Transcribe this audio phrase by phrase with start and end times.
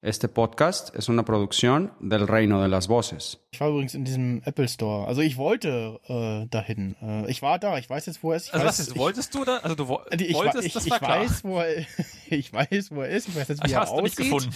[0.00, 3.40] Este podcast es una producción del Reino de las Voces.
[3.50, 5.08] Ich war übrigens in diesem Apple Store.
[5.08, 6.94] Also ich wollte äh, dahin.
[7.02, 7.76] Äh, ich war da.
[7.78, 8.46] Ich weiß jetzt, wo er ist.
[8.46, 9.56] Ich Also weiß, was ist, ich, wolltest du da?
[9.56, 11.20] Also du wo ich, wolltest, ich, das ich war klar.
[11.22, 11.84] weiß, wo er,
[12.30, 13.26] ich weiß, wo er ist.
[13.28, 14.52] Ich weiß jetzt, wie ich er hast du nicht aussieht.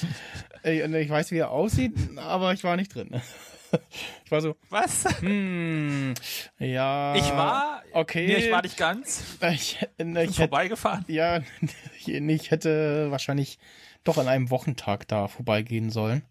[0.62, 3.11] Äh, Ich weiß, wie er aussieht, aber ich war nicht drin.
[4.27, 5.04] Ich war so, Was?
[5.20, 6.12] hm,
[6.59, 7.14] ja.
[7.14, 8.27] Ich war, okay.
[8.27, 11.06] nee, ich war nicht ganz, Ich, ich, bin hätte, vorbeigefahren.
[11.09, 11.40] ja,
[12.04, 13.59] ich hätte wahrscheinlich
[14.05, 16.23] doch an einem Wochentag da vorbeigehen sollen.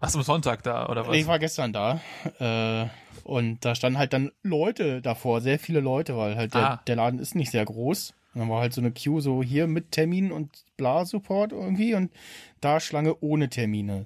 [0.00, 1.16] Warst du am Sonntag da, oder was?
[1.16, 2.00] Ich war gestern da
[2.38, 2.86] äh,
[3.24, 6.82] und da standen halt dann Leute davor, sehr viele Leute, weil halt der, Ah.
[6.86, 8.12] der Laden ist nicht sehr groß.
[8.34, 12.12] Und dann war halt so eine Queue so hier mit Termin und Bla-Support irgendwie und
[12.60, 14.04] da Schlange ohne Termine.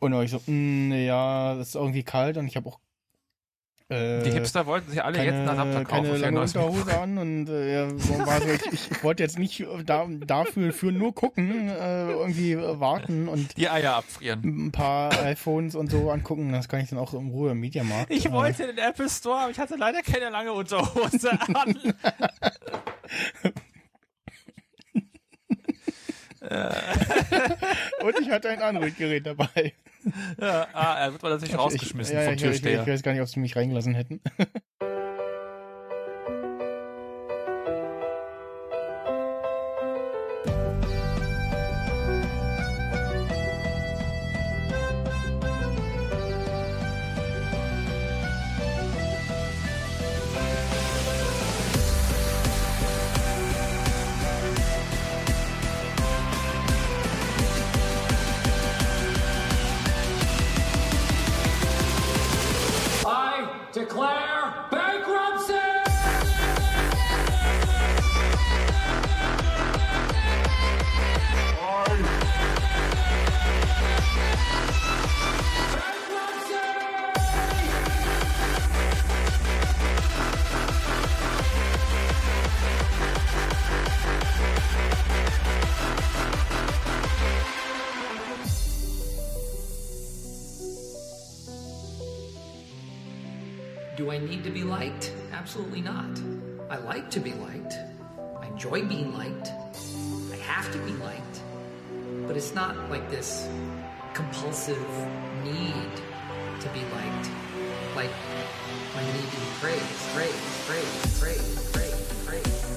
[0.00, 2.80] Und ich so, mh, ja, das ist irgendwie kalt und ich habe auch
[3.90, 7.48] Die Hipster wollten sich alle keine, jetzt einen Adapter kaufen keine lange Unterhose an und
[7.48, 7.88] äh,
[8.26, 13.28] war so, ich, ich wollte jetzt nicht da, dafür für nur gucken, äh, irgendwie warten
[13.28, 14.66] und Die Eier abfrieren.
[14.66, 16.52] ein paar iPhones und so angucken.
[16.52, 18.10] Das kann ich dann auch in Ruhe im Mediamarkt.
[18.10, 21.78] Ich Äh, wollte in den Apple Store, aber ich hatte leider keine lange Unterhose an.
[28.02, 29.72] Und ich hatte ein Android-Gerät dabei.
[30.40, 32.82] Ja, ah, er wird natürlich rausgeschmissen ich, ja, vom ich, ich, ich, Türsteher.
[32.82, 34.20] ich weiß gar nicht, ob sie mich reingelassen hätten.
[95.48, 96.20] Absolutely not.
[96.68, 97.72] I like to be liked.
[98.38, 99.48] I enjoy being liked.
[100.30, 101.40] I have to be liked.
[102.26, 103.48] But it's not like this
[104.12, 104.76] compulsive
[105.42, 105.90] need
[106.60, 107.30] to be liked.
[107.96, 108.10] Like
[108.94, 112.67] my need to be praised, praised, praised, praised, praised, praised,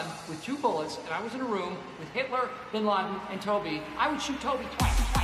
[0.00, 3.40] gun with two bullets and I was in a room with Hitler, Bin Laden, and
[3.40, 5.19] Toby, I would shoot Toby twice.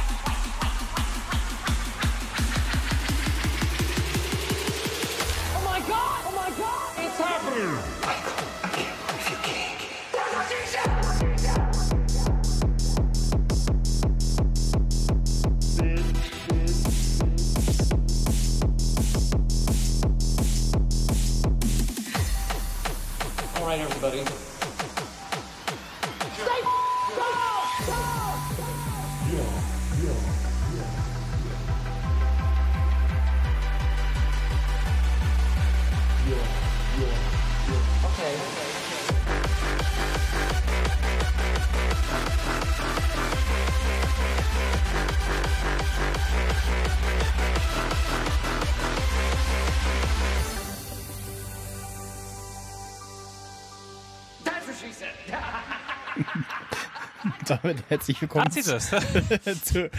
[57.66, 59.91] Damit herzlich willkommen zu,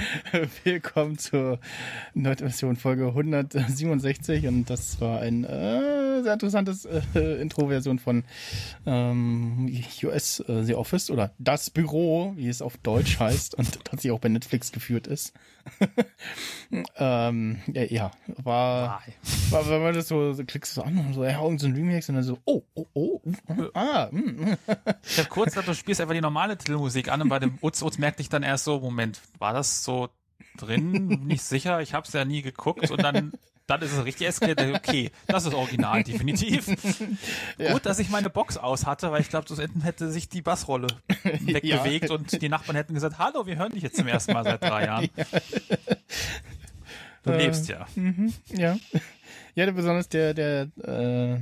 [0.63, 1.59] willkommen zur
[2.13, 5.96] Nerd-Mission Folge 167 und das war ein äh,
[6.27, 7.01] sehr interessantes äh,
[7.41, 8.25] Intro-Version von
[8.85, 9.73] ähm,
[10.03, 14.19] US äh, The Office oder Das Büro, wie es auf Deutsch heißt und tatsächlich auch
[14.19, 15.33] bei Netflix geführt ist.
[16.97, 18.11] ähm, ja, ja,
[18.43, 19.01] war,
[19.49, 21.67] war, wenn man das so, so klickst du so an und so, ja, irgend so
[21.67, 23.21] ein Remix und dann so, oh, oh, oh,
[23.73, 24.55] ah, mm,
[25.05, 27.81] Ich habe kurz gedacht, du spielst einfach die normale Titelmusik an und bei dem Utz
[27.81, 30.09] Utz merkte ich dann erst so, Moment, war das so
[30.57, 31.21] drin?
[31.25, 33.33] Nicht sicher, ich habe es ja nie geguckt und dann
[33.67, 34.61] dann ist es richtig eskaliert.
[34.61, 36.65] Okay, das ist original, definitiv.
[37.57, 40.41] Gut, dass ich meine Box aus hatte, weil ich glaube, so hinten hätte sich die
[40.41, 40.87] Bassrolle
[41.23, 42.15] wegbewegt Ja.
[42.15, 44.85] und die Nachbarn hätten gesagt, hallo, wir hören dich jetzt zum ersten Mal seit drei
[44.85, 45.09] Jahren.
[47.23, 47.85] Du lebst ja.
[48.55, 48.77] Ja.
[49.55, 51.39] Ja, besonders der, der äh,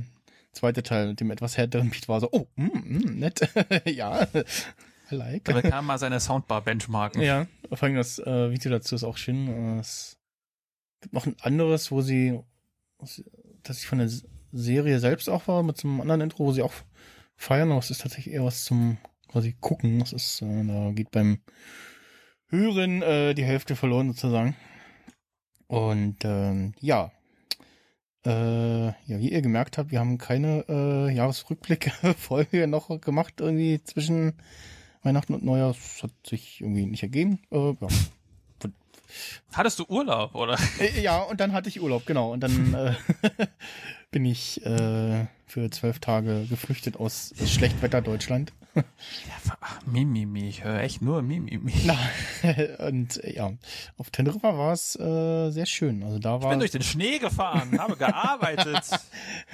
[0.52, 3.48] zweite Teil mit dem etwas härteren Beat war so, oh, mm, mm, nett.
[3.84, 4.26] ja,
[5.12, 5.44] I like.
[5.44, 7.22] Damit kann man mal seine Soundbar benchmarken.
[7.22, 9.76] Ja, vor allem das äh, Video dazu ist auch schön.
[9.76, 10.15] Äh, Es
[11.12, 12.40] noch ein anderes, wo sie
[13.62, 14.10] dass ich von der
[14.52, 16.72] Serie selbst auch war, mit so einem anderen Intro, wo sie auch
[17.36, 18.98] feiern, aber es ist tatsächlich eher was zum
[19.28, 19.98] quasi gucken.
[19.98, 21.40] Das ist, äh, da geht beim
[22.48, 24.56] Hören äh, die Hälfte verloren sozusagen.
[25.66, 27.12] Und ähm, ja.
[28.24, 34.34] Äh, ja, wie ihr gemerkt habt, wir haben keine äh, Jahresrückblick-Folge noch gemacht, irgendwie zwischen
[35.02, 35.74] Weihnachten und Neujahr.
[35.74, 37.40] Das hat sich irgendwie nicht ergeben.
[37.50, 37.88] Äh, ja.
[39.52, 40.58] Hattest du Urlaub, oder?
[40.80, 42.32] Äh, Ja, und dann hatte ich Urlaub, genau.
[42.32, 42.94] Und dann äh,
[44.10, 48.52] bin ich äh, für zwölf Tage geflüchtet aus Schlechtwetter Deutschland.
[49.60, 51.72] Ach, Mimimi, ich höre echt nur Mimimi.
[51.84, 51.96] Na,
[52.86, 53.52] und äh, ja,
[53.96, 56.02] auf Teneriffa war es äh, sehr schön.
[56.02, 58.82] Also da Ich war bin durch den Schnee gefahren, habe gearbeitet.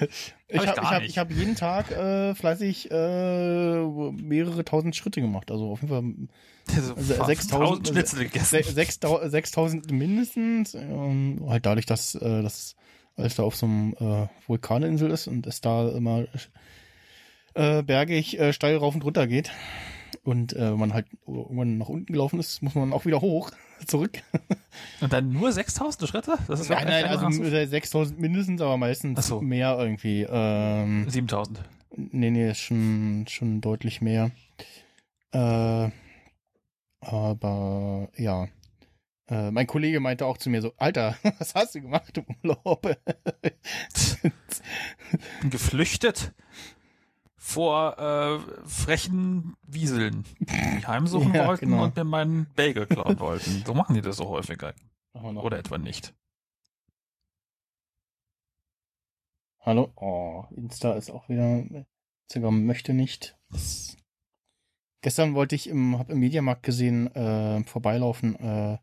[0.48, 3.82] ich hab ich habe ich hab, ich hab jeden Tag äh, fleißig äh,
[4.12, 5.50] mehrere tausend Schritte gemacht.
[5.50, 5.92] Also auf jeden
[6.68, 8.62] Fall Also, Also, fast 6000 1000 Schnitzel gegessen.
[8.62, 10.74] se- 6000 6000 mindestens.
[10.74, 12.76] Ähm, halt dadurch, dass äh, das
[13.16, 16.24] alles da auf so einem äh, Vulkaninsel ist und es da immer
[17.54, 19.50] äh, bergig äh, steil rauf und runter geht.
[20.24, 23.50] Und äh, wenn man halt irgendwann nach unten gelaufen ist, muss man auch wieder hoch,
[23.86, 24.22] zurück.
[25.00, 26.38] Und dann nur 6000 Schritte?
[26.46, 27.42] Das ist Nein, nein, also Ach so.
[27.42, 29.40] äh, 6000 mindestens, aber meistens so.
[29.40, 30.26] mehr irgendwie.
[30.28, 31.62] Ähm, 7000.
[31.96, 34.30] Nee, nee, ist schon, schon deutlich mehr.
[35.32, 35.90] Äh,
[37.00, 38.48] aber ja.
[39.28, 42.96] Äh, mein Kollege meinte auch zu mir so, Alter, was hast du gemacht im Urlaub?
[45.50, 46.32] Geflüchtet
[47.42, 51.82] vor äh, frechen Wieseln, die heimsuchen Ja, wollten genau.
[51.82, 53.64] und mir meinen Bagel klauen wollten.
[53.66, 54.74] So machen die das so häufiger.
[55.12, 56.14] Oder etwa nicht.
[59.60, 59.92] Hallo?
[59.96, 61.64] Oh, Insta ist auch wieder,
[62.28, 63.36] Instagram möchte nicht.
[63.50, 63.96] Das,
[65.02, 68.78] gestern wollte ich im, hab im Mediamarkt gesehen, äh, vorbeilaufen, äh,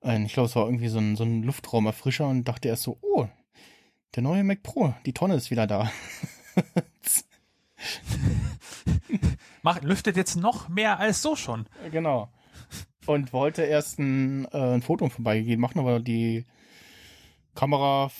[0.00, 2.98] ein, ich glaube, es war irgendwie so ein, so ein Luftraumerfrischer und dachte erst so,
[3.00, 3.28] oh,
[4.16, 5.90] der neue Mac Pro, die Tonne ist wieder da.
[9.62, 11.66] Macht, lüftet jetzt noch mehr als so schon.
[11.90, 12.30] Genau.
[13.06, 16.46] Und wollte erst ein, äh, ein Foto vorbeigehen machen, aber die
[17.54, 18.10] Kamera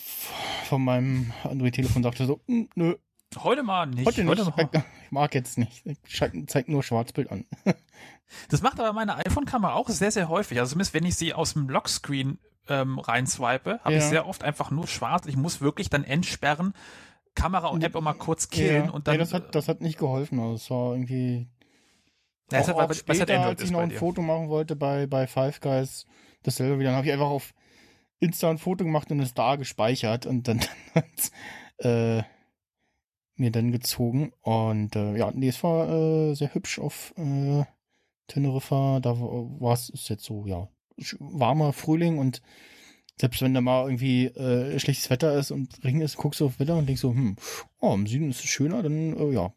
[0.65, 2.95] von meinem Android-Telefon sagte so, "Mm, nö,
[3.37, 4.05] Heute mal nicht.
[4.05, 4.57] heute nicht.
[4.57, 4.69] mal.
[5.05, 5.83] Ich mag jetzt nicht.
[6.05, 7.45] Zeigt zeigt nur Schwarzbild an.
[8.47, 10.57] Das macht aber meine iPhone-Kamera auch sehr, sehr häufig.
[10.57, 14.07] Also zumindest wenn ich sie aus dem Lockscreen ähm, reinswipe, habe ich Ja.
[14.07, 15.25] sehr oft einfach nur schwarz.
[15.25, 16.73] Ich muss wirklich dann entsperren,
[17.35, 19.15] Kamera und App auch mal kurz killen Ja, und dann.
[19.15, 20.39] nee, das hat, das hat nicht geholfen.
[20.39, 21.47] Also es war irgendwie.
[22.51, 23.97] Ja, auch, hat, auch was später, hat Android als ich noch ein dir.
[23.97, 26.05] Foto machen wollte bei, bei Five Guys,
[26.43, 26.89] dasselbe wieder.
[26.89, 27.53] Dann habe ich einfach auf
[28.19, 30.59] Insta ein Foto gemacht und es da gespeichert und dann
[30.95, 31.31] hat
[31.77, 32.23] äh,
[33.35, 34.33] mir dann gezogen.
[34.41, 37.63] Und äh, ja, nee, es war äh, sehr hübsch auf äh,
[38.27, 38.99] Teneriffa.
[38.99, 40.67] Da war es ist jetzt so, ja,
[41.19, 42.41] warmer Frühling und
[43.21, 46.59] selbst wenn da mal irgendwie äh, schlechtes Wetter ist und Regen ist, guckst du auf
[46.59, 47.35] Wetter und denkst so, hm,
[47.79, 49.53] oh, im Süden ist es schöner, dann äh, ja.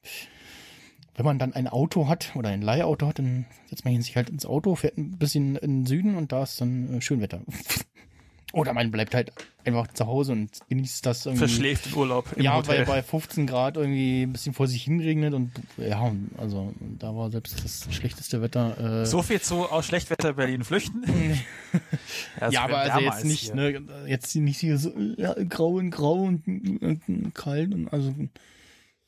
[1.16, 4.28] Wenn man dann ein Auto hat oder ein Leihauto hat, dann setzt man sich halt
[4.28, 7.40] ins Auto, fährt ein bisschen in den Süden und da ist dann äh, Schönwetter.
[8.54, 9.32] Oder man bleibt halt
[9.64, 11.46] einfach zu Hause und genießt das irgendwie.
[11.46, 12.78] Verschläft den Urlaub im ja, Hotel.
[12.78, 17.30] weil bei 15 Grad irgendwie ein bisschen vor sich hinregnet und ja, also da war
[17.30, 19.02] selbst das schlechteste Wetter.
[19.02, 21.02] Äh, so viel zu aus Schlechtwetter Berlin flüchten.
[22.40, 23.54] ja, ja, aber also jetzt nicht, hier.
[23.54, 28.14] ne, jetzt nicht hier so ja, grau und grau und, und kalt und also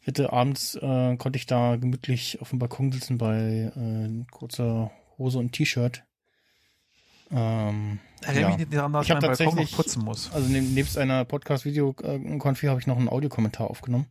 [0.00, 5.38] hätte abends äh, konnte ich da gemütlich auf dem Balkon sitzen bei äh, kurzer Hose
[5.38, 6.05] und T-Shirt.
[7.30, 8.56] Ähm, Erinnere ja.
[8.56, 10.32] mich daran, dass Ich hab mein Balkon noch putzen muss.
[10.32, 14.06] Also neb, nebst einer Podcast-Video-Konfi habe ich noch einen Audiokommentar aufgenommen.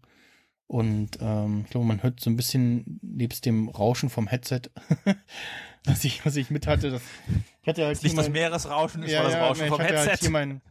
[0.68, 4.62] Und ähm, ich glaube, man hört so ein bisschen nebst dem Rauschen vom Headset,
[5.86, 6.90] was ich, was ich mit hatte.
[6.90, 7.02] Das,
[7.62, 9.98] ich hatte halt Nicht hier das mein- Meeresrauschen, es war das Rauschen ich vom hatte
[9.98, 10.24] Halt Headset.
[10.24, 10.62] hier mein,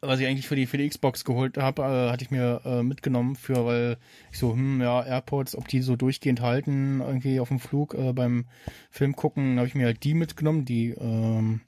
[0.00, 2.82] was ich eigentlich für die, für die Xbox geholt habe, äh, hatte ich mir äh,
[2.84, 3.96] mitgenommen für, weil
[4.30, 8.12] ich so, hm, ja, AirPods, ob die so durchgehend halten, irgendwie auf dem Flug äh,
[8.12, 8.46] beim
[8.90, 11.62] Film gucken, habe ich mir halt die mitgenommen, die, ähm,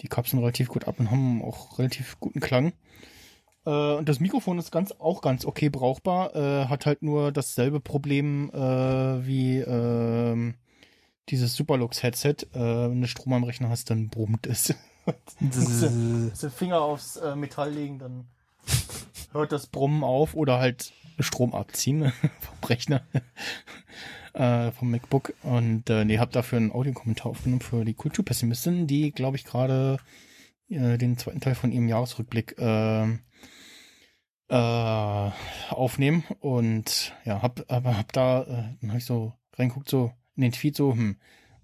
[0.00, 2.72] die kapseln relativ gut ab und haben auch relativ guten Klang.
[3.66, 7.80] Äh, und das Mikrofon ist ganz, auch ganz okay brauchbar, äh, hat halt nur dasselbe
[7.80, 10.54] Problem äh, wie ähm,
[11.28, 12.36] dieses Superlux-Headset.
[12.54, 14.74] Äh, wenn du Strom am Rechner hast, dann brummt es.
[15.40, 18.26] Musst du- musst du Finger aufs äh, Metall legen, dann
[19.32, 23.02] hört das Brummen auf oder halt Strom abziehen vom Rechner,
[24.34, 25.34] äh, vom MacBook.
[25.42, 29.98] Und äh, nee, hab dafür einen Audiokommentar aufgenommen für die Kulturpessimistin, die, glaube ich, gerade
[30.68, 33.04] äh, den zweiten Teil von ihrem Jahresrückblick äh,
[34.48, 35.30] äh,
[35.70, 36.24] aufnehmen.
[36.40, 40.52] Und ja, hab, aber hab da, äh, dann hab ich so reinguckt, so in den
[40.52, 41.16] Tweet so, hm,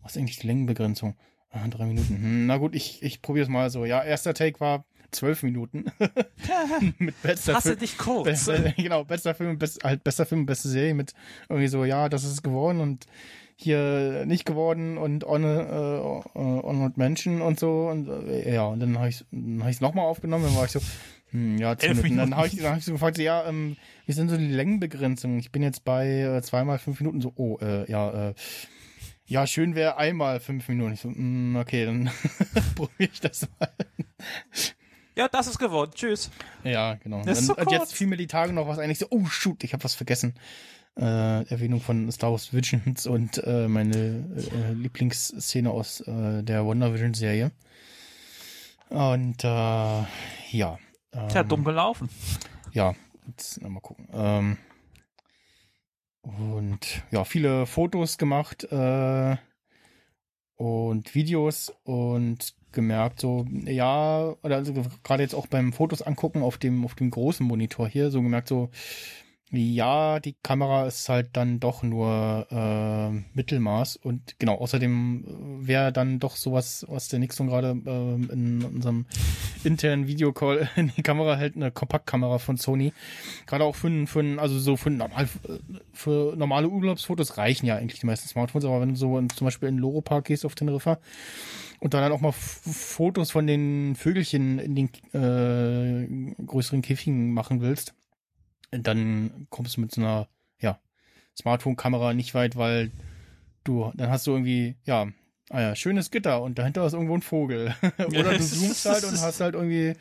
[0.02, 1.16] was ist eigentlich die Längenbegrenzung?
[1.50, 2.16] Ah, drei Minuten.
[2.16, 3.84] Hm, na gut, ich, ich probiere es mal so.
[3.84, 4.84] Ja, erster Take war
[5.16, 5.86] zwölf Minuten.
[6.98, 7.78] mit bester Hasse Film.
[7.80, 8.46] dich kurz.
[8.46, 11.14] Be- genau, bester Film, best, halt bester Film, beste Serie mit
[11.48, 13.06] irgendwie so, ja, das ist geworden und
[13.56, 18.98] hier nicht geworden und Honor, äh, Honored Menschen und so und äh, ja, und dann
[18.98, 20.80] habe ich es nochmal aufgenommen, dann war ich so,
[21.30, 22.18] hm, ja, zehn Minuten.
[22.18, 24.46] Dann habe ich, dann hab ich so gefragt, so, ja, ähm, wie sind so die
[24.46, 25.38] Längenbegrenzungen?
[25.38, 28.34] Ich bin jetzt bei äh, zweimal fünf Minuten, so, oh, äh, ja, äh,
[29.28, 30.92] ja, schön wäre einmal fünf Minuten.
[30.92, 32.10] Ich so, mm, okay, dann
[32.76, 33.70] probiere ich das mal.
[35.16, 35.92] Ja, das ist geworden.
[35.94, 36.30] Tschüss.
[36.62, 37.22] Ja, genau.
[37.24, 39.24] Das ist Dann, so und jetzt fiel mir die Tage noch was eigentlich so, oh
[39.24, 40.34] shoot, ich habe was vergessen.
[40.98, 46.92] Äh, Erwähnung von Star Wars Visions und äh, meine äh, Lieblingsszene aus äh, der Wonder
[46.92, 47.50] Vision Serie.
[48.90, 50.78] Und äh, ja.
[51.12, 52.08] Ähm, Tja, dumm gelaufen.
[52.72, 52.94] Ja,
[53.26, 54.08] jetzt na, mal gucken.
[54.12, 54.58] Ähm,
[56.22, 59.36] und ja, viele Fotos gemacht äh,
[60.56, 66.58] und Videos und gemerkt, so, ja, oder also gerade jetzt auch beim Fotos angucken auf
[66.58, 68.70] dem, auf dem großen Monitor hier, so gemerkt, so,
[69.52, 76.18] ja, die Kamera ist halt dann doch nur äh, Mittelmaß und genau, außerdem wäre dann
[76.18, 79.06] doch sowas, was der Nixon gerade äh, in unserem
[79.62, 82.92] internen Videocall in die Kamera hält, eine Kompaktkamera von Sony.
[83.46, 85.28] Gerade auch für, für also so für, normal,
[85.92, 89.44] für normale Urlaubsfotos reichen ja eigentlich die meisten Smartphones, aber wenn du so in, zum
[89.44, 90.98] Beispiel in den Loro-Park gehst auf Teneriffa
[91.78, 97.94] und dann auch mal Fotos von den Vögelchen in den äh, größeren Käfigen machen willst,
[98.82, 100.28] dann kommst du mit so einer,
[100.60, 100.78] ja,
[101.36, 102.90] Smartphone-Kamera nicht weit, weil
[103.64, 105.06] du, dann hast du irgendwie, ja,
[105.50, 107.74] ah ja, schönes Gitter und dahinter ist irgendwo ein Vogel.
[107.98, 109.94] Oder du zoomst halt und hast halt irgendwie,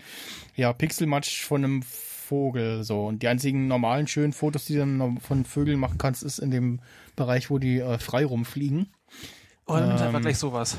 [0.55, 3.05] ja, Pixelmatsch von einem Vogel, so.
[3.05, 6.51] Und die einzigen normalen schönen Fotos, die du dann von Vögeln machen kannst, ist in
[6.51, 6.79] dem
[7.15, 8.91] Bereich, wo die äh, frei rumfliegen.
[9.67, 10.77] Dann ähm, einfach Ähm, gleich sowas.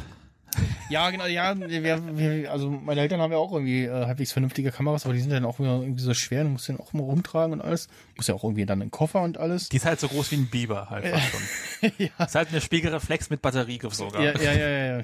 [0.88, 4.70] Ja, genau, ja, wir, wir, also meine Eltern haben ja auch irgendwie äh, halbwegs vernünftige
[4.70, 7.02] Kameras, aber die sind dann auch immer irgendwie so schwer, du musst den auch immer
[7.02, 7.88] rumtragen und alles.
[8.16, 9.68] Muss ja auch irgendwie dann in den Koffer und alles.
[9.68, 11.92] Die ist halt so groß wie ein Biber halt fast schon.
[11.98, 12.24] ja.
[12.24, 14.22] Ist halt eine Spiegelreflex mit Batteriegriff sogar.
[14.22, 15.02] Ja, ja, ja, ja, ja.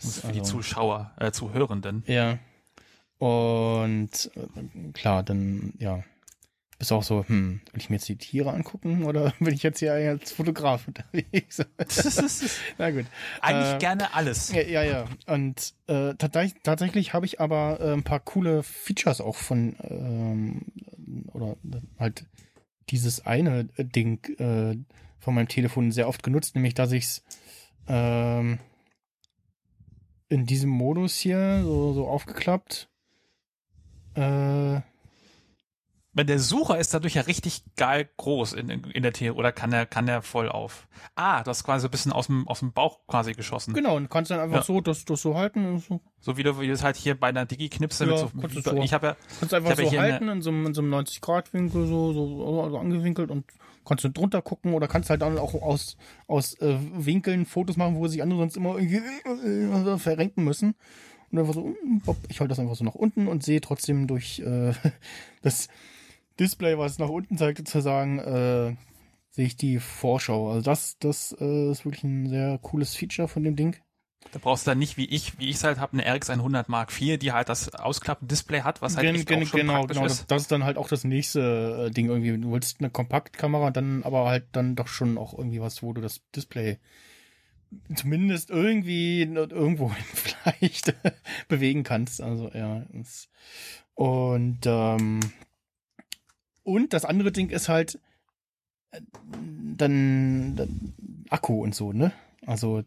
[0.00, 2.04] Das Für die also- Zuschauer, äh, Zuhörenden.
[2.06, 2.38] Ja.
[3.18, 6.04] Und äh, klar, dann, ja.
[6.78, 9.78] Bist auch so, hm, will ich mir jetzt die Tiere angucken oder bin ich jetzt
[9.78, 11.58] hier als Fotograf unterwegs?
[12.78, 13.06] Na gut.
[13.40, 14.52] Eigentlich Äh, gerne alles.
[14.52, 15.04] Ja, ja, ja.
[15.26, 20.62] Und äh, tatsächlich, tatsächlich habe ich aber äh, ein paar coole Features auch von ähm,
[21.32, 21.56] oder
[21.98, 22.26] halt
[22.90, 24.76] dieses eine Ding äh,
[25.20, 27.22] von meinem Telefon sehr oft genutzt, nämlich dass ich es
[27.88, 28.58] ähm,
[30.28, 32.88] in diesem Modus hier so, so aufgeklappt
[34.14, 34.80] äh,
[36.16, 39.50] Wenn der Sucher ist dadurch ja richtig geil groß in, in, in der Theorie, oder
[39.52, 40.86] kann er, kann er voll auf?
[41.16, 43.74] Ah, das ist quasi so ein bisschen aus dem, aus dem Bauch quasi geschossen.
[43.74, 44.62] genau und kannst dann einfach Ja.
[44.62, 47.18] so das, das so halten und so So wie du, wie du es halt hier
[47.18, 48.76] bei einer Digi-Knipse Ja, mit so, kannst du so.
[48.82, 52.12] ich habe ja, Kannst einfach so halten in so einem, in so einem 90-Grad-Winkel, so,
[52.12, 53.44] so, so angewinkelt und
[53.84, 55.96] kannst du drunter gucken oder kannst halt dann auch aus,
[56.28, 58.98] aus äh, Winkeln Fotos machen, wo sich andere sonst immer irgendwie
[59.94, 60.74] äh, verrenken müssen.
[61.32, 64.38] Und einfach so, bopp, ich halte das einfach so nach unten und sehe trotzdem durch
[64.38, 64.72] äh,
[65.42, 65.66] das
[66.38, 68.76] Display, was nach unten zeigt, sozusagen, äh,
[69.30, 70.50] sehe ich die Vorschau.
[70.50, 73.76] Also das, das äh, ist wirklich ein sehr cooles Feature von dem Ding.
[74.32, 76.68] da brauchst du dann nicht wie ich, wie ich es halt habe, eine RX 100
[76.68, 79.60] Mark IV, die halt das ausklappende Display hat, was halt Gen- echt gen- auch schon
[79.60, 80.06] genau, praktisch genau.
[80.06, 80.30] ist.
[80.30, 82.36] Das, ist dann halt auch das nächste äh, Ding irgendwie.
[82.38, 86.00] Du willst eine Kompaktkamera, dann aber halt dann doch schon auch irgendwie was, wo du
[86.00, 86.78] das Display
[87.94, 90.94] zumindest irgendwie irgendwo vielleicht
[91.48, 92.20] bewegen kannst.
[92.20, 92.84] Also ja.
[93.94, 95.20] Und ähm,
[96.64, 98.00] und das andere Ding ist halt
[98.90, 99.00] äh,
[99.76, 100.94] dann, dann
[101.30, 102.12] Akku und so, ne?
[102.46, 102.82] Also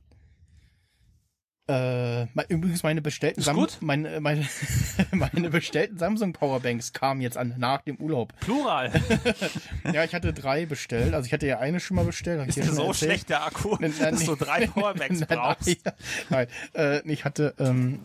[1.69, 3.77] äh, übrigens meine bestellten Sam gut.
[3.81, 4.47] meine, meine,
[5.11, 8.33] meine bestellten Samsung Powerbanks kamen jetzt an nach dem Urlaub.
[8.39, 8.91] Plural.
[9.93, 11.13] Ja, ich hatte drei bestellt.
[11.13, 12.47] Also ich hatte ja eine schon mal bestellt.
[12.47, 12.95] Ist schon so erzählt.
[13.11, 15.67] schlecht, der Akku, Nein, nein, dass du drei Powerbanks Nein, brauchst?
[15.67, 15.93] Nein,
[16.29, 16.47] nein.
[16.73, 17.99] Äh, ich hatte ähm,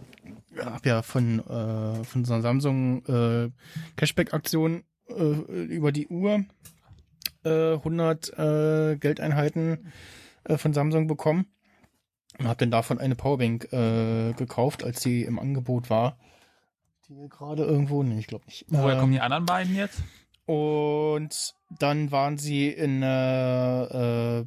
[0.58, 3.50] hab ja von äh, von so einer Samsung äh,
[3.96, 5.14] Cashback-Aktion äh,
[5.64, 6.44] über die Uhr
[7.44, 9.92] äh, 100 äh, Geldeinheiten
[10.44, 11.46] äh, von Samsung bekommen
[12.38, 16.16] und habe dann davon eine Powerbank äh, gekauft, als sie im Angebot war.
[17.08, 18.64] Die gerade irgendwo, nee, ich glaube nicht.
[18.68, 20.02] Woher Ähm, kommen die anderen beiden jetzt?
[20.46, 24.46] und dann waren sie in äh, äh,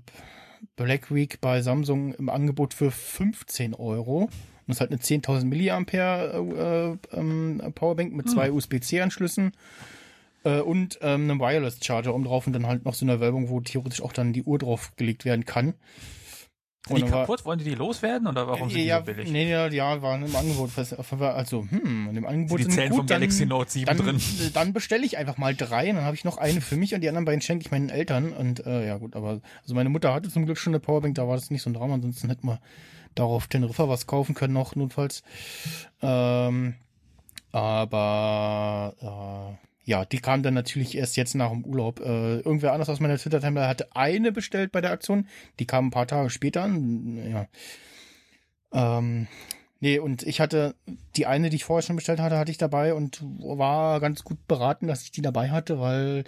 [0.76, 4.24] Black Week bei Samsung im Angebot für 15 Euro.
[4.24, 4.32] Und
[4.68, 9.52] das ist halt eine 10.000 Milliampere äh, ähm, Powerbank mit zwei USB-C-Anschlüssen
[10.46, 13.50] äh, und ähm, einem Wireless Charger um drauf und dann halt noch so eine Werbung,
[13.50, 15.74] wo theoretisch auch dann die Uhr drauf gelegt werden kann.
[16.88, 17.46] Sind die Und dann war- kaputt?
[17.46, 19.32] Wollen die die loswerden oder warum sind die ja, so billig?
[19.32, 20.70] Nee, ja, ja, waren im Angebot.
[20.78, 24.22] Also, hm, in dem Angebot die sind Zellen gut, vom Galaxy Note 7 dann, drin.
[24.54, 27.10] Dann bestelle ich einfach mal drei, dann habe ich noch eine für mich und die
[27.10, 28.32] anderen beiden schenke ich meinen Eltern.
[28.34, 31.28] Und äh, ja gut, aber also meine Mutter hatte zum Glück schon eine Powerbank, da
[31.28, 32.60] war das nicht so ein Drama, ansonsten hätten wir
[33.16, 35.24] darauf Teneriffa was kaufen können noch notfalls.
[36.04, 36.76] Ähm,
[37.52, 38.94] aber
[39.58, 42.00] äh, ja, die kam dann natürlich erst jetzt nach dem Urlaub.
[42.00, 45.28] Äh, irgendwer anders aus meiner Twitter-Timeline hatte eine bestellt bei der Aktion.
[45.60, 47.18] Die kam ein paar Tage später an.
[47.32, 47.48] Ja.
[48.74, 49.28] Ähm,
[49.80, 50.76] nee, und ich hatte
[51.16, 54.48] die eine, die ich vorher schon bestellt hatte, hatte ich dabei und war ganz gut
[54.48, 56.24] beraten, dass ich die dabei hatte, weil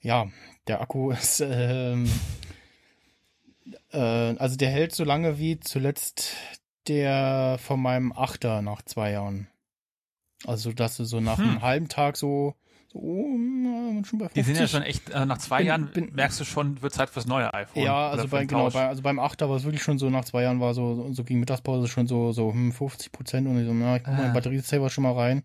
[0.00, 0.26] ja,
[0.66, 2.10] der Akku ist ähm,
[3.92, 6.34] äh, also der hält so lange wie zuletzt
[6.88, 9.46] der von meinem Achter nach zwei Jahren.
[10.44, 11.44] Also, dass du so nach Hm.
[11.50, 12.56] einem halben Tag so, so
[12.94, 14.32] oh, schon bei 50.
[14.34, 16.92] Die sind ja schon echt, äh, nach zwei Bin- Jahren bin- merkst du schon, wird
[16.92, 17.82] Zeit fürs neue iPhone.
[17.84, 20.42] Ja, also bei, genau, bei, also beim Achter war es wirklich schon so, nach zwei
[20.42, 23.72] Jahren war so, so gegen Mittagspause schon so, so hm, 50 Prozent und ich so,
[23.74, 24.22] na, ich mal Ah.
[24.22, 25.42] den Batteriesaver schon mal rein,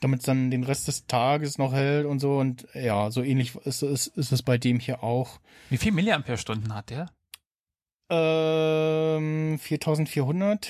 [0.00, 3.54] damit es dann den Rest des Tages noch hält und so und ja, so ähnlich
[3.64, 5.40] ist, ist, ist es bei dem hier auch.
[5.70, 7.10] Wie viel Milliampere-Stunden hat der?
[8.10, 10.68] Ähm, 4400.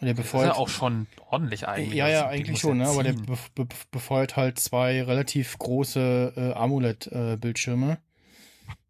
[0.00, 1.94] Der Das ist befeuert, ja auch schon ordentlich eigentlich.
[1.94, 2.88] ja, ja, eigentlich schon, ne?
[2.88, 7.98] aber der be be befeuert halt zwei relativ große äh, AMOLED-Bildschirme.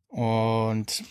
[0.09, 1.03] und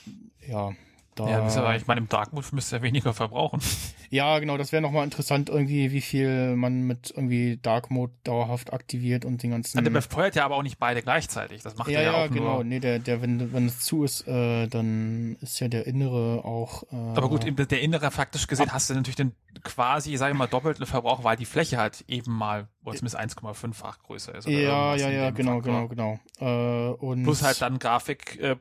[0.47, 0.73] ja,
[1.19, 1.29] da.
[1.29, 3.61] Ja, aber, ich meine, im Dark Mode müsste er weniger verbrauchen.
[4.11, 8.73] Ja, genau, das wäre nochmal interessant, irgendwie, wie viel man mit irgendwie Dark Mode dauerhaft
[8.73, 9.83] aktiviert und den ganzen.
[9.83, 11.61] Der befeuert ja aber auch nicht beide gleichzeitig.
[11.61, 12.55] Das macht ja, er ja, ja, auch genau.
[12.55, 12.63] nur.
[12.63, 16.81] Nee, der, der, wenn, wenn es zu ist, äh, dann ist ja der innere auch.
[16.91, 20.47] Äh, Aber gut, der innere faktisch gesehen hast du natürlich den quasi, sag ich mal,
[20.47, 24.47] doppelten Verbrauch, weil die Fläche halt eben mal, oder zumindest 1,5-fach größer ist.
[24.47, 25.88] Ja, ja, ja, genau, Faktor.
[25.89, 26.89] genau, genau.
[26.89, 28.55] Äh, und Plus halt dann Grafik, äh,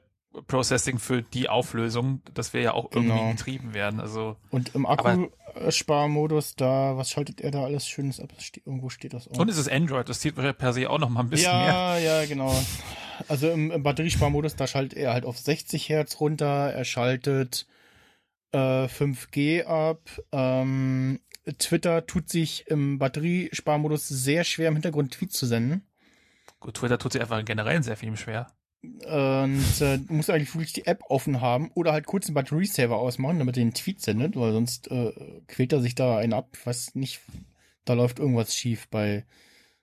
[0.46, 3.30] Processing für die Auflösung, das wir ja auch irgendwie Genau.
[3.30, 3.98] getrieben werden.
[4.00, 8.30] Also Und im Akkusparmodus, da, was schaltet er da alles Schönes ab?
[8.64, 9.38] Irgendwo steht das auch.
[9.38, 11.66] und es ist Android, das zieht per se auch noch mal ein bisschen mehr.
[11.68, 12.54] ja, ja, genau.
[13.28, 17.66] Also im, im Batteriesparmodus, da schaltet er halt auf 60 Hertz runter, er schaltet
[18.52, 20.00] äh, 5G ab.
[20.30, 21.20] Ähm,
[21.58, 25.86] Twitter tut sich im Batteriesparmodus sehr schwer, im Hintergrund Tweets zu senden.
[26.60, 28.52] Gut, Twitter tut sich einfach generell sehr viel schwer.
[28.82, 33.40] Und äh, muss eigentlich wirklich die App offen haben oder halt kurz den Batteriesaver ausmachen,
[33.40, 35.12] damit er den Tweet sendet, weil sonst äh,
[35.48, 36.50] quält er sich da einen ab.
[36.54, 37.20] Ich weiß nicht,
[37.84, 39.24] da läuft irgendwas schief bei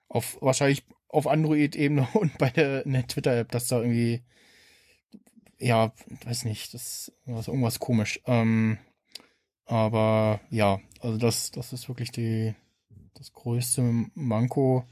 [0.08, 4.22] auf wahrscheinlich auf Android-Ebene und bei der, der Twitter-App, dass da irgendwie
[5.58, 5.92] ja,
[6.24, 8.20] weiß nicht, das ist irgendwas komisch.
[8.26, 8.78] Ähm,
[9.64, 12.54] aber ja, also das, das ist wirklich die
[13.14, 13.82] das größte
[14.14, 14.84] Manko.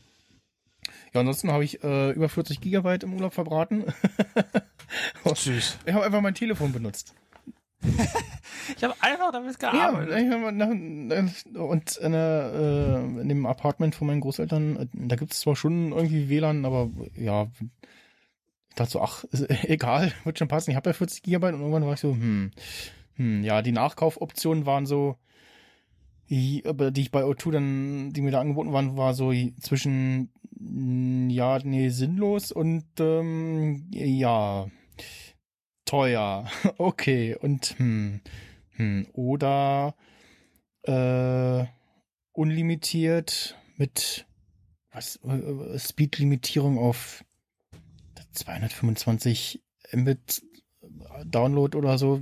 [1.13, 3.85] Ja, ansonsten habe ich äh, über 40 Gigabyte im Urlaub verbraten.
[5.25, 5.79] Süß.
[5.87, 7.15] Ich habe einfach mein Telefon benutzt.
[8.77, 10.31] Ich habe einfach damit Ja, gearbeitet.
[10.31, 15.33] hab nach, und in, der, äh, in dem Apartment von meinen Großeltern, äh, da gibt
[15.35, 17.49] es zwar schon irgendwie WLAN, aber ja,
[18.71, 20.71] ich dachte so, ach, ist, egal, wird schon passen.
[20.71, 22.53] Ich habe ja 40 Gigabyte und irgendwann war ich so, hm,
[23.17, 25.17] hm, ja, die Nachkaufoptionen waren so,
[26.31, 30.31] die, die ich bei O2 dann, die mir da angeboten waren, war so zwischen,
[31.29, 34.69] ja, nee, sinnlos und, ähm, ja,
[35.85, 36.47] teuer.
[36.79, 38.21] Okay, und, hm,
[38.77, 39.95] hm, oder,
[40.83, 41.65] äh,
[42.33, 44.27] unlimitiert mit,
[44.91, 47.25] was, äh, Speed-Limitierung auf
[48.33, 50.43] 225 Mbit
[51.25, 52.21] Download oder so,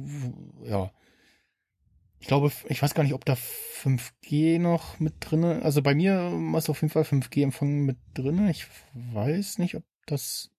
[0.64, 0.90] ja.
[2.22, 5.61] Ich glaube, ich weiß gar nicht, ob da 5G noch mit drinne.
[5.62, 8.48] Also bei mir ist auf jeden Fall 5G-Empfang mit drinne.
[8.48, 10.52] Ich weiß nicht, ob das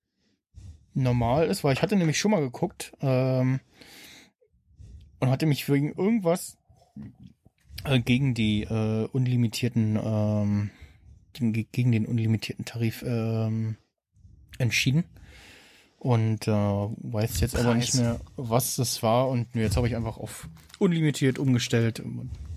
[0.93, 3.61] normal ist, weil ich hatte nämlich schon mal geguckt ähm,
[5.21, 6.57] und hatte mich wegen irgendwas
[7.85, 10.69] äh, gegen die äh, unlimitierten ähm,
[11.31, 13.77] gegen, den unlimitierten Tarif ähm,
[14.57, 15.05] entschieden
[16.03, 18.01] und äh, weiß jetzt aber nicht Preis.
[18.01, 19.29] mehr, was das war.
[19.29, 22.03] Und jetzt habe ich einfach auf unlimitiert umgestellt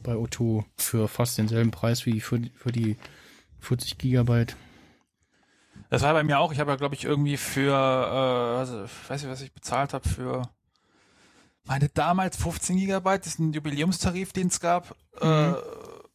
[0.02, 2.96] bei O2 für fast denselben Preis wie für, für die
[3.60, 4.56] 40 Gigabyte.
[5.90, 6.52] Das war bei mir auch.
[6.52, 9.94] Ich habe ja, glaube ich, irgendwie für, äh, also, ich weiß nicht, was ich bezahlt
[9.94, 10.42] habe für
[11.66, 14.96] meine damals 15 Gigabyte, das ist ein Jubiläumstarif, den es gab.
[15.20, 15.52] Äh,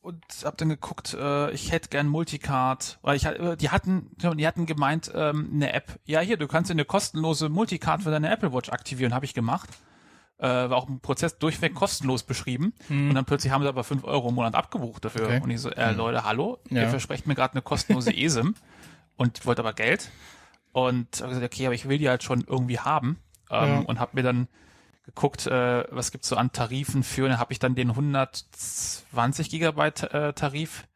[0.02, 3.00] und habe dann geguckt, äh, ich hätte gern Multicard.
[3.02, 6.00] Weil ich äh, die hatten, die hatten gemeint, ähm, eine App.
[6.06, 9.14] Ja, hier, du kannst eine kostenlose Multicard für deine Apple Watch aktivieren.
[9.14, 9.70] Habe ich gemacht.
[10.40, 12.74] Äh, war auch ein Prozess durchweg kostenlos beschrieben.
[12.90, 15.26] Und dann plötzlich haben sie aber 5 Euro im Monat abgebucht dafür.
[15.28, 15.40] Okay.
[15.44, 16.82] Und ich so, äh, Leute, hallo, Ja.
[16.82, 18.56] ihr versprecht mir gerade eine kostenlose ESIM
[19.18, 20.10] und wollte aber Geld.
[20.72, 23.20] Und habe gesagt, okay, aber ich will die halt schon irgendwie haben.
[23.52, 23.80] Ähm, Ja.
[23.82, 24.48] Und habe mir dann
[25.14, 29.50] geguckt, äh, was gibt's so an Tarifen für, und dann habe ich dann den 120
[29.50, 30.88] Gigabyte äh, Tarif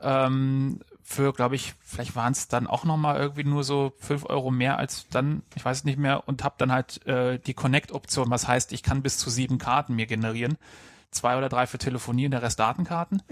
[0.00, 4.50] ähm, für, glaube ich, vielleicht waren es dann auch nochmal irgendwie nur so fünf Euro
[4.50, 8.30] mehr als dann, ich weiß es nicht mehr, und habe dann halt äh, die Connect-Option,
[8.30, 10.58] was heißt, ich kann bis zu sieben Karten mir generieren.
[11.12, 13.22] Zwei oder drei für Telefonieren, der Rest Datenkarten.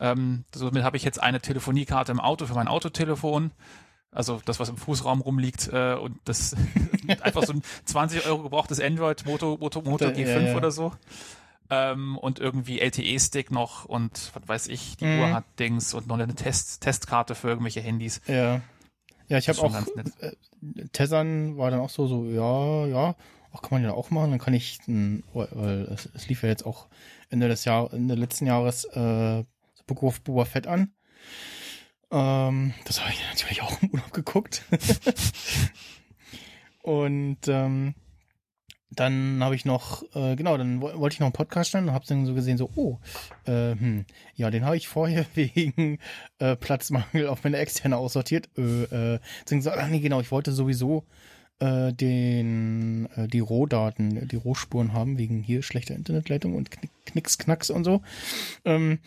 [0.00, 3.52] Ähm, somit habe ich jetzt eine Telefoniekarte im Auto für mein Autotelefon.
[4.14, 6.54] Also das, was im Fußraum rumliegt äh, und das
[7.20, 10.56] einfach so ein 20 Euro gebrauchtes Android Moto, Moto, Moto Ja, G5 ja.
[10.56, 10.92] oder so.
[11.70, 15.18] Ähm, und irgendwie LTE-Stick noch und was weiß ich, die Mhm.
[15.20, 18.20] Uhr hat Dings und noch eine Test Testkarte für irgendwelche Handys.
[18.26, 18.60] Ja.
[19.28, 20.12] Ja, ich habe auch schon ganz nett.
[20.20, 23.16] äh, Tessern war dann auch so, so, ja, ja,
[23.52, 24.30] ach, kann man ja auch machen.
[24.30, 26.88] Dann kann ich, weil es, es lief ja jetzt auch
[27.30, 29.44] Ende des Jahr, Ende letzten Jahres äh,
[29.88, 30.92] of Boba Fett an.
[32.14, 34.62] Ähm, das habe ich natürlich auch im Urlaub geguckt.
[36.82, 37.94] Und ähm,
[38.90, 41.94] dann habe ich noch, äh, genau, dann wo- wollte ich noch einen Podcast stellen und
[41.94, 42.98] habe dann so gesehen, so, oh,
[43.46, 44.04] äh, hm,
[44.36, 45.98] ja, den habe ich vorher wegen
[46.38, 48.48] äh, Platzmangel auf meine externe aussortiert.
[48.56, 49.18] Äh, äh,
[49.60, 51.04] so, ach nee, genau, ich wollte sowieso
[51.58, 57.38] äh, den, äh, die Rohdaten, die Rohspuren haben, wegen hier schlechter Internetleitung und Knick, Knicks,
[57.38, 58.02] Knacks und so.
[58.64, 59.00] Ähm,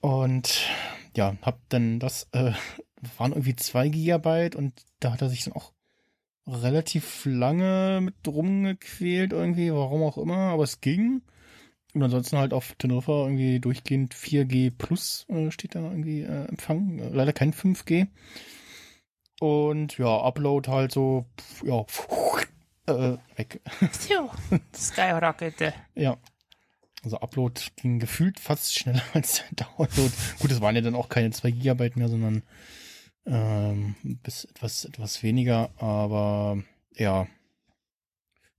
[0.00, 0.68] und
[1.16, 2.52] ja, hab dann das, äh,
[3.18, 5.72] waren irgendwie zwei Gigabyte und da hat er sich dann auch
[6.46, 11.22] relativ lange mit rumgequält irgendwie, warum auch immer, aber es ging.
[11.94, 16.98] Und ansonsten halt auf Teneriffa irgendwie durchgehend 4G plus äh, steht da irgendwie äh, Empfang.
[16.98, 18.08] Äh, leider kein 5G.
[19.40, 21.26] Und ja, Upload halt so,
[21.64, 21.84] ja,
[22.86, 23.60] äh, weg.
[24.74, 25.74] Skyrocket.
[25.94, 26.16] Ja.
[27.04, 30.12] Also Upload ging gefühlt fast schneller als der Download.
[30.38, 32.42] Gut, es waren ja dann auch keine 2 Gigabyte mehr, sondern
[33.26, 36.62] ähm, bis etwas, etwas weniger, aber
[36.94, 37.26] ja.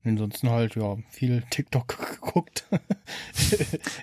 [0.09, 2.65] Ansonsten halt, ja, viel TikTok geguckt.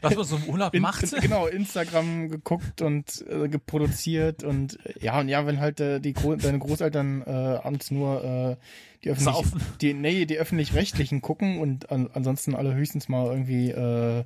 [0.02, 1.12] Was man so im Urlaub macht.
[1.12, 6.12] in, genau, Instagram geguckt und äh, geproduziert und ja, und ja, wenn halt äh, die
[6.12, 8.56] Gro deine Großeltern äh, abends nur äh,
[9.04, 9.60] die öffentlich Saufen.
[9.80, 14.24] die nee, die öffentlich-rechtlichen gucken und an, ansonsten alle höchstens mal irgendwie äh,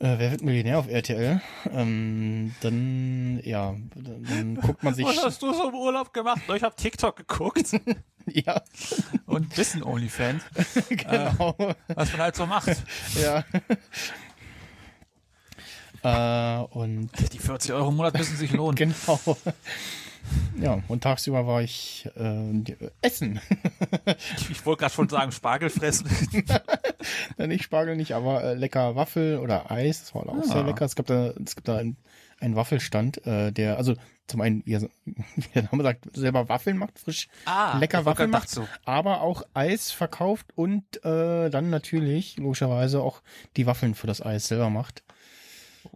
[0.00, 1.42] äh, wer wird Millionär auf RTL?
[1.70, 6.40] Ähm, dann ja, dann, dann guckt man sich Was hast du so im Urlaub gemacht?
[6.54, 7.70] Ich habe TikTok geguckt
[8.26, 8.62] ja,
[9.26, 10.42] und ein bisschen Onlyfans,
[10.88, 11.54] genau.
[11.88, 12.82] was man halt so macht.
[13.22, 13.44] ja.
[16.02, 18.76] äh, und Die 40 Euro im Monat müssen sich lohnen.
[18.76, 19.36] Genau.
[20.60, 23.40] Ja, und tagsüber war ich äh, die- essen.
[24.50, 26.08] Ich wollte gerade schon sagen, Spargel fressen.
[27.38, 30.00] nicht Spargel nicht, aber äh, lecker Waffel oder Eis.
[30.00, 30.60] Das war auch sehr Ah.
[30.66, 30.84] lecker.
[30.84, 31.96] Es gab da, es gibt da einen,
[32.40, 33.94] einen Waffelstand, äh, der, also
[34.26, 38.44] zum einen, wie wie der Name sagt, selber Waffeln macht, frisch Ah, lecker Waffeln macht,
[38.44, 38.66] dazu.
[38.84, 43.22] aber auch Eis verkauft und äh, dann natürlich, logischerweise, auch
[43.56, 45.02] die Waffeln für das Eis selber macht.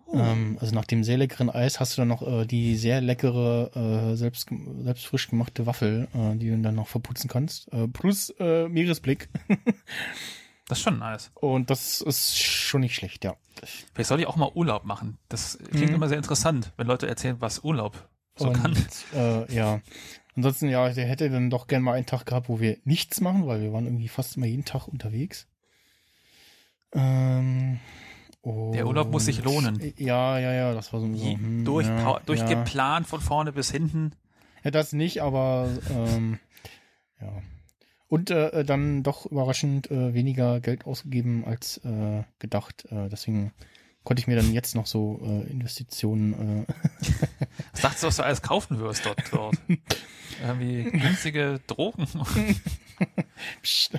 [0.07, 0.19] Oh.
[0.19, 4.11] Ähm, also nach dem sehr leckeren Eis hast du dann noch äh, die sehr leckere,
[4.13, 4.49] äh, selbst,
[4.83, 7.73] selbst frisch gemachte Waffel, äh, die du dann noch verputzen kannst.
[7.73, 9.29] Äh, plus äh, Meeresblick.
[10.67, 11.31] Das ist schon nice.
[11.35, 13.37] Und das ist schon nicht schlecht, ja.
[13.93, 15.19] Vielleicht soll ich auch mal Urlaub machen.
[15.29, 15.97] Das klingt Mhm.
[15.97, 18.75] immer sehr interessant, wenn Leute erzählen, was Urlaub so und, kann.
[19.15, 19.83] Äh, ja.
[20.35, 23.47] Ansonsten, ja, der hätte dann doch gern mal einen Tag gehabt, wo wir nichts machen,
[23.47, 25.47] weil wir waren irgendwie fast immer jeden Tag unterwegs.
[26.95, 27.79] Ähm,
[28.45, 29.93] Der Urlaub muss sich und- lohnen.
[29.97, 34.13] Ja, ja, ja, das war so, so hm, durch, ja, durchgeplant von vorne bis hinten.
[34.63, 36.39] Ja, das nicht, aber ähm,
[37.21, 37.33] ja.
[38.09, 42.85] Und äh, dann doch überraschend äh, weniger Geld ausgegeben als äh, gedacht.
[42.91, 43.53] Äh, deswegen
[44.05, 46.65] konnte ich mir dann jetzt noch so äh, Investitionen.
[46.67, 46.73] Äh,
[47.73, 49.23] Was dachtest du, was du alles kaufen wirst dort?
[49.33, 49.57] dort?
[50.43, 52.07] Irgendwie günstige Drogen.
[53.63, 53.99] pst.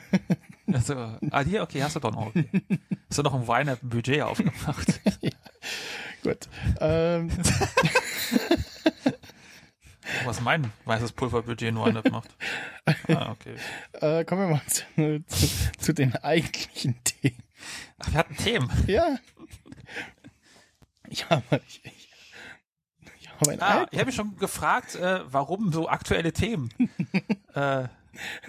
[0.71, 0.95] Also,
[1.32, 2.28] ah, hier, okay, hast du doch noch.
[2.28, 2.49] Okay.
[3.10, 4.99] Hast du noch ein Weiner Budget aufgemacht?
[6.23, 6.47] Gut.
[6.80, 7.30] Ähm,
[10.23, 12.30] Was mein weißes Pulverbudget nur anders macht.
[13.08, 13.56] Ah, okay.
[13.93, 14.84] äh, kommen wir mal zu,
[15.28, 15.47] zu,
[15.80, 17.41] zu den eigentlichen Themen.
[17.99, 18.69] Ach, wir hatten Themen.
[18.88, 19.17] Ja.
[21.10, 22.10] Ich habe, ich, ich,
[23.19, 23.89] ich habe ein Ah, iPod.
[23.91, 26.69] ich habe mich schon gefragt, äh, warum so aktuelle Themen.
[27.56, 27.88] äh,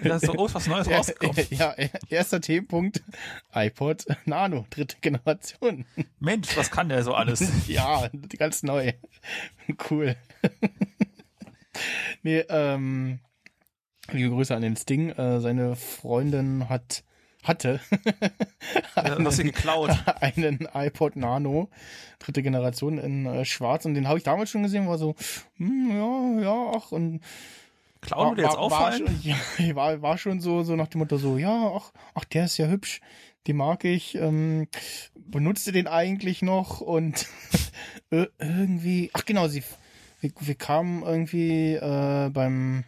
[0.03, 1.45] das ist so, oh, was Neues Ja, rausgekommen.
[1.49, 1.75] ja,
[2.09, 3.03] erster Themenpunkt.
[3.53, 5.85] iPod Nano, dritte Generation.
[6.19, 7.43] Mensch, was kann der so alles?
[7.67, 8.93] Ja, ganz neu.
[9.89, 10.15] Cool.
[12.23, 13.19] nee, ähm,
[14.11, 15.09] liebe Grüße an den Sting.
[15.11, 17.03] Äh, seine Freundin hat,
[17.43, 17.79] hatte
[18.95, 19.91] Ja, hast du geklaut.
[20.21, 21.69] einen iPod Nano,
[22.19, 25.15] dritte Generation in äh, schwarz und den habe ich damals schon gesehen, war so,
[25.57, 27.21] hm, ja, ja, ach, und
[28.01, 28.91] Klauen wir jetzt vor war,
[29.23, 32.57] ja, war, war schon so, so nach dem Motto so, ja, ach, ach, der ist
[32.57, 33.01] ja hübsch,
[33.47, 34.67] den mag ich, ähm,
[35.15, 37.27] benutzt ihr den eigentlich noch und
[38.11, 39.63] ir- irgendwie, ach genau, sie,
[40.21, 42.83] wir, wir kamen irgendwie äh, beim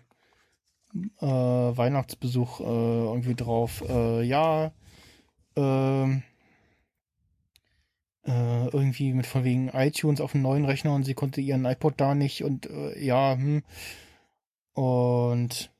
[1.21, 4.71] äh, Weihnachtsbesuch äh, irgendwie drauf, äh, ja,
[5.55, 6.23] ähm,
[8.25, 11.95] äh, irgendwie mit von wegen iTunes auf dem neuen Rechner und sie konnte ihren iPod
[11.97, 13.63] da nicht und äh, ja, hm.
[14.79, 15.71] Und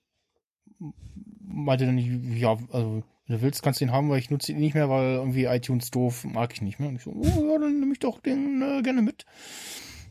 [1.42, 4.60] meinte dann, ja, also, wenn du willst, kannst du den haben, weil ich nutze ihn
[4.60, 6.90] nicht mehr, weil irgendwie iTunes doof, mag ich nicht mehr.
[6.90, 9.26] Und ich so, oh ja, dann nehme ich doch den äh, gerne mit.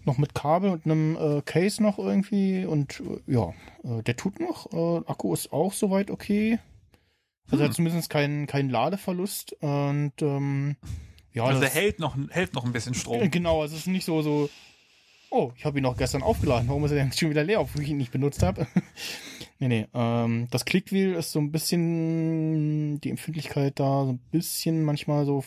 [0.05, 3.53] Noch mit Kabel und einem äh, Case noch irgendwie und äh, ja,
[3.85, 4.72] äh, der tut noch.
[4.72, 6.59] Äh, Akku ist auch soweit okay.
[7.51, 7.68] Also Hm.
[7.70, 10.77] hat zumindest keinen keinen Ladeverlust und ähm,
[11.35, 13.31] ja, Also der das- hält noch, hält noch ein bisschen Strom.
[13.31, 14.48] Genau, also es ist nicht so, so,
[15.30, 17.82] oh, ich habe ihn noch gestern aufgeladen, warum ist er denn schon wieder leer, obwohl
[17.82, 18.66] ich ihn nicht benutzt habe?
[19.58, 24.84] nee, nee, ähm, das Clickwheel ist so ein bisschen, die Empfindlichkeit da so ein bisschen
[24.84, 25.44] manchmal so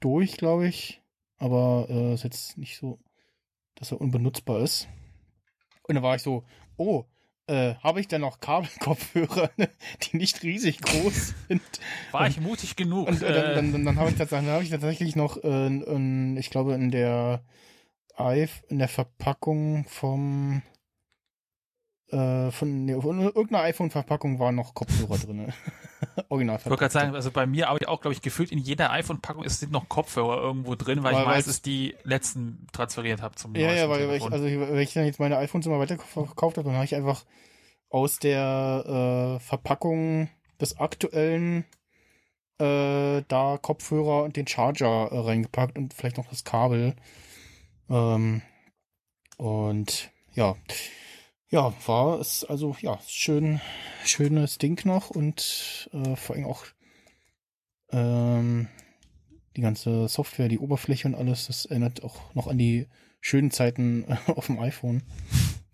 [0.00, 1.00] durch, glaube ich,
[1.38, 2.98] aber äh, ist jetzt nicht so,
[3.74, 4.88] dass er unbenutzbar ist.
[5.88, 6.44] Und dann war ich so,
[6.76, 7.04] oh,
[7.48, 9.50] äh, habe ich denn noch Kabelkopfhörer,
[10.02, 11.62] die nicht riesig groß sind?
[12.12, 13.08] War ich mutig genug?
[13.08, 16.36] Und äh, äh, dann, dann, dann habe ich, dann hab ich tatsächlich noch, äh, in,
[16.36, 17.42] ich glaube, in der
[18.18, 20.62] iPh- in der Verpackung vom
[22.08, 25.52] äh, von, nee, von irgendeiner iPhone-Verpackung waren noch Kopfhörer drin.
[26.28, 28.90] Original Ich wollte gerade sagen, also bei mir aber auch, glaube ich, gefühlt in jeder
[28.90, 33.54] iPhone-Packung sind noch Kopfhörer irgendwo drin, weil, Weil- ich meistens die letzten transferiert habe zum
[33.54, 36.66] Ja, ja, weil, weil ich, also wenn ich dann jetzt meine iPhones immer weiterverkauft habe,
[36.66, 37.24] dann habe ich einfach
[37.88, 40.28] aus der äh, Verpackung
[40.60, 41.64] des aktuellen
[42.58, 46.94] äh, da Kopfhörer und den Charger äh, reingepackt und vielleicht noch das Kabel.
[47.88, 48.42] Ähm,
[49.36, 50.56] und ja,
[51.48, 53.60] ja, war es also ja schön,
[54.04, 56.64] schönes Ding noch und äh, vor allem auch
[57.90, 58.68] ähm,
[59.56, 62.88] die ganze Software, die Oberfläche und alles, das erinnert auch noch an die
[63.20, 65.02] schönen Zeiten äh, auf dem iPhone.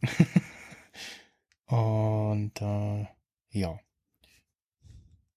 [1.66, 3.07] und äh,
[3.51, 3.79] ja.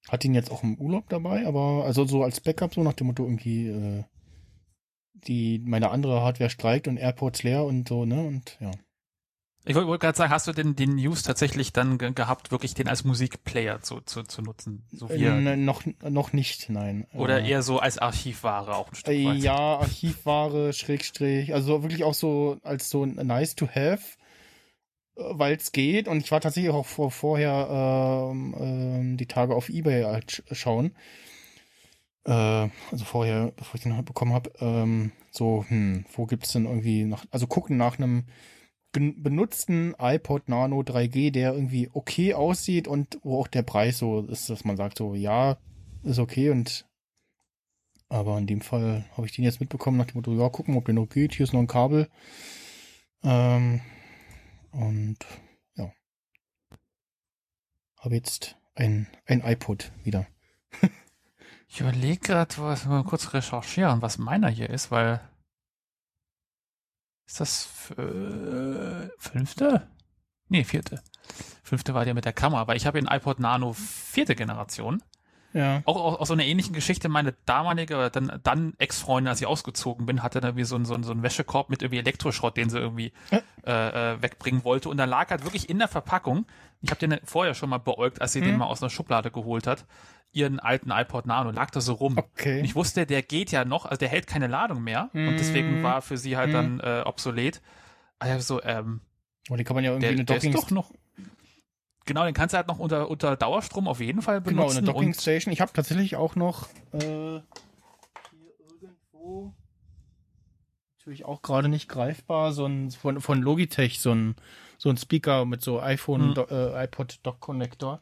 [0.10, 3.08] Hat ihn jetzt auch im Urlaub dabei, aber also so als Backup, so nach dem
[3.08, 4.04] Motto irgendwie, äh,
[5.28, 8.22] die meine andere Hardware streikt und AirPods leer und so, ne?
[8.24, 8.72] Und ja.
[9.64, 12.74] Ich wollte wollt gerade sagen, hast du denn den News tatsächlich dann ge gehabt, wirklich
[12.74, 14.88] den als Musikplayer zu, zu, zu nutzen?
[14.92, 17.06] So wie Äh, noch, noch nicht, nein.
[17.14, 19.44] oder Äh, eher so als Archivware auch ein Stück Äh, weit?
[19.44, 24.18] Ja, Archivware, Schrägstrich, also wirklich auch so als so nice to have,
[25.16, 26.08] weil es geht.
[26.08, 30.56] Und ich war tatsächlich auch vor, vorher ähm, ähm, die Tage auf Ebay halt sch-
[30.56, 30.96] schauen.
[32.26, 36.66] Äh, also vorher, bevor ich den halt bekommen habe, ähm, so, hm, wo gibt's denn
[36.66, 38.26] irgendwie nach, also gucken nach einem
[38.92, 44.50] benutzten iPod Nano 3G, der irgendwie okay aussieht und wo auch der Preis so ist,
[44.50, 45.58] dass man sagt so, ja,
[46.04, 46.86] ist okay und
[48.12, 50.84] aber in dem Fall habe ich den jetzt mitbekommen nach dem Motto, ja, gucken, ob
[50.84, 51.34] der noch geht.
[51.34, 52.10] Hier ist noch ein Kabel.
[53.24, 53.80] Ähm,
[54.72, 55.18] und
[55.76, 55.94] ja.
[58.02, 60.28] Habe jetzt ein, ein iPod wieder.
[61.74, 65.22] Ich überlege gerade, was mal kurz recherchieren, was meiner hier ist, weil
[67.26, 69.88] ist das äh, fünfte?
[70.50, 71.02] Nee, vierte.
[71.64, 75.02] Fünfte war der mit der Kamera, aber ich habe den iPod Nano vierte Generation.
[75.54, 75.82] Ja.
[75.86, 77.08] Auch aus, so einer ähnlichen Geschichte.
[77.08, 80.84] Meine damalige, oder dann, dann Ex-Freundin, als ich ausgezogen bin, hatte da wie so, ein-
[80.86, 83.14] so, ein- so einen Wäschekorb mit irgendwie Elektroschrott, den sie irgendwie
[83.66, 84.90] äh, äh, wegbringen wollte.
[84.90, 86.46] Und da lag halt wirklich in der Verpackung,
[86.82, 89.68] ich habe den vorher schon mal beäugt, als sie den mal aus einer Schublade geholt
[89.68, 89.86] hat,
[90.32, 92.18] ihren alten iPod Nano, lag da so rum.
[92.18, 92.60] Okay.
[92.60, 95.10] Und ich wusste, der geht ja noch, also der hält keine Ladung mehr.
[95.14, 97.62] Und deswegen war für sie halt dann äh, obsolet.
[98.20, 99.02] Also, ähm,
[99.50, 100.92] Und die kann man ja irgendwie der, eine Docking, doch noch.
[102.06, 104.78] Genau, den kannst du halt noch unter, unter Dauerstrom auf jeden Fall genau, benutzen.
[104.80, 105.54] eine Docking Station.
[105.54, 107.42] Ich habe tatsächlich auch noch äh, hier
[108.60, 109.54] irgendwo
[110.98, 114.36] natürlich auch gerade nicht greifbar, so ein von, von Logitech, so ein,
[114.78, 116.34] so ein Speaker mit so iPhone, Hm.
[116.36, 118.00] Do, äh, iPod Dock Connector,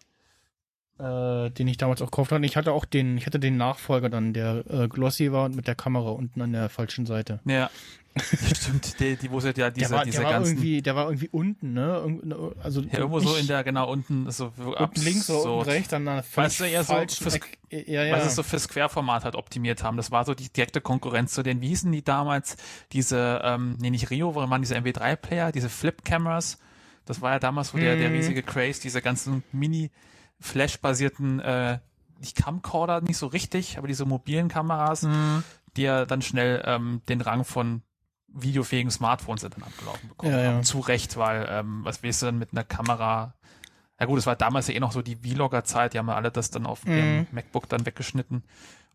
[0.99, 2.45] äh, den ich damals auch gekauft hatte.
[2.45, 5.67] Ich hatte auch den, ich hatte den Nachfolger dann, der äh, glossy war und mit
[5.67, 7.39] der Kamera unten an der falschen Seite.
[7.45, 7.69] Ja.
[8.55, 10.53] Stimmt, die, die wo sie ja diese, der war, diese der war ganzen.
[10.55, 11.95] irgendwie, der war irgendwie unten, ne?
[12.03, 15.69] Irgend- Also ja, irgendwo so nicht in der, genau, unten so unten links oder unten
[15.69, 18.17] rechts, dann eine Weißt du, eher so fürs- ja, ja.
[18.17, 19.95] Was es so fürs Querformat halt optimiert haben.
[19.95, 22.57] Das war so die direkte Konkurrenz zu den, wie hießen die damals?
[22.93, 26.57] Diese, ähm, nee, nicht Rio, sondern waren diese MW3-Player, diese Flip-Cameras.
[27.05, 28.15] Das war ja damals so der, der Mhm.
[28.15, 29.43] riesige Craze, diese ganzen
[30.39, 31.80] Mini-Flash-basierten, äh,
[32.19, 35.43] nicht Camcorder, nicht so richtig, aber diese mobilen Kameras, Mhm.
[35.78, 37.82] die ja dann schnell ähm, den Rang von
[38.28, 40.52] videofähigen Smartphones dann abgelaufen bekommen Ja, ja.
[40.54, 40.63] haben.
[40.63, 43.34] Zu Recht, weil ähm, was willst du denn mit einer Kamera?
[43.99, 46.32] Ja gut, es war damals ja eh noch so die Vlogger-Zeit, die haben ja alle
[46.32, 46.95] das dann auf Mhm.
[46.95, 48.43] dem MacBook dann weggeschnitten.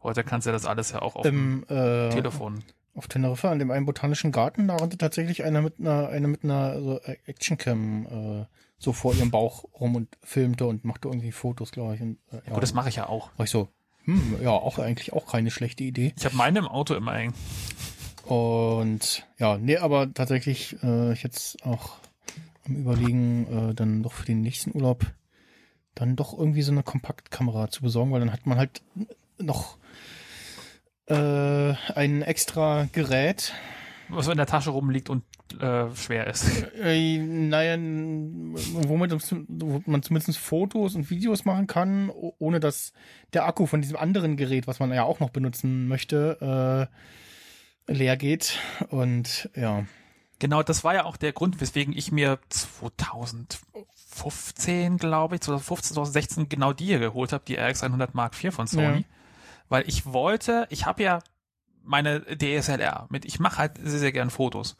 [0.03, 2.63] Heute kannst du ja das alles ja auch auf dem Im, äh, Telefon.
[2.95, 6.45] auf Teneriffa, an dem einen botanischen Garten, da rannte tatsächlich einer mit einer, eine mit
[6.45, 8.47] einer so Actioncam äh,
[8.79, 12.01] so vor ihrem Bauch rum und filmte und machte irgendwie Fotos, glaube ich.
[12.01, 13.31] Und, äh, ja, Gut, das mache ich ja auch.
[13.37, 13.69] war ich so,
[14.05, 16.13] hm, ja, auch eigentlich auch keine schlechte Idee.
[16.17, 17.33] Ich habe meine im Auto immer eng.
[18.25, 21.97] Und ja, nee, aber tatsächlich, äh, ich jetzt auch
[22.67, 25.07] am überlegen, äh, dann doch für den nächsten Urlaub
[25.95, 28.83] dann doch irgendwie so eine Kompaktkamera zu besorgen, weil dann hat man halt
[29.39, 29.77] noch
[31.07, 33.53] äh, ein extra Gerät.
[34.09, 35.25] Was so in der Tasche rumliegt und
[35.61, 36.67] äh, schwer ist.
[36.85, 39.13] Äh, naja, womit
[39.49, 42.93] wo man zumindest Fotos und Videos machen kann, ohne dass
[43.33, 46.91] der Akku von diesem anderen Gerät, was man ja auch noch benutzen möchte,
[47.89, 48.59] äh, leer geht.
[48.89, 49.85] Und ja.
[50.41, 56.49] Genau, das war ja auch der Grund, weswegen ich mir 2015, glaube ich, 2015, 2016
[56.49, 58.99] genau die hier geholt habe, die RX100 Mark IV von Sony.
[58.99, 59.05] Ja.
[59.69, 61.21] Weil ich wollte, ich habe ja
[61.85, 64.77] meine DSLR mit, ich mache halt sehr, sehr gern Fotos.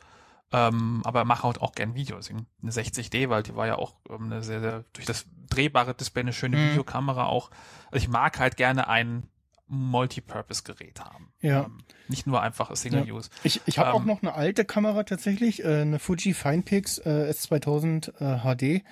[0.53, 2.31] Ähm, aber mache halt auch gern Videos.
[2.31, 6.21] Eine 60D, weil die war ja auch ähm, eine sehr, sehr, durch das drehbare Display
[6.21, 6.71] eine schöne Mhm.
[6.71, 7.51] Videokamera auch.
[7.91, 9.25] Also ich mag halt gerne ein
[9.67, 11.33] Multipurpose-Gerät haben.
[11.41, 11.65] Ja.
[11.65, 13.31] Ähm, nicht nur einfach Single Use.
[13.43, 17.31] Ich, ich habe Ähm, auch noch eine alte Kamera tatsächlich, äh, eine Fuji Finepix äh,
[17.33, 18.41] S2000 äh,
[18.81, 18.85] HD.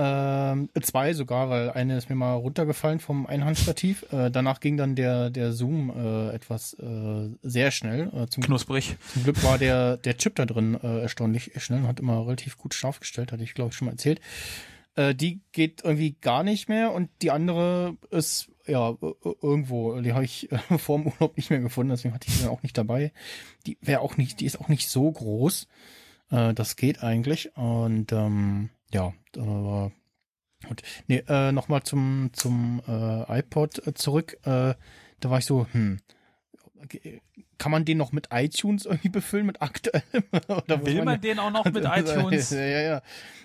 [0.00, 4.06] Ähm, zwei sogar, weil eine ist mir mal runtergefallen vom Einhandstativ.
[4.12, 8.08] Äh, danach ging dann der, der Zoom äh, etwas äh, sehr schnell.
[8.14, 8.96] Äh, zum, Knusprig.
[9.12, 12.56] zum Glück war der, der Chip da drin äh, erstaunlich schnell und hat immer relativ
[12.58, 14.20] gut scharf gestellt, hatte ich glaube ich schon mal erzählt.
[14.94, 18.96] Äh, die geht irgendwie gar nicht mehr und die andere ist ja
[19.42, 22.42] irgendwo, die habe ich äh, vor dem Urlaub nicht mehr gefunden, deswegen hatte ich die
[22.42, 23.12] dann auch nicht dabei.
[23.66, 25.66] Die wäre auch nicht, die ist auch nicht so groß.
[26.30, 29.92] Äh, das geht eigentlich und ähm, ja, aber
[30.66, 30.82] gut.
[31.06, 34.38] Nee, äh, nochmal zum zum äh, iPod äh, zurück.
[34.44, 34.74] Äh,
[35.20, 35.98] da war ich so, hm,
[37.58, 40.24] kann man den noch mit iTunes irgendwie befüllen mit aktuellem?
[40.48, 42.50] Oder Will man den auch noch mit iTunes?
[42.50, 43.02] Ja, ja, ja.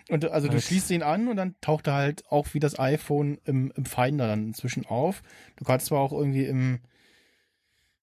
[0.09, 3.39] Und also du schließt ihn an und dann taucht er halt auch wie das iPhone
[3.45, 5.23] im, im Finder dann inzwischen auf.
[5.55, 6.79] Du kannst zwar auch irgendwie im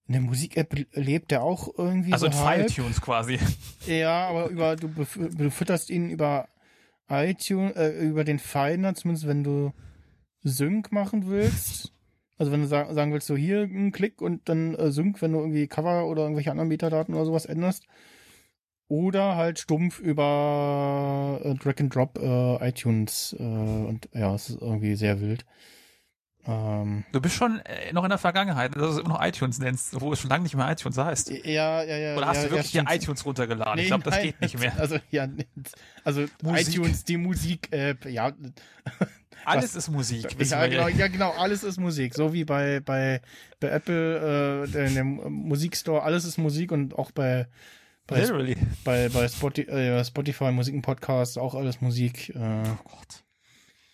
[0.06, 2.68] in der Musik-App lebt der auch irgendwie Also in so halb.
[2.68, 3.38] FileTunes quasi.
[3.86, 6.48] Ja, aber über du, du fütterst ihn über
[7.10, 9.72] iTunes, äh, über den Finder, zumindest wenn du
[10.42, 11.92] Sync machen willst.
[12.38, 15.32] Also wenn du sa sagen willst, so hier einen Klick und dann äh, Sync, wenn
[15.32, 17.86] du irgendwie Cover oder irgendwelche anderen Metadaten oder sowas änderst.
[18.88, 24.62] Oder halt stumpf über äh, Drag and Drop äh, iTunes äh, und ja, es ist
[24.62, 25.44] irgendwie sehr wild.
[26.46, 29.58] Ähm, Du bist schon äh, noch in der Vergangenheit, dass du es immer noch iTunes
[29.58, 31.30] nennst, wo es schon lange nicht mehr iTunes heißt.
[31.44, 32.16] ja, ja, ja.
[32.16, 33.78] Oder hast ja, du wirklich ja, hier iTunes runtergeladen?
[33.78, 34.24] ich Nee, glaube, das nein.
[34.24, 34.72] geht nicht mehr.
[34.78, 35.28] Also ja,
[36.04, 36.68] also Musik.
[36.68, 38.32] iTunes, die Musik-App, ja,
[39.46, 40.36] Alles ist Musik.
[40.38, 43.22] ja, genau, ja genau, alles ist Musik, so wie bei bei
[43.58, 47.48] bei Apple äh, in dem Musikstore, alles ist Musik und auch bei
[48.06, 48.56] bei, Literally.
[48.84, 52.30] bei, bei Spotify, äh, Spotify Musikenpodcast auch alles Musik.
[52.34, 53.22] Äh, Oh Gott.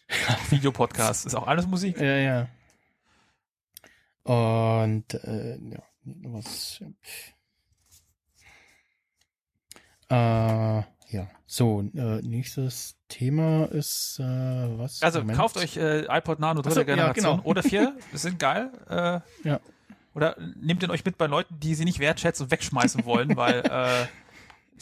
[0.50, 1.98] Videopodcast ist auch alles Musik.
[1.98, 2.48] ja, ja.
[4.22, 6.82] Und äh, ja, was.
[10.08, 14.24] Äh, ja, so, äh, nächstes Thema ist äh,
[14.78, 15.02] was?
[15.02, 15.38] Also Moment.
[15.38, 17.48] kauft euch äh, iPod Nano dritte so, ja, Generation genau.
[17.48, 18.72] oder vier, das sind geil.
[18.88, 19.60] Äh, Ja.
[20.14, 23.60] Oder nehmt ihn euch mit bei Leuten, die sie nicht wertschätzen und wegschmeißen wollen, weil
[23.70, 24.06] äh,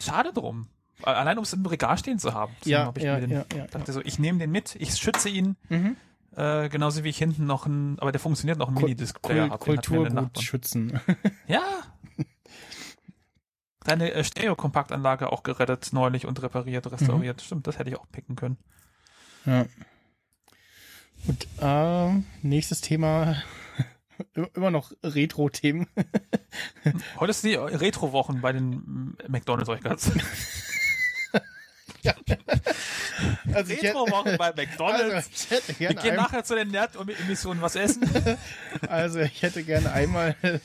[0.00, 0.68] schade drum.
[1.04, 2.52] Allein um es im Regal stehen zu haben.
[2.60, 4.94] Deswegen Ja, hab ich ja, den, ja, ja, dachte so, ich nehme den mit, ich
[4.96, 5.96] schütze ihn, Mhm.
[6.36, 9.58] äh, genauso wie ich hinten noch ein, aber der funktioniert noch ein Minidisc-Player habe.
[9.58, 10.98] Kulturgut schützen.
[11.46, 11.62] Ja.
[13.84, 17.36] Deine äh, Stereo-Kompaktanlage auch gerettet neulich und repariert, restauriert.
[17.38, 17.44] Mhm.
[17.44, 18.56] Stimmt, das hätte ich auch picken können.
[19.44, 19.66] Ja.
[21.26, 22.12] Gut, äh,
[22.42, 23.36] nächstes Thema.
[24.54, 25.86] Immer noch Retro-Themen.
[27.18, 30.10] Heute ist die Retro-Wochen bei den McDonalds euch ganz.
[33.54, 35.30] Also ich hätte- Retro-Wochen bei Also, McDonalds.
[35.32, 38.02] ich hätte Wir gerne gehen ein, nachher zu den Nerd-Emissionen was essen.
[38.88, 40.60] also ich hätte gerne einmal ein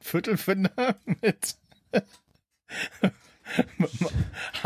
[0.00, 1.56] Viertelfinder mit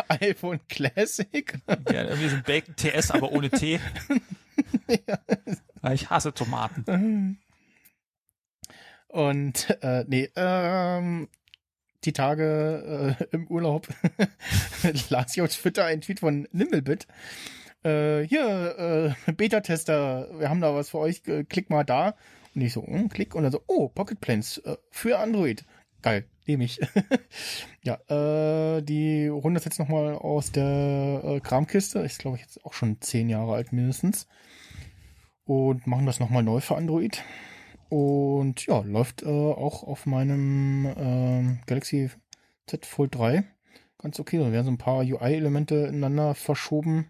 [0.09, 1.59] iPhone Classic.
[1.91, 3.81] ja, irgendwie so ein Bacon TS, aber ohne Tee.
[5.83, 7.39] Weil Ich hasse Tomaten.
[9.09, 11.29] Und äh, nee, ähm,
[12.05, 13.89] die Tage äh, im Urlaub
[15.11, 17.07] las ich auf Twitter einen Tweet von Nimblebit.
[17.83, 22.15] Äh, hier, äh, Beta-Tester, wir haben da was für euch, äh, klick mal da.
[22.55, 25.65] Und ich so, hm, klick und dann so, oh, Pocket Plans äh, für Android.
[26.03, 26.81] Geil, nehme ich.
[27.83, 32.01] ja, äh, die Runde ist jetzt nochmal aus der äh, Kramkiste.
[32.01, 34.27] Ist, glaube ich, jetzt auch schon zehn Jahre alt mindestens.
[35.45, 37.23] Und machen das nochmal neu für Android.
[37.91, 42.11] Und ja, läuft äh, auch auf meinem äh, Galaxy
[42.67, 43.45] Z Fold 3.
[43.99, 44.39] Ganz okay.
[44.39, 47.09] Da werden so ein paar UI-Elemente ineinander verschoben.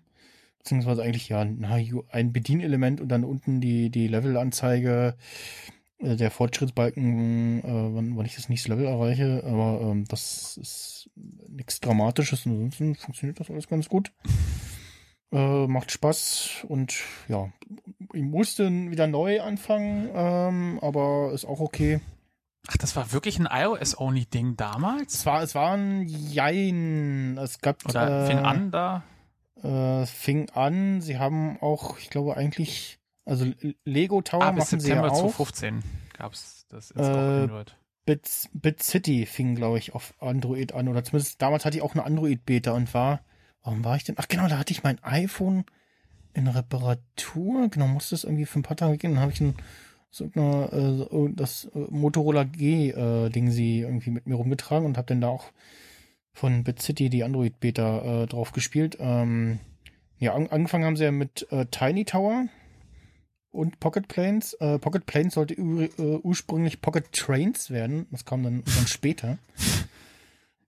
[0.58, 1.78] Beziehungsweise eigentlich ja na,
[2.10, 5.16] ein Bedienelement und dann unten die, die Levelanzeige
[5.98, 11.10] äh, der Fortschrittsbalken, äh, wann, wann ich das nächste Level erreiche, aber ähm, das ist
[11.48, 12.46] nichts Dramatisches.
[12.46, 14.12] Ansonsten funktioniert das alles ganz gut.
[15.32, 16.94] Äh, macht Spaß und
[17.28, 17.50] ja,
[18.12, 22.00] ich musste wieder neu anfangen, ähm, aber ist auch okay.
[22.68, 25.14] Ach, das war wirklich ein iOS-Only-Ding damals?
[25.14, 27.38] Es war, es war ein Jein.
[27.38, 27.84] Es gab.
[27.88, 29.02] Oder äh, fing an da?
[29.62, 31.00] Äh, fing an.
[31.00, 33.46] Sie haben auch, ich glaube eigentlich, also
[33.84, 35.34] Lego Tower Ah, bis machen sie ja September auch.
[35.36, 35.82] 2015
[36.18, 37.64] gab es das ins Äh.
[38.04, 40.88] Bit, Bit City fing, glaube ich, auf Android an.
[40.88, 43.20] Oder zumindest damals hatte ich auch eine Android-Beta und war,
[43.62, 44.16] warum war ich denn?
[44.18, 45.64] Ach genau, da hatte ich mein iPhone
[46.34, 47.68] in Reparatur.
[47.68, 49.12] Genau, musste es irgendwie für ein paar Tage gehen.
[49.12, 49.54] Dann habe ich ein,
[50.10, 55.06] so eine, äh, so, das äh, Motorola G-Ding sie irgendwie mit mir rumgetragen und habe
[55.06, 55.52] dann da auch
[56.32, 58.96] von Bit City die Android-Beta äh, drauf gespielt.
[59.00, 59.58] Ähm,
[60.18, 62.46] ja, an, angefangen haben sie ja mit äh, Tiny Tower
[63.50, 64.54] und Pocket Planes.
[64.54, 68.06] Äh, Pocket Planes sollte ur, äh, ursprünglich Pocket Trains werden.
[68.10, 69.38] Das kam dann, dann später.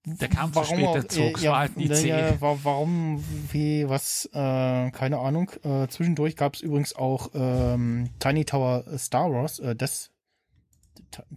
[0.04, 1.36] Der kam zu spät, der Zug.
[1.36, 2.08] Es ja, war halt nie ja, C.
[2.08, 3.22] ja, wa- warum,
[3.52, 5.50] wie, was, äh, keine Ahnung.
[5.62, 10.10] Äh, zwischendurch gab es übrigens auch ähm, Tiny Tower Star Wars, äh, Death,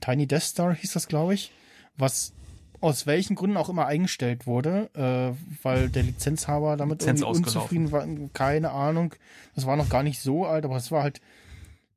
[0.01, 1.51] Tiny Death Star hieß das, glaube ich,
[1.95, 2.33] was
[2.81, 7.91] aus welchen Gründen auch immer eingestellt wurde, äh, weil der Lizenzhaber damit Lizenz irgendwie unzufrieden
[7.91, 8.05] war.
[8.33, 9.13] Keine Ahnung.
[9.55, 11.21] Das war noch gar nicht so alt, aber es war halt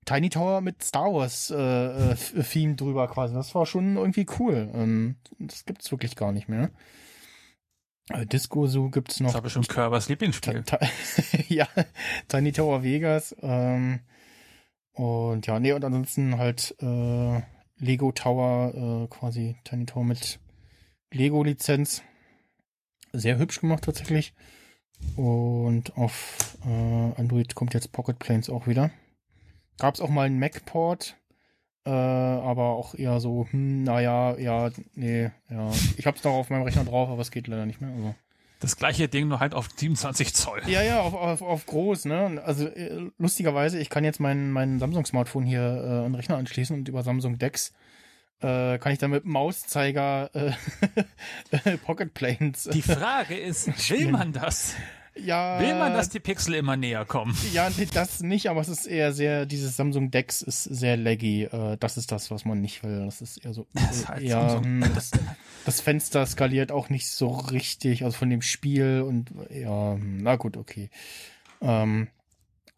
[0.09, 3.35] Tiny Tower mit Star Wars äh, äh, Theme drüber quasi.
[3.35, 4.71] Das war schon irgendwie cool.
[4.73, 6.71] Ähm, das gibt's wirklich gar nicht mehr.
[8.09, 9.29] Äh, Disco Zoo gibt's noch.
[9.29, 10.63] Das war bestimmt Körbers Lieblingsspiel.
[10.65, 10.89] Ta- ta-
[11.49, 11.69] ja,
[12.29, 13.37] Tiny Tower Vegas.
[13.43, 14.01] Ähm,
[14.93, 17.43] und ja, nee, und ansonsten halt äh,
[17.77, 20.41] Lego Tower, äh, quasi Tiny Tower mit
[21.13, 22.03] Lego-Lizenz.
[23.13, 24.33] Sehr hübsch gemacht tatsächlich.
[25.17, 28.91] Und auf äh, Android kommt jetzt Pocket Planes auch wieder.
[29.79, 31.17] Gab es auch mal einen Mac-Port,
[31.87, 35.71] äh, aber auch eher so, hm, naja, ja, nee, ja.
[35.97, 37.91] Ich hab's noch auf meinem Rechner drauf, aber es geht leider nicht mehr.
[37.91, 38.15] Also.
[38.61, 40.63] Das gleiche Ding, nur halt auf 27 Zoll.
[40.67, 42.43] Ja, ja, auf, auf, auf groß, ne?
[42.45, 46.77] Also äh, lustigerweise, ich kann jetzt mein, mein Samsung-Smartphone hier äh, an den Rechner anschließen
[46.77, 47.73] und über Samsung Dex
[48.41, 50.53] äh, kann ich dann mit Mauszeiger äh,
[51.85, 52.65] Pocket Planes.
[52.73, 54.75] Die Frage ist, will man das?
[55.25, 57.37] Ja, Will man, dass die Pixel immer näher kommen?
[57.53, 61.45] Ja, nee, das nicht, aber es ist eher sehr, dieses Samsung Dex ist sehr laggy.
[61.45, 63.05] Äh, das ist das, was man nicht will.
[63.05, 63.67] Das ist eher so.
[63.75, 64.65] Das ist halt Samsung.
[64.65, 65.11] hm, das,
[65.65, 70.37] das Fenster skaliert auch nicht so richtig, also von dem Spiel und ja, hm, na
[70.37, 70.91] gut, okay.
[71.61, 72.09] Ähm,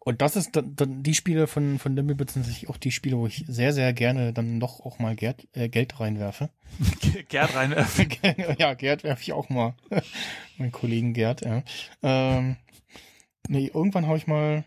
[0.03, 3.17] und das ist dann, dann die Spiele von, von Limblebits sind tatsächlich auch die Spiele,
[3.17, 6.49] wo ich sehr, sehr gerne dann doch auch mal Gerd, äh, Geld reinwerfe.
[7.29, 7.71] Gerd rein.
[7.71, 9.75] äh, ja, Gerd werfe ich auch mal.
[10.57, 11.61] mein Kollegen Gerd, ja.
[12.01, 12.55] Ähm,
[13.47, 14.63] nee, irgendwann habe ich mal,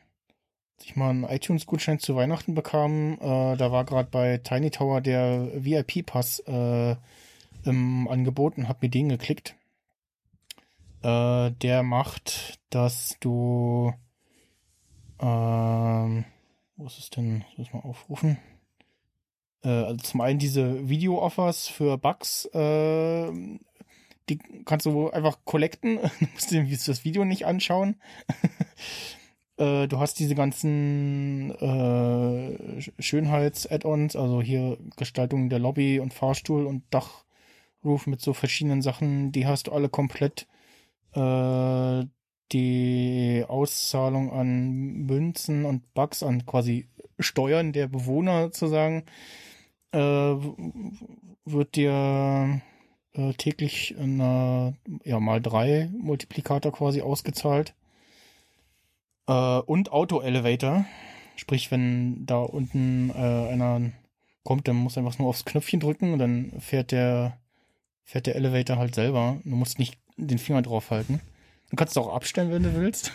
[0.84, 5.50] ich mal einen iTunes-Gutschein zu Weihnachten bekam, äh, da war gerade bei Tiny Tower der
[5.64, 6.94] VIP-Pass äh,
[7.64, 9.56] im Angebot und hab mir den geklickt.
[11.02, 13.94] Äh, der macht, dass du
[15.24, 16.24] ähm,
[16.76, 17.44] wo ist es denn?
[17.56, 18.38] Ich mal aufrufen?
[19.62, 23.32] Äh, also zum einen diese Video-Offers für Bugs, äh,
[24.28, 25.98] die kannst du einfach collecten.
[26.18, 27.96] Du musst dir das Video nicht anschauen.
[29.56, 36.66] äh, du hast diese ganzen äh, Sch- Schönheits-Add-ons, also hier Gestaltung der Lobby und Fahrstuhl
[36.66, 40.46] und Dachroof mit so verschiedenen Sachen, die hast du alle komplett.
[41.14, 42.04] Äh,
[42.52, 46.88] die Auszahlung an Münzen und Bugs, an quasi
[47.18, 49.04] Steuern der Bewohner sozusagen,
[49.92, 52.60] äh, wird dir
[53.14, 54.18] äh, täglich in
[55.04, 57.74] ja, mal drei Multiplikator quasi ausgezahlt.
[59.26, 60.84] Äh, und Auto-Elevator.
[61.36, 63.92] Sprich, wenn da unten äh, einer
[64.44, 67.38] kommt, dann muss einfach nur aufs Knöpfchen drücken und dann fährt der,
[68.04, 69.40] fährt der Elevator halt selber.
[69.44, 70.90] Du musst nicht den Finger drauf
[71.74, 73.10] Du kannst es auch abstellen, wenn du willst.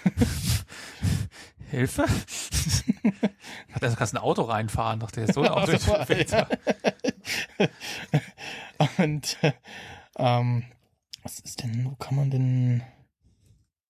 [1.71, 2.05] Hilfe?
[3.79, 5.71] Du kannst ein Auto reinfahren, doch der ist so ein Auto.
[8.97, 9.53] Und äh,
[10.17, 10.65] ähm,
[11.23, 12.83] was ist denn, wo kann man denn,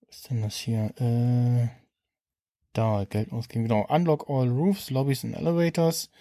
[0.05, 0.93] was ist denn das hier?
[1.01, 1.69] Äh,
[2.73, 3.87] da, Geld ausgeben, genau.
[3.87, 6.11] Unlock all roofs, lobbies and elevators.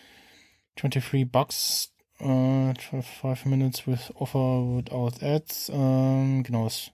[0.77, 5.71] 23 bucks Äh, 5 minutes with offer without ads.
[5.73, 6.65] Ähm, genau.
[6.65, 6.91] Das,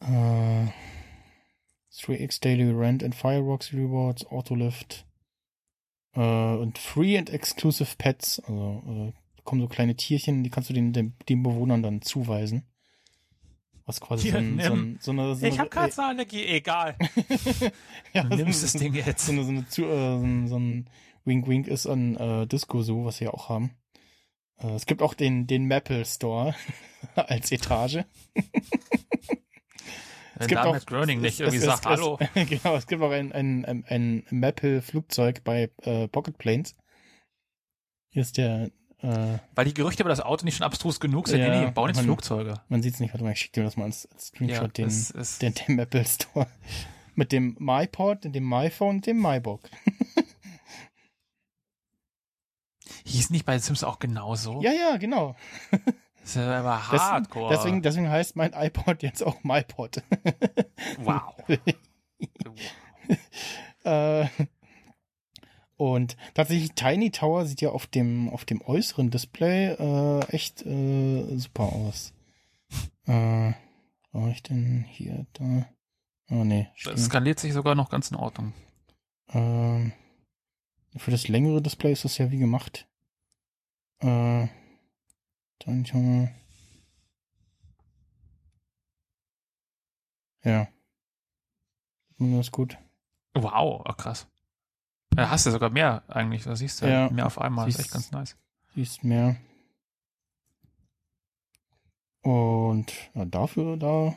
[0.00, 0.66] äh,
[1.92, 5.06] 3x Daily Rent and Fireworks Rewards, Autolift.
[6.14, 8.40] Äh, und Free and Exclusive Pets.
[8.40, 9.12] Also, äh,
[9.44, 12.64] kommen so kleine Tierchen, die kannst du den, den, den Bewohnern dann zuweisen.
[13.86, 14.80] Was quasi Hier, so, ein, so, nimm.
[14.92, 15.34] ein, so eine.
[15.34, 16.96] So Ich eine, habe Katzenallergie, egal.
[18.12, 19.24] ja, Du so, das so, Ding jetzt.
[19.26, 19.86] so, eine, so, eine, äh, so
[20.26, 20.90] ein- so ein
[21.24, 23.70] Wink-Wink ist an äh, Disco so, was wir ja auch haben.
[24.58, 26.54] Äh, es gibt auch den, den Maple Store
[27.14, 28.04] als Etage.
[30.40, 32.18] Wenn gibt da auch- Groening nicht es- irgendwie es- sagt, es- hallo.
[32.34, 36.74] genau, es gibt auch ein, ein, ein, ein Maple-Flugzeug bei äh, Pocket Planes.
[38.10, 38.70] Hier ist der,
[39.00, 41.40] äh, Weil die Gerüchte über das Auto nicht schon abstrus genug sind.
[41.40, 42.54] Ja, nee, nee, bauen jetzt man- Flugzeuge.
[42.68, 44.68] man sieht es nicht, warte mal, ich schicke dir das mal als, als Screenshot, Ja,
[44.68, 46.46] den, das ist, den, den Maple Store.
[47.14, 49.68] Mit dem MyPod, dem MyPhone dem MyBook.
[53.04, 54.60] hieß nicht bei Sims auch genauso?
[54.62, 55.34] Ja, ja, genau.
[56.28, 57.54] Das ist ja Das- hardcore.
[57.54, 60.02] Deswegen, deswegen heißt mein iPod jetzt auch MyPod.
[60.98, 61.34] wow.
[63.84, 64.26] Äh,
[65.76, 71.36] und tatsächlich Tiny Tower sieht ja auf dem auf dem äußeren Display äh, echt äh,
[71.38, 72.12] super aus.
[73.06, 73.52] Äh,
[74.12, 75.64] war ich denn hier da?
[76.30, 76.98] Oh nee, Das stimmt.
[76.98, 78.52] skaliert sich sogar noch ganz in Ordnung.
[79.32, 79.92] Ähm,
[80.96, 82.86] für das längere Display ist das ja wie gemacht.
[84.00, 84.48] Äh,
[85.58, 86.30] Tiny Tower.
[90.44, 90.68] Ja.
[92.18, 92.78] Das ist gut.
[93.34, 94.26] Wow, oh, krass.
[95.10, 97.10] Da hast du sogar mehr eigentlich, da siehst du Ja.
[97.10, 97.66] mehr auf einmal.
[97.66, 98.36] Das ist Siehst- echt ganz nice.
[98.74, 99.36] Siehst mehr.
[102.22, 104.16] Und ja, dafür, da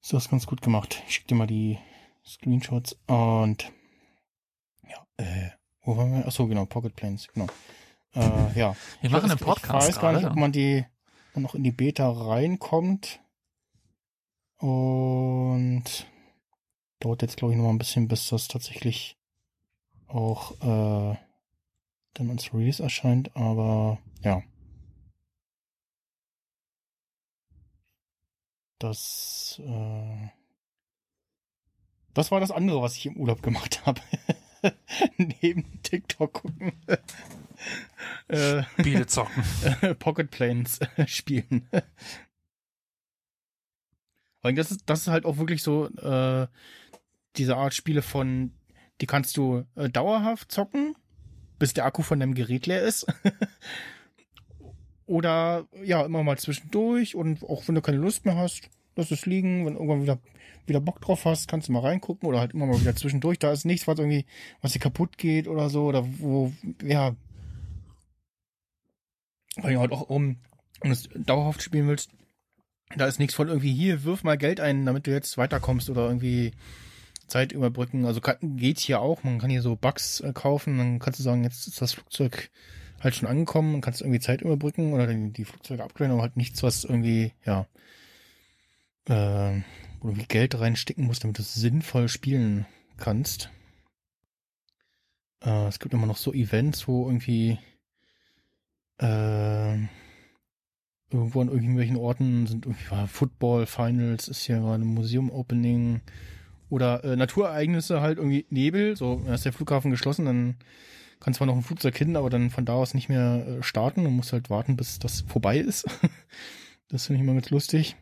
[0.00, 1.02] ist das ganz gut gemacht.
[1.06, 1.78] Ich schick dir mal die
[2.24, 3.70] Screenshots und
[4.88, 5.50] ja, äh,
[5.82, 6.26] wo waren wir?
[6.26, 7.46] Achso, genau, Pocket Planes, genau.
[8.14, 8.74] Äh, ja.
[8.74, 10.32] Wir Ich machen weiß- einen Podcast Ich weiß gar nicht, gerade.
[10.32, 10.84] ob man die
[11.34, 13.20] noch in die Beta reinkommt.
[14.58, 15.84] Und
[16.98, 19.16] dauert jetzt, glaube ich, noch mal ein bisschen, bis das tatsächlich
[20.06, 21.16] auch äh,
[22.14, 23.34] dann als Release erscheint.
[23.36, 24.42] Aber ja.
[28.78, 30.28] Das, äh,
[32.14, 34.00] das war das andere, was ich im Urlaub gemacht habe.
[35.16, 36.72] Neben TikTok gucken.
[38.28, 39.44] Äh, Spiele zocken.
[39.98, 41.68] Pocket Planes spielen.
[44.42, 46.46] Und das ist, das ist halt auch wirklich so äh,
[47.36, 48.52] diese Art Spiele von,
[49.00, 50.96] die kannst du äh, dauerhaft zocken,
[51.58, 53.06] bis der Akku von deinem Gerät leer ist.
[55.06, 59.26] Oder ja, immer mal zwischendurch und auch wenn du keine Lust mehr hast, lass es
[59.26, 59.66] liegen.
[59.66, 60.18] Wenn du irgendwann wieder,
[60.66, 63.38] wieder Bock drauf hast, kannst du mal reingucken oder halt immer mal wieder zwischendurch.
[63.40, 64.24] Da ist nichts, was irgendwie,
[64.62, 66.52] was dir kaputt geht oder so, oder wo,
[66.82, 67.16] ja,
[69.56, 70.36] weil du halt auch um,
[70.82, 72.10] um es dauerhaft spielen willst,
[72.96, 76.06] da ist nichts von irgendwie hier, wirf mal Geld ein, damit du jetzt weiterkommst oder
[76.06, 76.52] irgendwie
[77.28, 78.04] Zeit überbrücken.
[78.04, 79.22] Also kann, geht's hier auch.
[79.22, 82.50] Man kann hier so Bugs äh, kaufen, dann kannst du sagen, jetzt ist das Flugzeug
[83.00, 86.36] halt schon angekommen und kannst irgendwie Zeit überbrücken oder die, die Flugzeuge upgraden, aber halt
[86.36, 87.66] nichts, was irgendwie, ja,
[89.08, 89.62] äh,
[90.00, 92.66] wo du Geld reinstecken musst, damit du es sinnvoll spielen
[92.98, 93.50] kannst.
[95.42, 97.58] Äh, es gibt immer noch so Events, wo irgendwie
[99.00, 99.74] äh,
[101.12, 106.00] irgendwo an irgendwelchen Orten sind irgendwie Football Finals, ist hier gerade ein Museum Opening
[106.68, 110.56] oder äh, Naturereignisse halt irgendwie Nebel, so ist der Flughafen geschlossen, dann
[111.18, 114.06] kann zwar noch ein Flugzeug hin, aber dann von da aus nicht mehr äh, starten
[114.06, 115.84] und muss halt warten, bis das vorbei ist.
[116.88, 117.96] das finde ich immer ganz lustig.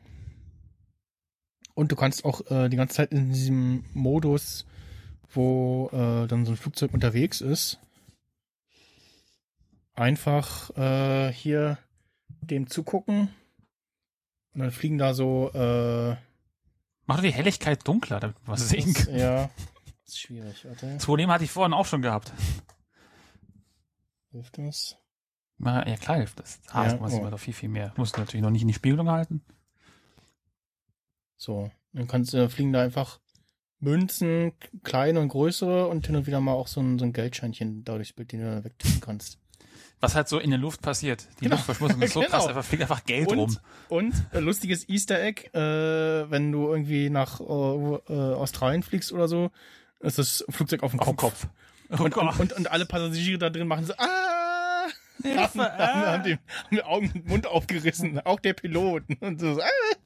[1.74, 4.66] Und du kannst auch äh, die ganze Zeit in diesem Modus,
[5.32, 7.80] wo äh, dann so ein Flugzeug unterwegs ist,
[9.98, 11.78] einfach äh, hier
[12.40, 13.28] dem zugucken.
[14.54, 16.16] Und dann fliegen da so, äh,
[17.08, 19.16] Mach doch die Helligkeit dunkler, damit man was sehen kann.
[19.16, 19.44] ja,
[20.04, 20.92] das ist schwierig, warte.
[20.92, 22.32] Das Problem hatte ich vorhin auch schon gehabt.
[24.30, 24.98] Hilft das?
[25.58, 26.60] Ja, klar hilft das.
[26.68, 27.30] Ah, Ja, das muss oh.
[27.30, 27.94] doch viel, viel mehr.
[27.96, 29.42] Musst du natürlich noch nicht in die Spiegelung halten.
[31.38, 33.20] So, dann kannst du fliegen da einfach
[33.80, 37.84] Münzen, kleine und größere und hin und wieder mal auch so ein, so ein Geldscheinchen
[37.84, 39.38] da durchs Bild, den du dann wegtippen kannst.
[40.00, 41.26] Was halt so in der Luft passiert.
[41.40, 42.30] Die Luftverschmutzung ist so Genau.
[42.30, 43.40] krass, einfach fliegt einfach Geld rum.
[43.40, 49.12] Und, und äh, lustiges Easter Egg, äh, wenn du irgendwie nach äh, äh, Australien fliegst
[49.12, 49.50] oder so,
[50.00, 51.16] ist das Flugzeug auf dem Kopf.
[51.16, 51.46] Kopf.
[51.90, 54.86] Oh Und, und, und, und alle Passagiere da drin machen so, ah!
[55.22, 56.40] Hilfe, haben, haben, haben, die, haben
[56.70, 59.02] die Augen und Mund aufgerissen, auch der Pilot.
[59.20, 59.96] Und so, ah!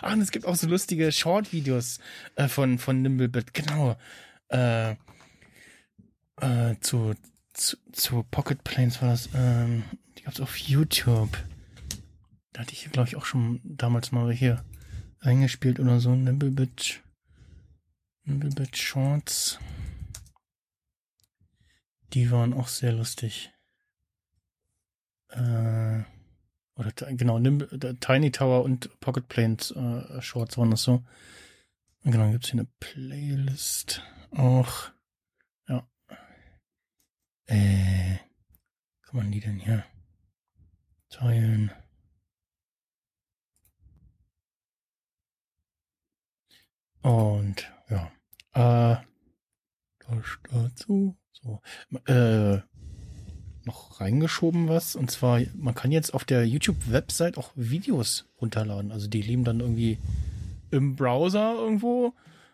[0.00, 1.98] Ah, und es gibt auch so lustige Short-Videos
[2.34, 3.96] äh, von, von Nimblebit, genau.
[4.48, 4.92] Äh,
[6.40, 7.14] äh, zu
[7.58, 9.84] zu, zu Pocket Planes war das, ähm,
[10.16, 11.36] die gab's auf YouTube.
[12.52, 14.64] Da hatte ich, glaube ich, auch schon damals mal hier
[15.20, 16.14] eingespielt oder so.
[16.14, 17.02] Nimblebit,
[18.24, 19.58] Nimblebit Shorts.
[22.12, 23.52] Die waren auch sehr lustig.
[25.30, 26.02] Äh,
[26.76, 31.04] oder genau, Nimb der Tiny Tower und Pocket Planes äh, Shorts waren das so.
[32.04, 34.90] Und genau, gibt's hier eine Playlist auch.
[37.48, 38.18] Äh,
[39.02, 39.84] kann man die denn hier
[41.08, 41.72] teilen?
[47.00, 48.12] Und ja,
[48.52, 49.02] äh,
[50.00, 51.16] das dazu.
[51.32, 51.60] So,
[52.06, 52.60] äh,
[53.64, 54.94] noch reingeschoben was.
[54.94, 58.92] Und zwar, man kann jetzt auf der YouTube-Website auch Videos runterladen.
[58.92, 59.98] Also die leben dann irgendwie
[60.70, 62.12] im Browser irgendwo.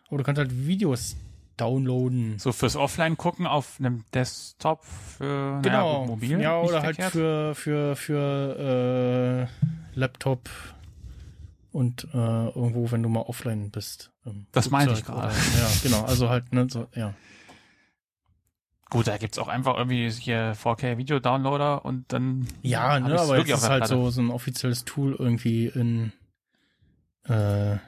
[0.09, 1.17] Aber du kannst halt Videos
[1.57, 2.39] downloaden.
[2.39, 6.01] So fürs Offline gucken auf einem Desktop für Genau.
[6.01, 6.41] naja, mobil.
[6.41, 7.13] ja, oder halt verkehrt.
[7.13, 10.49] für, für, für äh, Laptop
[11.73, 14.11] und äh, irgendwo, wenn du mal offline bist.
[14.25, 15.35] im Das meine ich gerade.
[15.59, 16.03] Ja, genau.
[16.05, 17.15] Also halt, ne, so, ja.
[18.91, 23.39] Gut, da gibt's auch einfach irgendwie hier 4K Video Downloader und dann Ja, ne, aber
[23.39, 23.95] jetzt ist halt Platte.
[23.95, 26.13] so, so ein offizielles Tool irgendwie in,
[27.25, 27.79] äh,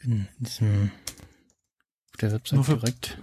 [0.00, 0.90] in diesem,
[2.12, 3.18] auf der Website Nur für- direkt.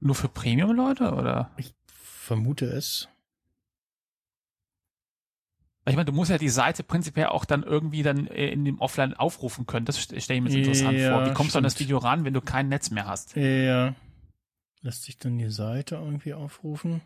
[0.00, 1.50] nur für Premium Leute oder?
[1.56, 3.08] Ich vermute es.
[5.86, 8.78] Ich meine, du musst ja die Seite prinzipiell auch dann irgendwie dann äh, in dem
[8.78, 9.86] Offline aufrufen können.
[9.86, 11.24] Das stelle ich mir jetzt interessant Ja, vor.
[11.26, 11.88] Wie kommst du an das stimmt.
[11.88, 13.34] Video ran, wenn du kein Netz mehr hast?
[13.36, 13.94] Ja.
[14.82, 17.00] Lässt sich dann die Seite irgendwie aufrufen?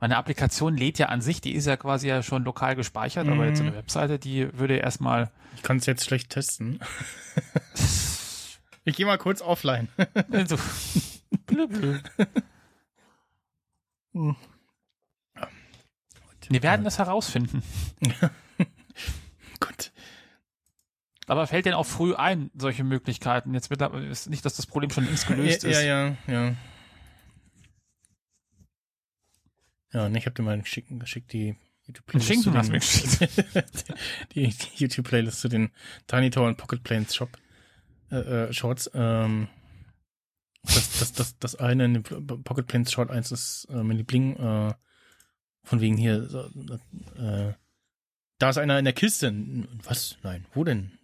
[0.00, 3.46] Meine Applikation lädt ja an sich, die ist ja quasi ja schon lokal gespeichert, aber
[3.46, 3.76] jetzt eine Mhm.
[3.76, 6.80] Webseite, die würde erstmal Ich kann es jetzt schlecht testen.
[8.86, 9.88] ich gehe mal kurz offline.
[10.46, 10.56] so
[11.46, 11.98] blö, blö.
[14.14, 14.36] Hm.
[16.48, 17.62] Wir werden das herausfinden.
[19.60, 19.92] Gut.
[21.26, 23.52] Aber fällt denn auch früh ein, solche Möglichkeiten?
[23.54, 25.82] Jetzt wird ist nicht, dass das Problem schon längst gelöst ja, ist.
[25.82, 26.54] ja, ja, ja.
[29.92, 31.56] Ja, ne, ich habe dir mal geschickt, geschickt die
[31.86, 32.28] YouTube-Playlist.
[32.28, 33.94] Schinken zu hast du mir den- geschickt.
[34.34, 35.72] die, die YouTube-Playlist zu den
[36.06, 37.36] Tiny Tower und Pocket Planes Shop
[38.10, 38.90] äh, äh, Shorts.
[38.94, 39.48] Ähm,
[40.62, 42.02] das, das, das, das eine in dem
[42.42, 44.36] Pocket Planes Short 1 ist äh, mein Liebling.
[44.36, 44.74] Äh,
[45.62, 46.44] von wegen hier, so,
[47.16, 47.54] äh,
[48.38, 49.32] da ist einer in der Kiste.
[49.82, 50.16] Was?
[50.22, 50.98] Nein, wo denn?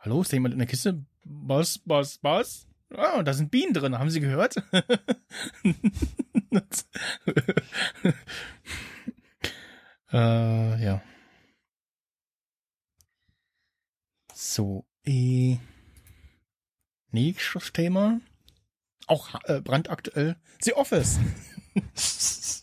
[0.00, 1.04] Hallo, ist da jemand in der Kiste?
[1.24, 2.66] Was, was, was?
[2.90, 4.56] Ah, da sind Bienen drin, haben Sie gehört?
[10.12, 11.02] äh, ja.
[14.34, 15.58] So, äh,
[17.10, 18.20] nächstes Thema.
[19.06, 20.36] Auch äh, brandaktuell.
[20.60, 21.18] The Office.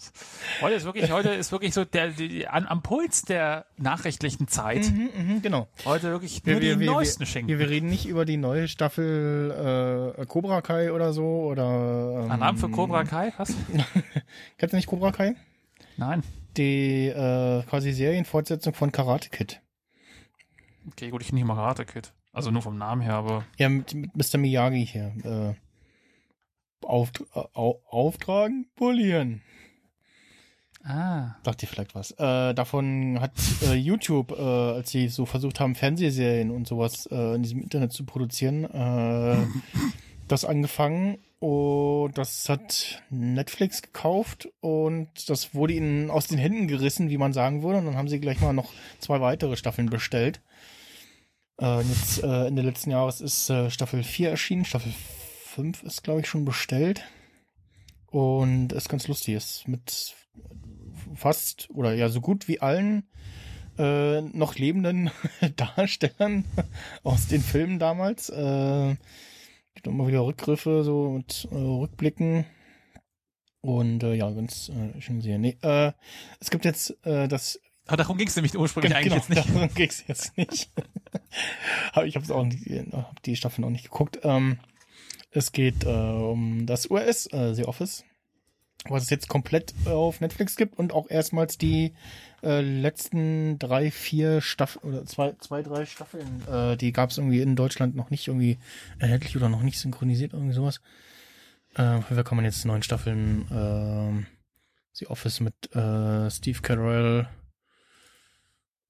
[0.61, 4.89] Heute ist wirklich, heute ist wirklich so der, die, an, am Puls der nachrichtlichen Zeit.
[4.89, 5.67] Mhm, mhm, genau.
[5.83, 7.49] Heute wirklich nur Wir, wir, die wir, neuesten wir, Schinken.
[7.49, 12.23] wir, wir reden nicht über die neue Staffel äh, Cobra Kai oder so oder.
[12.23, 13.33] Ähm, Ein Name für Cobra Kai?
[13.37, 13.53] Was?
[14.57, 15.35] Kennst du nicht Cobra Kai?
[15.97, 16.23] Nein.
[16.57, 19.61] Die äh, quasi Serienfortsetzung von Karate Kid.
[20.91, 22.13] Okay, gut, ich nicht mal Karate Kid.
[22.36, 24.38] Also nur vom Namen her, aber Ja, mit, mit Mr.
[24.38, 25.13] Miyagi hier.
[25.23, 29.41] Äh, auft äh, au auftragen, polieren.
[30.83, 31.36] ah.
[31.43, 32.11] Sagt dir vielleicht was.
[32.11, 33.31] Äh, davon hat
[33.63, 37.93] äh, YouTube, äh, als sie so versucht haben, Fernsehserien und sowas äh, in diesem Internet
[37.93, 39.38] zu produzieren, äh,
[40.27, 41.17] das angefangen.
[41.39, 47.33] Und das hat Netflix gekauft und das wurde ihnen aus den Händen gerissen, wie man
[47.33, 47.79] sagen würde.
[47.79, 50.41] Und dann haben sie gleich mal noch zwei weitere Staffeln bestellt.
[51.57, 54.65] Äh, und jetzt äh, Ende letzten Jahres ist äh, Staffel 4 erschienen.
[54.65, 54.93] Staffel
[55.45, 57.03] 5 ist, glaube ich, schon bestellt.
[58.07, 59.35] Und ist ganz lustig.
[59.35, 60.15] Ist mit
[61.15, 63.07] fast oder ja so gut wie allen
[63.77, 65.11] äh, noch lebenden
[65.55, 66.45] Darstellern
[67.03, 68.29] aus den Filmen damals.
[68.29, 68.95] Äh,
[69.75, 72.45] gibt immer wieder Rückgriffe so mit äh, Rückblicken.
[73.61, 75.41] Und äh, ja, ganz äh, schön sehen.
[75.41, 75.91] Nee, äh,
[76.39, 79.49] es gibt jetzt äh, das Aber darum ging es nämlich ursprünglich Gen- eigentlich jetzt nicht.
[79.49, 80.69] Darum geht's jetzt nicht.
[81.93, 84.19] Aber ich habe es auch nicht, hab die Staffel noch nicht geguckt.
[84.23, 84.59] Ähm,
[85.31, 88.03] es geht äh, um das US, äh, The Office,
[88.88, 91.93] was es jetzt komplett äh, auf Netflix gibt und auch erstmals die
[92.41, 97.41] äh, letzten drei, vier Staffeln oder zwei, zwei, drei Staffeln, äh, die gab es irgendwie
[97.41, 98.57] in Deutschland noch nicht irgendwie
[98.97, 100.79] erhältlich oder noch nicht synchronisiert, irgendwie sowas.
[101.75, 104.25] Äh, da kann man jetzt neun Staffeln ähm,
[104.93, 107.27] The Office mit äh, Steve Carell,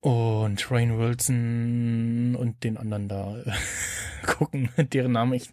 [0.06, 3.52] und Rain Wilson und den anderen da äh,
[4.28, 5.50] gucken, deren Namen ich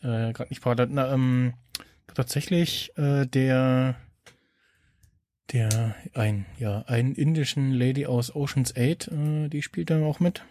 [0.00, 0.90] äh, gerade nicht parat.
[0.92, 1.54] Na, ähm,
[2.14, 3.96] tatsächlich äh, der
[5.50, 10.44] der ein ja einen indischen Lady aus Ocean's 8, äh, die spielt da auch mit.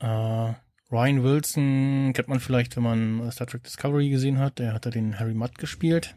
[0.00, 0.54] Äh,
[0.90, 4.58] Ryan Wilson kennt man vielleicht, wenn man Star Trek Discovery gesehen hat.
[4.58, 6.16] Der hat da den Harry Mudd gespielt.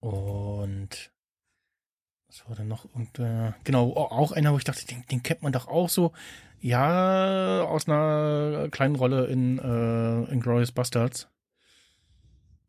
[0.00, 1.12] Und
[2.28, 2.84] was war denn noch?
[2.94, 6.12] Und äh, genau, auch einer, wo ich dachte, den, den kennt man doch auch so.
[6.60, 11.28] Ja, aus einer kleinen Rolle in äh, Inglourious Bastards.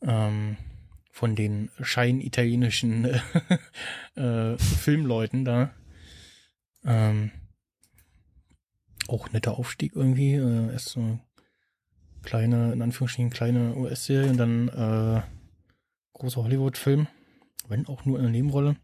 [0.01, 0.57] Ähm,
[1.11, 3.05] von den scheinitalienischen
[4.15, 5.71] äh, Filmleuten da.
[6.85, 7.31] Ähm,
[9.09, 10.35] auch netter Aufstieg irgendwie.
[10.35, 11.19] Äh, erst so
[12.23, 15.21] kleine, in Anführungsstrichen kleine US-Serie und dann äh,
[16.13, 17.07] großer Hollywood-Film.
[17.67, 18.77] Wenn auch nur in einer Nebenrolle.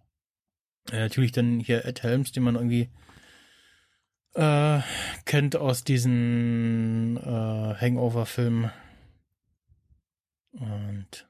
[0.92, 2.90] Äh, natürlich dann hier Ed Helms, den man irgendwie
[4.36, 4.82] äh,
[5.26, 8.72] kennt aus diesen äh, Hangover-Filmen.
[10.52, 11.30] Und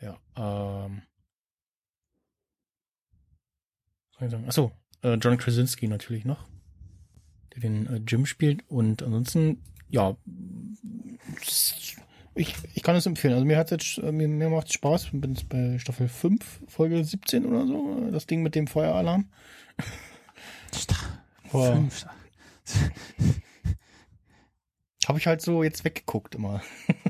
[0.00, 1.02] ja, ähm.
[4.46, 4.70] Achso,
[5.02, 6.48] äh, John Krasinski natürlich noch,
[7.54, 8.62] der den äh, Jim spielt.
[8.68, 10.16] Und ansonsten, ja,
[12.34, 13.34] ich, ich kann es empfehlen.
[13.34, 15.04] Also mir hat jetzt, äh, mir, mir macht Spaß.
[15.06, 18.08] Ich bin jetzt bei Staffel 5, Folge 17 oder so.
[18.10, 19.28] Das Ding mit dem Feueralarm.
[21.50, 22.06] Fünf.
[25.06, 26.62] Habe ich halt so jetzt weggeguckt immer.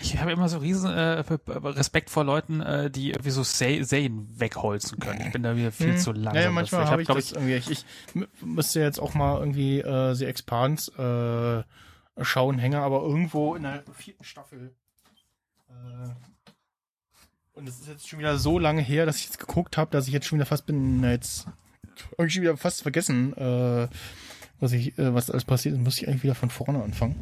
[0.00, 4.28] Ich habe immer so riesen äh, Respekt vor Leuten, äh, die irgendwie so Se- Serien
[4.38, 5.20] wegholzen können.
[5.26, 5.98] Ich bin da wieder viel Hm.
[5.98, 6.34] zu langsam.
[6.36, 7.54] Ja, ja manchmal habe ich, glaub das irgendwie.
[7.54, 7.84] Ich, ich
[8.42, 11.70] müsste jetzt auch mal irgendwie äh, The Expanse äh,
[12.20, 14.74] schauen, hänge aber irgendwo in der vierten Staffel.
[15.68, 16.10] Äh,
[17.54, 20.06] und es ist jetzt schon wieder so lange her, dass ich jetzt geguckt habe, dass
[20.06, 21.46] ich jetzt schon wieder fast bin, jetzt
[22.18, 23.88] hab ich schon wieder fast vergessen, äh,
[24.60, 27.16] was ich, äh, was alles passiert ist, muss ich eigentlich wieder von vorne anfangen.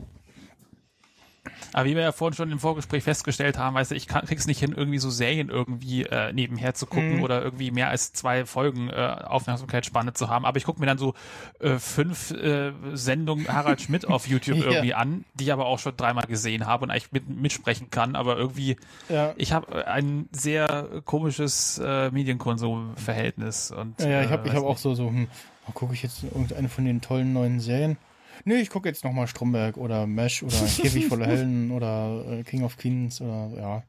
[1.74, 4.46] Aber wie wir ja vorhin schon im Vorgespräch festgestellt haben, weißt du, ich kann, krieg's
[4.46, 7.22] nicht hin, irgendwie so Serien irgendwie äh, nebenher zu gucken Mhm.
[7.22, 8.94] oder irgendwie mehr als zwei Folgen äh,
[9.24, 10.44] Aufmerksamkeitsspanne zu haben.
[10.44, 11.14] Aber ich gucke mir dann so
[11.60, 14.64] äh, fünf äh, Sendungen Harald Schmidt auf YouTube Ja.
[14.64, 18.16] irgendwie an, die ich aber auch schon dreimal gesehen habe und eigentlich mit, mitsprechen kann.
[18.16, 18.76] Aber irgendwie,
[19.08, 19.32] Ja.
[19.36, 23.70] ich habe ein sehr komisches äh, Medienkonsumverhältnis.
[23.70, 25.28] Und, Ja, ja, ich äh, habe ich weiß hab auch so, so, hm,
[25.74, 27.96] gucke ich jetzt irgendeine von den tollen neuen Serien?
[28.44, 32.64] Nee, ich gucke jetzt nochmal Stromberg oder Mesh oder Käfig voller Helden oder äh, King
[32.64, 33.82] of Queens oder ja,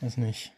[0.00, 0.52] weiß nicht.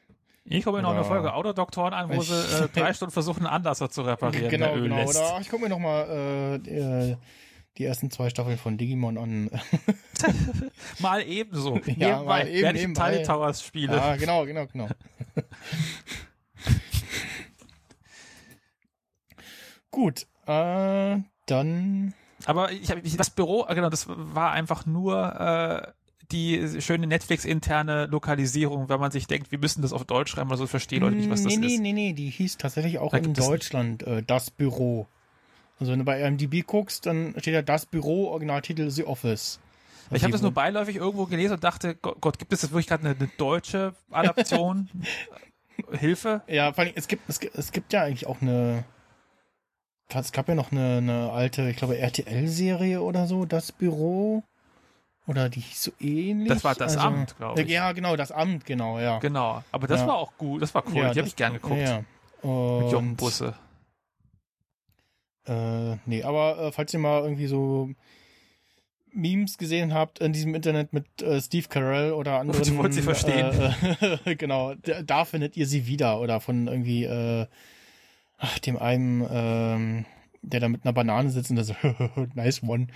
[0.44, 1.04] Ich gucke mir noch eine.
[1.04, 2.34] Folge Autodoktoren an, wo Ich- sie
[2.64, 4.96] äh, drei Stunden versuchen, einen Anlasser zu reparieren, genau, der Öl genau.
[4.96, 5.16] lässt.
[5.18, 7.16] Oder ich gucke mir nochmal äh, die, äh,
[7.76, 9.50] die ersten zwei Staffeln von Digimon an.
[11.00, 11.76] Mal ebenso.
[11.76, 13.12] Ja, nebenbei, mal eben während ich nebenbei.
[13.12, 13.96] Tiny Towers spiele.
[13.96, 14.88] ja, genau, genau, genau.
[19.90, 22.14] Gut, äh, dann
[22.48, 25.92] Aber ich hab, ich- das Büro, äh, genau, das war einfach nur äh,
[26.32, 30.58] die schöne Netflix-interne Lokalisierung, wenn man sich denkt, wir müssen das auf Deutsch schreiben oder
[30.58, 31.80] so, verstehen Leute nicht, was das nee, nee, ist.
[31.80, 35.06] nee, nee, die hieß tatsächlich auch Da in Deutschland äh, das Büro.
[35.80, 39.60] Also wenn du bei IMDb guckst, dann steht da das Büro, Originaltitel The Office.
[40.10, 42.72] Ich habe Die- das nur beiläufig irgendwo gelesen und dachte, Gott, Gott gibt es jetzt
[42.72, 44.88] wirklich gerade eine, eine deutsche Adaption?
[45.92, 46.42] Hilfe?
[46.48, 48.84] Ja, vor allem, es gibt, es gibt, es gibt ja eigentlich auch eine.
[50.12, 54.42] Es gab ja noch eine, eine alte, ich glaube, RTL-Serie oder so, das Büro.
[55.26, 56.48] Oder die hieß so ähnlich.
[56.48, 57.68] Das war das Amt, glaub ich.
[57.68, 59.18] Ja, genau, das Amt, genau, ja.
[59.18, 59.62] Genau.
[59.70, 60.06] Aber das Ja.
[60.06, 61.78] war auch gut, das war cool, ja, die habe ich gern geguckt.
[61.80, 61.98] Ja.
[62.42, 63.54] Mit Jochen Busse.
[65.46, 67.90] Äh, nee, aber äh, falls ihr mal irgendwie so
[69.12, 72.62] Memes gesehen habt in diesem Internet mit äh, Steve Carell oder anderen.
[72.62, 73.74] Die wollt sie verstehen.
[74.24, 76.20] Äh, genau, da, da findet ihr sie wieder.
[76.20, 77.46] Oder von irgendwie äh,
[78.38, 80.04] ach, dem einen, ähm,
[80.42, 81.74] der da mit einer Banane sitzt und der so,
[82.34, 82.86] nice one.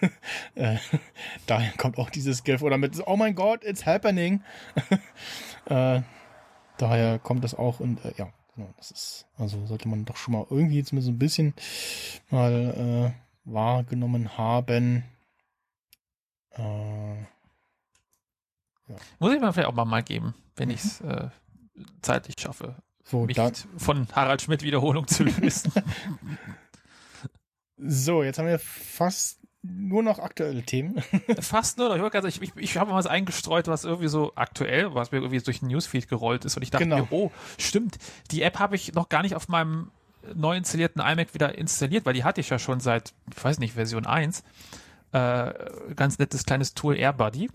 [0.54, 0.76] äh,
[1.46, 2.62] daher kommt auch dieses GIF.
[2.62, 4.42] Oder mit, oh mein Gott, it's happening.
[5.66, 6.00] äh,
[6.78, 10.32] daher kommt das auch und äh, ja, genau, das ist, also sollte man doch schon
[10.32, 11.54] mal irgendwie zumindest ein bisschen
[12.30, 15.04] mal äh, wahrgenommen haben.
[16.50, 17.16] Äh,
[19.18, 21.28] Muss ich mir vielleicht auch mal, mal geben, wenn ich es äh,
[22.02, 25.72] zeitlich schaffe, so, mich da, von Harald Schmidt Wiederholung zu lösen.
[27.76, 31.02] so, jetzt haben wir fast nur noch aktuelle Themen.
[31.40, 32.06] Fast nur, noch.
[32.06, 35.18] ich, sagen, ich, ich, ich habe mal was eingestreut, was irgendwie so aktuell, was mir
[35.18, 36.98] irgendwie durch den Newsfeed gerollt ist und ich dachte Genau.
[36.98, 37.96] mir, oh, stimmt,
[38.30, 39.90] die App habe ich noch gar nicht auf meinem
[40.34, 43.74] neu installierten iMac wieder installiert, weil die hatte ich ja schon seit, ich weiß nicht,
[43.74, 44.42] Version 1.
[45.12, 45.52] Äh,
[45.96, 47.48] ganz nettes kleines Tool AirBuddy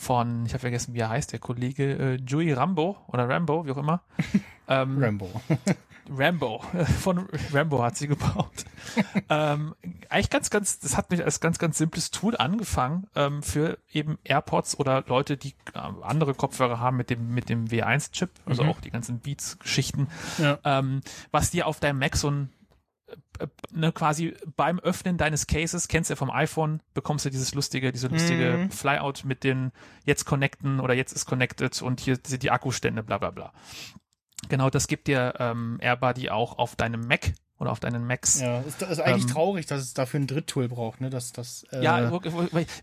[0.00, 3.70] von, ich habe vergessen, wie er heißt, der Kollege äh, Joey Rambo oder Rambo, wie
[3.72, 4.00] auch immer.
[4.68, 5.30] ähm, Rambo.
[6.12, 6.64] Rambo.
[7.00, 8.64] Von Rambo hat sie gebaut.
[9.28, 9.74] ähm,
[10.08, 14.18] eigentlich ganz, ganz, das hat mich als ganz, ganz simples Tool angefangen ähm, für eben
[14.24, 18.80] AirPods oder Leute, die äh, andere Kopfhörer haben mit dem, mit dem W1-Chip, also auch
[18.80, 20.58] die ganzen Beats-Geschichten, Ja.
[20.64, 22.50] ähm, was dir auf deinem Mac so ein
[23.72, 27.92] ne, quasi beim Öffnen deines Cases, kennst du ja vom iPhone, bekommst du dieses lustige,
[27.92, 29.72] diese lustige Flyout mit den
[30.04, 33.52] jetzt connecten oder jetzt ist connected und hier sind die Akkustände, bla bla bla.
[34.48, 38.40] Genau, das gibt dir ähm, AirBuddy auch auf deinem Mac oder auf deinen Macs.
[38.40, 41.10] Ja, ist, ist eigentlich Ähm, traurig, dass es dafür ein Dritttool braucht, ne?
[41.10, 41.64] Dass das.
[41.70, 42.10] Äh, Ja,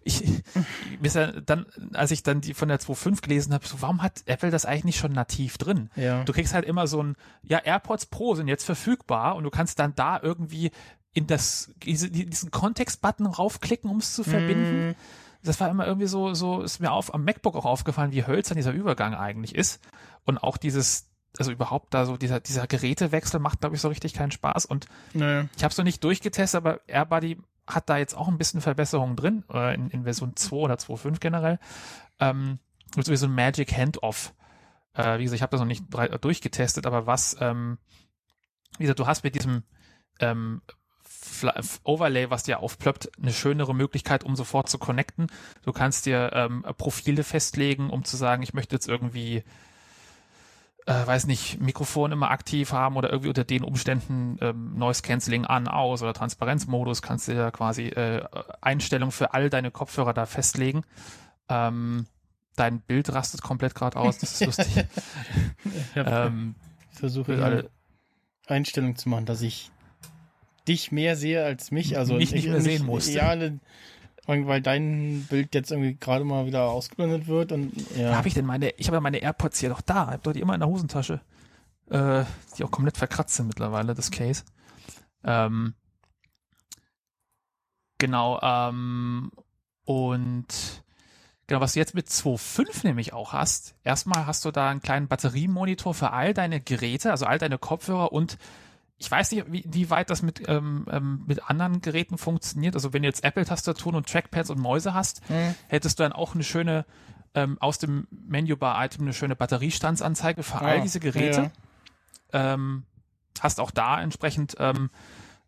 [0.04, 1.14] ich, ich
[1.46, 4.66] dann, als ich dann die von der 2.5 gelesen habe, so, warum hat Apple das
[4.66, 5.90] eigentlich nicht schon nativ drin?
[5.96, 6.24] Ja.
[6.24, 9.80] Du kriegst halt immer so ein, ja, AirPods Pro sind jetzt verfügbar und du kannst
[9.80, 10.72] dann da irgendwie
[11.14, 14.96] in das, diese, diesen Kontext-Button raufklicken, um es zu verbinden.
[15.44, 18.58] Das war immer irgendwie so, so ist mir auf, am MacBook auch aufgefallen, wie hölzern
[18.58, 19.82] dieser Übergang eigentlich ist.
[20.26, 21.07] Und auch dieses,
[21.38, 24.66] also überhaupt da so, dieser, dieser Gerätewechsel macht, glaube ich, so richtig keinen Spaß.
[24.66, 25.48] Und Naja.
[25.56, 29.16] ich habe es noch nicht durchgetestet, aber AirBuddy hat da jetzt auch ein bisschen Verbesserungen
[29.16, 31.60] drin, äh, in, in Version 2 oder 2.5 generell.
[32.20, 32.60] Ähm,
[32.96, 34.34] so wie so ein Magic Handoff.
[34.94, 35.86] Äh, wie gesagt, ich habe das noch nicht
[36.22, 37.78] durchgetestet, aber was, ähm,
[38.78, 39.64] wie gesagt, du hast mit diesem
[40.20, 40.62] ähm,
[41.84, 45.28] Overlay, was dir aufploppt, eine schönere Möglichkeit, um sofort zu connecten.
[45.64, 49.44] Du kannst dir ähm, Profile festlegen, um zu sagen, ich möchte jetzt irgendwie
[50.88, 55.46] äh, weiß nicht, Mikrofon immer aktiv haben oder irgendwie unter den Umständen ähm, Noise Cancelling
[55.46, 58.24] an, aus oder Transparenzmodus kannst du ja quasi äh,
[58.62, 60.84] Einstellungen für all deine Kopfhörer da festlegen.
[61.50, 62.06] Ähm,
[62.56, 64.68] dein Bild rastet komplett gerade aus, das ist lustig.
[65.96, 66.56] Ich ähm,
[66.92, 67.70] versuche für eine alle,
[68.48, 69.72] Einstellung zu machen, dass ich
[70.68, 71.98] dich mehr sehe als mich.
[71.98, 73.12] Also nicht ich- mehr sehen musste.
[73.12, 73.60] Ja, ne,
[74.28, 78.16] weil dein Bild jetzt irgendwie gerade mal wieder ausgeblendet wird und ja.
[78.16, 80.42] Habe ich denn meine, ich habe ja meine AirPods hier doch da, habe doch die
[80.42, 81.22] immer in der Hosentasche,
[81.90, 82.26] äh,
[82.58, 84.44] die auch komplett verkratzt sind mittlerweile, das Case.
[85.24, 85.76] Ähm,
[87.98, 89.32] genau, ähm,
[89.86, 90.84] und
[91.48, 95.08] genau, was du jetzt mit 2.5 nämlich auch hast, erstmal hast du da einen kleinen
[95.08, 98.38] Batteriemonitor für all deine Geräte, also all deine Kopfhörer und
[99.00, 102.76] ich weiß nicht, wie, wie weit das mit, ähm, ähm, mit anderen Geräten funktioniert.
[102.76, 105.54] Also wenn du jetzt Apple-Tastaturen und Trackpads und Mäuse hast, Hm.
[105.68, 106.86] hättest du dann auch eine schöne,
[107.36, 111.52] ähm, aus dem Menübar-Item eine schöne Batteriestandsanzeige für all Ah, diese Geräte.
[112.34, 112.84] Ähm,
[113.40, 114.90] hast auch da entsprechend ähm,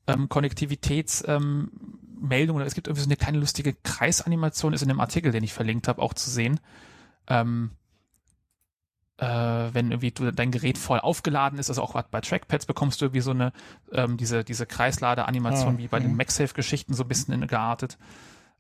[0.06, 2.62] ähm, Konnektivitätsmeldungen.
[2.62, 5.54] Ähm, es gibt irgendwie so eine kleine lustige Kreisanimation, ist in dem Artikel, den ich
[5.54, 6.60] verlinkt habe, auch zu sehen.
[7.28, 7.72] Ähm,
[9.20, 13.06] äh, wenn irgendwie du, dein Gerät voll aufgeladen ist, also auch bei Trackpads bekommst du
[13.06, 13.52] irgendwie so eine,
[13.92, 17.98] ähm, diese, diese Kreisladeanimation Ah, wie bei den MagSafe-Geschichten so ein bisschen in, geartet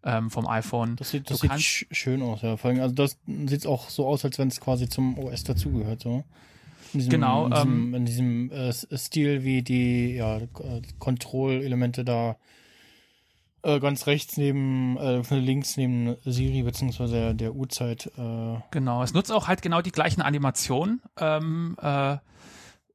[0.03, 0.95] ähm, vom iPhone.
[0.97, 2.57] Das sieht, das sieht sch schön aus, ja.
[2.57, 6.01] Vor allem, also das sieht auch so aus, als wenn es quasi zum OS dazugehört,
[6.01, 6.23] so.
[6.93, 10.39] In diesem, Genau, In diesem, ähm, in diesem äh, Stil, wie die ja,
[10.97, 12.35] Kontrollelemente da
[13.63, 18.11] äh, ganz rechts neben, äh, links neben Siri beziehungsweise der, der Uhrzeit.
[18.17, 22.17] Äh, Genau, es nutzt auch halt genau die gleichen Animationen ähm, äh,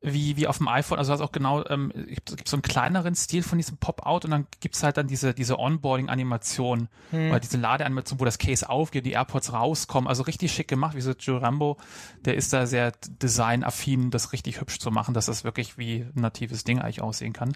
[0.07, 0.99] wie, wie auf dem iPhone.
[0.99, 4.27] Also du hast auch genau, ähm, es gibt so einen kleineren Stil von diesem Pop-Out
[4.27, 6.89] und dann gibt's halt dann diese, diese Onboarding-Animation,
[7.31, 10.07] oder diese Ladeanimation, wo das Case aufgeht, die AirPods rauskommen.
[10.07, 11.79] Also richtig schick gemacht, wie so Joe Rambo,
[12.27, 12.93] der ist da sehr
[13.23, 17.33] designaffin, das richtig hübsch zu machen, dass das wirklich wie ein natives Ding eigentlich aussehen
[17.33, 17.53] kann.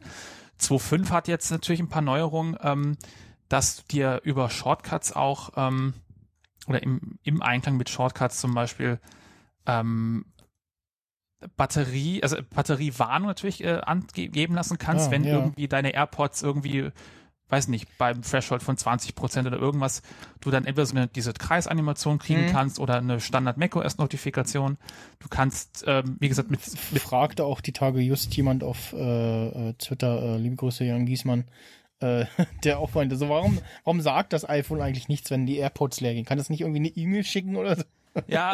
[0.61, 2.97] 2.5 hat jetzt natürlich ein paar Neuerungen, ähm,
[3.49, 5.95] dass dir über Shortcuts auch ähm,
[6.67, 9.01] oder im, im Einklang mit Shortcuts zum Beispiel
[9.67, 10.27] ähm,
[11.57, 15.35] Batterie, also Batteriewarnung natürlich äh, angeben lassen kannst, Ah, wenn ja.
[15.35, 16.91] irgendwie deine AirPods irgendwie,
[17.49, 20.03] weiß nicht, beim Threshold von 20 Prozent oder irgendwas,
[20.41, 22.47] du dann entweder so eine, diese Kreisanimation kriegen Mhm.
[22.49, 24.77] kannst oder eine Standard macOS Notifikation.
[25.19, 26.61] Du kannst, ähm, wie gesagt, mit,
[26.93, 31.07] mit fragte auch die Tage just jemand auf äh, äh, Twitter, äh, liebe Grüße Jan
[31.07, 31.45] Giesmann,
[32.01, 32.27] äh,
[32.65, 36.15] der auch meinte, so warum, warum sagt das iPhone eigentlich nichts, wenn die AirPods leer
[36.15, 36.25] gehen?
[36.25, 37.83] Kann das nicht irgendwie eine E-Mail schicken oder so?
[38.27, 38.53] Ja,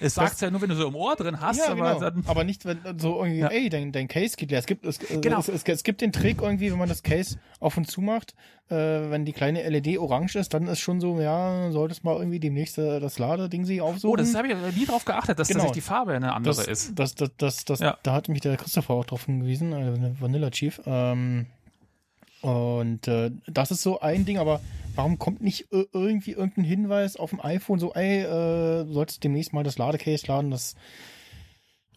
[0.00, 2.00] es sagt ja nur, wenn du so im Ohr drin hast, ja, aber genau.
[2.00, 3.48] dann, aber nicht, wenn so irgendwie, Ja.
[3.48, 4.58] ey, dein, dein Case geht leer.
[4.58, 5.38] Es gibt, es, äh, Genau.
[5.40, 8.34] es, es, es gibt den Trick irgendwie, wenn man das Case auf und zu macht,
[8.68, 12.40] äh, wenn die kleine LED orange ist, dann ist schon so, ja, solltest mal irgendwie
[12.40, 14.10] demnächst äh, das Ladeding sie aufsuchen.
[14.10, 15.60] oh, das habe ich nie drauf geachtet, dass Genau.
[15.60, 16.98] tatsächlich die Farbe eine andere das, ist.
[16.98, 17.96] Das, das, das, das, Ja.
[18.02, 20.80] Da hat mich der Christopher auch drauf hingewiesen, äh, Vanilla Chief.
[20.84, 21.46] Ähm,
[22.42, 24.60] und äh, das ist so ein Ding, aber
[24.96, 29.22] warum kommt nicht ir- irgendwie irgendein Hinweis auf dem iPhone so, ey, äh, du solltest
[29.24, 30.74] demnächst mal das Ladecase laden, das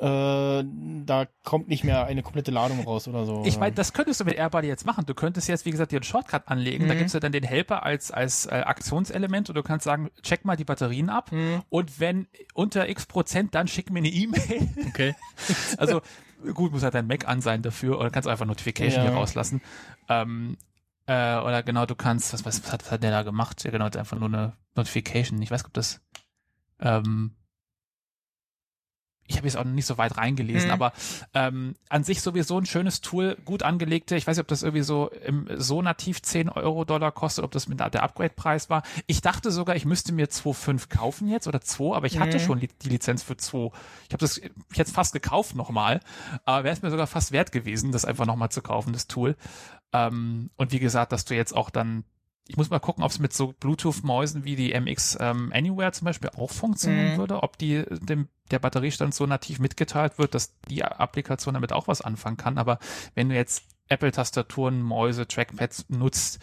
[0.01, 0.63] äh,
[1.05, 3.43] da kommt nicht mehr eine komplette Ladung raus oder so.
[3.45, 5.05] Ich meine, das könntest du mit AirBuddy jetzt machen.
[5.05, 6.87] Du könntest jetzt, wie gesagt, dir einen Shortcut anlegen.
[6.87, 6.99] Da Mhm.
[6.99, 10.55] gibst du dann den Helper als, als äh, Aktionselement und du kannst sagen, check mal
[10.55, 11.63] die Batterien ab Mhm.
[11.67, 14.69] und wenn unter x Prozent, dann schick mir eine E-Mail.
[14.87, 15.15] okay.
[15.77, 15.99] Also
[16.53, 19.09] gut, muss halt dein Mac an sein dafür oder kannst einfach Notification Ja.
[19.09, 19.61] hier rauslassen.
[20.07, 20.55] Ähm,
[21.09, 23.63] äh, oder genau, du kannst, was, was, hat, was hat der da gemacht?
[23.63, 25.41] Ja, genau, einfach nur eine Notification.
[25.41, 26.01] Ich weiß, ob das
[26.79, 27.35] ähm,
[29.31, 30.73] ich habe jetzt auch noch nicht so weit reingelesen, Mhm.
[30.73, 30.91] aber
[31.35, 34.15] ähm, an sich sowieso ein schönes Tool, gut angelegte.
[34.15, 37.51] Ich weiß nicht, ob das irgendwie so im, so nativ 10 Euro Dollar kostet, ob
[37.51, 38.81] das mit der Upgrade-Preis war.
[39.05, 42.41] Ich dachte sogar, ich müsste mir 2,5 kaufen jetzt oder 2, aber ich hatte Mhm.
[42.41, 43.71] schon li die Lizenz für 2.
[44.07, 44.41] Ich habe das
[44.73, 45.99] jetzt fast gekauft nochmal,
[46.45, 49.35] aber wäre es mir sogar fast wert gewesen, das einfach nochmal zu kaufen, das Tool.
[49.93, 52.03] Ähm, und wie gesagt, dass du jetzt auch dann
[52.47, 56.05] ich muss mal gucken, ob es mit so Bluetooth-Mäusen wie die MX ähm, Anywhere zum
[56.05, 57.17] Beispiel auch funktionieren Mhm.
[57.17, 61.87] würde, ob die dem der Batteriestand so nativ mitgeteilt wird, dass die Applikation damit auch
[61.87, 62.57] was anfangen kann.
[62.57, 62.79] Aber
[63.13, 66.39] wenn du jetzt Apple-Tastaturen, Mäuse, Trackpads nutzt,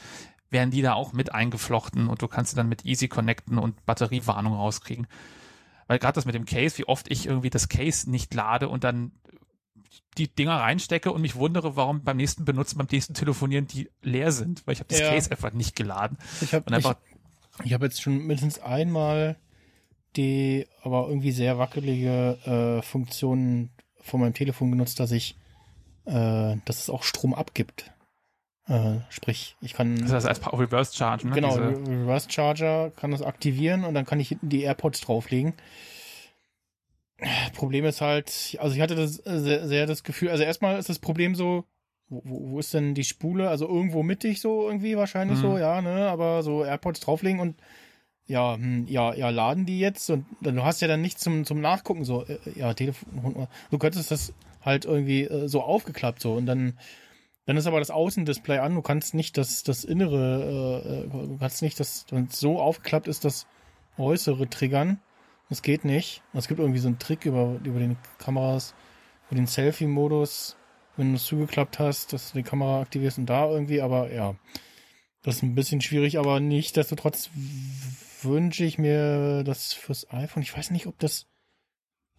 [0.49, 3.85] werden die da auch mit eingeflochten und du kannst sie dann mit Easy connecten und
[3.85, 5.09] Batteriewarnung rauskriegen.
[5.89, 8.85] Weil gerade das mit dem Case, wie oft ich irgendwie das Case nicht lade und
[8.85, 9.11] dann
[10.19, 14.33] die Dinger reinstecke und mich wundere, warum beim nächsten Benutzen, beim nächsten Telefonieren die leer
[14.33, 15.11] sind, weil ich habe das Ja.
[15.11, 16.19] Case einfach nicht geladen.
[16.41, 16.87] Ich habe ich,
[17.65, 19.37] ich hab jetzt schon mindestens einmal
[20.17, 23.71] die aber irgendwie sehr wackelige äh, Funktion
[24.01, 25.37] von meinem Telefon genutzt, dass ich,
[26.07, 27.93] äh, dass es auch Strom abgibt.
[28.69, 31.35] Äh, sprich, ich kann das heißt als Reverse Charge, ne?
[31.35, 35.55] genau Reverse Charger kann das aktivieren und dann kann ich hinten die AirPods drauflegen.
[37.55, 40.89] Problem ist halt, also ich hatte das äh, sehr, sehr das Gefühl, also erstmal ist
[40.89, 41.65] das Problem so,
[42.09, 43.49] wo, wo ist denn die Spule?
[43.49, 45.43] Also irgendwo mittig so irgendwie wahrscheinlich Mhm.
[45.43, 47.57] so, ja, ne, aber so AirPods drauflegen und
[48.27, 51.45] ja, hm, ja, ja, laden die jetzt und dann, du hast ja dann nichts zum,
[51.45, 56.35] zum Nachgucken, so, äh, ja, Telefon, du könntest das halt irgendwie äh, so aufgeklappt so
[56.35, 56.79] und dann,
[57.47, 61.39] dann ist aber das Außendisplay an, du kannst nicht das, das Innere, äh, äh, du
[61.39, 63.47] kannst nicht das, wenn es so aufgeklappt ist, das
[63.97, 65.01] Äußere triggern.
[65.49, 66.23] Das geht nicht.
[66.33, 68.75] Es gibt irgendwie so einen Trick über, über den Kameras,
[69.29, 70.57] über den Selfie-Modus,
[70.97, 74.35] wenn du es zugeklappt hast, dass du die Kamera aktivierst und da irgendwie, aber ja,
[75.23, 80.43] das ist ein bisschen schwierig, aber nichtsdestotrotz w- wünsche ich mir das fürs iPhone.
[80.43, 81.27] Ich weiß nicht, ob das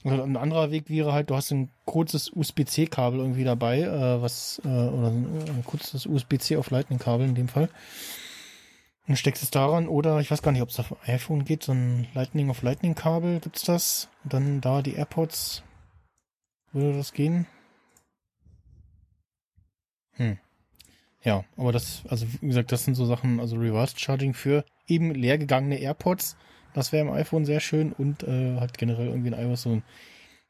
[0.03, 4.61] also ein anderer Weg wäre halt, du hast ein kurzes USB-C-Kabel irgendwie dabei, äh, was,
[4.63, 7.67] äh, oder ein, ein kurzes USB-C auf Lightning-Kabel in dem Fall.
[9.07, 11.71] Und steckst es daran, oder ich weiß gar nicht, ob es auf iPhone geht, so
[11.71, 14.09] ein Lightning auf Lightning-Kabel, gibt's das?
[14.23, 15.63] Und dann da die AirPods.
[16.73, 17.47] Würde das gehen?
[20.13, 20.37] Hm.
[21.23, 25.13] Ja, aber das, also wie gesagt, das sind so Sachen, also Reverse Charging für eben
[25.13, 26.35] leer gegangene AirPods.
[26.73, 29.83] Das wäre im iPhone sehr schön und äh, halt generell irgendwie ein iOS so ein,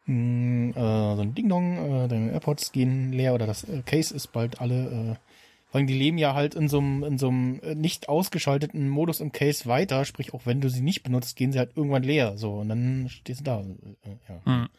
[0.06, 4.32] mh, äh, so ein Ding-Dong, äh, deine AirPods gehen leer oder das äh, Case ist
[4.34, 5.27] bald alle, äh,
[5.72, 9.20] weil die leben ja halt in so einem, in so einem äh, nicht ausgeschalteten Modus
[9.20, 12.38] im Case weiter, sprich auch wenn du sie nicht benutzt, gehen sie halt irgendwann leer,
[12.38, 13.60] so und dann stehst du da.
[13.60, 14.46] Äh, ja.
[14.46, 14.70] Hm.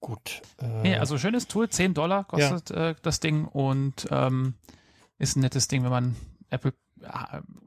[0.00, 0.42] Gut.
[0.60, 4.54] Äh, Nee, also schönes Tool, 10 Dollar kostet äh, das Ding und ähm,
[5.18, 6.16] ist ein nettes Ding, wenn man
[6.50, 6.74] Apple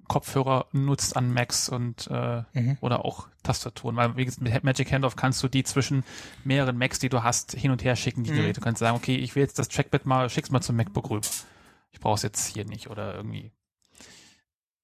[0.07, 2.77] Kopfhörer nutzt an Macs und äh, Mhm.
[2.81, 3.95] oder auch Tastaturen.
[3.95, 6.03] Weil wie gesagt, mit Magic Handoff kannst du die zwischen
[6.43, 8.35] mehreren Macs, die du hast, hin und her schicken, die Mhm.
[8.35, 8.59] Geräte.
[8.59, 11.27] Du kannst sagen, okay, ich will jetzt das Trackpad mal, schick's mal zum MacBook rüber.
[11.91, 13.51] Ich brauche es jetzt hier nicht oder irgendwie.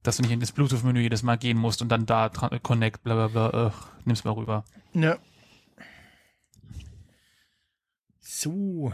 [0.04, 3.28] Dass du nicht in das Bluetooth-Menü jedes Mal gehen musst und dann da Connect, bla
[3.28, 3.72] bla bla, äh,
[4.06, 4.66] nimm's mal rüber.
[4.94, 5.18] Ja.
[8.20, 8.92] So.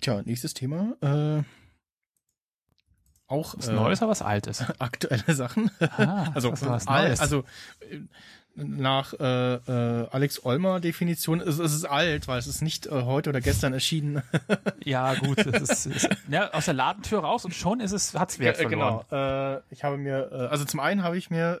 [0.00, 0.96] Tja, nächstes Thema.
[1.00, 1.42] Äh,
[3.32, 4.64] auch Was äh, Neues oder was Altes?
[4.78, 5.70] aktuelle Sachen.
[5.80, 7.20] Ah, also, was Neues.
[7.20, 7.44] also
[7.80, 8.00] äh,
[8.54, 12.90] nach äh, äh, Alex Olmer Definition ist es ist alt, weil es ist nicht äh,
[12.90, 14.22] heute oder gestern erschienen.
[14.84, 18.40] Ja, gut, das ist, ist ja, aus der Ladentür raus und schon ist es, hat's
[18.40, 19.04] Wert Äh, verloren.
[19.08, 19.54] genau.
[19.56, 21.60] Äh, ich habe mir, äh, also zum einen habe ich mir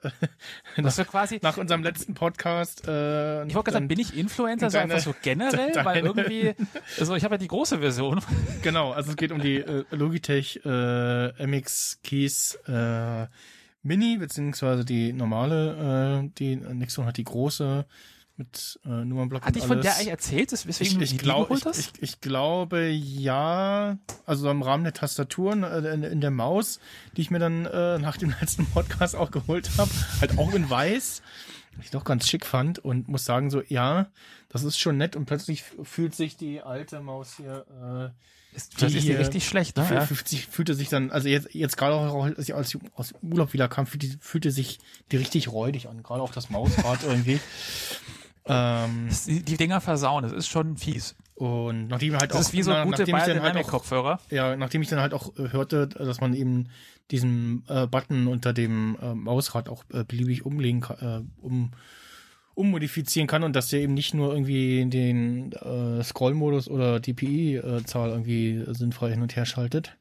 [0.76, 4.16] äh, Das wird quasi, nach unserem letzten Podcast äh, ich wollte gerade sagen, bin ich
[4.16, 6.54] Influencer, so deine- einfach so generell, weil deine- irgendwie,
[6.98, 8.20] also ich habe ja die große Version.
[8.62, 13.26] Genau, also es geht um die äh, Logitech äh, MX Keys äh,
[13.82, 17.84] Mini, beziehungsweise die normale, äh, die Nixon hat die große
[18.36, 21.18] mit äh, Nummernblock Hatte und ich von der eigentlich erzählt, dass weswegen ich, du ich,
[21.18, 26.30] glaub, ich, ich, ich glaube ja, also im Rahmen der Tastaturen äh, in, in der
[26.30, 26.80] Maus,
[27.16, 30.68] die ich mir dann äh, nach dem letzten Podcast auch geholt habe, halt auch in
[30.68, 31.22] weiß,
[31.76, 34.06] was ich doch ganz schick fand und muss sagen so, ja,
[34.48, 38.14] das ist schon nett und plötzlich fühlt sich die alte Maus hier
[38.54, 39.84] Ist, das ist Die, die richtig schlecht, ne?
[39.84, 40.00] Fü- Ja.
[40.06, 42.82] 50 fühlte sich dann, also jetzt, jetzt gerade auch, als ich aus dem
[43.32, 44.78] Urlaub wieder kam, fühlte, fühlte sich
[45.10, 47.40] die richtig räudig an, gerade auf das Mausrad irgendwie.
[48.44, 51.14] Ähm, Die, Dinger versauen, das ist schon fies.
[51.36, 54.20] und nachdem halt auch, Das ist wie so na- gute dann halt auch, Biodynamic-Kopfhörer.
[54.30, 56.68] ja, nachdem ich dann halt auch äh, hörte, dass man eben
[57.12, 61.70] diesen äh, Button unter dem äh, Mausrad auch äh, beliebig umlegen kann, äh, um
[62.54, 68.64] ummodifizieren kann und dass der eben nicht nur irgendwie den äh, Scroll-Modus oder DPI-Zahl irgendwie
[68.68, 69.96] sinnfrei hin und her schaltet,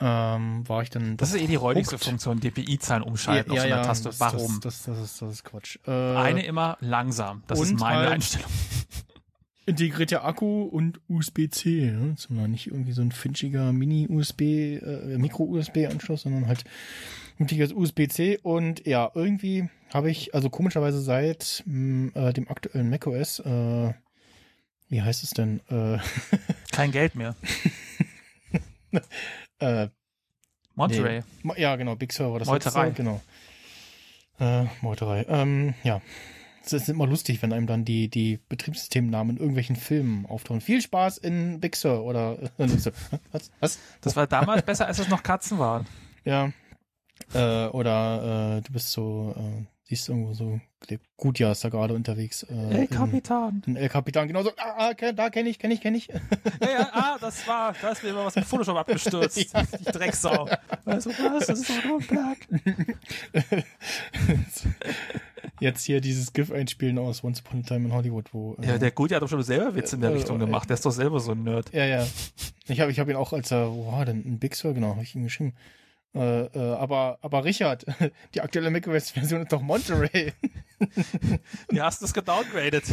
[0.00, 1.16] ähm, war ich dann.
[1.16, 1.98] Das ist eh die räudigste.
[1.98, 4.08] Funktion, DPI-Zahlen umschalten auf so einer Taste.
[4.08, 4.60] das, Warum?
[4.60, 5.78] Das, das, das, ist, das ist Quatsch.
[5.86, 7.42] Äh, Eine immer langsam.
[7.46, 8.50] Das ist meine halt- Einstellung.
[9.66, 11.92] integrierter Akku und USB-C.
[11.92, 12.14] Ne?
[12.18, 16.64] Sondern nicht irgendwie so ein finschiger Mini-USB, äh, Micro-USB-Anschluss, sondern halt
[17.38, 18.38] integriertes USB-C.
[18.42, 23.92] Und ja, irgendwie habe ich, also komischerweise seit mh, äh, dem aktuellen macOS, äh,
[24.88, 25.60] wie heißt es denn?
[25.70, 25.98] Äh,
[26.72, 27.34] Kein Geld mehr.
[29.58, 29.88] äh,
[30.74, 31.22] Monterey.
[31.42, 32.38] Ma- Ja, genau, Big Server.
[32.38, 32.86] Das Meuterei.
[32.88, 33.20] letzte, genau.
[34.40, 35.24] Äh, Meuterei.
[35.28, 36.00] Ähm, ja.
[36.64, 40.62] Es ist immer lustig, wenn einem dann die, die Betriebssystemnamen in irgendwelchen Filmen auftauchen.
[40.62, 42.66] Viel Spaß in Big Sur oder äh,
[43.32, 43.50] was?
[43.60, 43.78] Was?
[44.00, 45.86] Das war damals besser, als es noch Katzen waren.
[46.24, 46.52] Ja.
[47.32, 50.60] Äh, oder äh, du bist so, äh, siehst irgendwo so,
[50.90, 52.42] der Gutjahr ist da gerade unterwegs.
[52.44, 53.62] Äh, Ey, Kapitan.
[53.66, 56.08] in- in El Capitan, genau so, ah, ah, da kenne ich, kenne ich, kenne ich.
[56.60, 59.36] Ja, ja, ah, das war, da ist mir immer was mit Photoshop abgestürzt.
[59.80, 60.48] Die Drecksau.
[60.84, 61.46] Also, was?
[61.46, 62.36] Das ist doch nur ein Plug.
[65.60, 68.56] Jetzt hier dieses GIF einspielen aus Once Upon a Time in Hollywood, wo.
[68.60, 70.68] äh, Ja, der Gute hat doch schon selber Witze in der Äh, Richtung äh, gemacht.
[70.68, 71.72] Der ist doch selber so ein Nerd.
[71.72, 72.06] Ja, ja.
[72.66, 74.18] Ich habe ich hab ihn auch als er, wo war denn?
[74.26, 75.54] Ein Big Sur, genau, habe ich ihn geschrieben.
[76.14, 77.84] Äh, äh, aber, aber Richard,
[78.34, 80.32] die aktuelle macOS-Version ist doch Monterey.
[81.70, 82.84] Wie hast du es gedowngradet?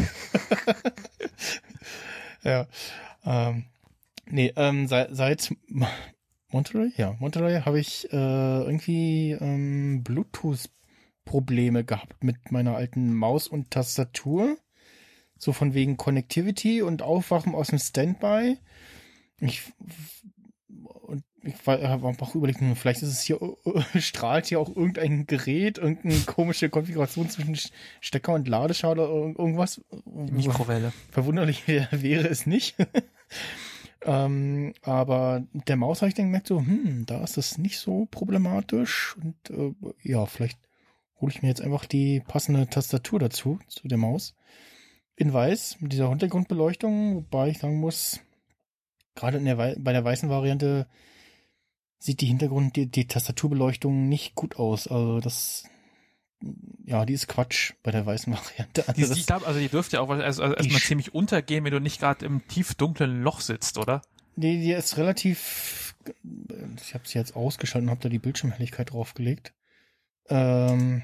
[2.43, 2.67] ja.
[3.23, 3.65] Ähm,
[4.25, 5.53] nee, ähm, seit, seit
[6.49, 13.69] Monterey, ja, Monterey habe ich äh, irgendwie ähm, Bluetooth-Probleme gehabt mit meiner alten Maus und
[13.69, 14.57] Tastatur.
[15.37, 18.57] So von wegen Connectivity und Aufwachen aus dem Standby.
[19.39, 19.63] Ich
[21.43, 23.39] ich habe auch überlegt, hm, vielleicht ist es hier,
[23.99, 27.57] strahlt hier auch irgendein Gerät, irgendeine komische Konfiguration zwischen
[27.99, 29.81] Stecker und Ladeschale oder irg- irgendwas.
[30.05, 30.93] Mikrowelle.
[31.11, 32.75] Verwunderlich wär- wäre es nicht.
[34.05, 38.07] ähm, aber der Maus habe ich dann gemerkt, so, hm, da ist das nicht so
[38.09, 39.15] problematisch.
[39.21, 40.59] Und äh, ja, vielleicht
[41.19, 44.35] hole ich mir jetzt einfach die passende Tastatur dazu, zu der Maus.
[45.15, 48.21] In weiß, mit dieser Hintergrundbeleuchtung, wobei ich sagen muss,
[49.13, 50.87] gerade in der, bei der weißen Variante
[52.03, 54.87] sieht die Hintergrund, die, die Tastaturbeleuchtung nicht gut aus.
[54.87, 55.63] Also das,
[56.85, 58.87] ja, die ist Quatsch bei der weißen Variante.
[58.87, 61.13] Also Die, das- ich glaube, also die dürfte ja auch also, also erstmal Die- ziemlich
[61.13, 64.01] untergehen, wenn du nicht gerade im tief dunklen Loch sitzt, oder?
[64.35, 65.93] Nee, die ist relativ.
[66.83, 69.53] Ich habe sie jetzt ausgeschaltet und habe da die Bildschirmhelligkeit draufgelegt.
[70.29, 71.03] Ähm,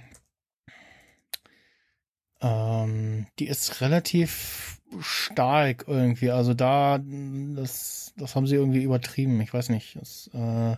[2.41, 6.31] ähm, die ist relativ stark irgendwie.
[6.31, 9.39] Also da, das, das haben sie irgendwie übertrieben.
[9.41, 9.95] Ich weiß nicht.
[9.99, 10.75] Das, äh,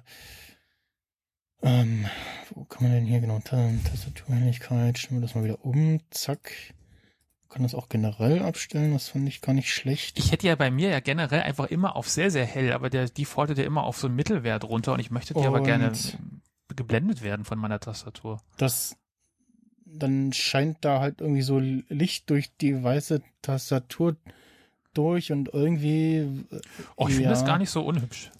[1.61, 2.05] ähm,
[2.51, 3.39] wo kann man denn hier genau?
[3.39, 4.97] Ta- Tastaturhelligkeit.
[4.97, 5.99] Stellen wir das mal wieder um.
[6.09, 6.51] Zack.
[7.49, 8.93] Kann das auch generell abstellen.
[8.93, 10.19] Das fand ich gar nicht schlecht.
[10.19, 13.09] Ich hätte ja bei mir ja generell einfach immer auf sehr, sehr hell, aber der
[13.09, 15.91] defaultet ja immer auf so einen Mittelwert runter und ich möchte die aber Und- gerne
[16.75, 18.41] geblendet werden von meiner Tastatur.
[18.57, 18.95] das
[19.91, 24.15] dann scheint da halt irgendwie so Licht durch die weiße Tastatur
[24.93, 26.45] durch und irgendwie
[26.95, 28.31] Oh, ich finde ja, das gar nicht so unhübsch.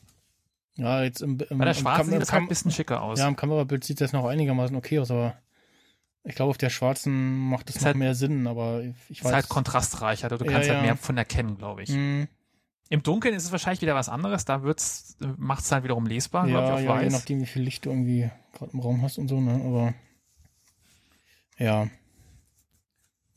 [0.76, 3.02] ja jetzt im, im, Bei der im schwarzen Kam- sieht das halt ein bisschen schicker
[3.02, 3.20] aus.
[3.20, 5.36] ja im Kamerabild sieht das noch einigermaßen okay aus aber
[6.24, 9.24] ich glaube auf der schwarzen macht das Ist noch halt- mehr Sinn aber ich ist
[9.26, 10.76] weiß halt kontrastreicher, du kannst ja.
[10.76, 11.89] halt mehr von erkennen, glaube ich.
[11.89, 12.28] Hm,
[12.89, 16.45] Im Dunkeln ist es wahrscheinlich wieder was anderes, da wird's, macht es halt wiederum lesbar,
[16.47, 17.14] glaube ja, ich, auf ja je weiß.
[17.14, 19.93] nachdem wie viel Licht du irgendwie gerade im Raum hast und so ne aber
[21.60, 21.88] ja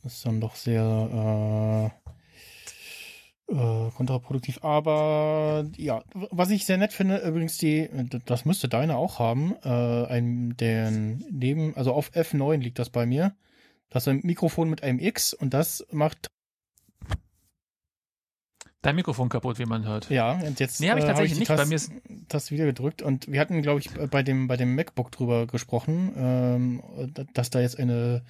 [0.04, 1.92] ist dann doch sehr
[3.48, 4.58] äh, äh, kontraproduktiv.
[4.62, 7.88] Aber ja, was ich sehr nett finde, übrigens die,
[8.26, 13.06] das müsste deine auch haben, äh, ein, den neben, also auf F9 liegt das bei
[13.06, 13.34] mir.
[13.90, 16.30] Das ist ein Mikrofon mit einem X und das macht,
[18.82, 20.10] Dein Mikrofon kaputt, wie man hört.
[20.10, 21.48] ja, und jetzt Nee, habe ich äh, tatsächlich die nicht.
[21.48, 21.92] Bei Tast- mir ist,
[22.28, 26.12] das wieder gedrückt und wir hatten, glaube ich, bei dem, bei dem MacBook drüber gesprochen,
[26.16, 26.82] ähm,
[27.32, 28.22] dass da jetzt eine,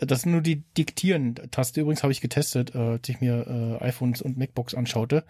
[0.00, 1.80] das ist nur die Diktieren-Taste.
[1.80, 5.24] Übrigens habe ich getestet, äh, als ich mir äh, iPhones und MacBooks anschaute.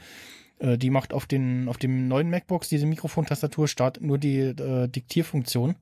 [0.58, 4.88] Äh, die macht auf den, auf dem neuen MacBooks diese Mikrofontastatur startet nur die äh,
[4.88, 5.76] Diktierfunktion.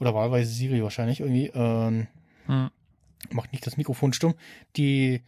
[0.00, 1.50] Oder wahlweise Siri wahrscheinlich irgendwie.
[1.54, 2.06] Ähm,
[2.46, 2.70] hm,
[3.30, 4.34] macht nicht das Mikrofon stumm.
[4.76, 5.22] Die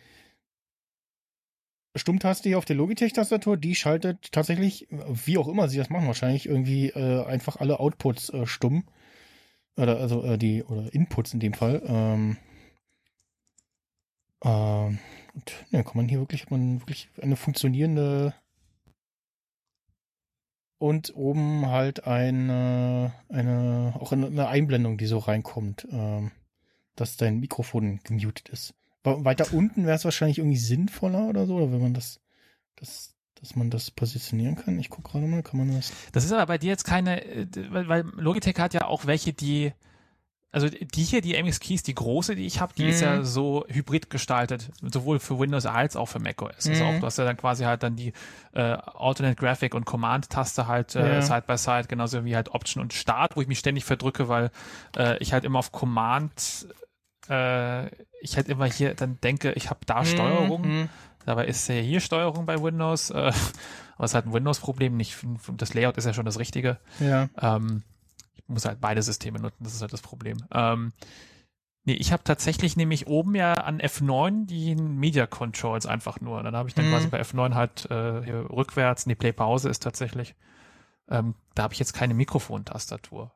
[1.97, 6.47] Stummtaste hier auf der Logitech-Tastatur, die schaltet tatsächlich, wie auch immer sie das machen, wahrscheinlich
[6.47, 8.85] irgendwie äh, einfach alle Outputs äh, stumm.
[9.77, 11.83] Oder also äh, die, oder Inputs in dem Fall.
[11.87, 12.37] Ähm,
[14.45, 14.99] ähm,
[15.35, 18.35] und ja, kann man hier wirklich, man wirklich eine funktionierende
[20.79, 26.31] und oben halt eine, eine auch eine, eine Einblendung, die so reinkommt, ähm,
[26.97, 28.75] dass dein Mikrofon gemutet ist.
[29.03, 32.21] Weiter unten wäre es wahrscheinlich irgendwie sinnvoller oder so, oder wenn man das,
[32.77, 34.79] das, dass man das positionieren kann.
[34.79, 35.93] Ich gucke gerade mal, kann man das?
[36.13, 39.33] Das ist aber bei dir jetzt keine, äh, weil, weil Logitech hat ja auch welche,
[39.33, 39.73] die,
[40.53, 43.07] also die hier, die MX Keys, die große, die ich habe, die ist Mhm.
[43.07, 46.69] ja so hybrid gestaltet, sowohl für Windows als auch für macOS.
[46.69, 46.91] Also Mhm.
[46.91, 48.13] auch, du hast ja dann quasi halt dann die
[48.53, 51.23] äh, Alternate Graphic und Command-Taste halt äh, Ja.
[51.23, 54.51] Side by Side, genauso wie halt Option und Start, wo ich mich ständig verdrücke, weil
[54.99, 56.67] äh, ich halt immer auf Command
[57.31, 57.87] äh,
[58.21, 60.89] ich halt immer hier dann denke, ich habe da Steuerung, Mhm.
[61.27, 63.15] Dabei ist ja hier Steuerung bei Windows, äh,
[63.97, 65.19] aber es ist halt ein Windows-Problem, nicht
[65.59, 66.79] das Layout ist ja schon das Richtige.
[66.99, 67.29] Ja.
[67.41, 67.83] Ähm,
[68.37, 70.39] ich muss halt beide Systeme nutzen, das ist halt das Problem.
[70.51, 70.93] Ähm,
[71.85, 76.43] nee, ich habe tatsächlich nämlich oben ja an F9 die Media Controls einfach nur.
[76.43, 76.91] Dann habe ich dann Mhm.
[76.91, 80.35] quasi bei F9 halt äh, hier rückwärts, nee, Play-Pause ist tatsächlich.
[81.11, 83.31] Ähm, da habe ich jetzt keine Mikrofontastatur.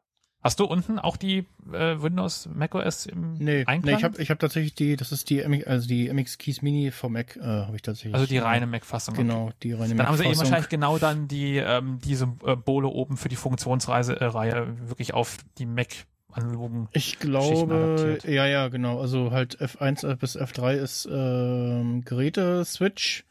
[0.44, 3.80] Hast du unten auch die äh, Windows macOS im Nee, Einklang?
[3.94, 6.60] nee ich habe ich hab tatsächlich die, das ist die, MX, also die MX Keys
[6.60, 8.12] Mini vom Mac, äh, habe ich tatsächlich.
[8.14, 9.14] also die äh, reine Mac-Fassung.
[9.14, 10.44] Genau, die reine Dann haben sie eben Mac-Fassung.
[10.52, 15.64] wahrscheinlich genau dann die ähm, diese äh, Bole oben für die Funktionsreihe wirklich auf die
[15.66, 15.88] Mac
[16.30, 16.88] analogen.
[16.92, 19.00] Ich glaube, ja, ja, genau.
[19.00, 23.24] Also halt F1 bis F3 ist ähm, Geräte-Switch.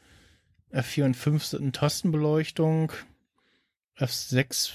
[0.72, 2.90] F4 und 5 sind Tastenbeleuchtung.
[3.98, 4.72] F6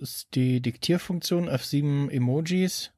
[0.00, 1.48] ist die Diktierfunktion.
[1.48, 2.90] F7 Emojis.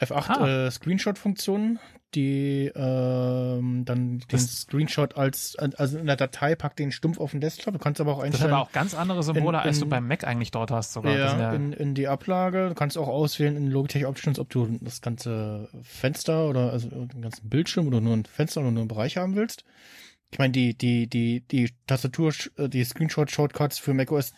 [0.00, 0.66] F8 Ah.
[0.66, 1.78] äh, Screenshot-Funktion,
[2.16, 7.30] die ähm, dann den Das- Screenshot als, also in der Datei packt den stumpf auf
[7.30, 7.74] den Desktop.
[7.74, 8.52] Du kannst aber auch Das sind einstellen.
[8.54, 11.16] aber auch ganz andere Symbole, in- als du in- beim Mac eigentlich dort hast sogar.
[11.16, 12.70] Das Ja, ja, in, in die Ablage.
[12.70, 17.22] Du kannst auch auswählen in Logitech Options, ob du das ganze Fenster oder also den
[17.22, 19.64] ganzen Bildschirm oder nur ein Fenster oder nur einen Bereich haben willst.
[20.34, 24.32] Ich meine, die, die, die, die Tastatur, äh, die Screenshot-Shortcuts für macOS,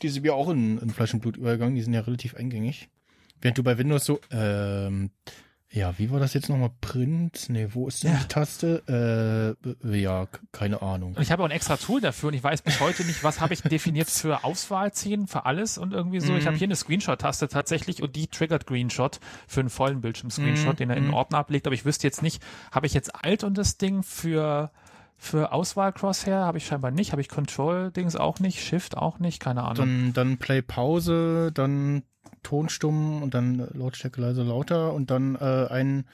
[0.00, 2.88] die sind ja auch in, in Fleisch und Blut übergegangen, die sind ja relativ eingängig.
[3.42, 5.10] Während du bei Windows so, ähm,
[5.70, 6.70] ja, wie war das jetzt nochmal?
[6.80, 7.50] Print?
[7.50, 8.20] Nee, wo ist denn Ja.
[8.20, 9.56] die Taste?
[9.92, 11.14] Äh, ja, keine Ahnung.
[11.20, 13.52] Ich habe auch ein extra Tool dafür und ich weiß bis heute nicht, was habe
[13.52, 16.36] ich definiert für Auswahl ziehen, für alles und irgendwie so.
[16.36, 16.48] Ich Mhm.
[16.48, 20.76] habe hier eine Screenshot-Taste tatsächlich und die triggert Screenshot für einen vollen Bildschirm-Screenshot, Mhm.
[20.78, 21.14] den er in den Mhm.
[21.16, 21.66] Ordner ablegt.
[21.66, 24.70] Aber ich wüsste jetzt nicht, habe ich jetzt Alt und das Ding für
[25.22, 29.62] für Auswahl-Crosshair habe ich scheinbar nicht, habe ich Control-Dings auch nicht, Shift auch nicht, keine
[29.62, 29.76] Ahnung.
[29.76, 32.02] Dann, dann Play Pause, dann
[32.42, 36.06] Ton stumm und dann Lautstärke leise lauter und dann äh, ein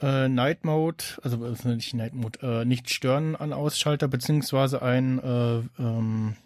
[0.00, 5.18] äh, Night Mode, also äh, nicht Night Mode, äh, nicht stören an Ausschalter, beziehungsweise ein
[5.18, 6.36] äh, ähm,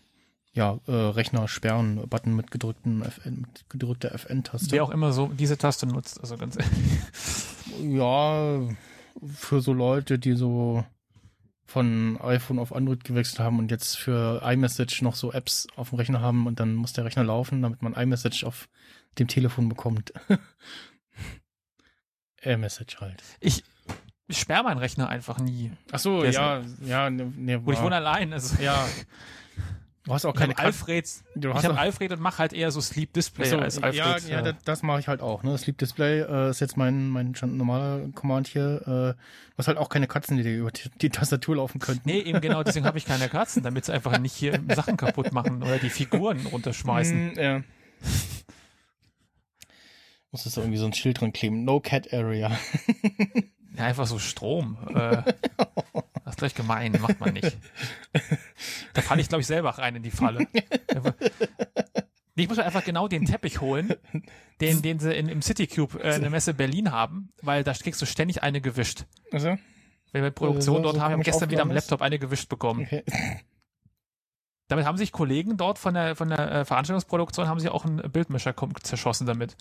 [0.55, 4.73] ja, äh, Rechner sperren Button mit gedrückten FN, mit gedrückter FN-Taste.
[4.73, 6.59] Wer auch immer so diese Taste nutzt, also ganz
[7.81, 8.59] Ja,
[9.37, 10.85] für so Leute, die so
[11.67, 15.99] von iPhone auf Android gewechselt haben und jetzt für iMessage noch so Apps auf dem
[15.99, 18.69] Rechner haben und dann muss der Rechner laufen, damit man iMessage auf
[19.19, 20.13] dem Telefon bekommt.
[22.43, 23.23] iMessage halt.
[23.41, 23.65] ich
[24.29, 25.71] ich sperre meinen Rechner einfach nie.
[25.93, 28.33] Ach so, Der ist- ja, ja, ne, ne, Und ich wohne allein.
[28.33, 28.87] Also ja.
[30.07, 31.05] Du hast auch ich keine habe Alfred,
[31.35, 33.83] Du ich hast habe auch- Alfred und mache halt eher so Sleep Display so, als
[33.83, 34.29] Alfred.
[34.29, 35.43] ja, ja, das, das mache ich halt auch.
[35.43, 35.59] Ne?
[35.59, 38.83] Sleep Display äh, ist jetzt mein mein schon normaler Command hier.
[38.83, 39.15] Äh, du
[39.59, 42.03] hast halt auch keine Katzen, die dir über die, die Tastatur laufen könnten.
[42.09, 45.33] Nee, eben genau, deswegen habe ich keine Katzen, damit sie einfach nicht hier Sachen kaputt
[45.33, 47.33] machen oder die Figuren runterschmeißen.
[47.35, 47.63] Mm, ja.
[50.31, 51.65] Muss es da irgendwie so ein Schild dran kleben.
[51.65, 52.57] No Cat Area.
[53.77, 54.77] Ja, einfach so Strom.
[54.95, 55.23] Äh,
[56.27, 57.57] das ist gleich gemein, macht man nicht.
[58.93, 60.47] Da falle ich, glaube ich, selber rein in die Falle.
[62.35, 63.95] Ich muss mir einfach genau den Teppich holen,
[64.61, 68.03] den, den sie in, im Citycube äh, in der Messe Berlin haben, weil da kriegst
[68.03, 69.07] du ständig eine gewischt.
[69.33, 69.57] Also,
[70.13, 71.71] Wenn wir Produktion so- dort so haben, wir haben gestern wieder am?
[71.71, 72.83] Laptop eine gewischt bekommen.
[72.85, 73.05] okay.
[74.69, 77.99] Damit haben sich Kollegen dort von der, von der äh, Veranstaltungsproduktion haben sie auch einen
[78.11, 79.57] Bildmischer zerschossen damit.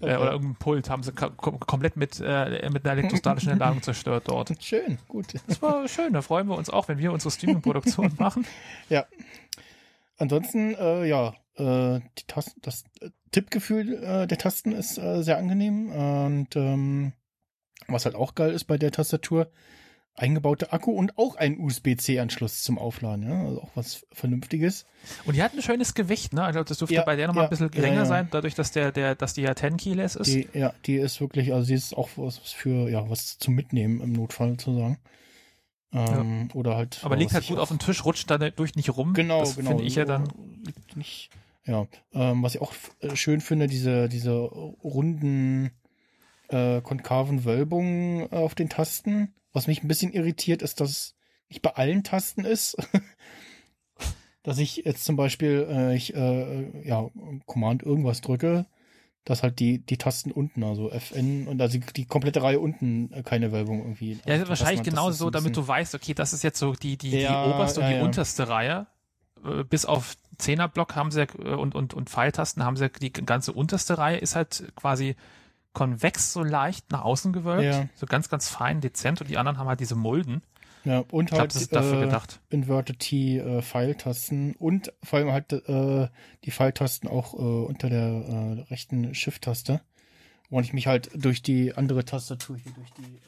[0.00, 4.24] Äh, oder irgendein Pult haben sie kom komplett mit, äh, mit einer elektrostatischen Entladung zerstört
[4.26, 4.52] dort.
[4.62, 5.34] Schön, gut.
[5.46, 8.46] Das war schön, da freuen wir uns auch, wenn wir unsere Streaming-Produktion machen.
[8.88, 9.06] Ja.
[10.16, 15.38] Ansonsten, äh, ja, äh, die Tasten, das äh, Tippgefühl äh, der Tasten ist äh, sehr
[15.38, 15.90] angenehm.
[15.90, 17.12] Und ähm,
[17.88, 19.50] was halt auch geil ist bei der Tastatur,
[20.18, 23.28] eingebauter Akku und auch ein USB-C-Anschluss zum Aufladen.
[23.28, 23.44] Ja?
[23.44, 24.86] Also auch was Vernünftiges.
[25.24, 26.42] Und die hat ein schönes Gewicht, ne?
[26.42, 28.06] Also das dürfte Ja, bei der nochmal ja, ein bisschen geringer ja.
[28.06, 30.26] sein, dadurch, dass der, der, dass die ja 10 Keyless ist.
[30.26, 34.00] Die, ja, die ist wirklich, also sie ist auch was für, ja, was zum Mitnehmen
[34.00, 34.98] im Notfall zu sagen.
[35.92, 37.00] Ähm, Oder halt.
[37.02, 39.14] Aber liegt halt gut auf dem Tisch, rutscht dadurch nicht rum.
[39.14, 39.70] Genau, das genau.
[39.70, 40.28] Finde ich ja dann.
[40.94, 41.30] Nicht.
[41.64, 41.86] Ja.
[42.12, 45.70] Ähm, was ich auch äh, schön finde, diese, diese runden,
[46.48, 49.34] äh, konkaven Wölbungen äh, auf den Tasten.
[49.58, 51.14] Was mich ein bisschen irritiert, ist, dass es
[51.48, 52.76] nicht bei allen Tasten ist.
[54.44, 57.10] dass ich jetzt zum Beispiel, äh, ich, äh, ja,
[57.44, 58.66] Command irgendwas drücke,
[59.24, 63.24] dass halt die, die Tasten unten, also FN und also die komplette Reihe unten äh,
[63.24, 64.20] keine Wölbung irgendwie.
[64.26, 66.96] Ja, Also, wahrscheinlich genau ist so, damit du weißt, okay, das ist jetzt so die,
[66.96, 68.04] die, Ja, die oberste und ja, die ja.
[68.04, 68.86] unterste Reihe.
[69.44, 73.52] Äh, Bis auf Zehnerblock haben sie äh, und, und, und Pfeiltasten haben sie die ganze
[73.52, 75.16] unterste Reihe ist halt quasi
[75.72, 77.64] konvex so leicht nach außen gewölbt.
[77.64, 77.88] Ja.
[77.94, 80.42] So ganz, ganz fein, dezent und die anderen haben halt diese Mulden.
[80.84, 82.40] Ja, und Ich glaube, halt das ist dafür äh, gedacht.
[82.50, 86.08] Inverted T äh, Pfeiltasten und vor allem halt äh,
[86.44, 89.80] die Pfeiltasten auch äh, unter der äh, rechten Shift-Taste.
[90.50, 93.20] Und ich mich halt durch die andere Tastatur hier, durch die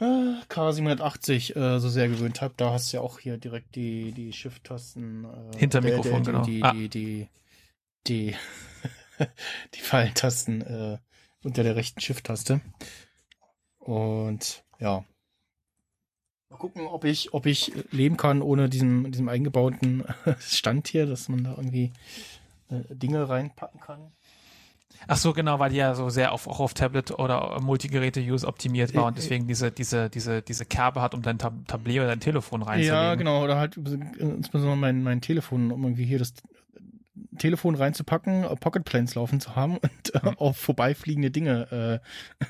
[0.00, 2.52] äh, äh, K780 äh, so sehr gewöhnt habe.
[2.58, 5.24] Da hast du ja auch hier direkt die, die Shift-Tasten.
[5.24, 6.44] Äh, Hinter der- Mikrofon, der, genau.
[6.44, 6.72] Die, Ah.
[6.72, 7.28] die, die,
[8.06, 8.36] die, die
[9.72, 10.98] Pfeiltasten äh,
[11.42, 12.60] unter der rechten Shift-Taste.
[13.78, 15.04] Und ja,
[16.50, 20.02] Mal gucken, ob ich, ob ich leben kann ohne diesem, diesem eingebauten
[20.40, 21.92] Stand hier, dass man da irgendwie
[22.70, 24.10] äh, Dinge reinpacken kann.
[25.06, 28.94] Ach so, genau, weil die ja so sehr auf, auch auf Tablet oder Multigeräte-Use optimiert
[28.94, 32.08] war Äh, und deswegen diese, diese, diese, diese Kerbe hat, um dein Tab Tablet oder
[32.08, 32.94] dein Telefon reinzulegen.
[32.94, 36.34] Ja, genau, oder halt äh, insbesondere mein, mein Telefon, um irgendwie hier das
[37.38, 42.00] Telefon reinzupacken, äh, Pocket Planes laufen zu haben und äh, auf vorbeifliegende Dinge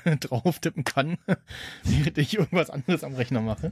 [0.05, 1.17] äh, drauf tippen kann,
[1.83, 3.71] während ich irgendwas anderes am Rechner mache.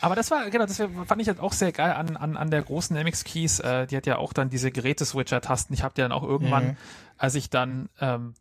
[0.00, 2.62] Aber das war, genau, das fand ich halt auch sehr geil an, an, an der
[2.62, 3.60] großen MX-Keys.
[3.60, 5.74] Äh, die hat ja auch dann diese Geräteswitcher-Tasten.
[5.74, 6.76] Ich habe die dann auch irgendwann, Mhm.
[7.18, 8.34] als ich dann ähm,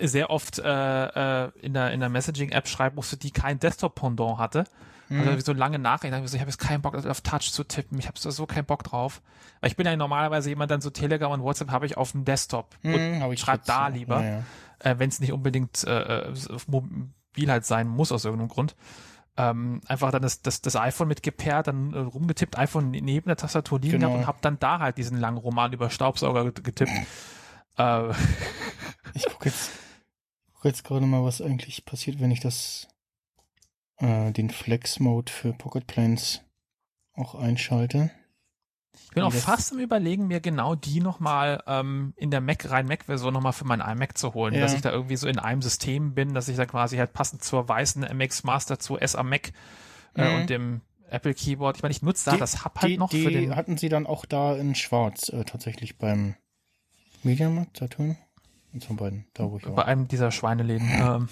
[0.00, 4.64] sehr oft äh, äh, in der, in der Messaging-App schreiben musste, die kein Desktop-Pendant hatte.
[5.10, 5.40] Also Mhm.
[5.40, 8.06] so lange Nachrichten, ich, so, ich habe jetzt keinen Bock auf Touch zu tippen, ich
[8.08, 9.20] habe so, so keinen Bock drauf.
[9.60, 12.24] Weil ich bin ja normalerweise jemand, dann so Telegram und WhatsApp habe ich auf dem
[12.24, 12.74] Desktop.
[12.82, 14.42] Mhm, und hab ich schreib jetzt, da lieber Ja, ja.
[14.90, 18.74] äh, wenn es nicht unbedingt äh, äh, auf mobil halt sein muss aus irgendeinem Grund.
[19.36, 23.36] Ähm, einfach dann das, das, das iPhone mit gepaart, dann äh, rumgetippt, iPhone neben der
[23.36, 24.14] Tastatur liegen Genau.
[24.14, 26.92] und hab dann da halt diesen langen Roman über Staubsauger get- getippt.
[27.78, 28.10] äh,
[29.12, 29.70] Ich gucke jetzt,
[30.54, 32.86] guck jetzt gerade mal, was eigentlich passiert, wenn ich das
[33.98, 36.42] äh, den Flex-Mode für Pocket Planes
[37.14, 38.10] auch einschalte.
[38.94, 42.86] ich bin auch fast im Überlegen, mir genau die nochmal ähm, in der Mac, rein
[42.86, 44.60] Mac-Version nochmal für mein iMac zu holen, Ja.
[44.60, 47.42] dass ich da irgendwie so in einem System bin, dass ich da quasi halt passend
[47.44, 49.52] zur weißen MX Master 2S am Mac
[50.16, 50.40] äh, Mhm.
[50.40, 51.76] und dem Apple Keyboard.
[51.76, 53.76] Ich meine, ich nutze da Die- das Hub halt die, noch die für den hatten
[53.76, 56.34] sie dann auch da in Schwarz äh, tatsächlich beim
[57.22, 58.16] Mediamarkt, Saturn.
[58.72, 59.86] Und von beiden, da wo ich bei war.
[59.86, 60.88] einem dieser Schweineläden.
[60.92, 61.28] ähm,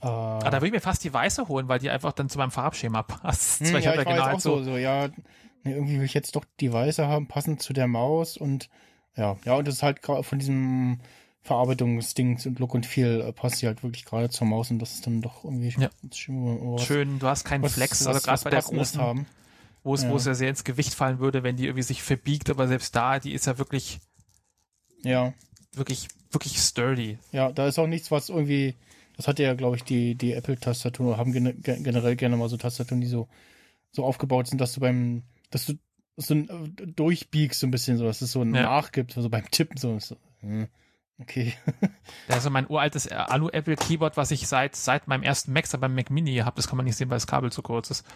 [0.00, 2.38] Äh, Ah, da würde ich mir fast die weiße holen, weil die einfach dann zu
[2.38, 3.60] meinem Farbschema passt.
[3.60, 5.08] hm, ja, ich genau jetzt halt auch so, so, ja,
[5.64, 8.68] irgendwie will ich jetzt doch die weiße haben, passend zu der Maus und
[9.16, 11.00] ja, ja, und das ist halt gerade von diesem
[11.42, 14.94] Verarbeitungsdings und Look und Feel äh, passt sie halt wirklich gerade zur Maus und das
[14.94, 15.88] ist dann doch irgendwie Ja.
[16.14, 19.26] schön, schön, du hast keinen was, Flex, also gerade bei der großen, haben.
[19.82, 20.10] wo es, Ja.
[20.10, 22.94] wo es ja sehr ins Gewicht fallen würde, wenn die irgendwie sich verbiegt, aber selbst
[22.94, 23.98] da, die ist ja wirklich,
[25.02, 25.32] Ja,
[25.72, 27.18] wirklich, wirklich sturdy.
[27.32, 28.74] ja, da ist auch nichts, was irgendwie,
[29.18, 32.56] das hatte ja, glaube ich, die, die Apple-Tastatur, haben gene, ge- generell gerne mal so
[32.56, 33.28] Tastaturen, die so,
[33.90, 35.74] so aufgebaut sind, dass du beim, dass du
[36.16, 38.62] so ein, durchbiegst so ein bisschen, so dass es so ein Ja.
[38.62, 40.68] Nachgibt, so beim Tippen, so, so hm,
[41.20, 41.52] okay.
[42.28, 45.94] Das ist so mein uraltes Alu-Apple-Keyboard, was ich seit, seit meinem ersten Mac, seit meinem
[45.94, 46.56] Mac Mini habe.
[46.56, 48.06] Das kann man nicht sehen, weil das Kabel zu kurz ist.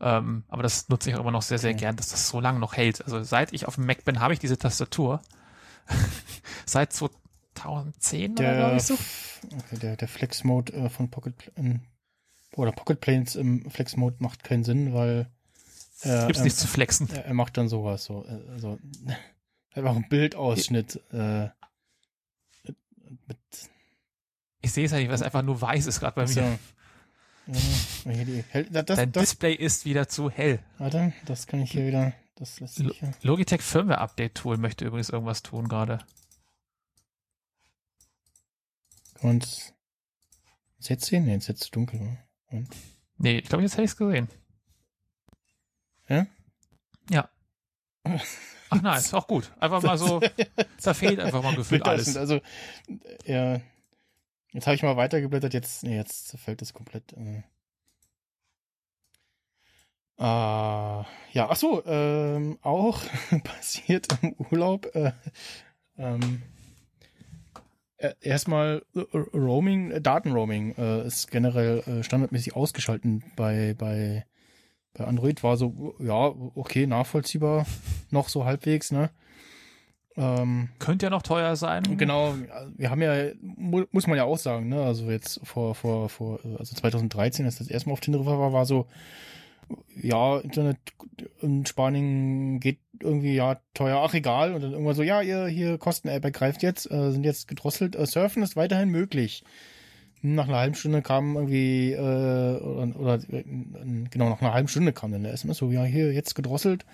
[0.00, 1.80] Ähm, aber das nutze ich auch immer noch sehr, sehr Okay.
[1.80, 3.04] gern, dass das so lange noch hält.
[3.04, 5.20] Also seit ich auf dem Mac bin, habe ich diese Tastatur.
[6.66, 6.92] seit
[7.66, 8.94] 2010 oder der, ich so.
[8.94, 11.80] okay, der, der Flex-Mode äh, von Pocket ähm,
[12.54, 15.28] oder Pocket Planes im Flex-Mode macht keinen Sinn, weil
[16.02, 17.08] äh, Gibt's ähm, nichts zu flexen.
[17.10, 18.78] er, er macht dann sowas so, äh, also
[19.74, 21.48] einfach ein Bildausschnitt äh,
[23.26, 23.38] mit
[24.62, 26.58] Ich sehe es ja nicht, weil es einfach nur weiß ist gerade bei so, mir.
[27.46, 28.12] ja,
[28.50, 30.60] hell, das, Dein das, Display ist wieder zu hell.
[30.78, 33.00] warte, das kann ich hier wieder, das lässt sich.
[33.22, 35.98] Logitech Firmware Update Tool möchte übrigens irgendwas tun gerade.
[40.80, 41.24] Jetzt sehen?
[41.24, 42.00] Nee, jetzt ist dunkel.
[42.00, 42.18] ne?
[42.50, 42.68] Und,
[43.18, 44.28] Nee, ich glaube, jetzt hätte ich es gesehen.
[46.08, 46.26] Ja?
[47.10, 47.28] Ja.
[48.70, 49.52] Ach nein, ist auch gut.
[49.58, 50.20] Einfach mal so,
[50.82, 52.16] da fehlt einfach mal gefühlt alles.
[52.16, 52.40] Also,
[53.24, 53.60] ja,
[54.52, 57.12] jetzt habe ich mal weitergeblättert, jetzt, nee, jetzt fällt es komplett.
[57.12, 57.42] Äh,
[60.18, 61.06] äh, ja,
[61.48, 63.00] ach so, ähm, auch
[63.44, 64.94] passiert im Urlaub.
[64.94, 65.12] Äh,
[65.96, 66.55] ähm, äh,
[68.20, 69.00] erstmal äh,
[69.34, 74.26] Roaming, äh, Datenroaming äh, ist generell äh, standardmäßig ausgeschalten bei, bei,
[74.94, 75.42] bei Android.
[75.42, 77.66] War so, ja, okay, nachvollziehbar,
[78.10, 79.10] noch so halbwegs, ne?
[80.18, 81.98] Ähm, Könnte ja noch teuer sein.
[81.98, 82.34] Genau,
[82.76, 86.40] wir haben ja, mu muss man ja auch sagen, ne, also jetzt vor, vor, vor,
[86.58, 88.86] also 2013, als das erste Mal auf Teneriffa war, war so,
[90.00, 90.78] ja, Internet
[91.40, 95.78] in Spanien geht irgendwie, ja, teuer, ach egal, und dann irgendwann so, ja, ihr hier
[95.78, 99.44] Kosten-App greift jetzt, äh, sind jetzt gedrosselt, äh, Surfen ist weiterhin möglich.
[100.22, 103.44] Nach einer halben Stunde kam irgendwie, äh, oder, oder äh,
[104.10, 106.86] genau, nach einer halben Stunde kam dann der SMS so, ja, hier, jetzt gedrosselt.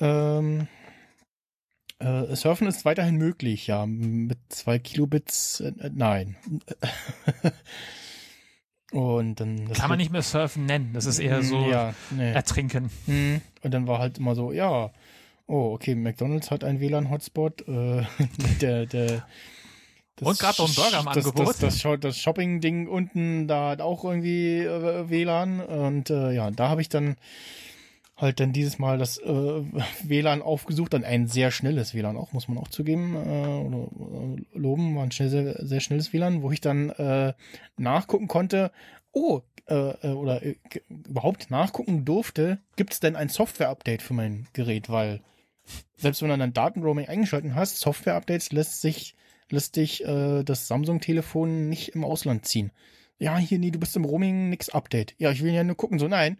[0.00, 0.68] Ähm,
[1.98, 6.36] äh, Surfen ist weiterhin möglich, ja, mit zwei Kilobits, äh, nein.
[8.92, 9.66] Und dann.
[9.68, 10.90] das Kann man nicht mehr Surfen nennen.
[10.92, 12.32] Das ist eher so Ja, nee.
[12.32, 12.90] Ertrinken.
[13.06, 13.40] Hm.
[13.62, 14.90] Und dann war halt immer so, ja,
[15.46, 18.02] oh, okay, McDonalds hat einen WLAN-Hotspot, äh,
[18.60, 19.26] der, der,
[20.16, 21.48] das Und grad noch ein Burger im das, Angebot.
[21.48, 26.50] Das, das, Scho- das Shopping-Ding unten, da hat auch irgendwie äh, WLAN und äh, ja,
[26.50, 27.16] da habe ich dann
[28.22, 29.26] halt dann dieses Mal das äh,
[30.02, 33.88] WLAN aufgesucht, dann ein sehr schnelles WLAN auch, muss man auch zugeben, äh, oder,
[34.38, 37.34] äh, loben, war ein schnell, sehr, sehr schnelles WLAN, wo ich dann äh,
[37.76, 38.72] nachgucken konnte,
[39.12, 40.56] oh, äh, äh, oder äh,
[40.88, 45.20] überhaupt nachgucken durfte, gibt es denn ein Software-Update für mein Gerät, weil
[45.96, 49.14] selbst wenn du dann Datenroaming eingeschaltet hast, Software-Updates lässt sich
[49.52, 52.72] lässt dich äh, das Samsung-Telefon nicht im Ausland ziehen.
[53.18, 55.14] Ja, hier, nee, du bist im Roaming, nix Update.
[55.18, 56.38] Ja, ich will ja nur gucken, so nein.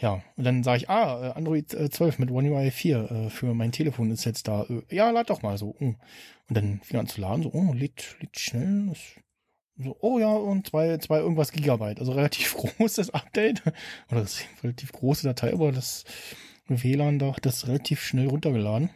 [0.00, 3.30] Ja, und dann sage ich, ah, äh, Android äh, 12 mit One UI 4 äh,
[3.30, 4.64] für mein Telefon ist jetzt da.
[4.64, 5.74] Äh, ja, lad doch mal so.
[5.80, 5.94] oh.
[6.48, 8.92] Und dann fing an zu laden, so, oh, lädt, lädt schnell.
[9.76, 11.98] So, oh ja, und zwei, zwei irgendwas Gigabyte.
[11.98, 13.62] Also relativ großes Update.
[14.10, 16.04] Oder das ist eine relativ große Datei, aber das
[16.68, 18.90] WLAN da hat das relativ schnell runtergeladen.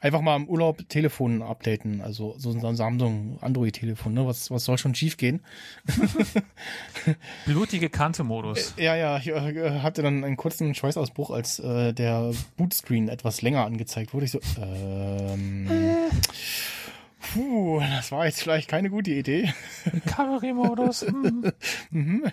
[0.00, 4.26] Einfach mal im Urlaub Telefon updaten, also so ein Samsung Android-Telefon, ne?
[4.26, 5.40] Was, was soll schon schief gehen?
[7.46, 8.74] Blutige Kante-Modus.
[8.76, 13.64] Ja, ja, ich äh, hatte dann einen kurzen Schweißausbruch, als äh, der Bootscreen etwas länger
[13.64, 14.26] angezeigt wurde.
[14.26, 15.68] Ich so, ähm,
[17.20, 19.52] puh, das war jetzt vielleicht keine gute Idee.
[20.06, 21.02] Kavallerie-Modus.
[21.06, 21.52] hm.
[21.90, 22.24] Mhm.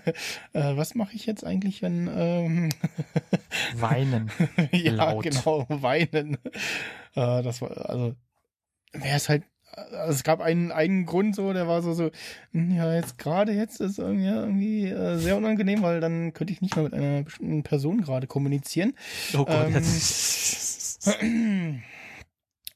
[0.54, 2.70] Äh, was mache ich jetzt eigentlich, wenn ähm,
[3.76, 4.32] Weinen.
[4.72, 5.24] ja, Laut.
[5.24, 6.38] genau, weinen.
[7.16, 8.16] Äh, das war, also,
[8.94, 9.44] wäre es halt,
[9.74, 12.12] also es gab einen, einen Grund so, der war so, so,
[12.52, 16.62] hm, ja, jetzt gerade jetzt ist irgendwie, irgendwie äh, sehr unangenehm, weil dann könnte ich
[16.62, 18.94] nicht mehr mit einer bestimmten Person gerade kommunizieren.
[19.34, 21.10] Oh Gott, Ähm, jetzt.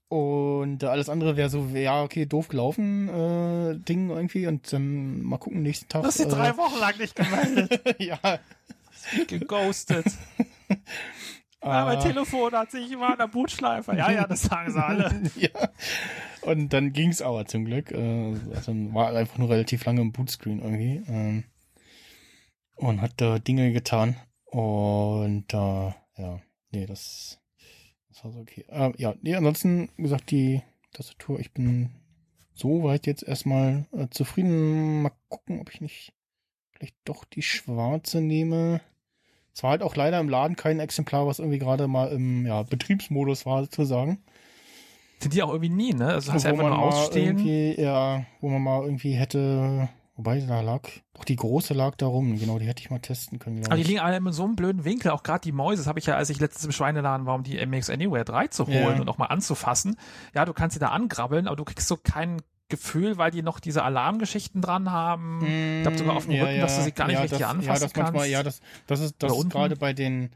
[0.10, 5.22] Und äh, alles andere wäre so, ja, okay, doof gelaufen, äh, Ding irgendwie und dann
[5.22, 6.02] mal gucken, nächsten Tag.
[6.02, 7.81] Du hast dich äh, drei Wochen lang nicht gemeldet.
[7.99, 8.40] ja,
[9.27, 10.06] Geghostet.
[11.61, 13.94] Ah, mein äh, Telefon hat sich, ich war an der Bootschleife.
[13.94, 15.23] Ja, ja, das sagen sie alle.
[15.36, 15.49] ja.
[16.41, 17.91] Und dann ging's aber zum Glück.
[17.91, 21.03] Äh, also war einfach nur relativ lange im Bootscreen irgendwie.
[21.10, 21.44] Ähm,
[22.77, 24.15] und hat da Dinge getan.
[24.45, 26.40] Und äh, ja,
[26.72, 27.41] nee, das,
[28.19, 28.65] das war so okay.
[28.67, 31.91] Äh, ja, nee, ansonsten wie gesagt, die Tastatur, ich bin
[32.53, 35.03] soweit jetzt erstmal äh, zufrieden.
[35.03, 36.13] Mal gucken, ob ich nicht
[36.73, 38.81] vielleicht doch die schwarze nehme.
[39.53, 42.63] Es war halt auch leider im Laden kein Exemplar, was irgendwie gerade mal im ja,
[42.63, 44.19] Betriebsmodus war, sozusagen.
[45.19, 46.07] Sind die auch irgendwie nie, ne?
[46.07, 47.39] Also hast du einfach mal ausstehen.
[47.39, 49.89] irgendwie, ja, wo man mal irgendwie hätte,
[50.19, 50.81] wobei da lag,
[51.13, 53.77] doch die große lag da rum, genau, die hätte ich mal testen können, Aber glaube
[53.81, 56.05] die liegen alle in so einem blöden Winkel, auch gerade die Mäuse, das habe ich
[56.07, 59.01] ja, als ich letztens im Schweineladen war, um die MX Anywhere 3 zu holen Ja.
[59.01, 59.95] und auch mal anzufassen.
[60.35, 63.59] Ja, du kannst sie da angrabbeln, aber du kriegst so kein Gefühl, weil die noch
[63.61, 65.39] diese Alarmgeschichten dran haben.
[65.77, 67.39] ich glaube sogar auf dem Mm, Ja, Rücken, dass du sie gar nicht ja, richtig
[67.39, 68.13] das, anfassen Ja, das kannst.
[68.13, 70.29] manchmal, ja, das, das ist, das ist gerade bei den,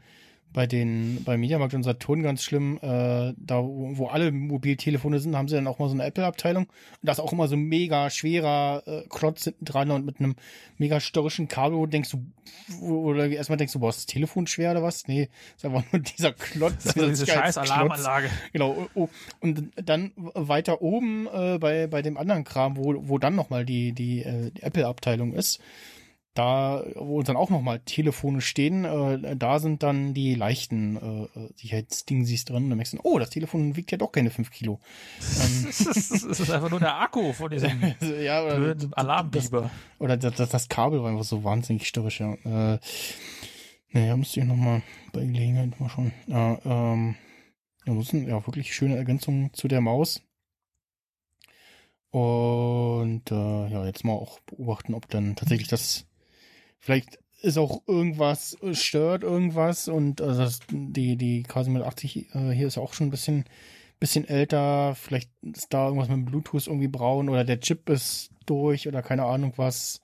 [0.54, 5.36] bei den, bei Mediamarkt und Saturn ganz schlimm, äh, da, wo, wo alle Mobiltelefone sind,
[5.36, 6.64] haben sie dann auch mal so eine Apple-Abteilung.
[6.66, 6.72] Und
[7.02, 10.36] da ist auch immer so ein mega schwerer äh, Klotz hinten dran und mit einem
[10.78, 14.70] mega störrischen Kabel, wo denkst du, oder erstmal denkst du, boah, ist das Telefon schwer
[14.70, 15.08] oder was?
[15.08, 16.84] Nee, ist einfach nur dieser Klotz.
[16.84, 17.58] Das ist diese scheiß.
[17.58, 18.30] Alarmanlage.
[18.52, 18.88] Genau.
[18.94, 19.08] oh, oh.
[19.40, 23.92] Und dann weiter oben äh, bei, bei dem anderen Kram, wo, wo dann nochmal die,
[23.92, 25.60] die, äh, die Apple-Abteilung ist,
[26.34, 31.52] da, wo dann auch nochmal Telefone stehen, äh, da sind dann die leichten äh, äh,
[31.54, 32.64] Sicherheitsdingsies drin.
[32.64, 34.80] Und dann merkst du, oh, das Telefon wiegt ja doch keine 5 Kilo.
[35.20, 37.70] Ähm, Das ist, einfach nur der Akku von diesem
[38.00, 39.70] also, ja, oder, blöden Alarmbiber.
[39.98, 42.34] oder das, das, das Kabel war einfach so wahnsinnig störrisch, ja.
[42.34, 42.78] Äh,
[43.90, 44.82] naja, müsste ich nochmal
[45.12, 46.12] bei Gelegenheit mal schauen.
[46.26, 47.14] Ja, ähm,
[47.86, 50.22] ansonsten, ja, wirklich schöne Ergänzung zu der Maus.
[52.10, 56.06] Und äh, ja, jetzt mal auch beobachten, ob dann tatsächlich das
[56.84, 62.78] vielleicht ist auch irgendwas äh, stört irgendwas und also die die K780 äh, hier ist
[62.78, 63.44] auch schon ein bisschen
[64.00, 68.86] bisschen älter, vielleicht ist da irgendwas mit Bluetooth irgendwie braun oder der Chip ist durch
[68.86, 70.02] oder keine Ahnung was.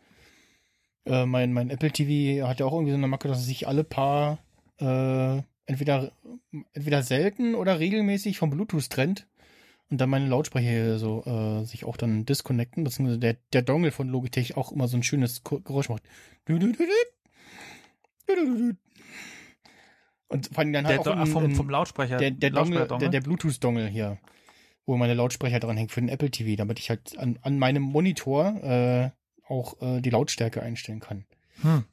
[1.05, 3.85] Äh, mein, mein Apple TV hat ja auch irgendwie so eine Macke, dass sich alle
[3.85, 4.39] paar
[4.79, 6.13] äh, entweder,
[6.73, 9.27] entweder selten oder regelmäßig vom Bluetooth trennt
[9.91, 13.91] und dann meine Lautsprecher hier so äh, sich auch dann disconnecten, beziehungsweise der, der Dongle
[13.91, 16.03] von Logitech auch immer so ein schönes Geräusch macht.
[16.45, 16.85] Du, du, du, du.
[18.27, 18.77] Du, du, du, du.
[20.29, 22.17] Und vor allem dann halt Der, auch Do- in, ach, vom, in, vom Lautsprecher.
[22.19, 23.11] der, der, Dongle, Lautsprecher-Dongle?
[23.11, 24.19] der, der Bluetooth-Dongle hier,
[24.87, 27.83] wo meine Lautsprecher dran hängt für den Apple TV, damit ich halt an, an meinem
[27.83, 29.11] Monitor äh,
[29.49, 31.25] auch äh, die Lautstärke einstellen kann.
[31.63, 31.85] Hm.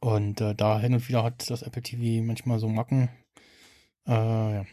[0.00, 3.08] Und äh, da hin und wieder hat das Apple TV manchmal so Macken.
[4.06, 4.64] Äh, ja.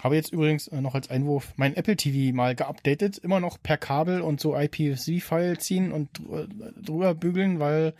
[0.00, 3.76] Habe jetzt übrigens äh, noch als Einwurf mein Apple TV mal geupdatet, immer noch per
[3.76, 6.48] Kabel und so IPFC-File ziehen und dr-
[6.80, 7.94] drüber bügeln, weil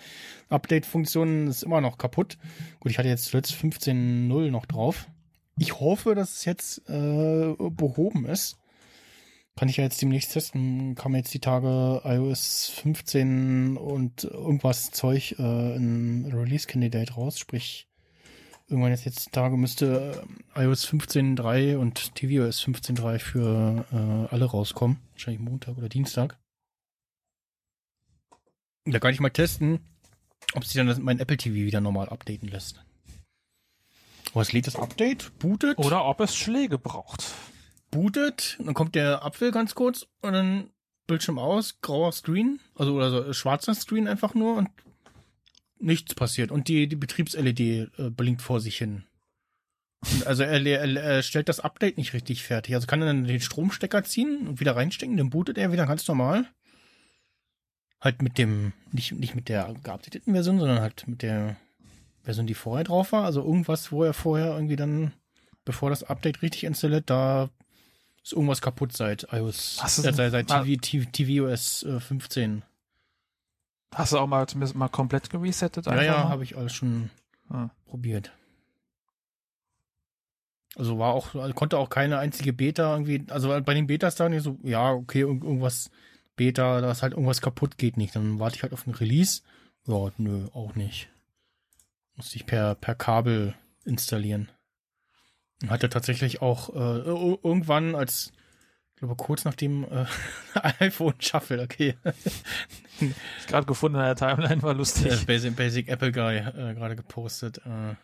[0.48, 2.38] Update-Funktion ist immer noch kaputt.
[2.80, 5.06] Gut, ich hatte jetzt zuletzt 15.0 noch drauf.
[5.58, 8.56] Ich hoffe, dass es jetzt äh, behoben ist.
[9.54, 10.94] Kann ich ja jetzt demnächst testen.
[10.94, 17.86] Kam jetzt die Tage iOS 15 und irgendwas Zeug äh, in Release Candidate raus, sprich
[18.72, 20.24] irgendwann jetzt jetzt Tage müsste
[20.56, 24.98] äh, iOS 15.3 und tvOS 15.3 für äh, alle rauskommen.
[25.12, 26.38] Wahrscheinlich Montag oder Dienstag.
[28.84, 29.78] Da kann ich mal testen,
[30.54, 32.82] ob sich dann das, mein Apple TV wieder normal updaten lässt.
[34.34, 35.38] Was lädt das Update?
[35.38, 35.78] Bootet?
[35.78, 37.34] Oder ob es Schläge braucht.
[37.90, 40.70] bootet, dann kommt der Apfel ganz kurz und dann
[41.06, 44.70] Bildschirm aus, grauer Screen, also oder so, schwarzer Screen einfach nur und
[45.82, 46.50] nichts passiert.
[46.50, 49.04] Und die, die Betriebs-LED äh, blinkt vor sich hin.
[50.10, 52.74] Und also er, er, er stellt das Update nicht richtig fertig.
[52.74, 56.06] Also kann er dann den Stromstecker ziehen und wieder reinstecken, dann bootet er wieder ganz
[56.08, 56.46] normal.
[58.00, 61.56] Halt mit dem, nicht, nicht mit der geupdateten Version, sondern halt mit der
[62.24, 63.24] Version, die vorher drauf war.
[63.24, 65.12] Also irgendwas, wo er vorher irgendwie dann,
[65.64, 67.50] bevor das Update richtig installiert, da
[68.24, 70.48] ist irgendwas kaputt seit iOS, äh, seit, seit.
[70.48, 72.64] TV, TV, tvOS äh, 15.
[73.94, 75.86] Hast du auch mal zumindest mal komplett geresettet?
[75.86, 77.10] Ja, ja, habe ich alles schon
[77.48, 77.68] Ah.
[77.86, 78.32] probiert.
[80.74, 84.28] Also war auch, also konnte auch keine einzige Beta irgendwie, also bei den Betas da
[84.28, 85.90] nicht so, ja, okay, irg- irgendwas
[86.34, 88.16] Beta, da ist halt irgendwas kaputt geht nicht.
[88.16, 89.42] Dann warte ich halt auf ein Release.
[89.86, 91.10] Ja, nö, auch nicht.
[92.16, 93.54] Musste ich per, per Kabel
[93.84, 94.48] installieren.
[95.60, 98.32] Und hatte tatsächlich auch äh, ir- irgendwann als,
[99.06, 100.06] glaube kurz nach dem äh,
[100.84, 101.96] iPhone Shuffle, okay.
[103.00, 105.08] Ich gerade gefunden in der Timeline, war lustig.
[105.08, 107.58] Der Basic, Basic Apple Guy äh, gerade gepostet.
[107.58, 107.96] Äh,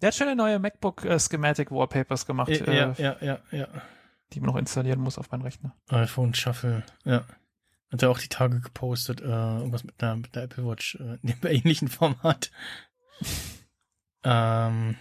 [0.00, 3.68] Der hat schöne neue MacBook äh, Schematic Wallpapers gemacht, ja, äh, ja, ja, ja,
[4.32, 5.76] die man noch installieren muss auf meinen Rechner.
[5.88, 7.24] iPhone Shuffle, ja.
[7.92, 11.18] Hat er auch die Tage gepostet, äh, irgendwas mit einer, mit der Apple Watch, äh,
[11.22, 12.50] in dem ähnlichen Format.
[14.24, 14.96] ähm,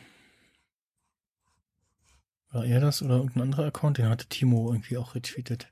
[2.52, 3.98] war er das oder irgendein anderer Account?
[3.98, 5.72] Den hatte Timo irgendwie auch retweetet.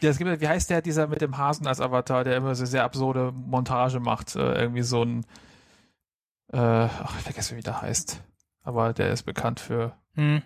[0.00, 2.64] Ja, es gibt, wie heißt der, dieser mit dem Hasen als Avatar, der immer so
[2.64, 5.24] sehr absurde Montage macht, äh, irgendwie so ein,
[6.52, 8.22] äh, ach, ich vergesse, wie der heißt.
[8.62, 10.42] Aber der ist bekannt für Hm.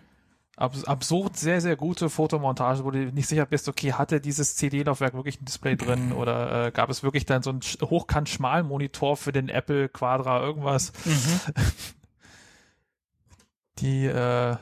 [0.57, 5.15] abs absurd sehr, sehr gute Fotomontage, wo du nicht sicher bist, okay, hatte dieses CD-Laufwerk
[5.15, 9.33] wirklich ein Display drin oder äh, gab es wirklich dann so einen sch- Hochkant-Schmalmonitor für
[9.33, 10.93] den Apple Quadra irgendwas?
[11.05, 11.41] Mhm.
[13.79, 14.57] Die, äh,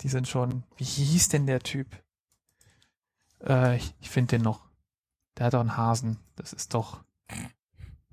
[0.00, 1.88] die sind schon, wie hieß denn der Typ?
[3.42, 4.60] Äh, ich ich finde den noch.
[5.36, 6.18] Der hat doch einen Hasen.
[6.36, 7.02] Das ist doch.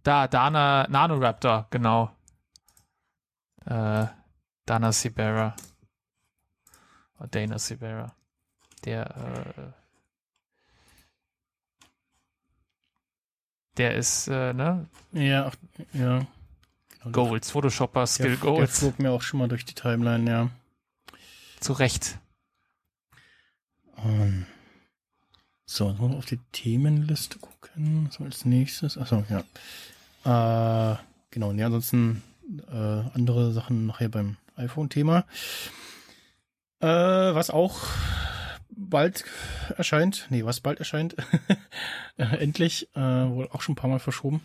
[0.03, 2.11] Da, Dana, Nanoraptor, genau.
[3.65, 4.07] Äh,
[4.65, 5.55] Dana Sibera.
[7.19, 8.15] Oder Dana Sibera.
[8.83, 9.71] Der, äh,
[13.77, 14.89] der ist, äh, ne?
[15.11, 15.51] Ja,
[15.93, 16.25] ja.
[17.11, 18.79] Goals, Photoshopper, Der, Skill der Goals.
[18.79, 20.49] flog mir auch schon mal durch die Timeline, ja.
[21.59, 22.17] Zu Recht.
[24.03, 24.45] Ähm,
[25.65, 28.07] so, jetzt auf die Themenliste gucken.
[28.07, 28.97] Was war als nächstes?
[28.97, 30.93] Achso, ja.
[30.93, 30.97] Äh,
[31.31, 32.21] genau, nee, ansonsten
[32.71, 32.75] äh,
[33.13, 35.25] andere Sachen nachher beim iPhone-Thema.
[36.81, 37.79] Äh, was auch
[38.69, 39.23] bald
[39.77, 41.15] erscheint, nee, was bald erscheint,
[42.17, 44.41] endlich, äh, wohl auch schon ein paar Mal verschoben.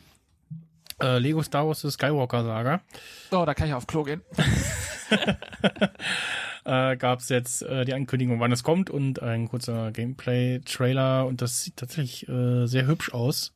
[1.01, 2.81] Äh, Lego Star Wars The Skywalker Saga.
[3.31, 4.23] So, da kann ich auf Klo gehen.
[6.65, 11.43] äh, gab es jetzt äh, die Ankündigung, wann es kommt und ein kurzer Gameplay-Trailer und
[11.43, 13.53] das sieht tatsächlich äh, sehr hübsch aus.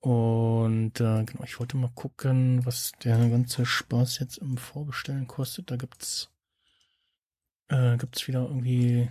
[0.00, 5.70] Und äh, genau, ich wollte mal gucken, was der ganze Spaß jetzt im Vorbestellen kostet.
[5.70, 6.30] Da gibt's
[7.68, 9.08] äh, gibt's wieder irgendwie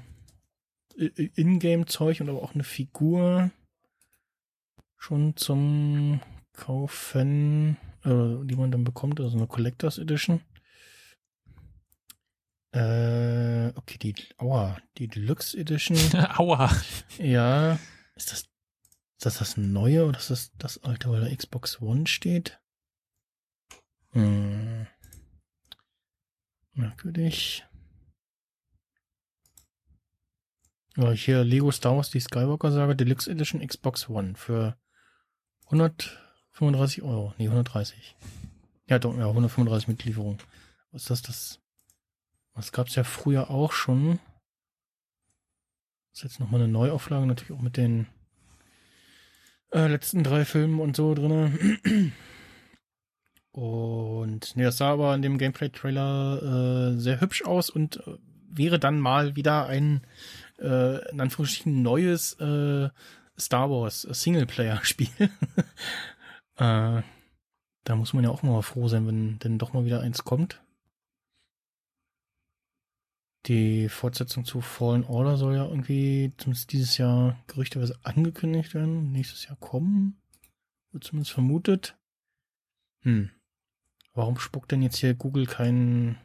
[0.98, 3.52] I- I- Ingame-Zeug und aber auch eine Figur
[4.98, 6.20] schon zum
[6.60, 10.41] Kaufen, äh, die man dann bekommt, also eine Collectors Edition.
[12.72, 15.98] Äh, okay, die, aua, die Deluxe Edition.
[16.38, 16.69] Aua.
[17.18, 17.80] ja,
[18.15, 22.06] ist das, ist das das Neue oder ist das das alte, weil da Xbox One
[22.07, 22.60] steht?
[24.11, 24.86] Hm.
[26.73, 27.65] Merkwürdig.
[30.98, 34.77] Ja, hier Lego Star Wars, die Skywalker-Sage, Deluxe Edition Xbox One für
[36.60, 37.34] 135 Euro.
[37.38, 38.15] Nee, 130.
[38.88, 40.40] Ja, doch, ja, 135 mit Lieferung.
[40.91, 41.22] Was ist das?
[41.22, 41.60] Das,
[42.56, 44.19] das gab's ja früher auch schon.
[46.11, 48.07] Das ist jetzt nochmal eine Neuauflage, natürlich auch mit den
[49.72, 52.11] äh, letzten drei Filmen und so drinne.
[53.52, 58.18] Und nee, das sah aber in dem Gameplay-Trailer äh, sehr hübsch aus und äh,
[58.52, 60.02] wäre dann mal wieder ein
[60.60, 62.90] äh, in Anführungsstrichen neues äh,
[63.40, 65.10] Star Wars Singleplayer-Spiel.
[66.60, 67.02] äh,
[67.86, 70.61] da muss man ja auch mal froh sein, wenn denn doch mal wieder eins kommt.
[73.45, 79.11] Die Fortsetzung zu Fallen Order soll ja irgendwie zumindest dieses Jahr gerüchteweise angekündigt werden.
[79.11, 80.22] Nächstes Jahr kommen.
[80.91, 81.98] Wird zumindest vermutet.
[83.02, 83.31] Hm.
[84.14, 86.18] Warum spuckt denn jetzt hier Google keinen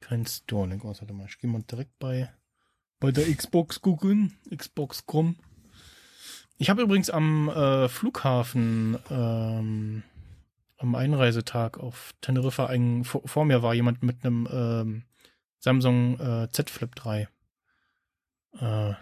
[0.00, 0.68] kein Store?
[0.68, 2.32] Ne, warte mal, ich gehe mal direkt bei,
[3.00, 4.38] bei der Xbox googeln.
[4.54, 5.36] Xbox.com.
[6.60, 10.02] Ich habe übrigens am äh, Flughafen ähm,
[10.76, 15.02] am Einreisetag auf Teneriffa ein, vor, vor mir war jemand mit einem ähm,
[15.58, 17.28] Samsung äh, Z Flip 3.
[18.58, 18.92] Äh,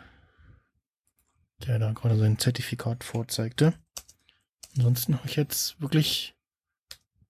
[1.67, 3.75] der da gerade sein Zertifikat vorzeigte.
[4.77, 6.37] Ansonsten habe ich jetzt wirklich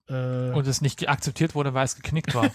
[0.09, 2.51] äh, Und es nicht akzeptiert wurde, weil es geknickt war.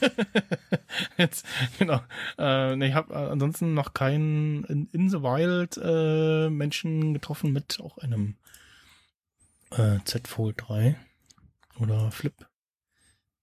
[1.17, 1.45] Jetzt,
[1.77, 2.01] genau.
[2.37, 7.53] Äh, nee, ich habe äh, ansonsten noch keinen in, in the Wild äh, Menschen getroffen
[7.53, 8.35] mit auch einem
[9.71, 10.95] äh, Z Fold 3
[11.79, 12.33] oder Flip.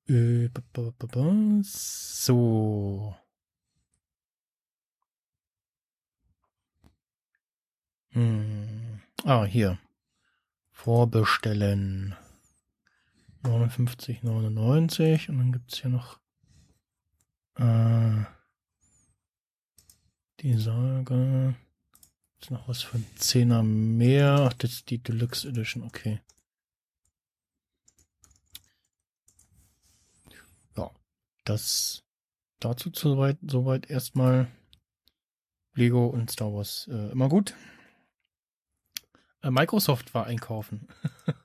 [0.09, 1.61] Äh, ba, ba, ba, ba.
[1.63, 3.15] So.
[8.13, 9.01] Hm.
[9.25, 9.79] Ah, hier.
[10.73, 12.17] Vorbestellen.
[13.43, 16.21] 59,99 und dann gibt's hier noch
[17.57, 18.25] äh,
[20.41, 21.55] die Sage.
[22.41, 24.49] Ist noch was für ein Zehner mehr.
[24.49, 26.21] Ach, das ist die Deluxe Edition, okay.
[30.77, 30.91] Ja,
[31.45, 32.03] das
[32.61, 34.51] dazu soweit, soweit erstmal
[35.75, 37.55] Lego und Star Wars äh, immer gut.
[39.43, 40.89] Äh, Microsoft war einkaufen.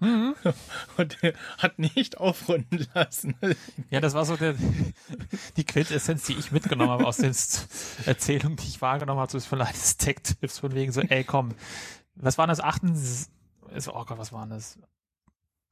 [0.00, 0.34] Mhm.
[0.96, 3.34] Und er hat nicht aufrunden lassen.
[3.90, 4.54] Ja, das war so der,
[5.56, 7.34] die Quintessenz, die ich mitgenommen habe aus den
[8.06, 11.54] Erzählungen, die ich wahrgenommen habe, so von Light Tech-Tipps, von wegen so, ey, komm,
[12.14, 12.60] was waren das?
[12.60, 12.94] Achten,
[13.88, 14.78] oh Gott, was waren das?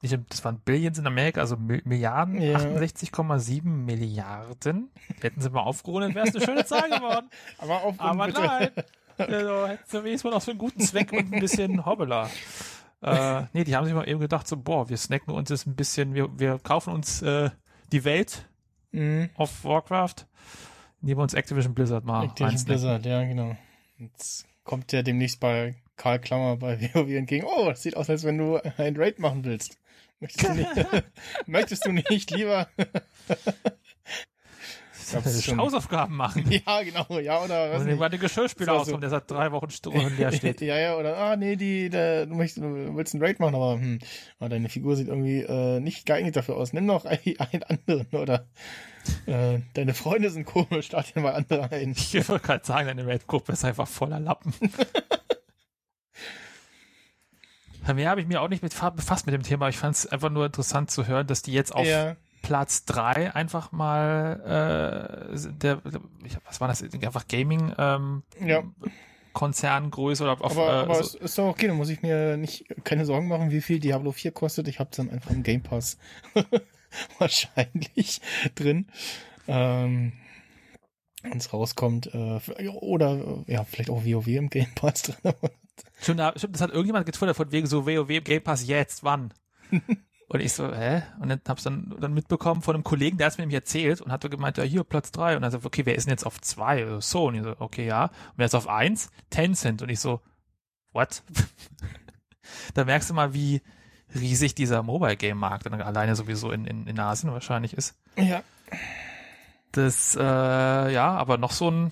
[0.03, 2.59] Nicht, das waren Billions in Amerika, also Milliarden, Ja.
[2.59, 4.91] 68,7 Milliarden.
[5.23, 7.31] Hätten sie mal aufgerundet, wäre es eine schöne Zahl geworden.
[7.59, 8.71] Aber Aber nein.
[9.17, 12.29] Also, hätten sie wenigstens mal auch für einen guten Zweck und ein bisschen Hobbela.
[13.05, 15.77] Äh, nee, die haben sich mal eben gedacht, so, boah, wir snacken uns jetzt ein
[15.77, 17.51] bisschen, wir, wir kaufen uns äh,
[17.93, 18.49] die Welt
[18.93, 19.29] Mhm.
[19.35, 20.27] auf Warcraft,
[21.03, 22.65] indem wir uns Activision Blizzard mal Activision.
[22.65, 23.57] Blizzard, ja, genau.
[23.99, 27.45] Jetzt kommt der demnächst bei Karl Klammer bei WoW entgegen.
[27.45, 29.79] Oh, das sieht aus, als wenn du ein Raid machen willst.
[30.21, 30.71] Möchtest du nicht,
[31.47, 32.69] möchtest du nicht lieber?
[35.13, 36.45] Hausaufgaben machen.
[36.67, 39.69] ja, genau, ja, oder was Und dann den Geschirrspüler So, auskommt, der seit drei Wochen
[40.17, 40.61] leer steht.
[40.61, 43.75] ja, ja, oder, ah, nee, die, der, du, möchtest, du willst einen Raid machen, aber,
[43.75, 43.99] hm,
[44.39, 46.73] aber deine Figur sieht irgendwie äh, nicht geeignet dafür aus.
[46.73, 48.47] Nimm noch einen, einen anderen, oder
[49.27, 51.93] äh, deine Freunde sind komisch, start dir mal andere ein.
[51.93, 54.55] Ich wollte gerade sagen, deine Raid-Gruppe ist einfach voller Lappen.
[57.93, 59.69] Mehr habe ich mir auch nicht mit befasst mit dem Thema.
[59.69, 63.35] Ich fand es einfach nur interessant zu hören, dass die jetzt auf Ja, Platz drei
[63.35, 65.83] einfach mal äh, der,
[66.25, 66.83] ich, was war das?
[66.83, 68.63] Einfach Gaming ähm, Ja.
[69.33, 72.37] Konzerngröße oder auf aber, äh, aber so, es ist doch okay, da muss ich mir
[72.37, 74.69] nicht keine Sorgen machen, wie viel Diablo 4 kostet.
[74.69, 75.99] Ich habe dann einfach im Game Pass
[77.19, 78.21] wahrscheinlich
[78.55, 78.87] drin.
[79.49, 80.13] Ähm,
[81.23, 85.35] wenn es rauskommt, äh, oder äh, ja, vielleicht auch WoW im Game Pass drin.
[86.01, 89.33] Stimmt, da- stimmt, das hat irgendjemand getwittert von wegen so WoW Game Pass jetzt, wann?
[90.27, 91.03] Und ich so, hä?
[91.21, 94.11] Und dann hab's dann, dann mitbekommen von einem Kollegen, der hat's mir nämlich erzählt und
[94.11, 95.37] hat so gemeint, ja, hier, Platz drei.
[95.37, 96.85] Und dann so, okay, wer ist denn jetzt auf zwei?
[96.85, 98.05] Also, So, und ich so, okay, ja.
[98.05, 99.11] Und wer ist auf eins?
[99.31, 99.83] Tencent.
[99.83, 100.21] Und ich so,
[100.93, 101.23] what?
[102.75, 103.61] da merkst du mal, wie
[104.15, 107.97] riesig dieser Mobile Game Markt dann alleine sowieso in, in, in Asien wahrscheinlich ist.
[108.17, 108.43] ja.
[109.73, 111.91] Das, äh, ja, aber noch so ein,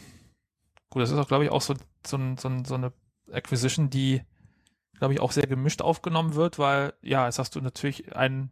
[0.88, 1.74] gut, das ist auch, glaube ich, auch so,
[2.06, 2.92] so, ein, so, ein, so eine
[3.32, 4.22] Acquisition, die
[5.02, 8.50] glaube ich, auch sehr gemischt aufgenommen wird, weil, ja, jetzt hast du natürlich ein,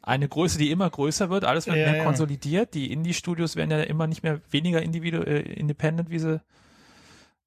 [0.00, 2.04] eine Größe, die immer größer wird, alles wird Ja, mehr ja.
[2.04, 2.72] konsolidiert.
[2.72, 6.40] Die Indie-Studios werden ja immer nicht mehr weniger individu äh, independent, wie sie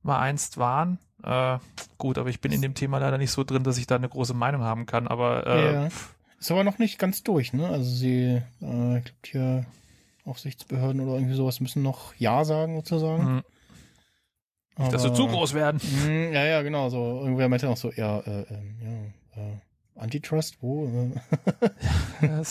[0.03, 0.99] mal einst waren.
[1.23, 1.57] Äh,
[1.97, 4.09] gut, aber ich bin in dem Thema leider nicht so drin, dass ich da eine
[4.09, 5.89] große Meinung haben kann, aber äh, Ja.
[6.39, 7.67] Ist aber noch nicht ganz durch, ne?
[7.67, 9.65] Also sie, äh, ich glaube hier
[10.23, 13.37] Aufsichtsbehörden oder irgendwie sowas müssen noch Ja sagen sozusagen.
[13.37, 13.43] mh,
[14.77, 15.79] nicht, dass sie zu groß werden.
[16.05, 16.89] Mm, Ja, ja, genau.
[16.89, 19.57] So irgendwer meinte noch so, ja, äh, ähm, ja, äh,
[19.95, 20.85] Antitrust, wo?
[20.85, 21.19] Äh,
[22.27, 22.41] Ja,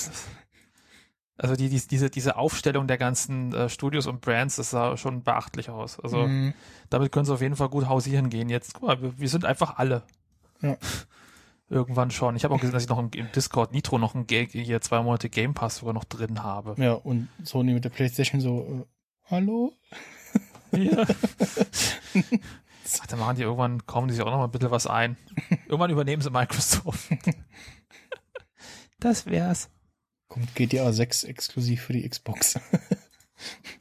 [1.37, 5.25] also die, die, diese, diese Aufstellung der ganzen äh, Studios und Brands, das sah schon
[5.25, 5.99] beachtlich aus.
[5.99, 6.55] Also mm,
[6.91, 8.49] damit können sie auf jeden Fall gut hausieren gehen.
[8.49, 10.03] Jetzt, guck mal, wir, wir sind einfach alle.
[10.61, 10.77] Ja.
[11.69, 12.37] Irgendwann schon.
[12.37, 15.03] Ich habe auch gesehen, dass ich noch im, im Discord Nitro noch ein hier zwei
[15.03, 16.81] Monate Game Pass sogar noch drin habe.
[16.81, 18.87] ja, und Sony mit der Playstation so, äh,
[19.25, 19.73] hallo?
[20.77, 21.07] Ja.
[23.01, 25.17] Ach, dann machen die irgendwann, kaufen die sich auch noch mal ein bisschen was ein.
[25.67, 27.11] Irgendwann übernehmen sie Microsoft.
[29.01, 29.69] Das wär's.
[30.29, 32.59] Kommt GTA 6 exklusiv für die Xbox.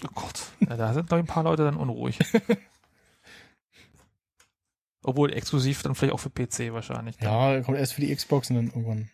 [0.04, 0.42] Oh Gott.
[0.60, 2.20] Ja, da sind, glaube ich, ein paar Leute dann unruhig.
[5.04, 7.16] Obwohl exklusiv dann vielleicht auch für PC wahrscheinlich.
[7.22, 9.10] ja, kommt erst für die Xbox und dann irgendwann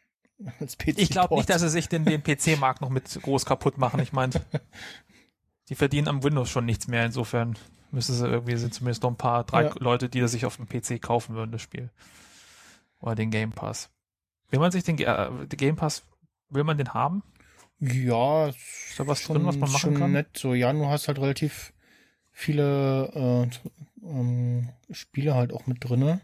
[0.59, 0.97] als PC.
[0.97, 1.49] Ich glaube nicht, Port.
[1.49, 3.99] dass sie sich den, den PC-Markt noch mit groß kaputt machen.
[3.99, 4.33] Ich meine,
[5.69, 7.05] die verdienen am Windows schon nichts mehr.
[7.05, 7.55] Insofern
[7.91, 9.73] müssen sie irgendwie, sind zumindest noch ein paar, drei Ja.
[9.79, 11.89] Leute, die das sich auf dem PC kaufen würden, das Spiel.
[12.99, 13.89] Oder den Game Pass.
[14.51, 16.03] Will man sich den, äh, den Game Pass,
[16.49, 17.23] will man den haben?
[17.79, 18.57] Ja, ist
[18.97, 20.11] da was schon, drin, was man machen schon kann?
[20.11, 20.37] nett.
[20.37, 21.71] So, ja, du hast halt relativ
[22.31, 23.49] viele
[24.03, 26.19] äh, ähm, Spiele halt auch mit drinne,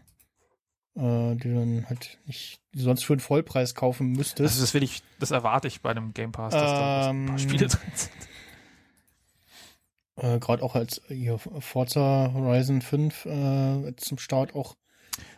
[0.96, 4.40] äh, die dann halt nicht sonst für einen Vollpreis kaufen müsstest.
[4.40, 7.34] Also das will ich, das erwarte ich bei einem Game Pass, dass da ein paar
[7.34, 8.10] Ähm, Spiele drin sind.
[10.16, 14.76] Äh, Gerade auch als hier Forza Horizon 5 äh, zum Start auch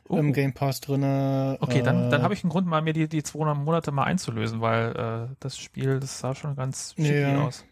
[0.09, 0.33] im Oh.
[0.33, 1.59] Game Pass drinne.
[1.61, 4.05] Okay, dann, äh, dann habe ich einen Grund, mal mir die, die 200 Monate mal
[4.05, 4.97] einzulösen, weil
[5.31, 7.47] äh, das Spiel, das sah schon ganz schick Ja.
[7.47, 7.65] aus.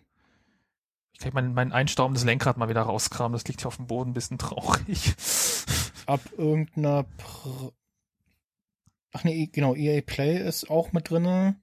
[1.15, 4.11] Ich kann mein, mein einstaubendes Lenkrad mal wieder rauskramen, das liegt hier auf dem Boden,
[4.11, 5.15] ein bisschen traurig.
[6.07, 7.73] ab irgendeiner Pr
[9.13, 11.57] Ach nee, genau, EA Play ist auch mit drinne.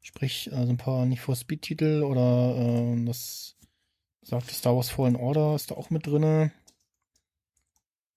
[0.00, 3.55] Sprich, also ein paar Need for Speed Titel oder äh, das
[4.26, 6.52] sagte Star Wars Fallen Order ist da auch mit drinne.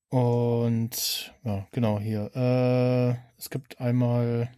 [0.09, 2.31] Und ja, genau hier.
[2.35, 4.49] Äh, es gibt einmal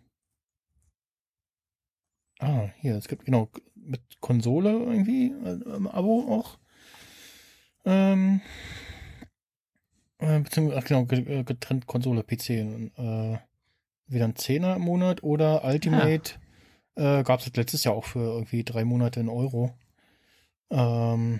[2.39, 6.57] Ah, hier, es gibt genau mit Konsole irgendwie äh, im Abo auch.
[7.85, 8.41] Ähm,
[10.17, 12.49] äh, beziehungsweise, ach genau, ge- äh, getrennt Konsole, PC.
[12.97, 13.37] Äh,
[14.07, 16.33] wieder ein Zehner im Monat oder Ultimate
[16.95, 19.75] äh, gab es letztes Jahr auch für irgendwie drei Monate in Euro.
[20.71, 21.39] Ähm,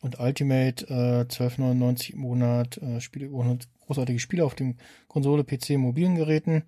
[0.00, 4.76] und Ultimate äh, 12,99 im Monat, äh, Spiele über 100 großartige Spiele auf dem
[5.06, 6.64] Konsole, PC, mobilen Geräten.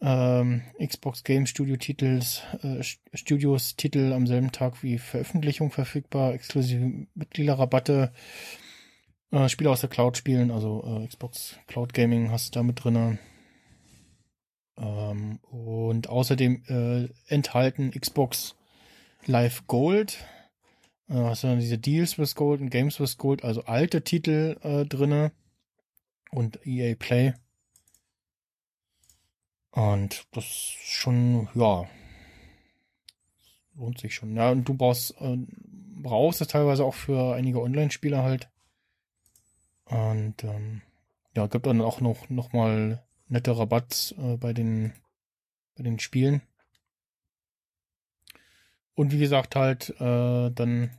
[0.00, 6.34] Ähm, Xbox Game Studio Titels, äh, St- Studios Titel am selben Tag wie Veröffentlichung verfügbar,
[6.34, 8.12] exklusive Mitgliederrabatte,
[9.32, 12.84] äh, Spiele aus der Cloud spielen, also äh, Xbox Cloud Gaming hast du da mit
[12.84, 13.18] drinne.
[14.76, 18.54] Ähm, und außerdem äh, enthalten Xbox
[19.26, 20.18] Live Gold.
[21.08, 24.56] Äh, hast du dann diese Deals with Gold und Games with Gold, also alte Titel
[24.62, 25.32] äh, drinne
[26.30, 27.34] und EA Play.
[29.70, 31.88] Und das ist schon, ja,
[33.74, 34.34] lohnt sich schon.
[34.34, 35.36] Ja, und du brauchst, äh,
[36.02, 38.50] brauchst es teilweise auch für einige Online-Spiele halt.
[39.84, 40.82] Und ähm,
[41.36, 44.92] ja, gibt dann auch noch, noch mal nette Rabatts äh, bei den
[45.78, 46.42] bei den Spielen.
[48.98, 50.90] Und wie gesagt, halt äh, dann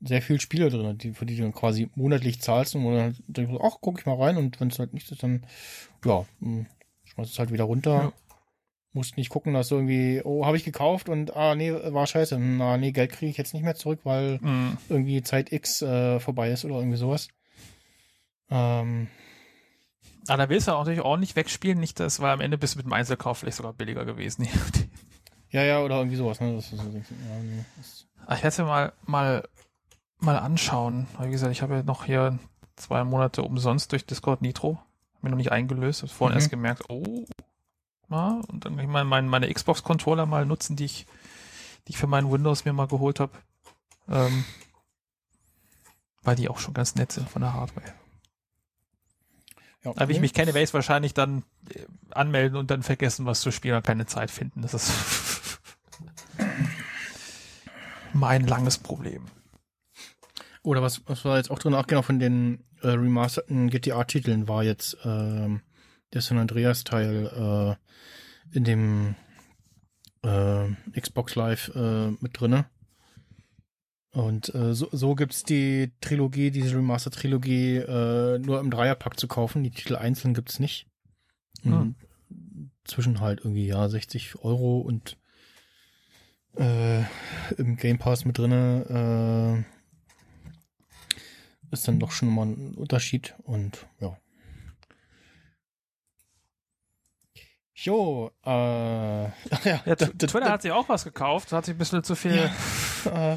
[0.00, 3.52] sehr viel Spiele drin, die, für die du dann quasi monatlich zahlst und dann denkst,
[3.52, 5.46] du, ach, guck ich mal rein und wenn es halt nicht ist, dann
[6.04, 6.66] ja, mh,
[7.04, 7.94] schmeißt es halt wieder runter.
[7.94, 8.12] Ja.
[8.92, 12.36] Musst nicht gucken, dass du irgendwie, oh, habe ich gekauft und ah, nee, war scheiße.
[12.40, 16.18] Na, nee, Geld kriege ich jetzt nicht mehr zurück, weil Mm, irgendwie Zeit X äh,
[16.18, 17.28] vorbei ist oder irgendwie sowas.
[18.50, 19.06] Ähm,
[20.26, 22.78] Ah, da willst du auch natürlich ordentlich wegspielen, nicht das, weil am Ende bist du
[22.78, 24.48] mit dem Einzelkauf vielleicht sogar billiger gewesen.
[25.54, 26.40] ja, ja, oder irgendwie sowas.
[26.40, 26.54] Ne?
[26.56, 29.48] Das nee, das, Ah, ich werde es mir mal, mal,
[30.18, 31.06] mal anschauen.
[31.20, 32.38] Wie gesagt, ich habe ja noch hier
[32.76, 34.78] zwei Monate umsonst durch Discord Nitro.
[35.14, 36.02] Hab mir noch nicht eingelöst.
[36.02, 36.40] Hab vorhin Mhm.
[36.40, 37.24] erst gemerkt, oh,
[38.08, 41.06] na, und dann kann ich mal meine, meine Xbox-Controller mal nutzen, die ich,
[41.86, 43.32] die ich für meinen Windows mir mal geholt habe.
[44.08, 44.44] Ähm,
[46.22, 47.92] weil die auch schon ganz nett sind von der Hardware.
[49.84, 52.82] ja, Aber wie ich mich kenne, werde ich es wahrscheinlich dann äh, anmelden und dann
[52.82, 54.62] vergessen, was zu spielen und keine Zeit finden.
[54.62, 54.90] Das ist
[58.14, 59.24] mein langes Problem.
[60.62, 61.74] Oder was, was war jetzt auch drin?
[61.74, 65.60] Ach genau, von den äh, remasterten GTA-Titeln war jetzt ähm,
[66.14, 67.76] der San Andreas-Teil
[68.52, 69.14] äh, in dem
[70.22, 70.68] äh,
[70.98, 72.66] Xbox Live äh, mit drinne.
[74.12, 79.64] Und äh, so, so gibt's die Trilogie, diese Remaster-Trilogie, äh, nur im Dreierpack zu kaufen.
[79.64, 80.86] Die Titel einzeln gibt's nicht.
[81.62, 81.96] Hm.
[82.84, 85.18] Zwischen halt irgendwie, ja, 60 Euro und
[86.58, 87.00] äh,
[87.56, 89.74] im Game Pass mit drinne äh,
[91.72, 94.16] ist dann doch schon mal ein Unterschied und ja.
[97.74, 98.50] Jo, äh,
[99.24, 99.30] ja,
[99.84, 102.34] Ja, Twitter hat sich auch was gekauft, hat sich ein bisschen zu viel,
[103.12, 103.36] äh,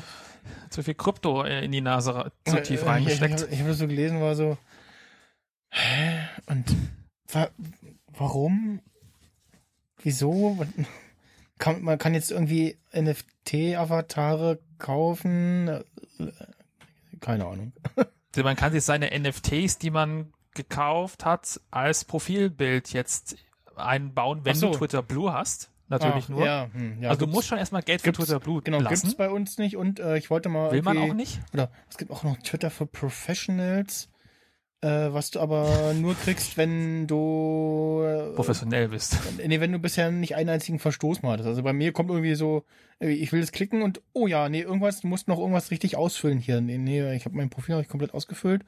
[0.69, 3.41] zu viel Krypto äh, in die Nase zu tief Äh, reingesteckt.
[3.41, 4.57] Ich, ich, ich habe das so gelesen, war so,
[5.71, 6.27] hä?
[6.45, 6.75] Und
[7.29, 7.49] wa
[8.13, 8.81] warum?
[10.03, 10.63] Wieso?
[11.57, 15.83] Kann, man kann jetzt irgendwie NFT-Avatare kaufen?
[17.19, 17.73] Keine Ahnung.
[18.35, 23.35] Also Man kann sich seine NFTs, die man gekauft hat, als Profilbild jetzt
[23.75, 24.71] einbauen, wenn Ach so.
[24.73, 25.71] du Twitter Blue hast.
[25.87, 26.45] Natürlich Ah, nur.
[26.45, 28.93] Ja, hm, ja, also du musst schon erstmal Geld für Twitter Blue Genau, lassen.
[29.07, 31.39] gibt's bei uns nicht und äh, ich wollte mal Will man auch nicht?
[31.51, 34.07] Oder es gibt auch noch Twitter für Professionals,
[34.81, 39.17] äh, was du aber nur kriegst, wenn du äh, Professionell bist.
[39.43, 41.47] Nee, wenn du bisher nicht einen einzigen Verstoß mal hattest.
[41.47, 42.63] Also bei mir kommt irgendwie so,
[42.99, 45.97] äh, ich will das klicken und oh ja, nee, irgendwas, du musst noch irgendwas richtig
[45.97, 46.61] ausfüllen hier.
[46.61, 48.61] Nee, nee ich habe mein Profil hab ich komplett ausgefüllt.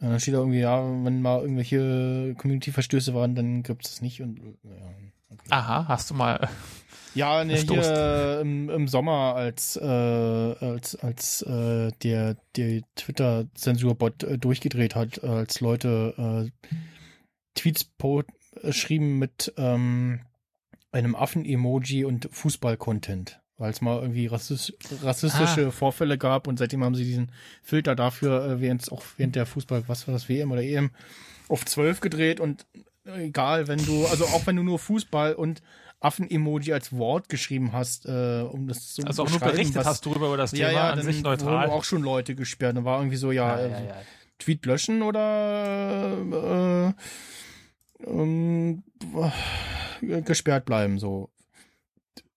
[0.00, 4.22] Äh, Dann steht da irgendwie, ja, wenn mal irgendwelche Community-Verstöße waren, dann gibt's es nicht
[4.22, 4.70] und ja.
[5.30, 5.48] Okay.
[5.50, 6.48] Aha, hast du mal.
[7.14, 7.88] Ja, ne, Verstoßt.
[7.88, 15.22] hier im, im Sommer, als, äh, als, als äh, der, der Twitter-Zensurbot äh, durchgedreht hat,
[15.24, 16.70] als Leute äh,
[17.54, 17.90] Tweets
[18.70, 20.20] schrieben mit ähm,
[20.92, 23.40] einem Affen-Emoji und Fußball-Content.
[23.56, 24.72] Weil es mal irgendwie rassist
[25.02, 27.32] rassistische Vorfälle gab und seitdem haben sie diesen
[27.62, 30.90] Filter dafür, äh, während auch während der Fußball, was war das, WM oder EM,
[31.48, 32.66] auf 12 gedreht und
[33.16, 35.62] egal, wenn du, also auch wenn du nur Fußball und
[36.00, 40.06] Affen-Emoji als Wort geschrieben hast, äh, um das zu Also auch nur berichtet was- hast
[40.06, 41.70] du über das ja, Thema ja, an dann sich wurden neutral.
[41.70, 42.76] auch schon Leute gesperrt.
[42.76, 43.94] Da war irgendwie so, ja, Ja, ja, ja.
[44.38, 46.94] Tweet löschen oder
[48.06, 48.84] äh, ähm,
[50.02, 51.30] äh, gesperrt bleiben, so.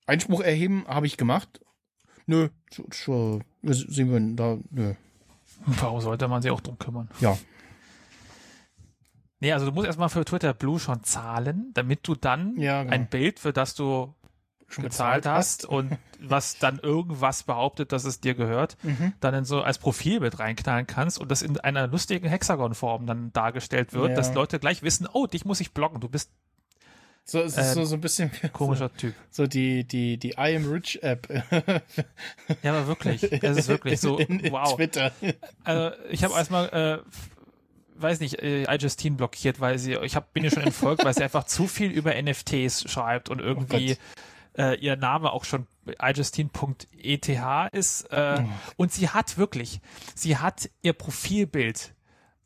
[0.07, 1.61] Einspruch erheben habe ich gemacht.
[2.25, 2.49] Nö,
[3.61, 4.93] sehen wir da, nö.
[5.65, 7.09] Warum sollte man sich auch drum kümmern?
[7.19, 7.37] Ja.
[9.41, 12.93] Nee, also du musst erstmal für Twitter Blue schon zahlen, damit du dann Ja, genau.
[12.95, 14.13] ein Bild, für das du
[14.69, 19.11] Schon bezahlt hast und was dann irgendwas behauptet, dass es dir gehört, Mhm.
[19.19, 23.91] dann in so als Profilbild reinknallen kannst und das in einer lustigen Hexagon-Form dann dargestellt
[23.91, 24.15] wird, Ja.
[24.15, 26.31] dass Leute gleich wissen, oh, dich muss ich blocken, du bist
[27.25, 29.13] So, es ist Äh, so, so ein bisschen komischer Typ.
[29.29, 31.27] so die, die, die I am Rich App.
[32.63, 34.75] Ja, aber wirklich, es ist wirklich so, in, in wow.
[34.75, 35.11] Twitter.
[35.63, 36.99] Also ich habe erstmal, äh,
[38.01, 41.23] weiß nicht, äh, iJustine blockiert, weil sie, ich hab, bin ihr schon entfolgt, weil sie
[41.23, 43.97] einfach zu viel über NFTs schreibt und irgendwie
[44.57, 45.67] äh, ihr Name auch schon
[45.99, 47.29] iJustine.eth
[47.71, 48.03] ist.
[48.11, 48.43] Äh,
[48.77, 49.81] Und sie hat wirklich,
[50.15, 51.93] sie hat ihr Profilbild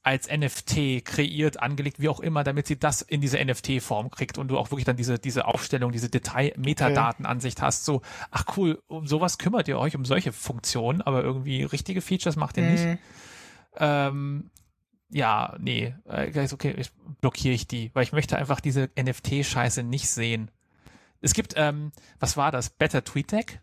[0.05, 4.49] als NFT kreiert, angelegt, wie auch immer, damit sie das in diese NFT-Form kriegt und
[4.49, 7.85] du auch wirklich dann diese, diese Aufstellung, diese Detail-Metadatenansicht hast.
[7.85, 12.35] So, ach cool, um sowas kümmert ihr euch, um solche Funktionen, aber irgendwie richtige Features
[12.35, 12.85] macht ihr nicht.
[12.85, 12.97] Mhm.
[13.77, 14.51] Ähm,
[15.15, 19.81] ja, nee, äh, ist okay, ich, blockiere ich die, weil ich möchte einfach diese NFT-Scheiße
[19.81, 20.51] nicht sehen.
[21.21, 22.69] Es gibt, ähm, was war das?
[22.69, 23.61] Better TweetDeck?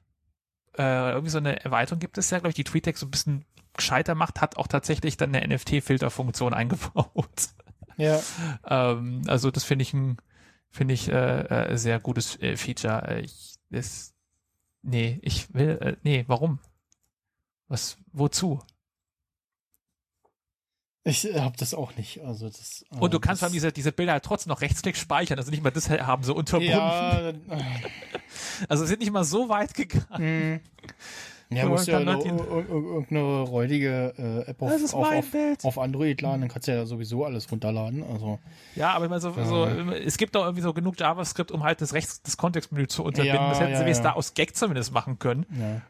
[0.79, 3.45] Äh, irgendwie so eine Erweiterung gibt es ja, glaube ich, die TweetDeck so ein bisschen
[3.75, 7.51] gescheiter macht, hat auch tatsächlich dann eine NFT-Filterfunktion eingebaut.
[7.99, 8.19] Ja.
[8.67, 10.17] ähm, also das finde ich ein,
[10.71, 13.09] finde ich äh, äh, sehr gutes äh, Feature.
[13.09, 14.15] Äh, Ich, das,
[14.81, 16.61] nee, ich will, äh, nee, warum?
[17.69, 18.63] Was, wozu?
[21.05, 22.21] Ich habe das auch nicht.
[22.21, 24.97] Also das, äh, Und du kannst das, vor diese, diese Bilder halt trotzdem noch rechtsklick
[24.97, 26.71] speichern, also nicht mal das haben sie unterbunden.
[26.71, 27.35] Ja, äh,
[28.69, 30.55] Also sind nicht mal so weit gegangen.
[30.55, 30.61] mh.
[31.57, 34.15] Ja, musst ja ir- halt ir- ir- irgendeine räudige
[34.47, 38.03] äh, App auf, auf, auf, auf Android laden, dann kannst du ja sowieso alles runterladen.
[38.11, 38.39] Also
[38.77, 41.81] Ja, aber ich meine, so, so, es gibt doch irgendwie so genug JavaScript, um halt
[41.81, 43.41] das Rechts, das Kontextmenü zu unterbinden.
[43.41, 44.11] Ja, das hätten sie ja, wenigstens ja.
[44.13, 45.47] da aus Gag zumindest machen können,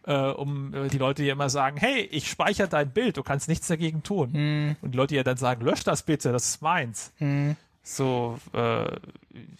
[0.06, 0.30] ja.
[0.30, 3.48] äh, um äh, die Leute, die immer sagen, hey, ich speichere dein Bild, du kannst
[3.48, 4.32] nichts dagegen tun.
[4.32, 7.12] Hm, Und die Leute, ja dann sagen, lösch das bitte, das ist meins.
[7.18, 7.56] hm.
[7.84, 8.84] So, äh,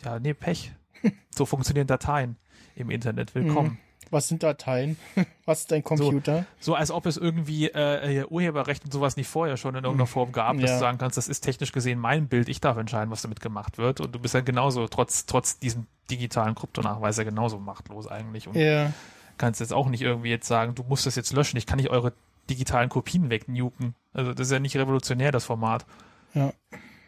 [0.04, 0.70] ja, nee, Pech.
[1.34, 2.36] so funktionieren Dateien
[2.76, 3.34] im Internet.
[3.34, 3.78] Willkommen.
[4.12, 4.97] Was sind Dateien?
[5.47, 6.47] Was ist dein Computer?
[6.60, 10.30] So als ob es irgendwie äh, Urheberrecht und sowas nicht vorher schon in irgendeiner Form
[10.32, 10.76] gab, dass Ja.
[10.76, 13.78] du sagen kannst, das ist technisch gesehen mein Bild, ich darf entscheiden, was damit gemacht
[13.78, 14.01] wird.
[14.01, 18.47] Und du bist dann genauso, trotz, trotz diesem digitalen Kryptonachweis ja genauso machtlos eigentlich.
[18.47, 18.93] Und Ja.
[19.39, 21.90] kannst jetzt auch nicht irgendwie jetzt sagen, du musst das jetzt löschen, ich kann nicht
[21.90, 22.12] eure
[22.51, 23.94] digitalen Kopien wegnuken.
[24.12, 25.86] Also das ist ja nicht revolutionär, das Format.
[26.34, 26.52] Ja.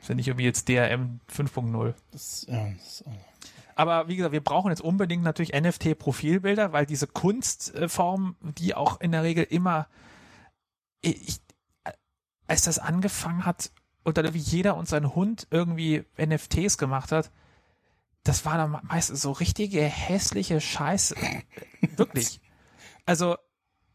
[0.00, 1.94] Ist ja nicht irgendwie jetzt DRM 5.0.
[2.12, 3.10] Das, ja, das, äh,
[3.76, 9.12] Aber wie gesagt, wir brauchen jetzt unbedingt natürlich NFT-Profilbilder, weil diese Kunstform, die auch in
[9.12, 9.88] der Regel immer,
[11.00, 11.40] ich,
[12.46, 13.70] als das angefangen hat,
[14.04, 17.30] und dann wie jeder und sein Hund irgendwie NFTs gemacht hat,
[18.22, 21.16] das war dann meistens so richtige hässliche Scheiße.
[21.96, 22.40] Wirklich.
[23.06, 23.36] Also,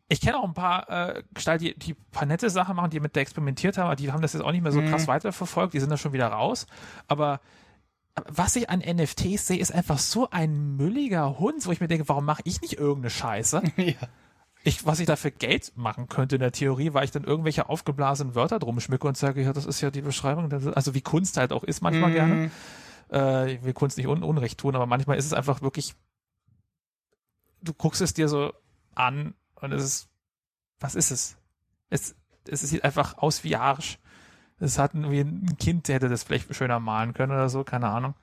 [0.08, 3.00] ich kenne auch ein paar äh, Gestalten, die, die ein paar nette Sachen machen, die
[3.00, 5.74] mit der experimentiert haben, aber die haben das jetzt auch nicht mehr so krass weiterverfolgt,
[5.74, 6.66] die sind da schon wieder raus.
[7.08, 7.40] Aber
[8.28, 12.10] was ich an NFTs sehe, ist einfach so ein mülliger Hund, wo ich mir denke,
[12.10, 13.64] warum mache ich nicht irgendeine Scheiße?
[13.78, 13.96] ja.
[14.64, 17.70] Ich, was ich da für Geld machen könnte in der Theorie, weil ich dann irgendwelche
[17.70, 21.38] aufgeblasenen Wörter drum schmücke und sage, ja, das ist ja die Beschreibung, also wie Kunst
[21.38, 22.52] halt auch ist manchmal gerne.
[23.12, 25.96] Äh, ich will Kunst nicht un Unrecht tun, aber manchmal ist es einfach wirklich,
[27.62, 28.54] du guckst es dir so
[28.96, 30.10] an und es ist,
[30.80, 31.38] was ist es?
[31.90, 32.16] Es,
[32.48, 33.98] es sieht einfach aus wie Arsch.
[34.60, 37.88] Es hat irgendwie ein Kind, der hätte das vielleicht schöner malen können oder so, keine
[37.88, 38.14] Ahnung.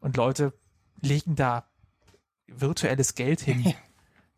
[0.00, 0.52] Und Leute
[1.00, 1.64] legen da
[2.48, 3.74] virtuelles Geld hin.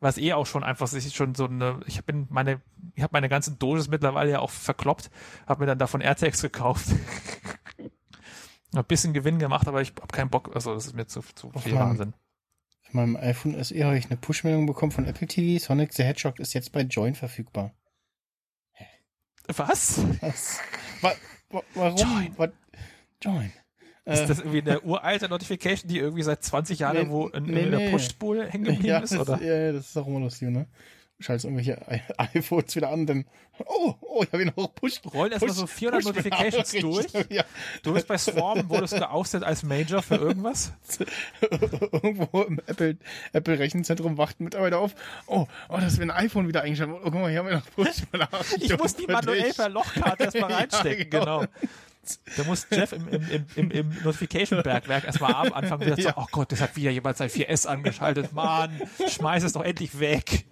[0.00, 2.60] Was eh auch schon einfach sich schon so eine, ich bin meine,
[2.94, 5.10] ich habe meine ganzen Doges mittlerweile ja auch verkloppt,
[5.46, 6.86] habe mir dann davon AirTags gekauft.
[8.74, 11.52] Ein bisschen Gewinn gemacht, aber ich habe keinen Bock, also das ist mir zu, zu
[11.52, 11.90] viel Mann.
[11.90, 12.14] Wahnsinn.
[12.86, 15.62] Auf meinem iPhone SE habe ich eine Push-Meldung bekommen von Apple TV.
[15.64, 17.72] Sonic the Hedgehog ist jetzt bei Join verfügbar.
[19.46, 20.00] Was?
[20.20, 20.60] Was?
[21.02, 21.12] Wa
[21.50, 21.96] wa warum?
[21.96, 22.38] Join.
[22.38, 22.48] Wa
[23.20, 23.52] Join.
[24.04, 27.62] Ist das irgendwie eine uralte Notification, die irgendwie seit 20 Jahren Nee, irgendwo in, nee,
[27.62, 27.90] in der nee.
[27.90, 29.16] Push-Spule hängen geblieben ja, ist?
[29.16, 29.40] Oder?
[29.40, 30.66] ja, ja, das ist auch immer lustig, ne?
[31.22, 32.00] Schaltest irgendwelche I
[32.38, 33.24] iPhones wieder an, dann,
[33.64, 35.00] oh, oh, ich habe ihn auch Push.
[35.12, 37.06] Rollen erstmal so 400 Notifications durch.
[37.30, 37.44] Ja,
[37.82, 40.72] Du bist bei Swarm, wurdest geoustet als Major für irgendwas?
[41.92, 42.96] irgendwo im Apple,
[43.32, 44.94] Apple Rechenzentrum wacht ein Mitarbeiter auf.
[45.26, 46.96] Oh, oh, das ist mir ein iPhone wieder eingeschaltet.
[47.00, 48.02] Oh, guck mal, hier haben wir noch Push.
[48.60, 51.40] Ich muss die manuell per Lochkarte erstmal Ja, reinstecken, genau.
[51.40, 51.52] genau.
[52.36, 56.14] Da muss Jeff im, im, im, im, im Notification-Bergwerk erstmal am Anfang wieder so, Ja.
[56.16, 58.32] oh Gott, das hat wieder jemand sein 4S angeschaltet.
[58.32, 60.44] Mann, schmeiß es doch endlich weg.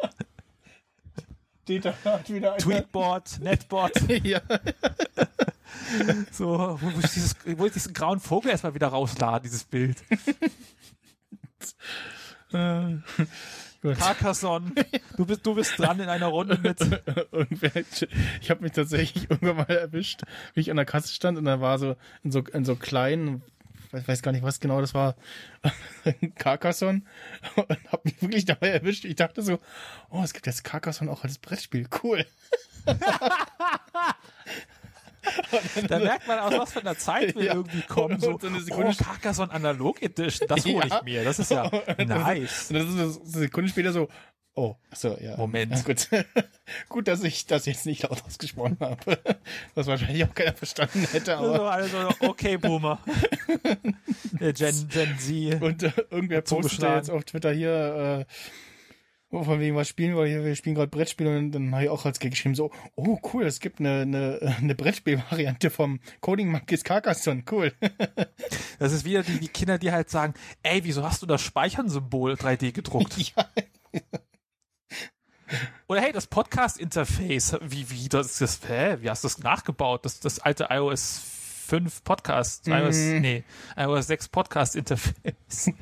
[1.71, 2.63] Dieter hat wieder eine.
[2.63, 3.93] Tweetbot, Netbot,
[4.25, 4.41] Ja.
[6.33, 9.97] so, wo, ich dieses, wo ich diesen grauen Vogel erstmal wieder rausladen, dieses Bild.
[12.53, 12.97] Äh.
[13.95, 14.73] Carcassonne,
[15.17, 16.81] du bist, du bist dran in einer Runde mit.
[18.41, 20.23] Ich habe mich tatsächlich irgendwann mal erwischt,
[20.55, 23.43] wie ich an der Kasse stand und da war so in so, in so kleinen,
[23.93, 25.17] ich weiß gar nicht, was genau das war,
[26.37, 27.03] Carcassonne
[27.57, 29.05] und habe mich wirklich dabei erwischt.
[29.05, 29.59] Ich dachte so,
[30.11, 31.89] oh, es gibt jetzt Carcassonne auch als Brettspiel.
[32.03, 32.25] Cool.
[35.87, 37.55] Da merkt man aus, was für einer Zeit wir Ja.
[37.55, 38.19] irgendwie kommen.
[38.19, 41.03] So, so eine Sekunde- oh, Carcassonne Analog Edition, das hole ich Ja.
[41.05, 41.25] mir.
[41.25, 42.71] Das ist ja nice.
[42.71, 44.09] Und das ist eine Sekunde später so,
[44.61, 45.37] oh, achso, ja.
[45.37, 45.73] Moment.
[45.73, 46.09] Ja, gut.
[46.89, 49.19] gut, dass ich das jetzt nicht laut ausgesprochen habe.
[49.75, 51.71] Was wahrscheinlich auch keiner verstanden hätte, aber.
[51.71, 53.01] Also, also okay, Boomer.
[54.39, 54.55] Gen,
[54.89, 55.63] Gen Z.
[55.63, 58.33] Und äh, irgendwer postet jetzt auf Twitter hier, äh,
[59.31, 61.91] wo von wegen was spielen wir hier, wir spielen gerade Brettspiele und dann habe ich
[61.91, 66.85] auch als geschrieben so, oh cool, es gibt eine, eine, eine Brettspielvariante vom Coding Monkeys
[66.85, 67.73] Carcassonne, cool.
[68.79, 72.35] Das ist wieder die, die Kinder, die halt sagen, ey, wieso hast du das Speichern-Symbol
[72.35, 73.17] 3D gedruckt?
[73.37, 73.49] ja,
[75.91, 80.05] Oder hey, das Podcast-Interface, wie, wie, das, das, hä, wie hast du das nachgebaut?
[80.05, 81.21] Das, das alte iOS
[81.67, 83.43] 5 Podcast, iOS, nee,
[83.77, 85.73] iOS 6 Podcast-Interface.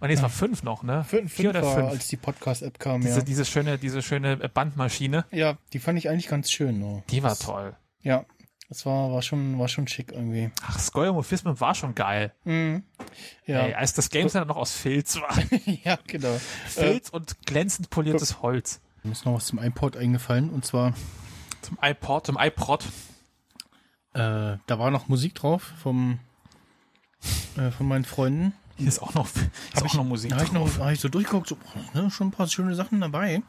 [0.00, 1.04] Und nee, es war 5 noch, ne?
[1.04, 1.90] fünf, Vier fünf oder war, 5.
[1.90, 3.22] als die Podcast-App kam, Diese, ja.
[3.22, 6.82] diese schöne, diese schöne Bandmaschine, Ja, die fand ich eigentlich ganz schön.
[6.82, 7.02] Oh.
[7.10, 7.76] die war toll.
[8.00, 8.24] Ja,
[8.70, 10.50] das war, war schon, war schon schick irgendwie.
[10.66, 12.32] Ach, Skeuomorphismen war schon geil.
[12.44, 12.84] Mhm.
[13.44, 15.36] Ja, Ey, als das Game Center noch aus Filz war.
[15.84, 16.40] ja, genau.
[16.66, 18.80] Filz und glänzend poliertes Holz.
[19.02, 20.94] Mir ist noch was zum iPod eingefallen und zwar,
[21.62, 22.84] Zum iPod, zum iPod.
[24.14, 26.18] äh, da war noch Musik drauf vom,
[27.56, 28.52] äh, von meinen Freunden.
[28.76, 29.26] Hier ist auch noch,
[29.74, 30.78] ist auch noch Musik Da habe ich, drauf.
[30.78, 31.56] noch- hab ich so durchgeguckt, so,
[31.94, 33.42] ne, schon ein paar schöne Sachen dabei.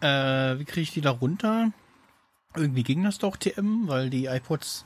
[0.00, 1.70] Äh, wie kriege ich die da runter?
[2.56, 4.84] Irgendwie ging das doch TM, weil die iPods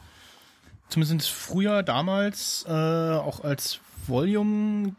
[0.88, 4.94] zumindest früher, damals, äh, auch als Volume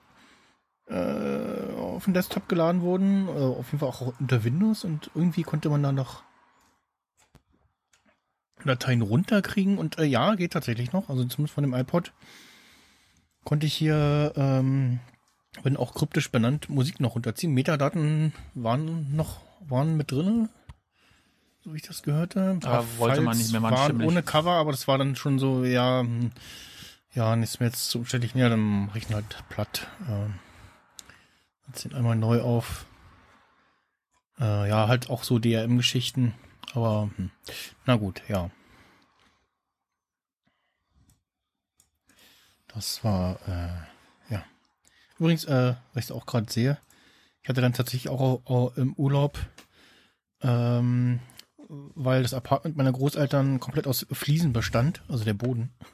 [0.87, 3.27] äh, auf den Desktop geladen wurden.
[3.27, 6.23] Äh, auf jeden Fall auch unter Windows und irgendwie konnte man da noch
[8.65, 11.09] Dateien runterkriegen und äh, ja, geht tatsächlich noch.
[11.09, 12.13] Also zumindest von dem iPod
[13.43, 15.01] konnte ich hier ähm,
[15.61, 17.53] wenn auch kryptisch benannt, Musik noch runterziehen.
[17.53, 20.49] Metadaten waren noch, waren mit drinne,
[21.63, 22.59] so wie ich das gehört habe.
[22.63, 26.01] Aber wollte man nicht mehr, waren ohne Cover, aber das war dann schon so, ja,
[26.01, 26.31] hm,
[27.13, 28.33] ja, nichts mehr jetzt so umständlich.
[28.35, 29.87] Ja, dann mache ich ihn halt platt.
[30.09, 30.35] Ähm,
[31.67, 32.85] jetzt den einmal neu auf.
[34.39, 36.33] Äh, ja, halt auch so DRM-Geschichten.
[36.73, 37.29] Aber, hm,
[37.85, 38.49] na gut, ja.
[42.67, 44.43] Das war, äh, ja.
[45.19, 46.79] Übrigens, äh, was ich auch gerade sehe,
[47.43, 49.37] ich hatte dann tatsächlich auch, auch im Urlaub,
[50.41, 51.19] ähm,
[51.95, 55.71] weil das Apartment meiner Großeltern komplett aus Fliesen bestand, also der Boden.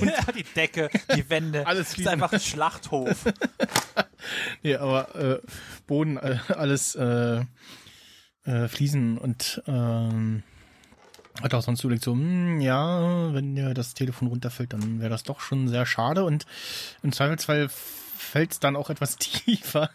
[0.00, 1.66] ja, die Decke, die Wände.
[1.66, 2.12] Alles das ist Fliesen.
[2.12, 3.24] einfach ein Schlachthof.
[4.62, 5.40] Nee, aber äh,
[5.88, 7.44] Boden, äh, alles äh,
[8.44, 10.44] äh, Fliesen und ähm,
[11.42, 15.24] hat auch sonst überlegt, so, hm, ja, wenn dir das Telefon runterfällt, dann wäre das
[15.24, 16.46] doch schon sehr schade und
[17.02, 19.90] im Zweifelsfall fällt es dann auch etwas tiefer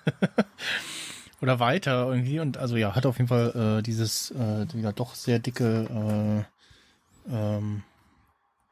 [1.41, 5.15] oder weiter irgendwie und also ja, hat auf jeden Fall äh, dieses äh, wieder doch
[5.15, 6.45] sehr dicke
[7.29, 7.83] äh, ähm,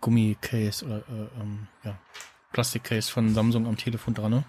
[0.02, 1.98] Gummicase oder äh, ähm, ja,
[2.52, 4.44] Plastikcase von Samsung am Telefon dran, ne?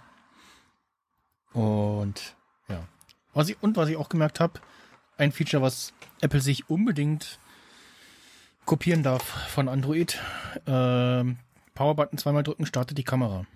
[1.52, 2.36] Und
[2.68, 2.86] ja.
[3.32, 4.60] Was ich, und was ich auch gemerkt habe,
[5.16, 7.38] ein Feature, was Apple sich unbedingt
[8.66, 10.20] kopieren darf von Android.
[10.66, 11.38] Ähm,
[11.74, 13.47] Powerbutton zweimal drücken, startet die Kamera.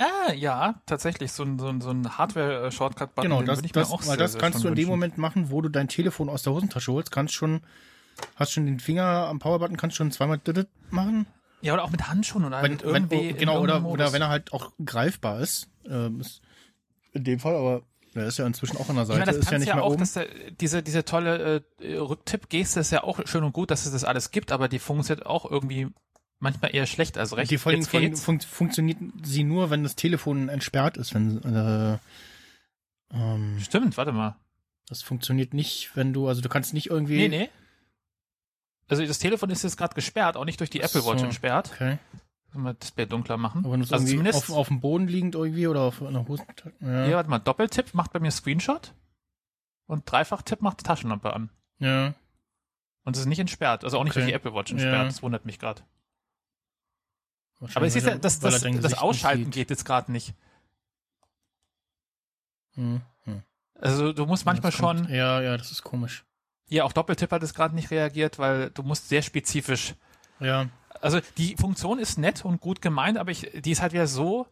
[0.00, 3.30] Ah, ja, tatsächlich, so ein, so ein, so ein Hardware-Shortcut-Button.
[3.30, 4.88] Genau, das, das, auch weil sehr, das sehr kannst du in dem.
[4.88, 7.60] Moment machen, wo du dein Telefon aus der Hosentasche holst, kannst schon,
[8.36, 10.40] hast schon den Finger am Powerbutton, kannst schon zweimal
[10.90, 11.26] machen.
[11.60, 14.30] Ja, oder auch mit Handschuhen oder Wenn, wenn, irgendwie in genau, oder, oder wenn er
[14.30, 15.68] halt auch greifbar ist.
[15.86, 16.40] Ähm, ist
[17.12, 17.82] in dem Fall, aber
[18.14, 19.74] der ist ja inzwischen auch an der Ich Seite, meine, das ist ja nicht ja
[19.74, 20.00] mehr auch, oben.
[20.00, 20.26] dass der,
[20.58, 24.30] diese, diese tolle äh, Rücktipp-Geste ist ja auch schön und gut, dass es das alles
[24.30, 25.88] gibt, aber die funktioniert auch irgendwie
[26.40, 27.16] manchmal eher schlecht.
[27.16, 31.14] Also recht, Die allem jetzt fun funktioniert sie nur, wenn das Telefon entsperrt ist.
[31.14, 31.98] Wenn, äh,
[33.12, 34.36] ähm, Stimmt, warte mal.
[34.88, 37.16] das funktioniert nicht, wenn du, also du kannst nicht irgendwie.
[37.16, 37.50] Nee, nee.
[38.88, 41.26] Also das Telefon ist jetzt gerade gesperrt, auch nicht durch die Apple Watch So.
[41.26, 41.70] entsperrt.
[41.74, 41.98] Okay.
[42.52, 43.60] Sollen wir das Display dunkler machen?
[43.64, 46.26] Aber wenn du es also zumindest, auf, auf dem Boden liegend irgendwie oder auf einer
[46.26, 46.72] Hosentasche.
[46.80, 47.06] Ja.
[47.06, 48.92] ja, warte mal, Doppeltipp macht bei mir Screenshot
[49.86, 51.50] und Dreifach-Tipp macht Taschenlampe an.
[51.78, 52.14] ja.
[53.02, 54.20] Und es ist nicht entsperrt, also auch nicht Okay.
[54.20, 55.04] durch die Apple Watch entsperrt, Ja.
[55.04, 55.82] das wundert mich gerade.
[57.74, 60.34] Aber es ist ja, das, das, das Ausschalten geht jetzt gerade nicht.
[62.74, 63.42] Hm, hm.
[63.74, 66.24] Also du musst manchmal kommt- schon, Ja, ja, das ist komisch.
[66.68, 69.94] ja, auch Doppeltipp hat es gerade nicht reagiert, weil du musst sehr spezifisch
[70.38, 70.68] Ja.
[71.00, 74.46] also die Funktion ist nett und gut gemeint, aber ich, die ist halt wieder so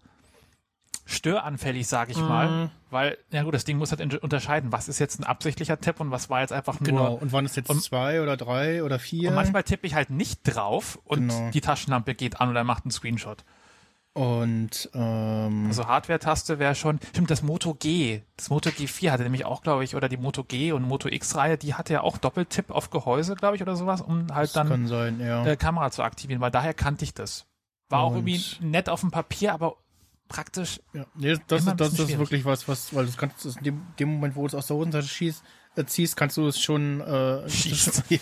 [1.10, 2.70] störanfällig, sag ich mal, Mhm.
[2.90, 6.10] weil, ja gut, das Ding muss halt unterscheiden, was ist jetzt ein absichtlicher Tipp und
[6.10, 6.86] was war jetzt einfach nur.
[6.86, 7.14] Genau.
[7.14, 9.30] Und waren es jetzt Und- zwei oder drei oder vier?
[9.30, 11.50] Und manchmal tippe ich halt nicht drauf und Genau.
[11.50, 13.44] die Taschenlampe geht an oder macht einen Screenshot.
[14.14, 19.44] Und ähm, Also Hardware-Taste wäre schon, stimmt, das Moto G, das Moto G4 hatte nämlich
[19.44, 22.70] auch, glaube ich, oder die Moto G und Moto X-Reihe, die hatte ja auch Doppeltipp
[22.70, 25.46] auf Gehäuse, glaube ich, oder sowas, um halt dann sein, ja.
[25.46, 27.46] äh, Kamera zu aktivieren, weil daher kannte ich das.
[27.90, 29.76] War auch Und- irgendwie nett auf dem Papier, aber
[30.28, 33.64] praktisch Ja, nee, das, Immer ein das, ist wirklich was, was, weil du kannst in
[33.64, 35.42] dem, dem Moment, wo du es aus der Hosentasche schießt,
[35.76, 38.04] äh, ziehst, kannst du es schon, äh, Schießt.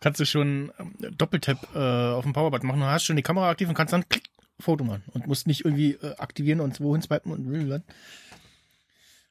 [0.00, 2.80] kannst du schon ähm, Doppeltap äh, auf dem Powerbutton machen.
[2.80, 4.28] Du hast schon die Kamera aktiv und kannst dann klick,
[4.60, 7.82] Foto machen und musst nicht irgendwie äh, aktivieren und wohin swipen und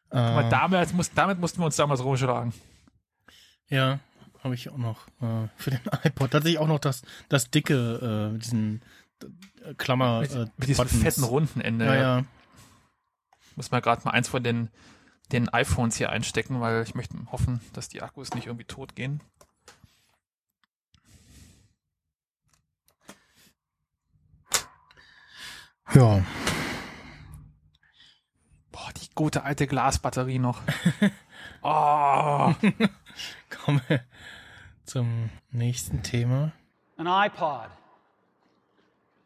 [0.09, 2.53] Aber äh, damit, muss, damit mussten wir uns damals rumschlagen.
[3.69, 3.99] Ja,
[4.43, 6.31] habe ich auch noch äh, für den iPod.
[6.31, 8.81] Tatsächlich auch noch das, das dicke, äh, diesen
[9.77, 10.21] Klammer.
[10.21, 11.03] Mit, äh, mit diesem Buttons.
[11.03, 11.85] fetten runden Ende.
[11.85, 12.23] Ja, ja.
[13.55, 14.69] Muss mal gerade mal eins von den,
[15.31, 19.21] den iPhones hier einstecken, weil ich möchte hoffen, dass die Akkus nicht irgendwie tot gehen.
[25.93, 26.21] Ja.
[28.71, 30.61] Boah, die gute alte Glasbatterie noch.
[31.61, 32.53] Oh,
[33.65, 34.03] Kommen wir
[34.85, 36.51] zum nächsten Thema.
[36.97, 37.69] an iPod,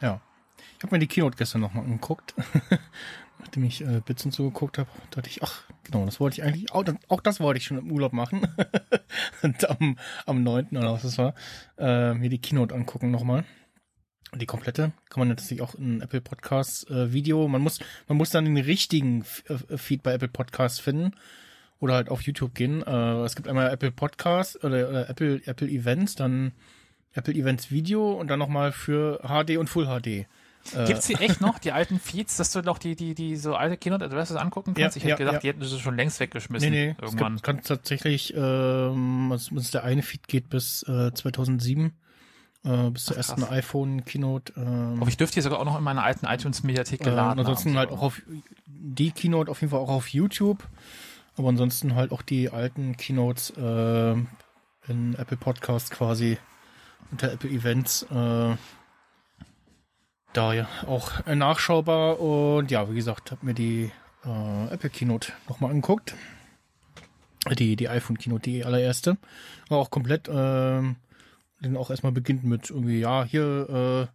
[0.00, 0.20] Ja.
[0.78, 2.34] Ich habe mir die Keynote gestern nochmal angeguckt.
[3.38, 6.42] Nachdem ich äh, Bits und so geguckt habe, dachte ich, ach, genau, das wollte ich
[6.44, 8.46] eigentlich, auch, auch das wollte ich schon im Urlaub machen.
[9.42, 9.96] und am,
[10.26, 10.68] am 9.
[10.76, 11.34] oder was das war,
[11.78, 13.44] äh, mir die Keynote angucken nochmal.
[14.34, 14.92] Die komplette.
[15.08, 17.48] Kann man natürlich auch in Apple Podcasts äh, Video.
[17.48, 21.12] Man muss, man muss dann den richtigen F äh, Feed bei Apple Podcasts finden.
[21.80, 22.82] Oder halt auf YouTube gehen.
[22.82, 26.52] Äh, es gibt einmal Apple Podcasts oder, oder Apple, Apple Events, dann
[27.14, 30.26] Apple Events Video und dann nochmal für HD und Full HD.
[30.86, 33.76] Gibt's die echt noch, die alten Feeds, dass du noch die, die, die so alte
[33.76, 34.96] Keynote Addresses angucken kannst?
[34.96, 35.40] Ja, ich hätte ja, gedacht, ja.
[35.40, 36.70] die hätten sie schon längst weggeschmissen.
[36.70, 37.34] Nee, nee, es irgendwann.
[37.34, 41.92] gibt, kann tatsächlich, ähm, also der eine Feed geht bis äh, 2007,
[42.64, 43.50] äh, bis zur Ach, ersten krass.
[43.50, 44.52] iPhone-Keynote.
[44.56, 47.46] Ähm, Aber ich dürfte die sogar auch noch in meiner alten iTunes-Mediathek äh, geladen und
[47.46, 47.78] ansonsten haben.
[47.78, 48.22] halt auch auf
[48.66, 50.62] die Keynote auf jeden Fall auch auf YouTube,
[51.36, 56.38] aber ansonsten halt auch die alten Keynotes äh, in Apple Podcasts quasi
[57.10, 58.02] unter Apple Events.
[58.04, 58.56] Äh,
[60.32, 63.90] da ja auch äh, nachschaubar und ja, wie gesagt, habe mir die
[64.24, 66.14] äh, Apple Keynote nochmal angeguckt.
[67.58, 69.16] Die, die iPhone Keynote, die allererste.
[69.68, 70.96] War auch komplett, ähm,
[71.60, 74.10] dann auch erstmal beginnt mit irgendwie, ja, hier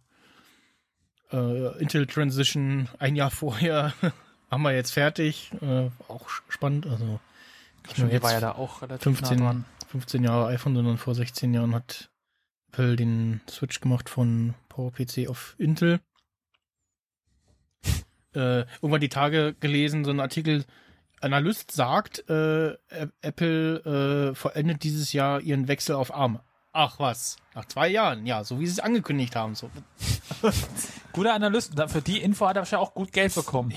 [1.32, 3.92] äh, äh, Intel Transition ein Jahr vorher
[4.50, 5.50] haben wir jetzt fertig.
[5.60, 6.86] Äh, auch spannend.
[6.86, 7.18] Also
[7.92, 9.64] Schon, die war ja jetzt da auch relativ 15, nah dran.
[9.88, 12.10] 15 Jahre iPhone, sondern vor 16 Jahren hat
[12.74, 16.00] Apple den Switch gemacht von PowerPC auf Intel.
[18.36, 20.64] Äh, irgendwann die Tage gelesen, so ein Artikel,
[21.20, 22.76] Analyst sagt, äh,
[23.20, 26.40] Apple äh, vollendet dieses Jahr ihren Wechsel auf ARM.
[26.72, 29.54] Ach was, nach zwei Jahren, ja, so wie sie es angekündigt haben.
[29.54, 29.70] So.
[31.12, 31.80] Guter Analyst.
[31.86, 33.72] Für die Info hat er wahrscheinlich auch gut Geld bekommen.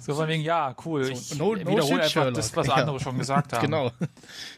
[0.00, 1.08] So von wegen, ja, cool.
[1.08, 2.34] Ich no- no wiederhole shit, einfach Sherlock.
[2.34, 2.74] das, was Ja.
[2.74, 3.62] andere schon gesagt haben.
[3.62, 3.90] Genau.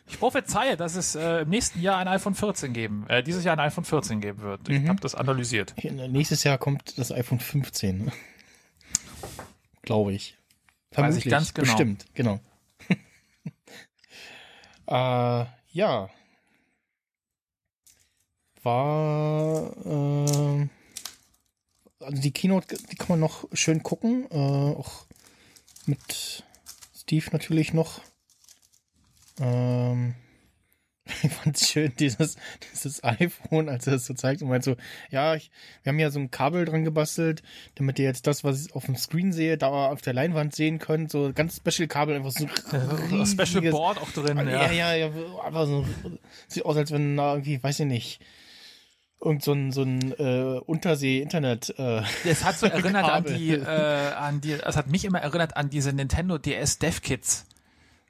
[0.07, 3.57] Ich prophezeie, dass es äh, im nächsten Jahr ein iPhone 14 geben, äh, dieses Jahr
[3.57, 4.69] ein iPhone 14 geben wird.
[4.69, 5.75] Ich habe das analysiert.
[5.83, 8.13] Nächstes Jahr kommt das iPhone 15.
[9.83, 10.37] Glaube ich.
[10.93, 11.67] Weiß ich ganz genau.
[11.67, 12.41] Bestimmt, genau.
[14.87, 16.09] äh, ja.
[18.63, 20.69] War, äh,
[22.05, 24.27] also die Keynote, die kann man noch schön gucken.
[24.31, 24.37] Äh,
[24.77, 25.07] auch
[25.91, 26.45] mit
[26.97, 28.01] Steve natürlich noch.
[29.41, 30.15] Ähm,
[31.23, 32.37] ich fand's schön, dieses,
[32.73, 34.77] dieses iPhone, als er das so zeigt und meint so,
[35.11, 35.51] ja, ich,
[35.83, 37.43] wir haben ja so ein Kabel dran gebastelt,
[37.75, 40.79] damit ihr jetzt das, was ich auf dem Screen sehe, da auf der Leinwand sehen
[40.79, 44.71] könnt, so ganz Special Kabel, einfach so ein Special Board auch drin, ja, ja.
[44.71, 45.11] ja, ja,
[45.43, 45.87] einfach so,
[46.49, 48.21] sieht aus, als wenn da irgendwie, weiß ich nicht,
[49.23, 54.13] irgend so ein, so ein äh, Untersee-Internet, äh, Es hat so erinnert an die, äh,
[54.13, 57.47] an die, es hat mich immer erinnert an diese Nintendo DS Dev Kits.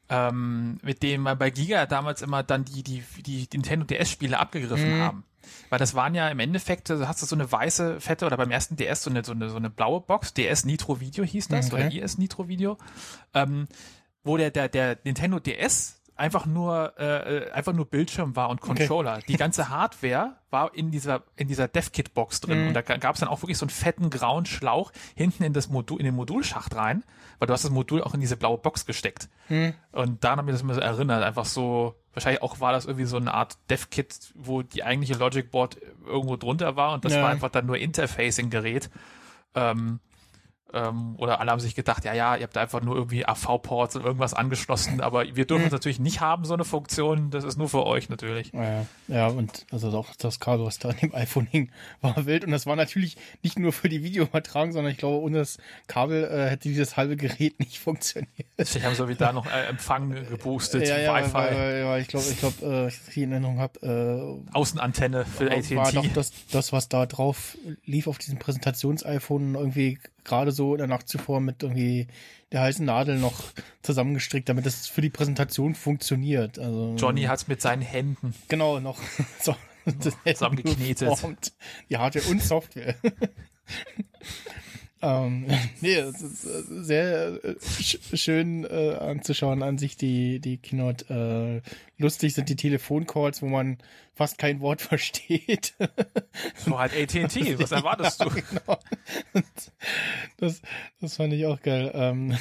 [0.08, 4.96] Ähm, mit dem man bei Giga damals immer dann die, die, die Nintendo DS-Spiele abgegriffen
[4.96, 5.00] Mhm.
[5.00, 5.24] haben.
[5.68, 8.50] Weil das waren ja im Endeffekt, also hast du so eine weiße, fette, oder beim
[8.50, 11.72] ersten DS so eine, so eine, so eine blaue Box, DS Nitro Video hieß das,
[11.72, 11.86] Okay.
[11.86, 12.76] oder IS Nitro Video,
[13.34, 13.68] ähm,
[14.24, 18.60] wo der, der, der Nintendo DS einfach nur, äh, äh, einfach nur Bildschirm war und
[18.60, 19.18] Controller.
[19.26, 22.68] Die ganze Hardware war in dieser, in dieser DevKit-Box drin.
[22.68, 25.68] Und da gab es dann auch wirklich so einen fetten grauen Schlauch hinten in das
[25.70, 27.04] Modul, in den Modulschacht rein,
[27.38, 29.28] weil du hast das Modul auch in diese blaue Box gesteckt.
[29.92, 31.22] Und daran hat mich das immer so erinnert.
[31.24, 35.50] Einfach so, wahrscheinlich auch war das irgendwie so eine Art DevKit, wo die eigentliche Logic
[35.50, 37.22] Board irgendwo drunter war und das Ja.
[37.22, 38.90] war einfach dann nur Interfacing-Gerät.
[39.54, 40.00] Ähm,
[40.72, 43.96] ähm, oder alle haben sich gedacht, ja, ja, ihr habt da einfach nur irgendwie AV-Ports
[43.96, 47.30] und irgendwas angeschlossen, aber wir dürfen es natürlich nicht haben, so eine Funktion.
[47.30, 48.52] Das ist nur für euch natürlich.
[48.52, 51.70] Ja, ja, und also auch das Kabel, was da an dem iPhone hing,
[52.00, 52.44] war wild.
[52.44, 56.24] Und das war natürlich nicht nur für die Videoübertragung, sondern ich glaube, ohne das Kabel
[56.24, 58.30] äh, hätte dieses halbe Gerät nicht funktioniert.
[58.56, 62.08] Ich habe so wie da noch äh, Empfang geboostet, ja, ja, Wi-Fi, weil, weil ich
[62.08, 66.10] glaube, ich glaube, äh, ich in Erinnerung habe, äh, Außenantenne für war doch AT&T.
[66.14, 71.08] das, das, was da drauf lief auf diesem Präsentations-iPhone irgendwie gerade so in der Nacht
[71.08, 72.06] zuvor mit irgendwie
[72.52, 73.34] der heißen Nadel noch
[73.82, 76.58] zusammengestrickt, damit das für die Präsentation funktioniert.
[76.58, 78.34] Also Johnny hat's mit seinen Händen.
[78.48, 78.98] Genau, noch
[79.40, 79.54] so,
[80.24, 81.52] zusammengeknetet.
[81.88, 82.94] Die Hardware und Software.
[85.02, 85.46] Ähm,
[85.80, 91.62] nee, es ist äh, sehr äh, sch schön äh, anzuschauen an sich die, die Keynote.
[91.64, 91.70] Äh,
[92.02, 93.78] lustig sind die Telefoncalls, wo man
[94.14, 95.74] fast kein Wort versteht.
[96.56, 98.28] So halt AT&T, was erwartest du?
[98.30, 98.78] genau.
[100.36, 100.60] Das,
[101.00, 101.90] das fand ich auch geil.
[101.94, 102.36] Ähm,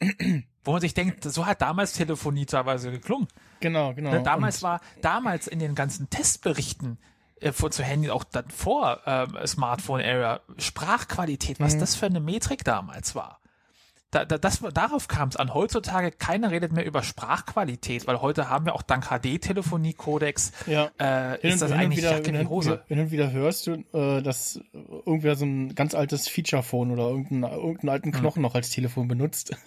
[0.64, 3.28] Wo man sich denkt, so hat damals Telefonie teilweise geklungen.
[3.60, 4.10] genau, genau.
[4.12, 6.98] Ne, damals Und- war, damals in den ganzen Testberichten
[7.44, 11.64] äh, vor, zu Handy, auch dann vor ähm, Smartphone-Era, Sprachqualität, Mhm.
[11.64, 13.38] was das für eine Metrik damals war.
[14.14, 15.52] Da, da, das, darauf kam es an.
[15.54, 20.90] Heutzutage, keiner redet mehr über Sprachqualität, weil heute haben wir auch dank HD-Telefonie-Codex, Ja.
[20.98, 22.70] äh, Hin ist das hin eigentlich wieder, Jacke wie und Hose.
[22.70, 27.08] Wieder, hin und wieder hörst du, äh, dass irgendwer so ein ganz altes Feature-Phone oder
[27.08, 28.20] irgendeinen, irgendeinen alten Hm.
[28.20, 29.56] Knochen noch als Telefon benutzt.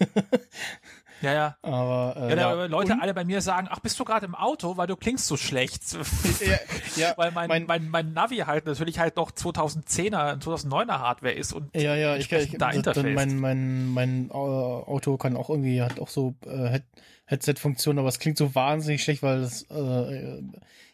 [1.20, 1.56] Ja, ja.
[1.62, 2.64] Aber äh, Ja, da, ja.
[2.66, 5.26] Leute Und- alle bei mir sagen, ach, bist du gerade im Auto, weil du klingst
[5.26, 5.82] so schlecht.
[6.40, 6.58] ja,
[6.94, 11.52] ja, weil mein, mein- mein, mein Navi halt natürlich halt noch 2010er, 2009er Hardware ist
[11.52, 13.14] und Ja, ja, ich, ich da das- Interface.
[13.16, 16.82] mein, mein, mein Auto kann auch irgendwie, hat auch so äh, Head
[17.26, 20.40] Headset-Funktion, aber es klingt so wahnsinnig schlecht, weil das äh,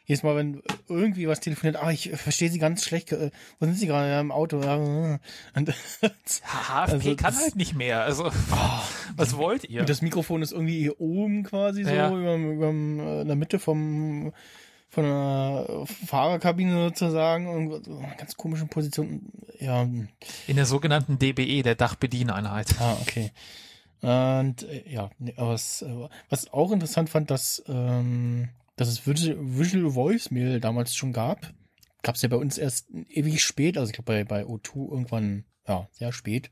[0.04, 3.30] jedes Mal, wenn irgendwie was telefoniert, ah, ich verstehe Sie ganz schlecht, äh,
[3.60, 4.60] wo sind Sie gerade ja, im Auto?
[4.60, 4.74] Ja,
[5.14, 5.18] äh.
[5.54, 8.00] und, HFP Also kann das- halt nicht mehr.
[8.02, 8.30] Also,
[9.16, 9.84] was wollt ihr?
[9.84, 12.08] das Mikrofon ist irgendwie hier oben quasi so, Ja.
[12.08, 14.32] über, über, äh, in der Mitte vom
[14.94, 19.32] von der Fahrerkabine sozusagen und so ganz komischen Position.
[19.58, 22.80] Ja, In der sogenannten DBE, der Dachbedieneinheit.
[22.80, 23.32] Ah, okay.
[24.00, 29.36] Und äh, ja, aber was, äh, was auch interessant fand, dass, ähm, dass es Visual,
[29.40, 31.52] Visual Voicemail damals schon gab.
[32.02, 35.44] Gab es ja bei uns erst ewig spät, also ich glaube bei, bei O2 irgendwann,
[35.66, 36.50] ja, sehr spät.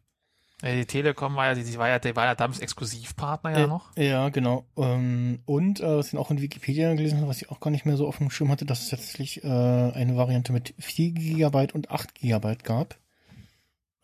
[0.62, 3.66] Die Telekom war ja, die, die war ja, die war ja damals Exklusivpartner ja Äh,
[3.66, 3.96] noch.
[3.96, 4.64] Ja, genau.
[4.76, 7.84] Ähm, und äh, was ich auch in Wikipedia gelesen habe, was ich auch gar nicht
[7.84, 11.72] mehr so auf dem Schirm hatte, dass es tatsächlich äh, eine Variante mit 4 GB
[11.72, 12.96] und 8 GB gab.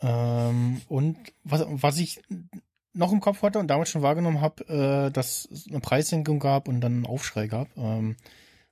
[0.01, 2.21] Ähm, und was, was ich
[2.93, 6.67] noch im Kopf hatte und damals schon wahrgenommen habe, äh, dass es eine Preissenkung gab
[6.69, 7.69] und dann einen Aufschrei gab.
[7.77, 8.17] Ähm,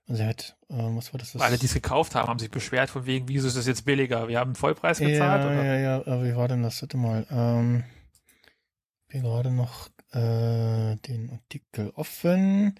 [0.08, 1.32] also er hat, äh, was war das?
[1.32, 3.84] das Alle, die es gekauft haben, haben sich beschwert von wegen, wieso ist das jetzt
[3.84, 4.28] billiger?
[4.28, 5.42] Wir haben Vollpreis gezahlt.
[5.42, 5.64] Ja, oder?
[5.64, 6.80] ja, ja, äh, wie war denn das?
[6.80, 7.26] Warte mal.
[7.30, 7.82] Ähm,
[9.02, 12.78] ich bin gerade noch äh, den Artikel offen.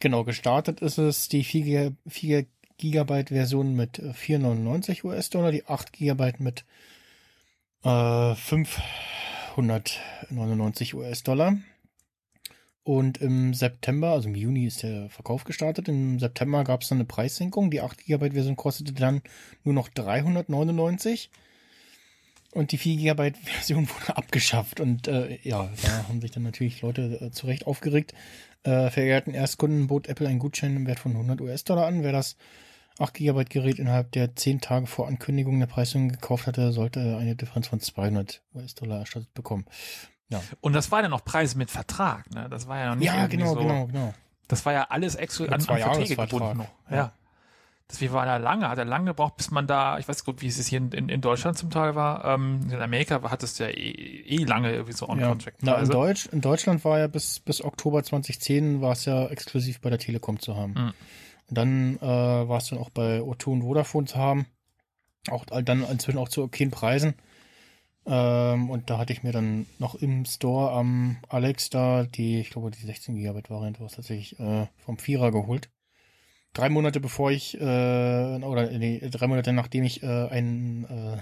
[0.00, 2.46] Genau, gestartet ist es die 4, 4
[2.78, 6.64] Gigabyte Version mit äh, 4,99 US-Dollar, die 8 Gigabyte mit
[7.84, 11.58] äh, 599 US-Dollar.
[12.82, 15.88] Und im September, also im Juni ist der Verkauf gestartet.
[15.88, 17.70] Im September gab es dann eine Preissenkung.
[17.70, 19.22] Die 8 GB Version kostete dann
[19.64, 21.30] nur noch 399.
[22.52, 24.80] Und die 4 GB Version wurde abgeschafft.
[24.80, 28.14] Und äh, ja, da haben sich dann natürlich Leute äh, zu Recht aufgeregt.
[28.62, 32.02] Äh, verehrten Erstkunden bot Apple einen Gutschein im Wert von 100 US-Dollar an.
[32.02, 32.36] Wer das
[32.98, 37.36] 8 GB Gerät innerhalb der 10 Tage vor Ankündigung der Preisung gekauft hatte, sollte eine
[37.36, 39.66] Differenz von 200 US-Dollar erstattet bekommen.
[40.60, 42.48] Und das war ja noch Preise mit Vertrag, ne?
[42.48, 44.14] Das war ja noch nicht Ja, genau, so, genau, genau.
[44.48, 46.68] Das war ja alles exklusiv an, an Verträge gebunden noch.
[46.90, 46.96] Ja.
[46.96, 47.12] Ja.
[47.90, 50.46] Das war da lange, hat er lange gebraucht, bis man da, ich weiß gut, wie
[50.46, 52.24] es hier in, in, in Deutschland zum Teil war.
[52.24, 55.12] Ähm, in Amerika hat es ja eh, eh lange irgendwie so Ja.
[55.12, 55.58] on-contract.
[55.62, 55.92] Na, in, Preise.
[55.92, 59.98] Deutsch, in Deutschland war ja bis, bis Oktober 2010 war es ja exklusiv bei der
[59.98, 60.74] Telekom zu haben.
[60.74, 60.92] Mhm.
[61.48, 62.02] Und dann äh,
[62.48, 64.46] war es dann auch bei O2 und Vodafone zu haben.
[65.28, 67.14] Auch dann inzwischen auch zu okayen Preisen.
[68.06, 72.50] Ähm, und da hatte ich mir dann noch im Store am Alex da die, ich
[72.50, 75.70] glaube, die 16 GB Variante war es tatsächlich äh, vom Vierer geholt.
[76.52, 81.18] Drei Monate bevor ich, äh, oder nee, drei Monate nachdem ich äh, einen äh,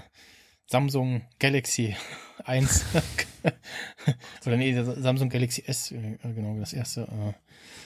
[0.67, 1.95] Samsung Galaxy
[2.45, 2.85] 1
[4.45, 7.01] oder nee, Samsung Galaxy S, äh, genau, das erste.
[7.01, 7.33] Äh,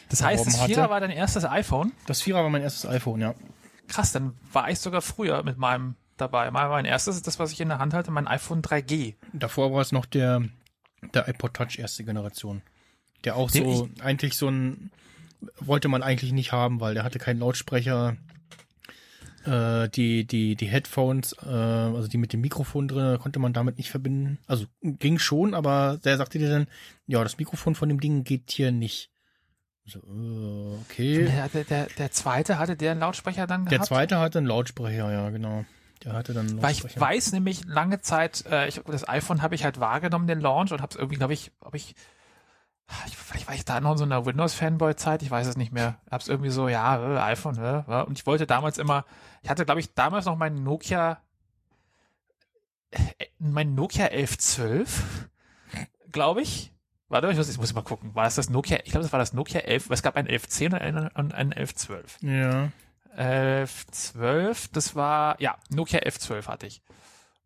[0.09, 0.91] das heißt, das Vierer hatte.
[0.91, 1.91] war dein erstes iPhone?
[2.05, 3.33] das Vierer war mein erstes iPhone, ja.
[3.87, 6.51] Krass, dann war ich sogar früher mit meinem dabei.
[6.51, 9.15] Mein, mein erstes ist das, was ich in der Hand halte, mein iPhone 3G.
[9.33, 10.43] Davor war es noch der,
[11.13, 12.61] der iPod Touch erste Generation.
[13.23, 14.91] Der auch Den so, eigentlich so ein,
[15.59, 18.17] wollte man eigentlich nicht haben, weil der hatte keinen Lautsprecher.
[19.45, 23.77] Äh, die, die, die Headphones, äh, also die mit dem Mikrofon drin, konnte man damit
[23.77, 24.39] nicht verbinden.
[24.47, 26.67] Also ging schon, aber der sagte dir dann,
[27.07, 29.11] ja, das Mikrofon von dem Ding geht hier nicht.
[29.85, 31.25] So, äh, okay.
[31.25, 33.87] Der, der, der, der zweite hatte der einen Lautsprecher dann Der gehabt?
[33.89, 35.65] zweite hatte einen Lautsprecher, ja, genau.
[36.05, 39.63] Der hatte dann Weil ich weiß nämlich lange Zeit, äh, ich, das iPhone habe ich
[39.63, 41.95] halt wahrgenommen, den Launch, und habe es irgendwie, glaube ich, ob ich,
[43.07, 45.95] ich, vielleicht war ich da noch in so einer Windows-Fanboy-Zeit, ich weiß es nicht mehr.
[46.11, 49.05] Hab's irgendwie so, ja, äh, iPhone, äh, und ich wollte damals immer,
[49.41, 51.21] ich hatte, glaube ich, damals noch meinen Nokia,
[52.91, 52.99] äh,
[53.39, 55.29] mein Nokia 1112,
[56.11, 56.73] glaube ich.
[57.13, 58.15] Warte, ich muss, ich muss mal gucken.
[58.15, 58.79] War das das Nokia?
[58.85, 59.89] Ich glaube, das war das Nokia 11.
[59.89, 62.17] weil Es gab ein 1110 und einen, und einen 1112.
[62.21, 62.71] Ja.
[63.15, 66.81] 1112, das war, ja, Nokia F12 hatte ich.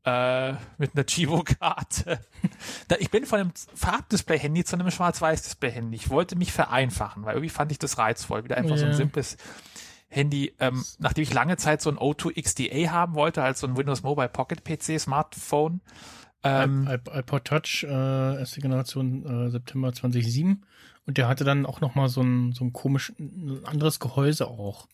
[0.05, 2.19] Äh, mit einer Chivo-Karte.
[2.99, 5.97] Ich bin von einem Farbdisplay-Handy zu einem Schwarz-Weiß-Display-Handy.
[5.97, 8.45] Ich wollte mich vereinfachen, weil irgendwie fand ich das reizvoll.
[8.45, 9.35] Wieder einfach so ein simples
[10.07, 10.53] Handy.
[10.59, 14.01] Ähm, nachdem ich lange Zeit so ein O2 XDA haben wollte, als so ein Windows
[14.03, 15.81] Mobile Pocket PC, Smartphone.
[16.43, 20.63] Ähm, iP- iPod Touch, äh, erste Generation, äh, September 2007.
[21.05, 24.47] Und der hatte dann auch noch mal so ein, so ein komisch, ein anderes Gehäuse
[24.47, 24.87] auch.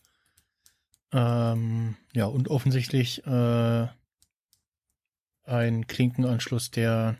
[1.14, 3.86] Ähm, ja, und offensichtlich äh,
[5.46, 7.16] ein Klinkenanschluss, der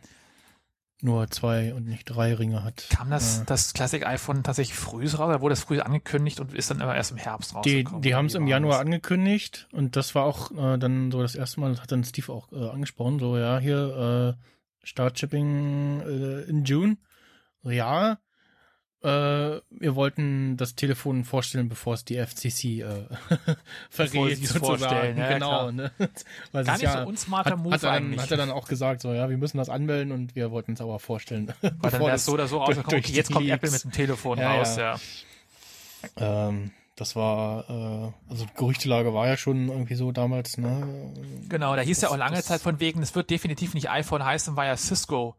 [1.00, 2.86] nur zwei und nicht drei Ringe hat.
[2.90, 5.14] kam das, Äh, das Classic iPhone tatsächlich früh raus?
[5.28, 8.02] Oder wurde das früh angekündigt und ist dann immer erst im Herbst die rausgekommen?
[8.02, 8.80] die Oder haben es im Januar das?
[8.86, 12.32] angekündigt und das war auch äh, dann so das erste Mal, das hat dann Steve
[12.32, 16.96] auch äh, angesprochen, so ja, hier äh, Start Shipping äh, in June.
[17.64, 18.18] Ja,
[19.04, 23.06] äh, wir wollten das Telefon vorstellen, bevor es die FCC äh,
[23.90, 24.64] verrät, sozusagen.
[24.64, 25.90] vorstellen, ja, genau, ne?
[26.52, 28.20] Weil Gar nicht ja, so unsmarter hat, Move hat, er dann, eigentlich.
[28.22, 30.80] hat er dann auch gesagt, so ja, wir müssen das anmelden und wir wollten es
[30.80, 31.48] aber vorstellen.
[31.60, 33.48] Weil dann bevor wäre so oder so rausgekommen, okay, jetzt kommt.
[33.48, 34.96] Apple mit dem Telefon Ja, raus, ja.
[36.18, 36.48] ja.
[36.48, 41.12] Ähm, Das war, äh, also Gerüchtelage war ja schon irgendwie so damals, ne?
[41.48, 44.24] Genau, da hieß ja Das- auch lange Zeit von wegen, es wird definitiv nicht iPhone
[44.24, 45.34] heißen, weil ja Cisco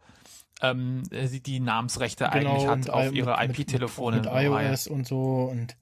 [0.61, 4.18] ähm, die, die Namensrechte eigentlich hat Genau, auf ihre IP-Telefone.
[4.18, 5.76] Mit, iOS und so und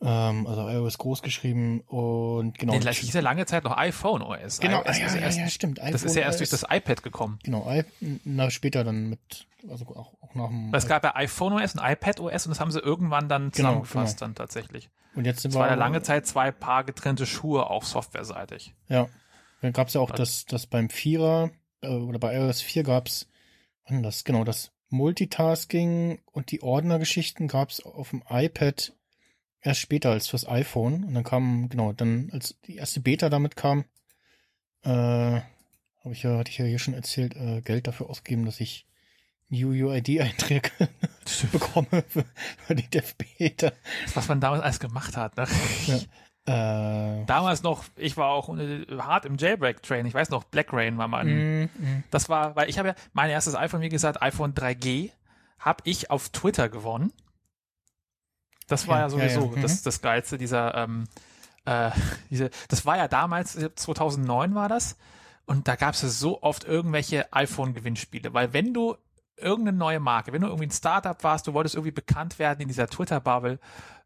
[0.00, 2.74] ähm, also iOS groß geschrieben und genau.
[2.74, 4.60] Nee, das hieß ja lange Zeit noch iPhone OS.
[4.60, 5.78] genau, iOS ja, ist ja, erst, ja, stimmt.
[5.78, 6.60] Das ist ja erst durch OS.
[6.60, 7.38] das iPad gekommen.
[7.42, 7.84] Genau, I,
[8.24, 10.74] na, später dann mit, also auch, auch nach dem.
[10.74, 13.52] Es gab ja iPhone OS und iPad OS und das haben sie irgendwann dann Genau,
[13.52, 14.90] zusammengefasst dann tatsächlich.
[15.14, 15.60] und jetzt sind Es wir.
[15.60, 18.74] war ja lange Zeit zwei Paar getrennte Schuhe, auch softwareseitig.
[18.88, 19.08] Ja.
[19.62, 21.50] Dann gab es ja auch das, das beim Vierer,
[21.80, 23.06] äh, oder bei iOS 4 gab
[23.88, 28.92] das, genau, das Multitasking und die Ordnergeschichten gab es auf dem iPad
[29.60, 31.04] erst später als fürs iPhone.
[31.04, 33.84] Und dann kam, genau, dann, als die erste Beta damit kam,
[34.82, 38.60] äh, habe ich ja, hatte ich ja hier schon erzählt, äh, Geld dafür ausgegeben, dass
[38.60, 38.86] ich
[39.50, 40.70] UUID-Einträge
[41.52, 42.24] bekomme für,
[42.66, 43.72] für die Dev Beta.
[44.14, 45.36] Was man damals alles gemacht hat.
[45.36, 45.46] Ne?
[46.46, 48.48] Äh, Damals noch, ich war auch
[48.98, 50.04] hart im Jailbreak-Train.
[50.04, 52.04] Ich weiß noch, Black Rain war mal ein mm, mm.
[52.10, 55.10] Das war, weil ich habe ja mein erstes iPhone, wie gesagt, iPhone 3G,
[55.58, 57.12] habe ich auf Twitter gewonnen.
[58.68, 59.56] Das war Ja, ja, sowieso ja, ja.
[59.56, 59.62] Mhm.
[59.62, 61.04] Das, das Geilste, dieser, ähm,
[61.64, 61.90] äh,
[62.30, 64.96] diese, das war ja damals, äh, 2009 war das,
[65.46, 68.96] und da gab es ja so oft irgendwelche iPhone-Gewinnspiele, weil wenn du
[69.36, 72.68] irgendeine neue Marke, wenn du irgendwie ein Startup warst, du wolltest irgendwie bekannt werden in
[72.68, 73.58] dieser Twitter-Bubble,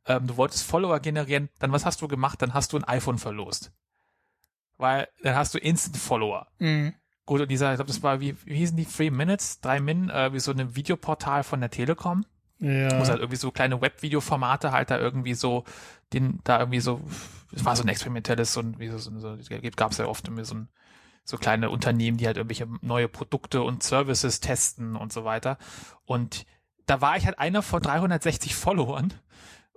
[0.06, 2.40] ähm, du wolltest Follower generieren, dann was hast du gemacht?
[2.42, 3.72] Dann hast du ein iPhone verlost.
[4.76, 6.46] Weil dann hast du Instant-Follower.
[6.58, 6.88] Mm.
[7.26, 8.86] Gut, und dieser, ich glaube, das war, wie, wie hießen die?
[8.86, 12.24] Three Minutes, drei Min, äh, wie so ein Videoportal von der Telekom.
[12.58, 13.00] Ja.
[13.00, 15.64] Es halt irgendwie so kleine Webvideoformate halt da irgendwie so,
[16.12, 17.00] den, da irgendwie so,
[17.52, 19.36] es war so ein experimentelles, so ein, wie so, so, so
[19.76, 20.68] gab es ja oft irgendwie so ein,
[21.24, 25.58] so kleine Unternehmen, die halt irgendwelche neue Produkte und Services testen und so weiter.
[26.06, 26.46] Und
[26.86, 29.12] da war ich halt einer von 360 Followern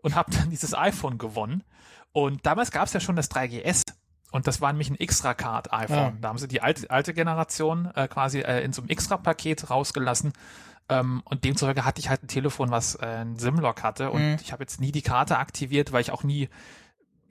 [0.01, 1.63] und habe dann dieses iPhone gewonnen.
[2.13, 3.83] Und damals gab es ja schon das 3GS.
[4.31, 5.97] Und das war nämlich ein Extra-Card-iPhone.
[5.97, 6.13] Ah.
[6.21, 10.31] Da haben sie die alte, alte Generation äh, quasi äh, in so einem Extra-Paket rausgelassen.
[10.89, 14.09] Ähm, und demzufolge hatte ich halt ein Telefon, was äh, ein SIM-Lock hatte.
[14.11, 14.37] Und Mhm.
[14.41, 16.49] ich habe jetzt nie die Karte aktiviert, weil ich auch nie,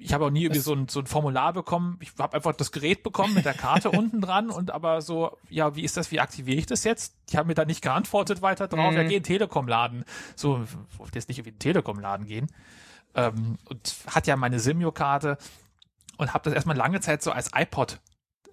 [0.00, 1.98] ich habe auch nie irgendwie so ein, so ein Formular bekommen.
[2.00, 5.76] Ich habe einfach das Gerät bekommen mit der Karte unten dran und aber so, ja,
[5.76, 7.14] wie ist das, wie aktiviere ich das jetzt?
[7.30, 8.92] Die haben mir da nicht geantwortet weiter drauf.
[8.92, 8.96] Mhm.
[8.96, 10.04] Ja, geh in den Telekom-Laden.
[10.36, 10.64] So,
[10.96, 12.46] wollte jetzt nicht irgendwie in den Telekom-Laden gehen.
[13.14, 15.36] Ähm, und hat ja meine Simio-Karte
[16.16, 18.00] und habe das erstmal lange Zeit so als iPod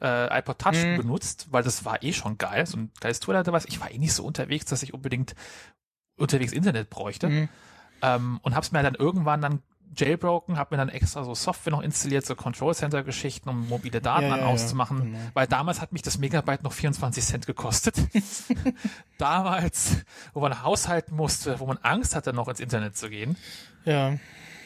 [0.01, 0.97] äh, iPod Touch Mhm.
[0.97, 3.65] benutzt, weil das war eh schon geil, so ein geiles Tool hatte was.
[3.65, 5.33] Ich war eh nicht so unterwegs, dass ich unbedingt
[6.17, 7.49] unterwegs Internet bräuchte Mhm.
[8.03, 9.61] ähm, und habe es mir dann irgendwann dann
[9.95, 14.01] jailbroken, habe mir dann extra so Software noch installiert, so Control Center Geschichten, um mobile
[14.01, 15.17] Daten Ja, dann ja, ja, auszumachen, genau.
[15.33, 17.95] weil damals hat mich das Megabyte noch 24 Cent gekostet.
[19.17, 19.97] damals,
[20.33, 23.37] wo man haushalten musste, wo man Angst hatte, noch ins Internet zu gehen.
[23.85, 24.17] Ja.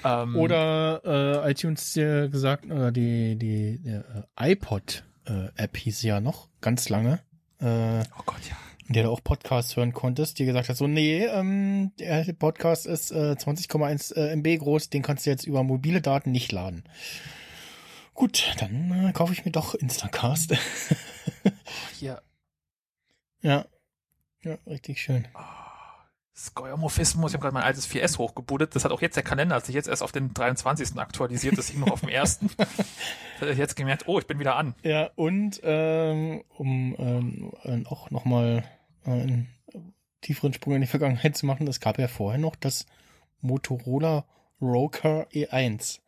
[0.04, 6.48] Ähm, Oder äh, iTunes dir gesagt, oder die, die, der, äh, iPod-App hieß ja noch
[6.60, 7.20] ganz lange,
[7.60, 8.56] äh, oh Gott, ja.
[8.88, 12.86] In der du auch Podcasts hören konntest, die gesagt hat, so, nee, ähm, der Podcast
[12.86, 16.84] ist äh, 20,1 äh, MB groß, den kannst du jetzt über mobile Daten nicht laden.
[18.14, 20.54] Gut, dann äh, kaufe ich mir doch Instacast.
[22.00, 22.22] Hier,
[23.42, 23.66] ja.
[24.44, 25.28] Ja, richtig schön.
[26.46, 28.76] Skeuomorphismus, ich habe gerade mein altes 4S hochgebootet.
[28.76, 30.98] Das hat auch jetzt der Kalender, hat sich jetzt erst auf den 23.
[30.98, 32.50] aktualisiert, das hing noch auf dem ersten.
[33.40, 34.76] Da hab ich jetzt gemerkt, oh, ich bin wieder an.
[34.84, 38.64] Ja, und ähm, um ähm, äh, auch nochmal
[39.04, 39.50] äh, einen
[40.22, 42.86] tieferen Sprung in die Vergangenheit zu machen, es gab ja vorher noch das
[43.42, 44.26] Motorola
[44.62, 46.02] Roker E1.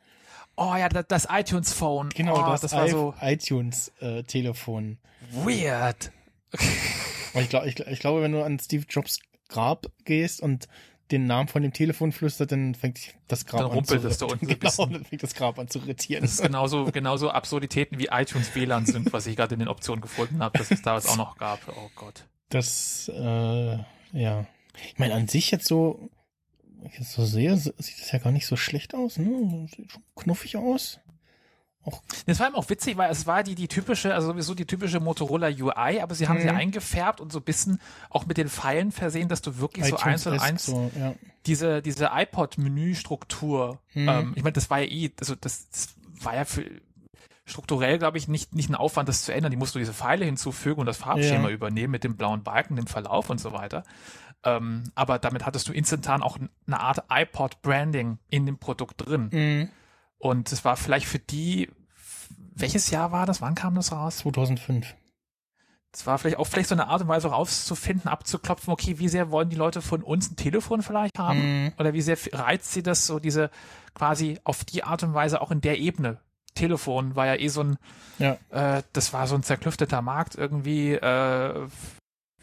[0.55, 2.10] Oh ja, das, das iTunes Phone.
[2.10, 4.99] Genau, oh, das, das war so iTunes-Telefon.
[5.31, 6.11] weird.
[7.34, 9.19] ich, glaub, ich, ich glaube, wenn du an Steve Jobs
[9.53, 10.67] Grab gehst und
[11.11, 14.17] den Namen von dem Telefon flüstert, dann fängt das Grab Dann an rumpelt zu es
[14.17, 14.91] da unten so Genau, bisschen.
[14.93, 16.23] dann fängt das Grab an zu irritieren.
[16.23, 20.01] Das ist genauso, genauso Absurditäten wie iTunes WLAN sind, was ich gerade in den Optionen
[20.01, 21.59] gefunden habe, dass es damals auch noch gab.
[21.67, 22.25] Oh Gott.
[22.49, 23.77] Das, äh,
[24.13, 24.45] ja.
[24.88, 26.09] Ich meine, an sich jetzt so,
[26.80, 29.67] wenn ich jetzt so sehe, sieht das ja gar nicht so schlecht aus, ne?
[29.75, 30.99] Sieht schon knuffig aus.
[32.26, 34.99] Das war eben auch witzig, weil es war die, die typische, also sowieso die typische
[34.99, 36.55] Motorola UI, aber sie haben sie Mhm.
[36.57, 37.80] eingefärbt und so ein bisschen
[38.10, 41.14] auch mit den Pfeilen versehen, dass du wirklich so eins und eins So, ja.
[41.45, 44.10] diese, diese iPod-Menüstruktur, Mhm.
[44.10, 46.64] ähm, ich meine, das war ja eh, also das, das war ja für
[47.45, 49.51] strukturell, glaube ich, nicht, nicht ein Aufwand, das zu ändern.
[49.51, 51.53] Die musst du diese Pfeile hinzufügen und das Farbschema Ja.
[51.53, 53.84] übernehmen mit dem blauen Balken, dem Verlauf und so weiter.
[54.45, 56.38] Ähm, aber damit hattest du instantan auch
[56.68, 59.30] eine Art iPod-Branding in dem Produkt drin.
[59.34, 59.69] Mhm.
[60.23, 61.69] Und es war vielleicht für die,
[62.55, 63.41] welches Jahr war das?
[63.41, 64.19] Wann kam das raus?
[64.19, 64.95] 2005.
[65.91, 69.31] das war vielleicht auch vielleicht so eine Art und Weise rauszufinden, abzuklopfen, okay, wie sehr
[69.31, 71.65] wollen die Leute von uns ein Telefon vielleicht haben?
[71.65, 71.73] Mhm.
[71.77, 73.49] Oder wie sehr reizt sie das so, diese
[73.95, 76.19] quasi auf die Art und Weise auch in der Ebene?
[76.55, 77.77] Telefon war ja eh so ein,
[78.19, 78.37] Ja.
[78.51, 80.93] äh, das war so ein zerklüfteter Markt irgendwie.
[80.93, 81.67] Äh,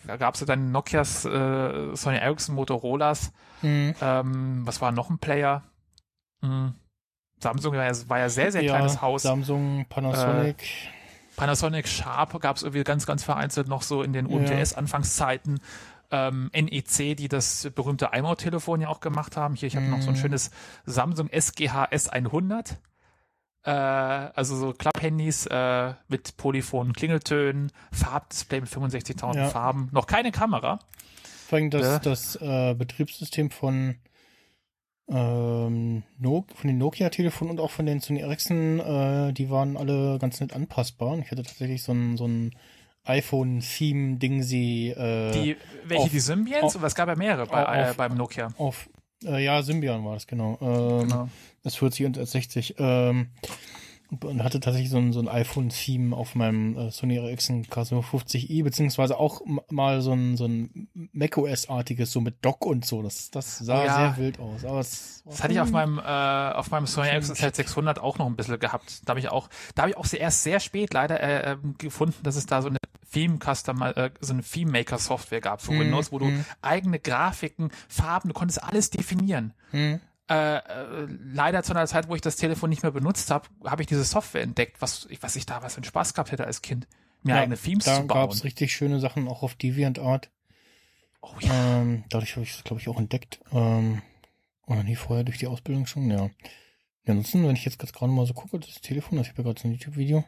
[0.06, 3.32] da gab es ja dann Nokias, äh, Sony Ericsson, Motorolas.
[3.62, 3.94] Mhm.
[4.02, 5.62] Ähm, was war noch ein Player?
[6.42, 6.74] Hm.
[7.40, 9.22] Samsung war ja, war ja sehr, sehr kleines Haus.
[9.22, 10.56] Samsung, Panasonic.
[11.36, 15.60] Panasonic Sharp gab es irgendwie ganz, ganz vereinzelt noch so in den UMTS-Anfangszeiten.
[16.12, 19.54] Ähm, NEC, die das berühmte iMode-Telefon ja auch gemacht haben.
[19.54, 20.18] Hier, ich habe noch so ein Mhm.
[20.18, 20.50] schönes
[20.84, 22.76] Samsung SGH S100.
[23.62, 29.48] Äh, also so Klapphandys äh, mit polyphonen Klingeltönen, Farbdisplay mit 65.000 Ja.
[29.48, 30.78] Farben, noch keine Kamera.
[31.48, 31.98] Vor allem das, Ja.
[32.00, 33.96] das äh, Betriebssystem von,
[35.10, 40.18] ähm, no von den Nokia-Telefonen und auch von den Sony Ericsson, äh, die waren alle
[40.18, 41.08] ganz nett anpassbar.
[41.12, 42.52] Und ich hatte tatsächlich so ein, so ein
[43.04, 46.76] iPhone-Theme-Ding, sie äh, Die, welche, auf- die Symbians?
[46.76, 48.48] auf- es gab ja mehrere bei, auf- äh, beim Nokia.
[48.58, 48.88] auf,
[49.24, 50.58] äh, ja, Symbian war das, genau.
[50.60, 51.28] Ähm, Genau.
[51.64, 52.74] S40 und S60.
[52.78, 53.28] Ähm,
[54.10, 59.16] und hatte tatsächlich so ein, so ein iPhone-Theme auf meinem äh, Sony Ericsson K50i, beziehungsweise
[59.18, 63.02] auch mal so ein, so ein macOS-artiges, so mit Dock und so.
[63.02, 63.96] Das, das sah ja.
[63.96, 64.64] sehr wild aus.
[64.64, 67.54] Aber es Das hatte ich auf meinem, äh, auf meinem Sony Ericsson schick.
[67.54, 69.02] Z600 auch noch ein bisschen gehabt.
[69.04, 71.76] Da habe ich auch, da habe ich auch sehr, erst sehr spät leider äh, ähm,
[71.78, 72.78] gefunden, dass es da so eine
[73.12, 76.44] Theme Custom, äh, so eine Theme Maker Software gab für Mhm, Windows, wo du mhm.
[76.62, 79.52] eigene Grafiken, Farben, du konntest alles definieren.
[79.70, 80.00] Hm.
[80.30, 83.82] Äh, äh, leider zu einer Zeit, wo ich das Telefon nicht mehr benutzt habe, habe
[83.82, 86.46] ich diese Software entdeckt, was, ich- was ich da was für einen Spaß gehabt hätte
[86.46, 86.86] als Kind,
[87.24, 88.20] mir eigene Themes da zu bauen.
[88.20, 90.30] gab es richtig schöne Sachen auch auf DeviantArt.
[91.20, 91.80] Oh ja.
[91.80, 93.40] Ähm, dadurch habe ich das, glaube ich, auch entdeckt.
[93.52, 94.02] Ähm,
[94.66, 96.26] oder nie vorher durch die Ausbildung schon, ja.
[96.26, 96.30] ja.
[97.08, 99.60] Ansonsten, wenn ich jetzt gerade mal so gucke, das Telefon, das ich habe ja gerade
[99.60, 100.24] so ein YouTube-Video,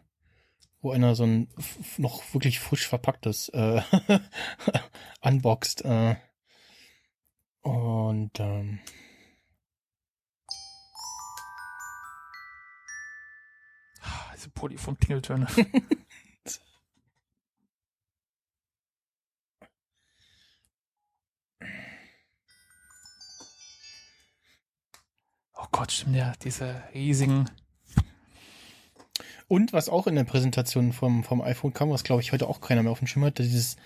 [0.80, 1.48] wo einer so ein
[1.96, 3.80] noch wirklich frisch verpacktes äh,
[5.20, 5.84] unboxt.
[5.84, 6.16] Äh,
[7.62, 8.80] und ähm,
[14.42, 15.46] Diese Polyphon-Klingeltöne.
[25.54, 27.48] oh Gott, stimmt ja, diese riesigen.
[29.46, 32.60] Und was auch in der Präsentation vom, vom iPhone kam, was glaube ich heute auch
[32.60, 33.76] keiner mehr auf dem Schirm hat, dieses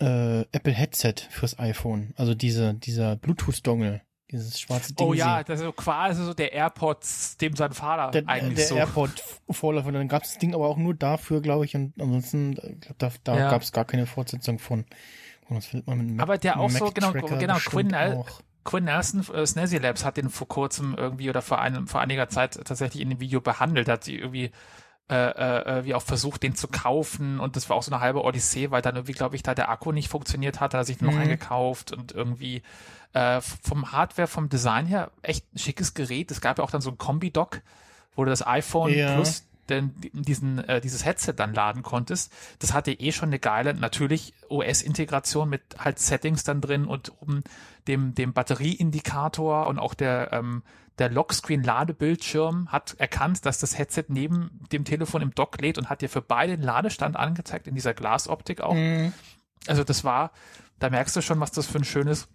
[0.00, 2.14] äh, Apple Headset fürs iPhone.
[2.16, 4.00] Also diese, dieser Bluetooth-Dongle,
[4.30, 5.06] dieses schwarze Ding.
[5.06, 8.66] Oh ja, das ist so quasi so der AirPods, dem sein Vater der, eigentlich der
[8.66, 8.74] so.
[8.76, 9.92] AirPod-Vorläufer.
[9.92, 12.96] Dann gab es das Ding aber auch nur dafür, glaube ich, und ansonsten, ich glaube,
[12.98, 13.50] da, da Ja.
[13.50, 14.84] gab es gar keine Fortsetzung von.
[15.48, 18.40] Und das findet man mit Mac- Aber der auch so, genau, Mac-Tracker genau, Quinn, auch.
[18.64, 22.28] Quinn Nelson, äh, Snazzy Labs hat den vor kurzem irgendwie oder vor einem, vor einiger
[22.28, 24.50] Zeit tatsächlich in dem Video behandelt, hat sie irgendwie
[25.08, 28.22] äh, äh, wie auch versucht, den zu kaufen und das war auch so eine halbe
[28.24, 31.00] Odyssee, weil dann irgendwie, glaube ich, da der Akku nicht funktioniert hat, hat er sich
[31.00, 31.20] noch Mhm.
[31.20, 32.62] eingekauft und irgendwie
[33.12, 36.30] äh, vom Hardware, vom Design her echt ein schickes Gerät.
[36.30, 37.60] Es gab ja auch dann so ein Kombi-Dock,
[38.16, 39.12] wo du das iPhone Ja.
[39.14, 42.32] plus denn diesen, äh, dieses Headset dann laden konntest.
[42.60, 47.42] Das hatte eh schon eine geile, natürlich OS-Integration mit halt Settings dann drin und oben
[47.88, 50.62] dem, dem Batterieindikator und auch der, ähm,
[50.98, 56.00] der Lockscreen-Ladebildschirm hat erkannt, dass das Headset neben dem Telefon im Dock lädt und hat
[56.02, 58.74] dir für beide den Ladestand angezeigt in dieser Glasoptik auch.
[58.74, 59.12] Mhm.
[59.66, 60.32] Also das war,
[60.78, 62.28] da merkst du schon, was das für ein schönes,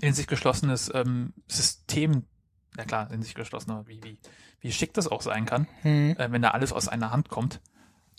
[0.00, 2.24] in sich geschlossenes ähm, System,
[2.76, 4.18] na klar, in sich geschlossen, aber wie, wie,
[4.60, 6.14] wie schick das auch sein kann, Mhm.
[6.18, 7.60] äh, wenn da alles aus einer Hand kommt.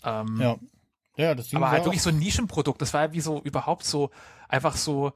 [0.04, 0.56] Ähm, Ja.
[1.16, 2.80] Ja, das Ding aber halt wirklich so ein Nischenprodukt.
[2.80, 4.10] Das war ja wie so überhaupt so,
[4.48, 5.12] einfach so,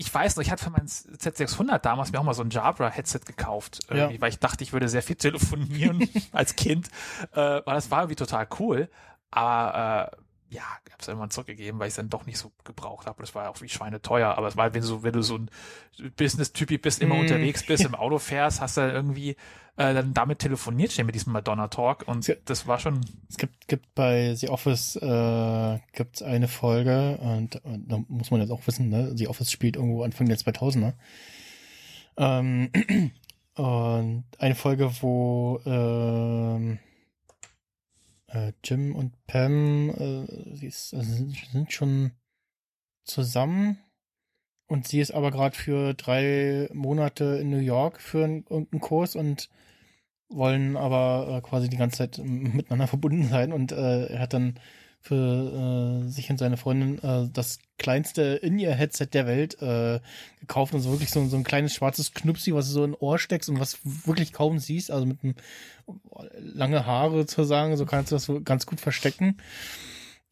[0.00, 3.20] ich weiß noch, ich hatte für mein Z600 damals mir auch mal so ein Jabra-Headset
[3.26, 4.08] gekauft, Ja.
[4.20, 6.86] weil ich dachte, ich würde sehr viel telefonieren als Kind,
[7.32, 8.88] äh, weil das war irgendwie total cool.
[9.32, 10.16] Aber äh,
[10.50, 10.62] ja,
[10.98, 13.20] es irgendwann zurückgegeben, weil ich es dann doch nicht so gebraucht habe.
[13.20, 14.36] Das war ja auch wie Schweine teuer.
[14.36, 15.50] Aber es war, wenn du so, wenn du so ein
[16.16, 17.20] Business-Typi bist, immer Mm.
[17.20, 19.30] unterwegs bist, im Auto fährst, hast du dann irgendwie
[19.76, 22.34] äh, dann damit telefoniert, stehen mit diesem Madonna Talk und Ja.
[22.46, 27.86] das war schon Es gibt, gibt bei The Office äh, gibt's eine Folge und, und
[27.92, 29.12] da muss man jetzt auch wissen, ne?
[29.16, 30.94] The Office spielt irgendwo Anfang der 2000er.
[32.16, 32.70] Ähm,
[33.54, 36.78] und eine Folge, wo ähm,
[38.28, 42.12] äh, Jim und Pam äh, sie ist, also sind, sind schon
[43.04, 43.78] zusammen.
[44.66, 49.16] Und sie ist aber gerade für drei Monate in New York für einen, irgendeinen Kurs
[49.16, 49.48] und
[50.28, 53.52] wollen aber äh, quasi die ganze Zeit miteinander verbunden sein.
[53.52, 54.60] Und äh, er hat dann
[55.00, 60.00] für äh, sich und seine Freundin äh, das kleinste In-Ear-Headset der Welt äh,
[60.40, 63.48] gekauft so wirklich so, so ein kleines schwarzes Knupsi, was du so in Ohr steckst
[63.48, 65.34] und was wirklich kaum siehst, also mit einem
[66.38, 69.38] lange Haare zu sagen, so kannst du das so ganz gut verstecken.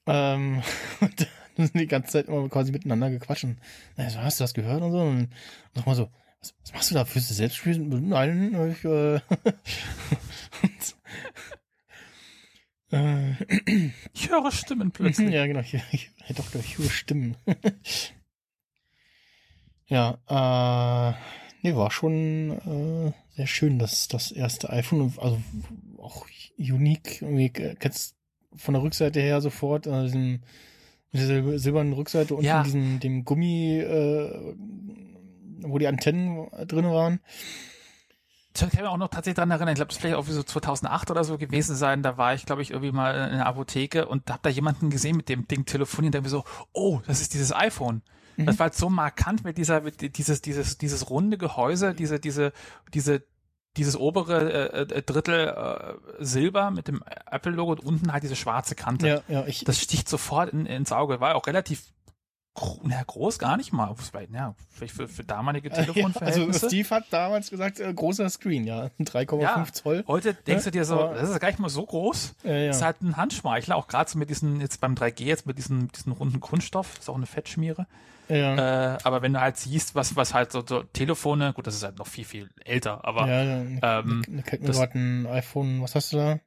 [0.06, 0.62] Ähm,
[1.00, 3.58] und dann sind die ganze Zeit immer quasi miteinander gequatschen.
[3.96, 5.00] Also, hast du das gehört und so?
[5.00, 5.28] Und
[5.74, 6.10] sag mal so,
[6.40, 7.04] was, was machst du da?
[7.04, 8.08] Fühlst du selbst spielen?
[8.08, 9.20] Nein, ich, äh,
[12.92, 13.32] äh,
[14.12, 15.30] Ich höre Stimmen plötzlich.
[15.32, 17.36] ja, genau, hier, hier, Herr Doktor, ich höre Stimmen.
[19.86, 21.14] ja, äh,
[21.62, 25.40] nee, war schon äh, sehr schön, dass das erste iPhone, also
[25.98, 26.26] auch
[26.58, 28.16] unique, irgendwie kennst
[28.54, 30.42] von der Rückseite her sofort, äh, diesen,
[31.12, 32.62] mit dieser silbernen Rückseite unten Ja.
[32.62, 34.54] diesen, dem Gummi, äh,
[35.60, 37.20] wo die Antennen drin waren.
[38.64, 40.42] Ich kann mich auch noch tatsächlich dran erinnern, ich glaube, das vielleicht auch wie so
[40.42, 44.06] 2008 oder so gewesen sein, da war ich, glaube ich, irgendwie mal in der Apotheke
[44.06, 47.34] und hab da jemanden gesehen mit dem Ding telefonieren, der mir so, oh, das ist
[47.34, 48.02] dieses iPhone.
[48.38, 52.52] Das war halt so markant mit dieser, mit dieses, dieses, dieses runde Gehäuse, diese, diese,
[52.92, 53.22] diese,
[53.76, 58.74] dieses obere äh, äh, Drittel äh, Silber mit dem Apple-Logo und unten halt diese schwarze
[58.74, 59.08] Kante.
[59.08, 61.20] Ja, ja, ich, Das sticht sofort in, ins Auge.
[61.20, 61.82] War auch relativ
[62.84, 63.94] na, groß, gar nicht mal.
[64.32, 66.66] Ja, vielleicht für, für damalige ja, also Telefonverhältnisse.
[66.68, 70.04] Steve hat damals gesagt, äh, großer Screen, ja, 3,5 ja, Zoll.
[70.06, 72.34] heute denkst du dir so, Aber- das ist gar nicht mal so groß.
[72.44, 72.66] Ja, ja.
[72.68, 75.58] Das ist halt ein Handschmeichler, auch gerade so mit diesen, jetzt beim 3G, jetzt mit
[75.58, 77.86] diesem, diesen runden Kunststoff, ist auch eine Fettschmiere.
[78.28, 81.76] Ja, Äh, aber wenn du halt siehst, was, was halt so, so Telefone, gut, das
[81.76, 86.12] ist halt noch viel, viel älter, aber ja, eine, ähm, das- ein iPhone, was hast
[86.12, 86.40] du da?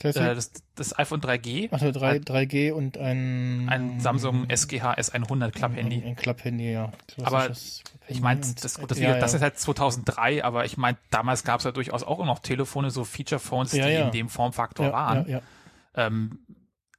[0.00, 0.22] Classic?
[0.22, 5.52] äh, das, das iPhone 3G, Ach, 3, 3G und ein ein Samsung SGH S100 Ein,
[5.52, 6.02] Klapphandy.
[6.04, 6.90] ein Klapphandy, ja.
[7.22, 9.36] Aber Klassisches Klapphandy Ich meine, das, gut, das, ja, das ja.
[9.36, 13.04] ist halt 2003, aber ich meine, damals gab es ja durchaus auch noch Telefone, so
[13.04, 15.28] Feature-Phones, Ja, die in dem Formfaktor waren.
[15.28, 15.42] Ja, ja.
[16.06, 16.40] Ähm,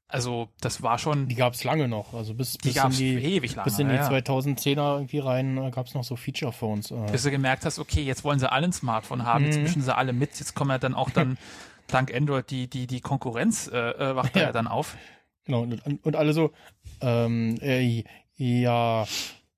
[0.08, 2.98] also das war schon, Die gab's lange noch, also bis, die bis gab in es
[2.98, 3.64] die, ewig lange.
[3.64, 4.18] bis in die ja, ja.
[4.18, 6.92] 2010er irgendwie rein äh, gab's noch so Feature-Phones.
[6.92, 7.12] Äh.
[7.14, 9.64] Bis du gemerkt hast, okay, jetzt wollen sie alle ein Smartphone haben, jetzt Mhm.
[9.64, 11.38] mischen sie alle mit, jetzt kommen ja dann auch dann
[11.94, 14.46] dank Android die, die, die Konkurrenz äh, äh, wacht da Ja.
[14.48, 14.98] ja dann auf.
[15.46, 16.52] Genau, und, und alle so,
[17.02, 18.04] ähm, äh,
[18.36, 19.06] ja,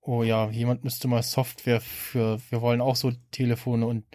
[0.01, 4.05] oh ja, jemand müsste mal Software für, wir wollen auch so Telefone und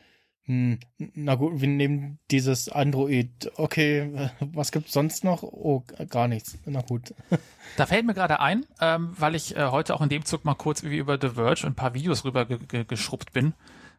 [0.49, 3.53] hm, na gut, wir nehmen dieses Android.
[3.57, 5.43] Okay, was gibt's sonst noch?
[5.43, 6.59] Oh, gar nichts.
[6.65, 7.15] Na gut.
[7.77, 10.55] Da fällt mir gerade ein, ähm, weil ich äh, heute auch in dem Zug mal
[10.55, 13.53] kurz irgendwie über The Verge und ein paar Videos rüber ge ge geschrubbt bin,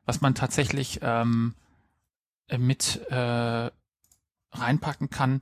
[0.06, 1.54] was man tatsächlich ähm,
[2.48, 3.70] äh, mit äh,
[4.52, 5.42] reinpacken kann.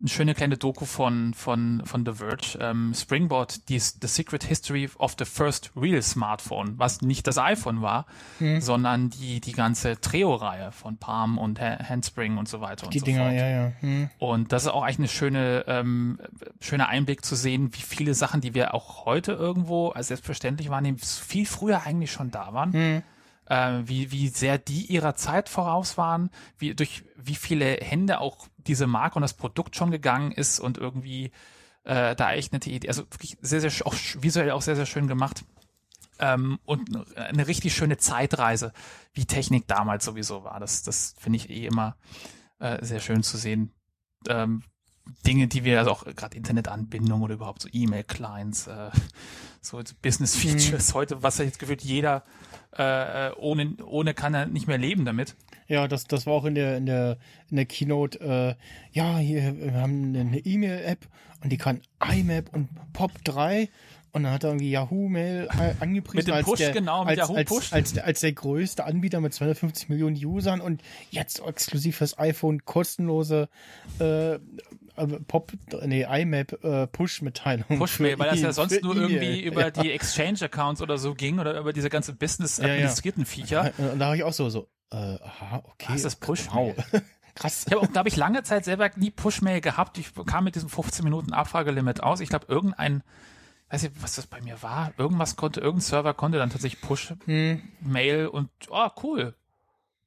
[0.00, 2.58] Eine schöne kleine Doku von, von, von The Verge.
[2.60, 7.80] Ähm, Springboard, die The Secret History of the First Real Smartphone, was nicht das iPhone
[7.80, 8.04] war,
[8.38, 8.60] Hm.
[8.60, 13.00] sondern die, die ganze Treo-Reihe von Palm und Ha- Handspring und so weiter Die und
[13.00, 13.34] so Dinger, fort.
[13.34, 13.72] ja, ja.
[13.80, 14.10] Hm.
[14.18, 16.18] Und das ist auch eigentlich eine schöne, ähm,
[16.60, 20.98] schöner Einblick zu sehen, wie viele Sachen, die wir auch heute irgendwo als selbstverständlich wahrnehmen,
[20.98, 22.72] viel früher eigentlich schon da waren.
[22.72, 23.02] Hm.
[23.46, 28.48] Äh, wie, wie sehr die ihrer Zeit voraus waren, wie, durch wie viele Hände auch
[28.56, 31.30] diese Marke und das Produkt schon gegangen ist und irgendwie
[31.84, 35.08] äh, da echt eine Idee, also wirklich sehr, sehr, auch visuell auch sehr, sehr schön
[35.08, 35.44] gemacht.
[36.18, 38.72] Ähm, und eine richtig schöne Zeitreise,
[39.12, 40.60] wie Technik damals sowieso war.
[40.60, 41.96] Das, das finde ich eh immer
[42.60, 43.72] äh, sehr schön zu sehen.
[44.28, 44.62] Ähm,
[45.26, 48.90] Dinge, die wir also auch gerade Internetanbindung oder überhaupt so E-Mail-Clients, äh,
[49.60, 52.24] so Business-Features heute, was ja jetzt gefühlt jeder
[52.76, 55.36] äh, äh, ohne, ohne kann er nicht mehr leben damit.
[55.68, 57.18] Ja, das, das war auch in der, in der,
[57.50, 58.54] in der Keynote, äh,
[58.92, 61.06] ja, hier, wir haben eine E-Mail-App
[61.42, 63.68] und die kann IMAP und POP3
[64.14, 67.00] und dann hat er irgendwie Yahoo Mail äh, angepriesen Mit dem als Push, der, genau,
[67.04, 67.72] mit als, Yahoo als, Push.
[67.72, 72.64] Als, der, als der größte Anbieter mit 250 Millionen Usern und jetzt exklusiv fürs iPhone
[72.64, 73.48] kostenlose
[73.98, 74.38] äh,
[75.26, 75.52] Pop,
[75.84, 77.78] nee, IMAP äh, Push-Mitteilung.
[77.78, 79.70] Push-Mail, weil das ja sonst nur irgendwie über ja.
[79.70, 82.14] die Exchange-Accounts oder so ging oder über diese ganze.
[82.14, 83.72] Business-administrierten Feature.
[83.78, 85.86] Und da habe ich auch so, so, äh, aha, okay.
[85.88, 86.74] Was ist das Push-Mail?
[86.76, 87.02] Wow.
[87.34, 87.64] Krass.
[87.66, 89.98] Ich habe auch, glaube ich, lange Zeit selber nie Push-Mail gehabt.
[89.98, 92.20] Ich kam mit diesem 15 Minuten Abfragelimit aus.
[92.20, 93.02] Ich glaube, irgendein,
[93.70, 94.92] weiß ich, was das bei mir war.
[94.96, 99.34] Irgendwas konnte, irgendein Server konnte dann tatsächlich Push-Mail und, oh, cool.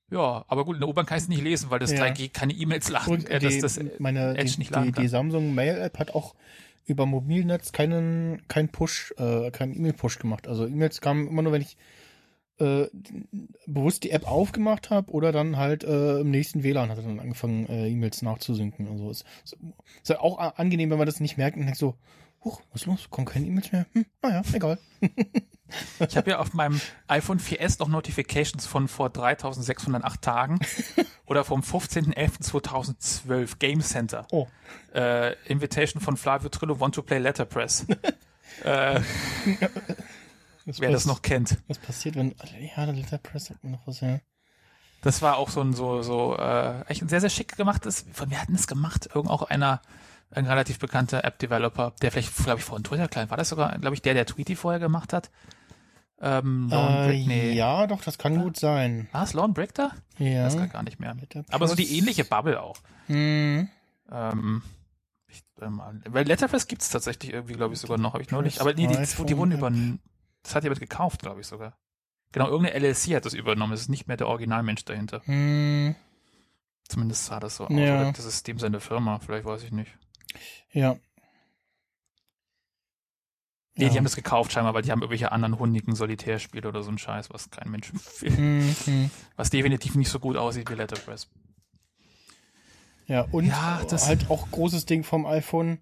[0.09, 2.03] Ja, aber gut, in der U-Bahn kann ich es nicht lesen, weil das Ja.
[2.05, 4.85] 3G keine E-Mails laden, Und äh, die, das, das meine, Edge die, nicht die, laden
[4.87, 5.07] die kann.
[5.09, 6.35] Samsung Mail App hat auch
[6.85, 10.47] über Mobilnetz keinen kein Push, äh, keinen E-Mail-Push gemacht.
[10.47, 11.75] Also E-Mails kamen immer nur, wenn ich
[12.59, 12.85] äh,
[13.67, 17.19] bewusst die App aufgemacht habe oder dann halt äh, im nächsten WLAN hat er dann
[17.19, 18.87] angefangen, äh, E-Mails nachzusinken.
[18.87, 19.57] Also es ist,
[20.01, 21.95] ist ja auch angenehm, wenn man das nicht merkt und denkt so,
[22.47, 23.09] huch, was ist los?
[23.09, 23.85] Kommen keine E-Mails mehr?
[23.93, 24.79] Hm, naja, egal.
[25.99, 30.59] Ich habe ja auf meinem iPhone 4S noch Notifications von vor 3608 Tagen
[31.25, 34.25] oder vom 15.11.2012 Game Center.
[34.31, 34.47] Oh.
[34.93, 37.85] Äh, Invitation von Flavio Trillo, Want to Play Letterpress.
[38.63, 39.01] äh,
[40.65, 41.57] wer das noch kennt.
[41.67, 42.33] Was passiert, wenn,
[42.75, 44.19] ja, der Letterpress sagt mir noch was, ja.
[45.01, 48.05] Das war auch so ein so so äh, echt ein sehr sehr schick gemachtes.
[48.13, 49.09] Von wer hat denn das gemacht?
[49.13, 49.81] Irgend auch einer
[50.31, 53.95] ein relativ bekannter App-Developer, der vielleicht, glaube ich, von Twitter klein war das sogar, glaube
[53.95, 55.29] ich, der, der Tweety vorher gemacht hat.
[56.19, 57.51] Ähm, Äh, nee.
[57.53, 59.07] Ja, doch, das kann gut sein.
[59.11, 59.91] War es Lorne Brick da?
[60.17, 60.43] Ja.
[60.45, 61.15] Das kann gar nicht mehr.
[61.51, 62.77] Aber so die ähnliche Bubble auch.
[63.05, 63.69] Hm.
[64.11, 64.61] Ähm,
[65.27, 68.61] ich, ähm, weil Letterpress gibt's tatsächlich irgendwie, glaube ich, sogar noch, habe ich neulich.
[68.61, 69.71] Aber nee, die, die iPhone wurden über,
[70.41, 71.77] das hat jemand gekauft, glaube ich sogar.
[72.31, 73.73] Genau, irgendeine LLC hat das übernommen.
[73.73, 75.21] Es ist nicht mehr der Originalmensch dahinter.
[75.25, 75.95] Hm.
[76.87, 77.71] Zumindest sah das so aus.
[77.71, 78.01] Ja.
[78.01, 79.91] Oder das ist dem seine Firma, vielleicht weiß ich nicht.
[80.71, 80.97] Ja.
[83.75, 83.89] Nee, ja.
[83.91, 86.97] die haben das gekauft scheinbar, weil die haben irgendwelche anderen hundigen Solitärspiele oder so ein
[86.97, 87.91] Scheiß, was kein Mensch
[88.21, 88.35] will.
[88.35, 89.11] Hm, hm.
[89.35, 91.29] Was definitiv nicht so gut aussieht wie Letterpress.
[93.05, 95.79] Ja, und Ja, das- halt auch großes Ding vom iPhone,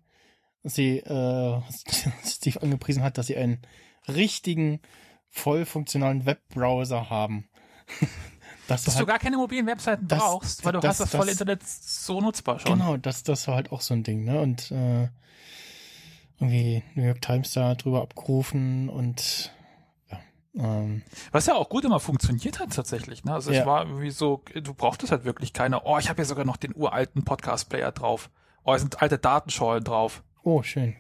[0.62, 1.62] dass sie, äh,
[2.26, 3.62] Steve angepriesen hat, dass sie einen
[4.08, 4.82] richtigen,
[5.30, 7.48] voll funktionalen Webbrowser haben.
[8.68, 11.26] das Dass du gar keine mobilen Webseiten Das- brauchst, weil du das- hast das volle
[11.32, 12.74] das- Internet so nutzbar schon.
[12.80, 14.40] Genau, das, das war halt auch so ein Ding, ne?
[14.42, 15.10] Und äh,
[16.40, 19.52] irgendwie New York Times da drüber abgerufen und
[20.12, 20.20] ja.
[20.56, 23.24] Ähm, Was ja auch gut immer funktioniert hat tatsächlich.
[23.24, 23.34] Ne?
[23.34, 23.62] Also Ja.
[23.62, 26.58] es war irgendwie so, du brauchtest halt wirklich keine, oh, ich habe ja sogar noch
[26.58, 28.30] den uralten Podcast-Player drauf.
[28.64, 30.24] Oh, es sind alte Datenschollen drauf.
[30.44, 30.96] oh, schön.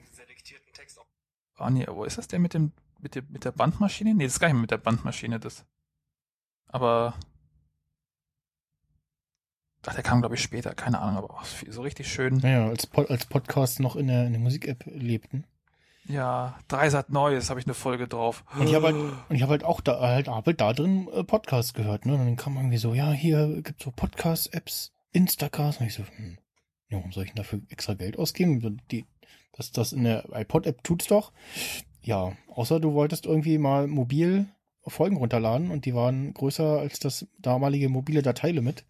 [1.58, 4.14] Oh nee, wo ist das denn mit dem, mit dem, mit der Bandmaschine?
[4.14, 5.64] Nee, das ist gar nicht mehr mit der Bandmaschine, das.
[6.68, 7.14] Aber.
[9.86, 12.38] Ach, der kam, glaube ich, später, keine Ahnung, aber auch so richtig schön.
[12.38, 15.46] Naja, als, Pod, als Podcast noch in der, in der Musik-App lebten.
[16.08, 18.44] Ja, Dreisat Neues habe ich eine Folge drauf.
[18.58, 21.08] Und ich habe halt, und ich habe halt auch da, halt, hab halt da drin
[21.14, 22.14] äh, Podcasts gehört, ne?
[22.14, 25.82] Und dann kam irgendwie so, ja, hier gibt's so Podcast-Apps, Instacast.
[25.82, 26.38] Und ich so, hm,
[26.90, 28.82] ja, warum soll ich denn dafür extra Geld ausgeben?
[28.92, 29.06] Die,
[29.54, 31.32] das, das in der iPod-App tut's doch.
[32.02, 34.48] Ja, außer du wolltest irgendwie mal mobil
[34.88, 38.84] Folgen runterladen und die waren größer als das damalige mobile Dateilimit.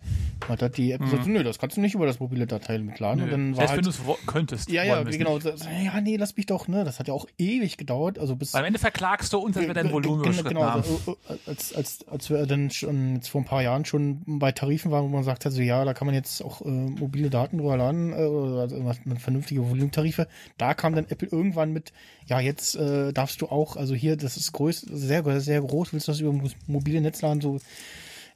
[0.50, 1.06] Und hat die App Mhm.
[1.06, 3.24] gesagt, nö, das kannst du nicht über das mobile Dateilimit laden.
[3.24, 4.70] Und dann war Selbst halt, wenn du es könntest.
[4.70, 5.40] ja, ja, genau.
[5.40, 6.84] Das- Ja, nee, lass mich doch, ne?
[6.84, 8.20] Das hat ja auch ewig gedauert.
[8.20, 10.82] Also bis Weil am Ende verklagst du uns, dass wir dein Volumen genau, haben.
[10.82, 14.52] also, äh, als, als, als wir dann schon jetzt vor ein paar Jahren schon bei
[14.52, 17.30] Tarifen waren, wo man sagt hat, so ja, da kann man jetzt auch äh, mobile
[17.30, 18.76] Daten drüber laden, äh, also
[19.18, 20.28] vernünftige Volumtarife.
[20.58, 21.94] Da kam dann Apple irgendwann mit,
[22.28, 26.08] ja, jetzt äh, darfst du auch, also hier, das ist groß, sehr, sehr groß, willst
[26.08, 27.60] du das über mo- mobile Netz laden, so,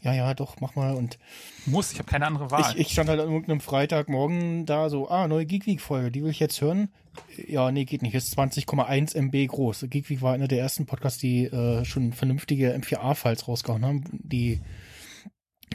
[0.02, 0.94] ja, ja, doch, mach mal.
[0.96, 1.20] Und
[1.66, 2.74] Muss, ich habe keine andere Wahl.
[2.74, 6.24] ich, ich stand halt an irgendeinem Freitagmorgen da so, ah, neue Geek Week Folge, die
[6.24, 6.90] will ich jetzt hören.
[7.48, 9.86] Ja, nee, geht nicht, ist 20,1 MB groß.
[9.90, 14.62] Geek Week war einer der ersten Podcasts, die äh, schon vernünftige M4A-Files rausgehauen haben, die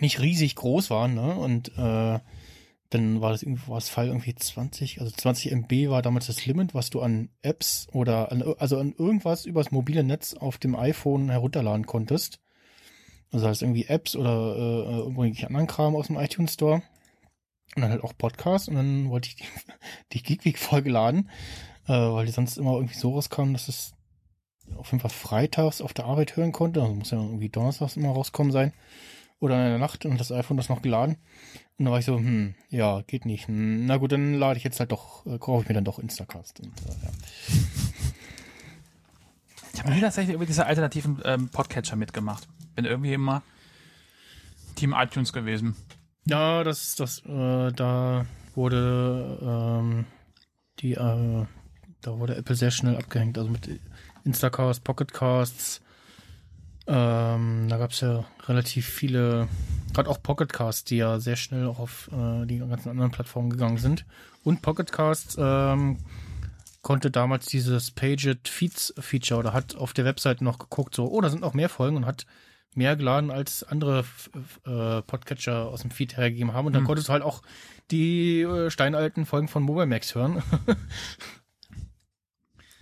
[0.01, 1.35] nicht riesig groß waren, ne?
[1.35, 2.19] Und äh,
[2.95, 6.47] dann war das irgendwie, war das Fall irgendwie 20, also 20 MB war damals das
[6.47, 10.77] Limit, was du an Apps oder an, also an irgendwas übers mobile Netz auf dem
[10.77, 12.41] iPhone herunterladen konntest.
[13.33, 16.83] Also heißt irgendwie Apps oder äh, irgendwelche anderen Kram aus dem iTunes Store.
[17.75, 18.69] Und dann halt auch Podcasts.
[18.69, 19.45] Und dann wollte ich die,
[20.13, 21.31] die Geek Week Folge laden,
[21.89, 23.95] äh, weil die sonst immer irgendwie so rauskam, dass es
[24.77, 26.81] auf jeden Fall freitags auf der Arbeit hören konnte.
[26.81, 28.73] Also muss ja irgendwie donnerstags immer rauskommen sein.
[29.41, 31.17] Oder in der Nacht und das iPhone das noch geladen.
[31.77, 33.49] Und dann war ich so, hm, ja, geht nicht.
[33.49, 35.99] Hm, Na gut, dann lade ich jetzt halt doch, äh, kaufe ich mir dann doch
[35.99, 36.61] Instacast.
[36.61, 37.11] Und, äh, ja.
[39.73, 42.47] Ich habe nie tatsächlich über diese alternativen ähm, Podcatcher mitgemacht.
[42.77, 43.43] Bin irgendwie immer
[44.77, 45.75] Team iTunes gewesen.
[46.27, 50.07] Ja, das, das, äh, da wurde ähm,
[50.79, 51.47] die, äh,
[52.03, 53.37] da wurde Apple sehr schnell abgehängt.
[53.37, 53.81] Also mit
[54.25, 55.81] Instacast, Pocketcasts.
[56.87, 59.49] Ähm, da gab es ja relativ viele,
[59.95, 63.79] gerade auch Pocketcasts, die ja sehr schnell auch auf äh, die ganzen anderen Plattformen gegangen
[63.79, 64.05] sind.
[64.43, 65.99] Und Pocketcasts ähm,
[66.83, 71.21] konnte damals dieses Paged Feeds Feature oder hat auf der Webseite noch geguckt, so, oh,
[71.23, 72.27] da sind noch mehr Folgen und hat
[72.75, 74.05] mehr geladen als andere
[74.67, 76.67] äh, Podcatcher aus dem Feed hergegeben haben.
[76.67, 76.87] Und dann Hm.
[76.87, 77.41] konntest du halt auch
[77.91, 80.43] die äh, steinalten Folgen von Mobile Max hören.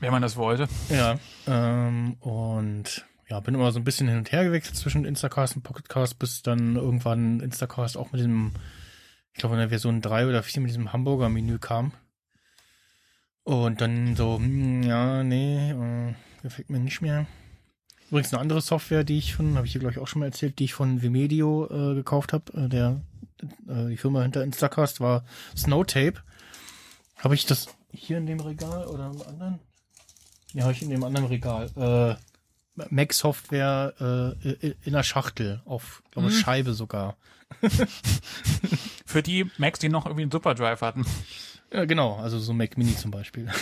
[0.01, 0.67] Wenn man das wollte.
[0.89, 1.17] ja.
[1.47, 5.63] Ähm, und ja, bin immer so ein bisschen hin und her gewechselt zwischen Instacast und
[5.63, 8.53] Pocketcast, bis dann irgendwann Instacast auch mit dem,
[9.33, 11.93] ich glaube in der Version 3 oder 4 mit diesem Hamburger-Menü kam.
[13.45, 17.27] Und dann so, hm, ja, nee, äh, gefällt mir nicht mehr.
[18.11, 20.27] Übrigens eine andere Software, die ich von, habe ich hier glaube ich auch schon mal
[20.27, 23.01] erzählt, die ich von Vimedio äh, gekauft habe, äh, der
[23.67, 25.25] äh, die Firma hinter Instacast war
[25.57, 26.21] Snowtape.
[27.17, 29.59] Habe ich das hier in dem Regal oder im anderen?
[30.53, 31.71] Ja, habe ich in dem anderen Regal.
[31.77, 32.32] Äh,
[32.91, 33.95] Mac Software
[34.43, 36.35] äh, in der Schachtel auf glaube Hm.
[36.35, 37.17] Scheibe sogar.
[39.07, 41.05] Für die Macs, die noch irgendwie einen Superdrive hatten.
[41.73, 43.49] Ja, genau, also so Mac Mini zum Beispiel.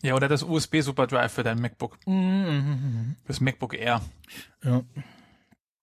[0.00, 1.98] Ja, oder das USB Superdrive für dein MacBook.
[2.06, 4.00] Mhm, Fürs MacBook Air.
[4.62, 4.82] ja.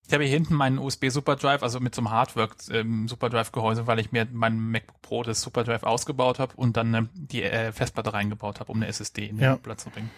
[0.07, 3.87] Ich habe hier hinten meinen USB Superdrive, also mit so einem Hardwork ähm, Superdrive Gehäuse,
[3.87, 7.73] weil ich mir mein MacBook Pro das Superdrive ausgebaut habe und dann ähm, die äh,
[7.73, 9.55] Festplatte reingebaut habe, um eine SSD in den Ja.
[9.57, 10.09] Platz zu bringen.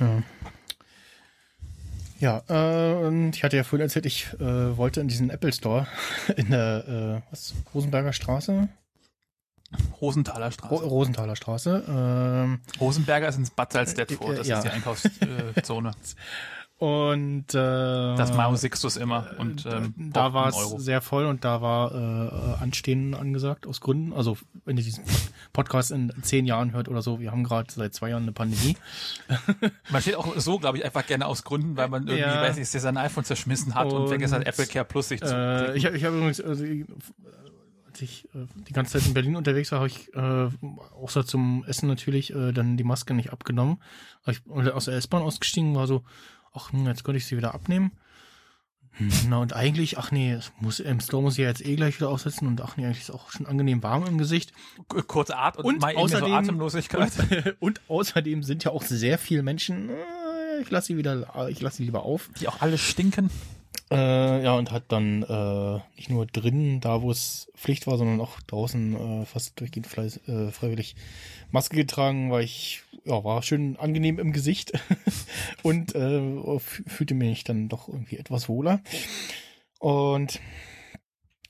[0.00, 0.22] Ja.
[2.18, 5.86] Ja, äh, und ich hatte ja vorhin erzählt, ich äh, wollte in diesen Apple Store
[6.36, 8.68] in der äh, was, Rosenberger Straße,
[10.00, 10.74] Rosenthaler Straße.
[10.74, 11.84] Ro Rosenthaler Straße.
[11.88, 14.58] ähm, Rosenberger ist ins Bad Salzdetfurt, Äh, das ja.
[14.58, 15.92] ist die Einkaufszone.
[16.80, 21.60] und äh, Das Mao Sixtus immer und ähm, da war es sehr voll und da
[21.60, 24.14] war äh, Anstehen angesagt aus Gründen.
[24.14, 25.04] Also wenn ihr diesen
[25.52, 28.78] Podcast in zehn Jahren hört oder so, wir haben gerade seit zwei Jahren eine Pandemie.
[29.90, 32.40] Man steht auch so, glaube ich, einfach gerne aus Gründen, weil man irgendwie, Ja.
[32.40, 35.34] weiß nicht, sein iPhone zerschmissen hat und, Und, vergessen hat, Apple Care Plus sich zu
[35.36, 36.86] Äh, ich habe ich hab übrigens, also, ich-
[37.88, 40.48] als ich äh, die ganze Zeit in Berlin unterwegs war, habe ich äh,
[40.94, 43.82] außer zum Essen natürlich äh, dann die Maske nicht abgenommen.
[44.24, 46.04] Hab ich aus der S-Bahn ausgestiegen, war so,
[46.52, 47.92] ach, jetzt könnte ich sie wieder abnehmen.
[48.92, 51.96] Hm, Na und eigentlich, ach nee, muss, im Store muss ich ja jetzt eh gleich
[52.00, 54.52] wieder aufsetzen und ach nee, eigentlich ist es auch schon angenehm warm im Gesicht.
[54.88, 57.12] K- kurz At und, Und mal eben so außerdem- Atemlosigkeit.
[57.18, 61.60] Und, und außerdem sind ja auch sehr viele Menschen, äh, ich lasse sie wieder, ich
[61.60, 62.30] lasse sie lieber auf.
[62.40, 63.30] die auch alle stinken.
[63.92, 68.20] Äh, ja, und hat dann äh, nicht nur drinnen, da wo es Pflicht war, sondern
[68.20, 70.94] auch draußen äh, fast durchgehend fleiß, äh, freiwillig
[71.50, 74.72] Maske getragen, weil ich, ja, war schön angenehm im Gesicht
[75.62, 78.80] und äh, fühlte mich dann doch irgendwie etwas wohler.
[79.78, 80.40] Und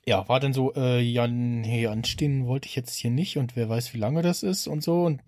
[0.07, 3.69] ja, war dann so, äh, ja, nee, anstehen wollte ich jetzt hier nicht und wer
[3.69, 5.05] weiß, wie lange das ist und so.
[5.05, 5.21] Und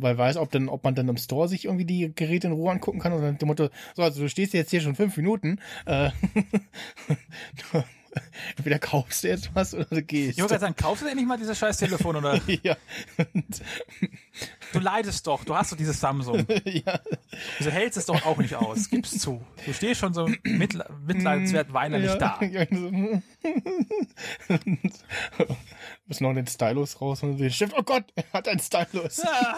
[0.00, 2.72] weil weiß, ob dann, ob man dann im Store sich irgendwie die Geräte in Ruhe
[2.72, 5.60] angucken kann oder nach dem Motto, so, also du stehst jetzt hier schon fünf Minuten,
[5.86, 6.10] äh,
[8.56, 10.32] entweder kaufst du jetzt was oder du gehst.
[10.32, 12.76] Ich wollte gerade sagen, kaufst du endlich mal dieses scheiß Telefon oder ja,
[13.32, 13.62] und,
[14.72, 16.46] du leidest doch, du hast doch dieses Samsung.
[16.64, 17.00] ja,
[17.60, 19.44] Du hältst es doch auch nicht aus, gib's zu.
[19.64, 22.40] Du stehst schon so mitle mitleidenswert weinerlich ja, da.
[22.42, 22.66] Ja,
[26.06, 27.74] müssen noch den Stylus raus und den Stift.
[27.76, 29.20] Oh Gott, er hat einen Stylus.
[29.24, 29.56] Ah.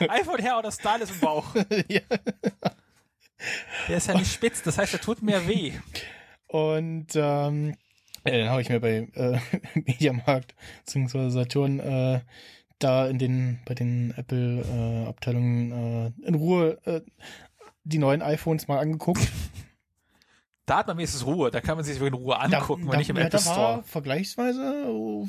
[0.00, 1.54] iPhone her oder Stylus im Bauch.
[1.88, 2.00] ja.
[3.88, 5.72] Der ist ja nicht spitz, das heißt, er tut mir weh.
[6.46, 7.76] Und ähm,
[8.26, 9.38] ja, dann habe ich mir bei äh,
[9.74, 10.54] Mediamarkt
[10.86, 11.28] bzw.
[11.28, 12.20] Saturn äh,
[12.78, 15.72] da in den bei den Apple äh, Abteilungen
[16.22, 17.00] äh, in Ruhe äh,
[17.84, 19.30] die neuen iPhones mal angeguckt.
[20.66, 23.10] Da hat man wenigstens Ruhe, da kann man sich in Ruhe angucken, da, und nicht
[23.10, 23.82] im ja, Apple da war Store.
[23.84, 24.62] vergleichsweise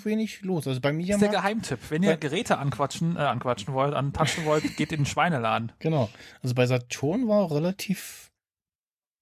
[0.06, 0.66] wenig los.
[0.66, 1.80] Also bei Das ist der Geheimtipp.
[1.90, 5.74] Wenn ihr Geräte anquatschen, äh, anquatschen wollt, antatschen wollt, geht in den Schweineladen.
[5.80, 6.10] Genau.
[6.42, 8.32] Also bei Saturn war relativ.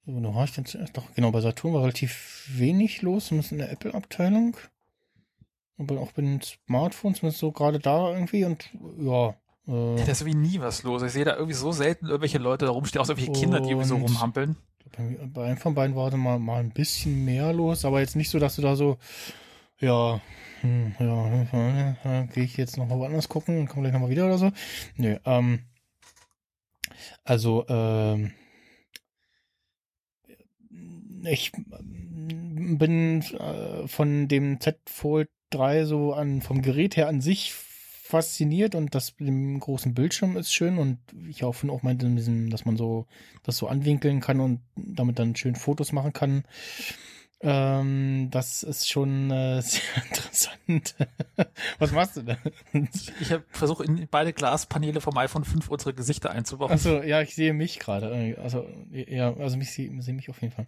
[0.06, 0.96] Wo war ich denn zuerst?
[0.96, 4.56] Doch, genau, bei Saturn war relativ wenig los, zumindest in der Apple-Abteilung.
[5.78, 8.70] Aber auch bei den Smartphones, zumindest so gerade da irgendwie und
[9.00, 9.30] ja.
[9.68, 11.02] Äh, Da ist irgendwie nie was los.
[11.04, 13.88] Ich sehe da irgendwie so selten irgendwelche Leute da rumstehen, auch irgendwelche Kinder, die irgendwie
[13.88, 14.58] so rumhampeln.
[14.96, 18.16] bei, bei einem von beiden war da mal, mal ein bisschen mehr los, aber jetzt
[18.16, 18.98] nicht so, dass du da so,
[19.80, 20.22] ja,
[20.62, 24.26] hm, ja, ja gehe ich jetzt noch mal woanders gucken und komme gleich nochmal wieder
[24.26, 24.52] oder so.
[24.96, 25.60] Nö, ähm,
[27.24, 28.34] also, ähm,
[31.26, 37.22] ich ähm, bin äh, von dem Z Fold 3 so an, vom Gerät her an
[37.22, 37.54] sich
[38.04, 41.00] fasziniert und das mit dem großen Bildschirm ist schön und
[41.30, 42.08] ich auch finde auch meinte,
[42.50, 43.08] dass man so
[43.44, 46.44] das so anwinkeln kann und damit dann schön Fotos machen kann.
[47.46, 50.96] Ähm, das ist schon äh, sehr interessant.
[51.80, 52.38] Was machst du da?
[53.20, 56.72] Ich versuche in beide Glaspaneele vom iPhone 5 unsere Gesichter einzubauen.
[56.72, 58.38] Achso, ja, ich sehe mich gerade.
[58.42, 60.68] Also, ja, also mich sehe seh mich auf jeden Fall.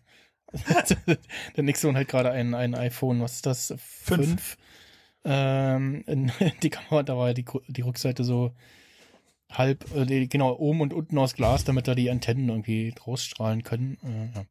[1.55, 3.73] Der Nixon hat gerade ein, ein iPhone, was ist das?
[3.77, 4.27] Fünf.
[4.27, 4.57] Fünf.
[5.25, 6.31] Ähm, in
[6.63, 8.53] die Kamera, da war die, die Rückseite so
[9.51, 13.97] halb, äh, genau, oben und unten aus Glas, damit da die Antennen irgendwie rausstrahlen können.
[14.03, 14.45] Äh, ja.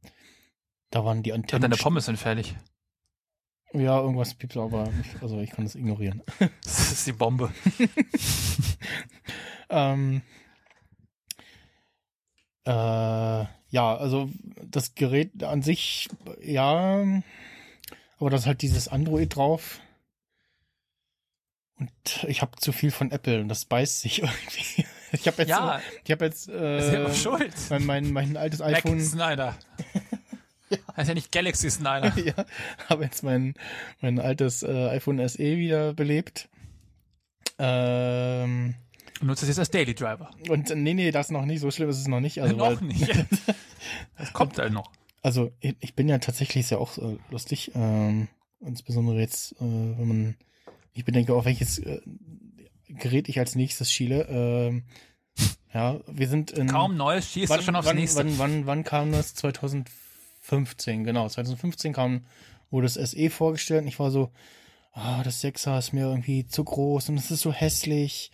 [0.90, 1.62] Da waren die Und Antennen.
[1.62, 2.54] deine Pommes sind fertig.
[3.72, 6.22] Ja, irgendwas piept, aber nicht, also ich kann das ignorieren.
[6.64, 7.52] Das ist die Bombe.
[9.70, 10.22] Ähm,
[12.64, 14.30] äh, ja, also
[14.62, 16.08] das Gerät an sich,
[16.40, 17.04] ja,
[18.18, 19.80] aber das ist halt dieses Android drauf.
[21.88, 24.86] Und ich habe zu viel von Apple und das beißt sich irgendwie.
[25.12, 25.80] Ich habe jetzt, Ja.
[26.04, 26.54] ich habe jetzt ja
[27.06, 27.54] äh, schuld.
[27.70, 29.54] mein, mein, mein altes Mac iPhone, Snyder.
[30.96, 32.12] Heißt ja nicht Galaxy Snyder.
[32.18, 32.34] ja,
[32.88, 33.54] habe jetzt mein,
[34.00, 36.48] mein altes äh, iPhone SE wieder belebt.
[37.58, 38.74] Ähm,
[39.20, 40.30] Du nutzt es jetzt als Daily Driver.
[40.48, 42.42] und äh, nee, nee, das noch nicht, so schlimm ist es noch nicht.
[42.42, 43.08] Also, noch weil- nicht.
[44.18, 44.90] Das kommt halt noch.
[45.22, 48.26] Also ich ich bin ja tatsächlich ist ja auch äh, lustig, ähm,
[48.60, 50.36] insbesondere jetzt, äh, wenn man,
[50.94, 52.00] ich bedenke, auf welches äh,
[52.88, 54.26] Gerät ich als nächstes schiele.
[54.28, 54.84] Ähm,
[55.74, 56.68] Ja, wir sind in.
[56.68, 58.20] Kaum Neues schießt du schon aufs wann, nächste.
[58.20, 59.34] Wann, wann, wann kam das?
[59.34, 61.28] 2015, genau.
[61.28, 62.24] 2015 kam,
[62.70, 64.30] wurde das SE vorgestellt und ich war so,
[64.92, 68.30] ah, das 6er ist mir irgendwie zu groß und es ist so hässlich.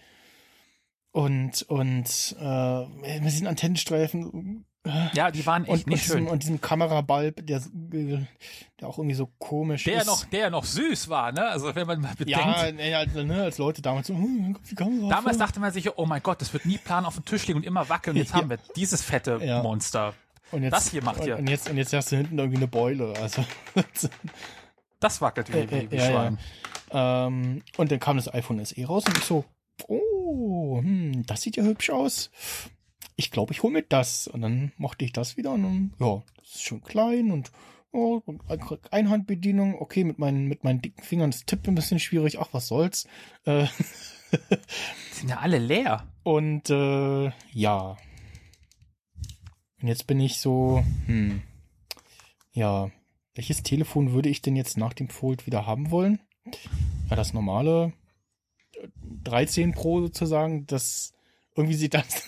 [1.12, 4.64] Und, und, äh, mit diesen Antennenstreifen.
[5.12, 6.28] Ja, die waren echt Und, und, nicht diesem, schön.
[6.28, 10.06] und diesem Kamerabalb, der, der auch irgendwie so komisch Der ist.
[10.06, 11.46] noch, der noch süß war, ne?
[11.48, 12.30] Also wenn man mal bedenkt.
[12.40, 15.46] ja, nee, also, ne, als Leute damals so, hm, guck die Kamera Damals vor.
[15.46, 17.66] dachte man sich, oh mein Gott, das wird nie plan auf dem Tisch liegen und
[17.66, 18.16] immer wackeln.
[18.16, 18.36] Jetzt Ja.
[18.36, 19.62] haben wir dieses fette Ja.
[19.62, 20.14] Monster.
[20.50, 21.36] und jetzt, das hier macht und, ihr.
[21.36, 23.12] Und jetzt, und jetzt hast du hinten irgendwie eine Beule.
[23.20, 23.44] Also,
[25.00, 26.38] Das wackelt wie, wie, wie ja, Schwein.
[26.90, 29.44] Ähm, und dann kam das iPhone SE raus und ich so,
[29.88, 32.30] oh, hm, das sieht ja hübsch aus.
[33.20, 34.26] Ich glaube, ich hole mir das.
[34.28, 37.52] Und dann mochte ich das wieder und dann, ja, das ist schön klein und
[37.92, 38.22] oh,
[38.90, 39.74] Einhandbedienung.
[39.78, 42.38] Okay, mit meinen, mit meinen dicken Fingern ist Tippen ein bisschen schwierig.
[42.40, 43.06] Ach, was soll's.
[43.44, 43.66] Äh,
[45.12, 46.08] sind ja alle leer.
[46.22, 47.98] und äh, ja.
[49.82, 51.42] Und jetzt bin ich so, hm,
[52.52, 52.90] ja,
[53.34, 56.20] welches Telefon würde ich denn jetzt nach dem Fold wieder haben wollen?
[57.10, 57.92] Ja, das normale
[58.76, 58.88] äh,
[59.24, 61.12] 13 Pro sozusagen, das
[61.54, 62.24] irgendwie sieht das,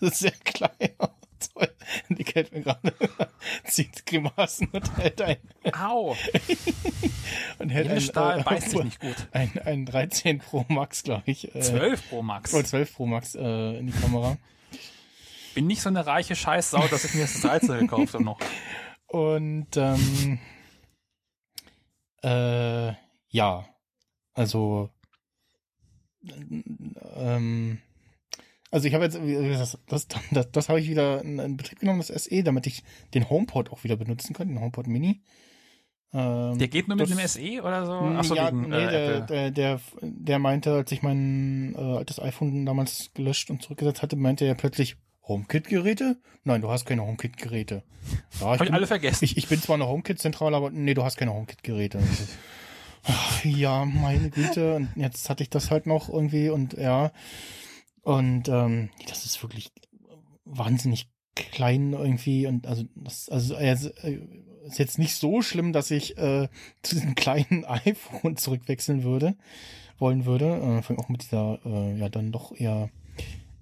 [0.12, 1.10] sehr klein aus.
[2.08, 2.92] Die kennt mir gerade,
[3.64, 5.36] zieht Grimassen und hält ein,
[5.72, 6.16] Au,
[7.58, 9.14] und hält ein, Edelstahl äh, beißt sich nicht gut.
[9.30, 11.54] ein, ein 13 Pro Max, glaube ich.
[11.54, 12.52] Äh, 12 Pro Max.
[12.54, 14.36] oder 12 Pro Max äh, in die Kamera.
[15.54, 18.38] Bin nicht so eine reiche Scheißsau, dass ich mir das 13 gekauft habe noch.
[19.06, 20.38] Und ähm,
[22.22, 22.92] äh,
[23.28, 23.64] ja,
[24.34, 24.90] also
[27.16, 27.80] ähm,
[28.70, 32.02] also ich habe jetzt das, das, das, das habe ich wieder in, in Betrieb genommen,
[32.06, 32.82] das SE, damit ich
[33.14, 35.20] den HomePod auch wieder benutzen kann, den HomePod Mini.
[36.14, 37.92] Ähm, Der geht nur mit das- dem SE oder so?
[37.92, 42.18] Achso, ja, wegen nee, äh, der, der, der, der meinte, als ich mein äh, altes
[42.20, 46.16] iPhone damals gelöscht und zurückgesetzt hatte, meinte er plötzlich, HomeKit-Geräte?
[46.44, 47.82] Nein, du hast keine HomeKit-Geräte.
[48.40, 49.22] Ja, Hab ich bin- alle vergessen.
[49.26, 52.00] ich, ich bin zwar eine HomeKit-Zentrale, aber nee, du hast keine HomeKit-Geräte.
[53.44, 54.76] Ja, meine Güte.
[54.76, 57.12] Und jetzt hatte ich das halt noch irgendwie und ja.
[58.08, 59.70] Und ähm, das ist wirklich
[60.46, 62.46] wahnsinnig klein irgendwie.
[62.46, 63.74] Und also das, also äh,
[64.64, 66.48] ist jetzt nicht so schlimm, dass ich äh,
[66.82, 69.36] zu diesem kleinen iPhone zurückwechseln würde,
[69.98, 70.82] wollen würde.
[70.88, 72.88] Äh, auch mit dieser, äh, ja, dann doch eher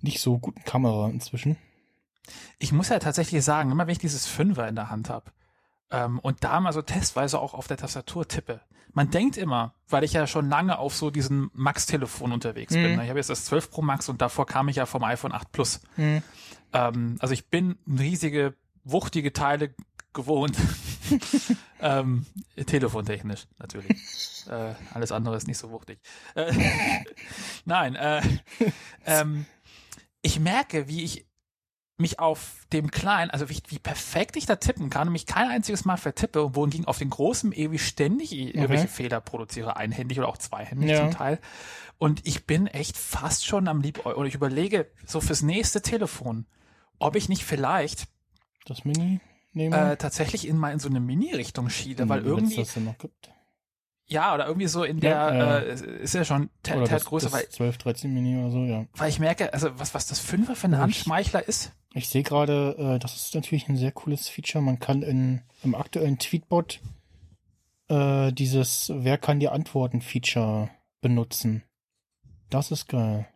[0.00, 1.57] nicht so guten Kamera inzwischen.
[2.60, 5.33] Ich muss ja tatsächlich sagen, immer wenn ich dieses Fünfer in der Hand habe
[5.91, 8.60] ähm, und da mal so testweise auch auf der Tastatur tippe,
[8.97, 12.92] man denkt immer, weil ich ja schon lange auf so diesen Max-Telefon unterwegs bin.
[12.92, 12.97] Mhm.
[12.97, 13.02] ne?
[13.05, 15.52] Ich habe jetzt das 12 Pro Max und davor kam ich ja vom iPhone 8
[15.52, 15.83] Plus.
[15.99, 16.23] Mhm.
[16.73, 19.75] Ähm, also ich bin riesige, wuchtige Teile
[20.15, 20.57] gewohnt.
[21.81, 22.25] ähm,
[22.65, 23.99] telefontechnisch natürlich.
[24.49, 26.00] äh, alles andere ist nicht so wuchtig.
[26.34, 26.55] Äh,
[27.66, 28.23] Nein, äh,
[29.05, 29.44] ähm,
[30.23, 31.25] ich merke, wie ich
[31.99, 35.49] mich auf dem kleinen, also wie, wie perfekt ich da tippen kann und mich kein
[35.49, 40.36] einziges Mal vertippe, wohingegen auf den großen ewig ständig irgendwelche Fehler produziere, einhändig oder auch
[40.36, 41.08] zweihändig Ja.
[41.08, 41.41] zum Teil.
[41.99, 46.44] Und ich bin echt fast schon am lieb, oder ich überlege so fürs nächste Telefon,
[46.99, 48.08] ob ich nicht vielleicht
[48.66, 49.20] Das Mini
[49.55, 49.92] nehme.
[49.92, 52.99] äh, tatsächlich in mal in so eine Mini-Richtung schiele, weil Hm, wenn's irgendwie, das noch
[52.99, 53.31] gibt.
[54.07, 58.15] Ja, oder irgendwie so in der, Ja, äh, ist ja schon das weil, 12, 13
[58.15, 58.86] Mini oder so, ja.
[58.94, 62.76] weil ich merke, also was, was das Fünfer für ein Handschmeichler ist, Ich sehe gerade,
[62.78, 64.62] äh, das ist natürlich ein sehr cooles Feature.
[64.62, 66.81] Man kann in, im aktuellen Tweetbot
[67.89, 70.70] äh, dieses Wer kann dir antworten Feature
[71.01, 71.62] benutzen.
[72.51, 73.26] Das ist geil.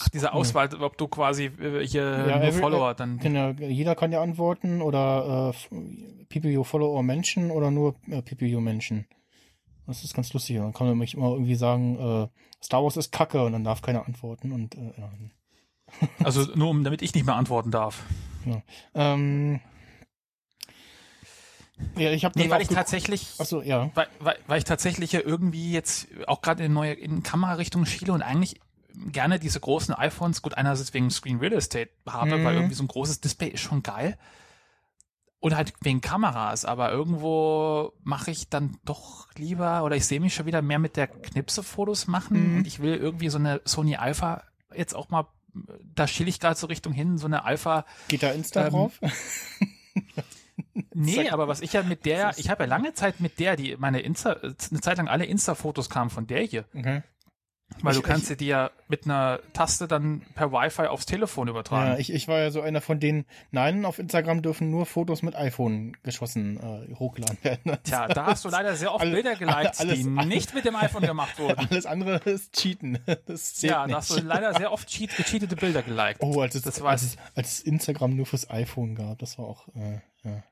[0.00, 0.32] Ach, diese cool.
[0.40, 3.18] Auswahl, ob du quasi äh, hier Ja, every- Follower dann.
[3.18, 8.22] Genau, jeder kann dir antworten oder äh, People you follow or Menschen oder nur äh,
[8.22, 9.06] People you Menschen.
[9.86, 10.56] Das ist ganz lustig.
[10.56, 12.28] Dann kann man nämlich immer irgendwie sagen, äh,
[12.64, 15.10] Star Wars ist Kacke und dann darf keiner antworten und äh, ja.
[16.24, 18.02] Also nur um, damit ich nicht mehr antworten darf.
[18.94, 19.60] Ähm,
[21.96, 23.90] ja, ich habe Nee, weil ich tatsächlich, Achso, ja.
[23.94, 28.12] weil, weil, weil ich tatsächlich ja irgendwie jetzt auch gerade in neue in Kamerarichtung schiele
[28.12, 28.60] und eigentlich
[29.12, 32.44] gerne diese großen iPhones, gut einerseits wegen Screen Real Estate habe, Mhm.
[32.44, 34.18] weil irgendwie so ein großes Display ist schon geil.
[35.40, 40.34] Und halt wegen Kameras, aber irgendwo mache ich dann doch lieber, oder ich sehe mich
[40.34, 42.56] schon wieder mehr mit der Knipse Fotos machen Mhm.
[42.58, 44.42] und ich will irgendwie so eine Sony Alpha
[44.74, 45.28] jetzt auch mal,
[45.94, 48.98] da schiele ich gerade so Richtung hin, so eine Alpha, Geht da Insta Ähm, drauf?
[50.92, 53.76] Nee, aber was ich ja mit der, ich habe ja lange Zeit mit der, die
[53.76, 56.64] meine Insta, eine Zeit lang alle Insta-Fotos kamen von der hier.
[56.74, 57.02] Okay.
[57.82, 61.48] Weil du Ich- kannst dir die ja mit einer Taste dann per Wi-Fi aufs Telefon
[61.48, 61.92] übertragen.
[61.92, 65.22] Ja, ich, ich war ja so einer von denen, nein, auf Instagram dürfen nur Fotos
[65.22, 67.76] mit iPhone geschossen äh, hochgeladen werden.
[67.84, 70.64] Tja, da hast du leider sehr oft Alle- Bilder geliked, alles- die alles- nicht mit
[70.64, 71.68] dem iPhone gemacht wurden.
[71.70, 72.98] Alles andere ist Cheaten.
[73.26, 73.92] Das Ja, nicht.
[73.94, 76.22] da hast du leider sehr oft cheat, gecheatete Bilder geliked.
[76.22, 80.00] oh, als es, das als, als Instagram nur fürs iPhone gab, das war auch, äh,
[80.24, 80.42] ja.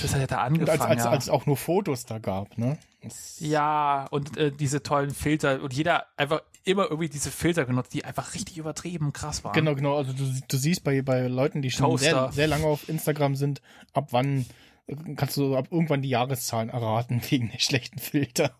[0.00, 0.90] Das hat ja da Und als, angefangen.
[0.90, 1.10] als, ja.
[1.10, 2.78] als es auch nur Fotos da gab, ne?
[3.02, 7.92] Das, Ja, und äh, diese tollen Filter und jeder einfach immer irgendwie diese Filter genutzt,
[7.92, 9.52] die einfach richtig übertrieben krass waren.
[9.52, 9.96] Genau, genau.
[9.96, 12.32] Also du, du siehst bei, bei Leuten, die schon sehr, Toaster.
[12.32, 13.60] sehr lange auf Instagram sind,
[13.92, 14.46] ab wann
[14.86, 18.52] äh, kannst du ab irgendwann die Jahreszahlen erraten wegen der schlechten Filter.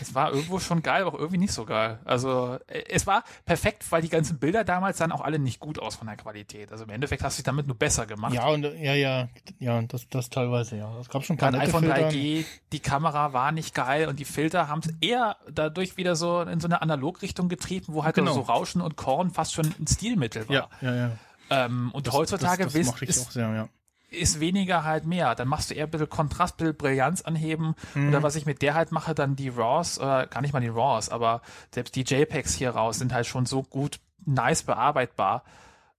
[0.00, 1.98] Es war irgendwo schon geil, aber auch irgendwie nicht so geil.
[2.04, 5.78] Also äh, es war perfekt, weil die ganzen Bilder damals sahen auch alle nicht gut
[5.78, 6.70] aus von der Qualität.
[6.72, 8.32] Also im Endeffekt hast du dich damit nur besser gemacht.
[8.34, 10.98] ja, und ja, ja, ja, das, das teilweise, ja.
[11.00, 12.08] Es gab schon ein paar Kein nette iPhone Filter.
[12.10, 16.40] 3G, die Kamera war nicht geil und die Filter haben es eher dadurch wieder so
[16.42, 18.32] in so eine Analogrichtung getrieben, wo halt Genau.
[18.32, 20.54] so Rauschen und Korn fast schon ein Stilmittel war.
[20.54, 21.10] Ja, ja, ja.
[21.50, 23.68] Ähm, und heutzutage das, das mochte ich ist, auch sehr, ja.
[24.10, 25.34] Ist weniger halt mehr.
[25.34, 27.74] Dann machst du eher ein bisschen Kontrast, ein bisschen Brillanz anheben.
[27.94, 28.08] Mhm.
[28.08, 30.68] Oder was ich mit der halt mache, dann die RAWs, oder gar nicht mal die
[30.68, 31.42] RAWs, aber
[31.74, 35.44] selbst die JPEGs hier raus sind halt schon so gut, nice bearbeitbar.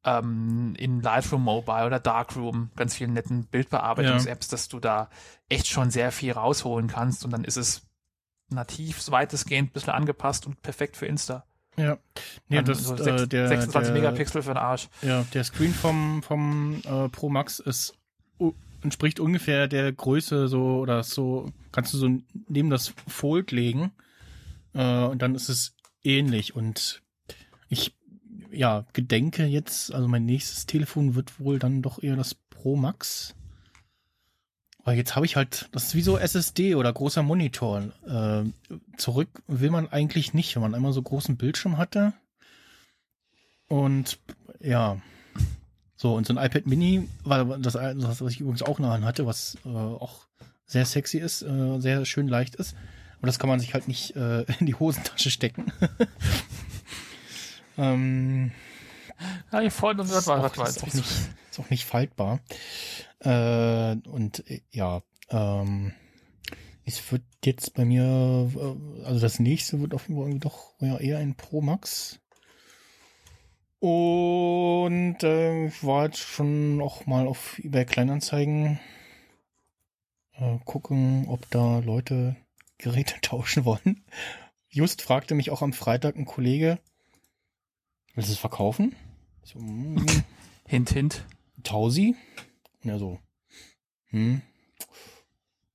[0.05, 5.09] Ähm, in Lightroom Mobile oder Darkroom, ganz vielen netten Bildbearbeitungs-Apps, dass du da
[5.49, 7.81] echt schon sehr viel rausholen kannst und dann ist es
[8.49, 11.43] nativ, so weitestgehend, ein bisschen angepasst und perfekt für Insta.
[11.75, 11.97] Ja,
[12.47, 14.87] nee, das, so äh, sechs- der, 26 der, Megapixel für den Arsch.
[15.01, 17.93] Ja, der Screen vom, vom äh, Pro Max ist
[18.81, 22.09] entspricht ungefähr der Größe so oder so, kannst du so
[22.47, 23.91] neben das Fold legen
[24.73, 27.01] äh, und dann ist es ähnlich und
[27.67, 27.95] ich
[28.51, 33.35] ja, gedenke jetzt, also mein nächstes Telefon wird wohl dann doch eher das Pro Max.
[34.83, 37.91] Weil jetzt habe ich halt, das ist wie so SSD oder großer Monitor.
[38.07, 38.45] Äh,
[38.97, 42.13] zurück will man eigentlich nicht, wenn man einmal so großen Bildschirm hatte.
[43.67, 44.17] Und
[44.61, 44.99] ja,
[46.01, 49.25] so, und so ein iPad Mini war das, das was ich übrigens auch nachher hatte,
[49.25, 50.27] was äh, auch
[50.65, 52.73] sehr sexy ist, äh, sehr schön leicht ist.
[53.17, 55.73] Aber das kann man sich halt nicht äh, in die Hosentasche stecken.
[57.77, 58.53] ähm,
[59.51, 61.11] Ja, hier vorne, was war, was auch, war ist, auch nicht,
[61.51, 62.39] ist auch nicht faltbar.
[63.19, 65.91] Äh, und äh, ja, ähm,
[66.85, 70.75] es wird jetzt bei mir, äh, also das nächste wird auf jeden Fall irgendwie doch
[70.79, 72.21] ja, eher ein Pro Max.
[73.79, 78.79] Und äh, ich war jetzt schon auch mal auf eBay Kleinanzeigen
[80.33, 82.35] äh, gucken, ob da Leute
[82.77, 84.03] Geräte tauschen wollen.
[84.69, 86.79] Just fragte mich auch am Freitag ein Kollege,
[88.13, 88.95] willst du es verkaufen?
[89.43, 90.05] So, mm,
[90.67, 91.25] Hint, hint.
[91.63, 92.15] Tausi?
[92.83, 93.19] Ja, so.
[94.09, 94.41] Hm.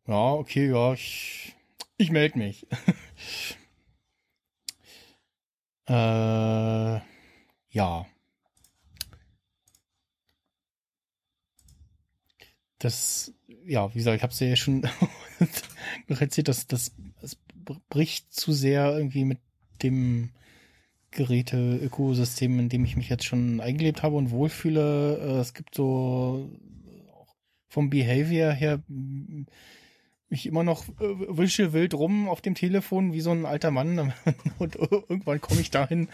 [0.06, 1.54] Ja, okay, ja, ich,
[1.96, 2.66] ich melde mich.
[5.86, 7.00] äh,
[7.74, 8.06] ja.
[12.78, 13.32] Das,
[13.66, 14.80] ja, wie gesagt, ich habe es ja schon
[16.08, 17.36] noch erzählt, dass das, das
[17.88, 19.38] bricht zu sehr irgendwie mit
[19.82, 20.30] dem
[21.12, 25.18] Geräte-Ökosystem, in dem ich mich jetzt schon eingelebt habe und wohlfühle.
[25.18, 26.50] Äh, Es gibt so
[27.68, 28.82] vom Behavior her
[30.34, 34.12] mich immer noch äh, wische wild rum auf dem Telefon wie so ein alter Mann
[34.58, 36.08] und irgendwann komme ich dahin,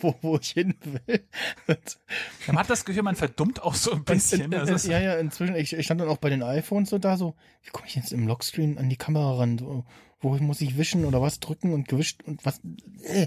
[0.00, 1.22] wo, wo ich hin will.
[1.66, 1.98] Und,
[2.46, 4.40] Man hat das Gefühl, man verdummt auch so ein bisschen.
[4.40, 6.96] in, in, ist, ja, ja, inzwischen, ich, ich stand dann auch bei den iPhones so
[6.96, 9.58] da, so, wie komme ich jetzt im Lockscreen an die Kamera ran?
[9.58, 9.84] So,
[10.20, 12.62] wo muss ich wischen oder was drücken und gewischt und was?
[13.02, 13.26] Äh.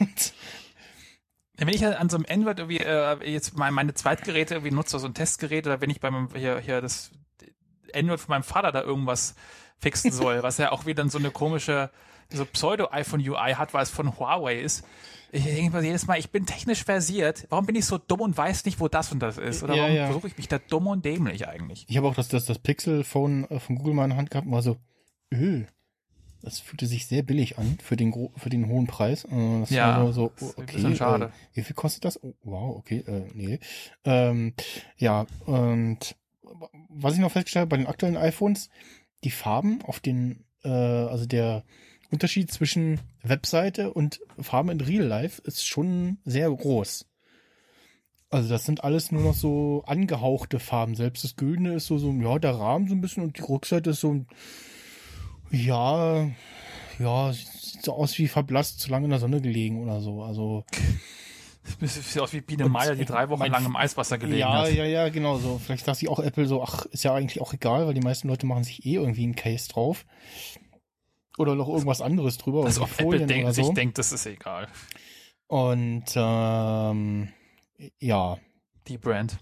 [0.00, 0.34] Und,
[1.56, 4.98] Wenn ich halt an so einem Android irgendwie äh, jetzt mein, meine Zweitgeräte irgendwie nutze,
[4.98, 7.12] so ein Testgerät, oder wenn ich beim hier, hier das
[7.94, 9.36] Android von meinem Vater da irgendwas
[9.78, 11.90] fixen soll, was ja auch wieder so eine komische
[12.32, 14.84] so Pseudo-iPhone-UI hat, weil es von Huawei ist.
[15.30, 17.46] Ich denke mir jedes Mal, ich bin technisch versiert.
[17.50, 19.62] Warum bin ich so dumm und weiß nicht, wo das und das ist?
[19.62, 20.04] Oder Ja, warum ja.
[20.06, 21.84] versuche ich mich da dumm und dämlich eigentlich?
[21.88, 24.46] Ich habe auch das, das, das Pixel-Phone äh, von Google mal in der Hand gehabt
[24.46, 24.76] und war so,
[25.32, 25.64] öh,
[26.42, 29.24] das fühlte sich sehr billig an für den, für den hohen Preis.
[29.24, 31.26] Äh, Das Ja, so, okay, bisschen schade.
[31.26, 32.22] Äh, wie viel kostet das?
[32.22, 33.58] Oh, wow, okay, äh, nee.
[34.04, 34.54] Ähm,
[34.96, 36.14] ja, und
[36.90, 38.68] was ich noch festgestellt habe bei den aktuellen iPhones,
[39.24, 41.64] die Farben auf den, äh, also der
[42.10, 47.06] Unterschied zwischen Webseite und Farben in Real Life ist schon sehr groß.
[48.30, 50.94] Also das sind alles nur noch so angehauchte Farben.
[50.94, 53.90] Selbst das Güldene ist so, so, ja, der Rahmen so ein bisschen und die Rückseite
[53.90, 54.24] ist so,
[55.50, 56.28] ja,
[56.98, 60.22] ja, sieht so aus wie verblasst, zu lange in der Sonne gelegen oder so.
[60.22, 60.64] Also
[61.80, 64.52] Das sieht aus wie Biene Meier, die drei Wochen mein- lang im Eiswasser gelegen ja,
[64.62, 64.72] hat.
[64.72, 65.58] ja, ja, genau so.
[65.58, 68.28] Vielleicht dachte sich auch Apple so, ach, ist ja eigentlich auch egal, weil die meisten
[68.28, 70.04] Leute machen sich eh irgendwie einen Case drauf.
[71.38, 73.64] Oder noch irgendwas anderes drüber, Also ob Apple Folien oder so.
[73.64, 74.68] sich denkt, das ist egal.
[75.48, 77.28] Und ähm,
[77.98, 78.38] ja,
[78.86, 79.38] Die Brand.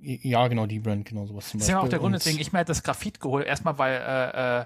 [0.00, 2.40] ja, genau, die Brand, genau sowas zum Das ist ja auch der Grund, Und- deswegen
[2.40, 3.46] ich mir halt das Graphit geholt.
[3.46, 4.64] Erstmal, weil äh, äh,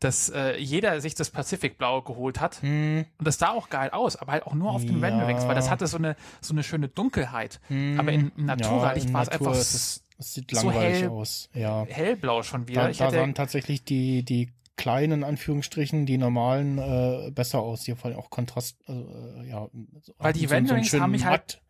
[0.00, 2.60] dass äh, jeder sich das Pacific Blau geholt hat.
[2.62, 5.06] Hm, Und das sah auch geil aus, aber halt auch nur auf den Ja.
[5.08, 7.60] Renderings, weil das hatte so eine, so eine schöne Dunkelheit.
[7.70, 11.48] Aber in, im Naturlicht in war es einfach es, es sieht so langweilig hell- aus.
[11.54, 11.84] Ja.
[11.88, 12.82] hellblau schon wieder.
[12.84, 17.84] Da, ich da sahen tatsächlich die, die kleinen Anführungsstrichen, die normalen äh, besser aus.
[17.84, 19.68] Hier vor allem auch Kontrast, äh, ja.
[20.02, 21.62] so- Weil die so- so Renderings schönen haben mich halt-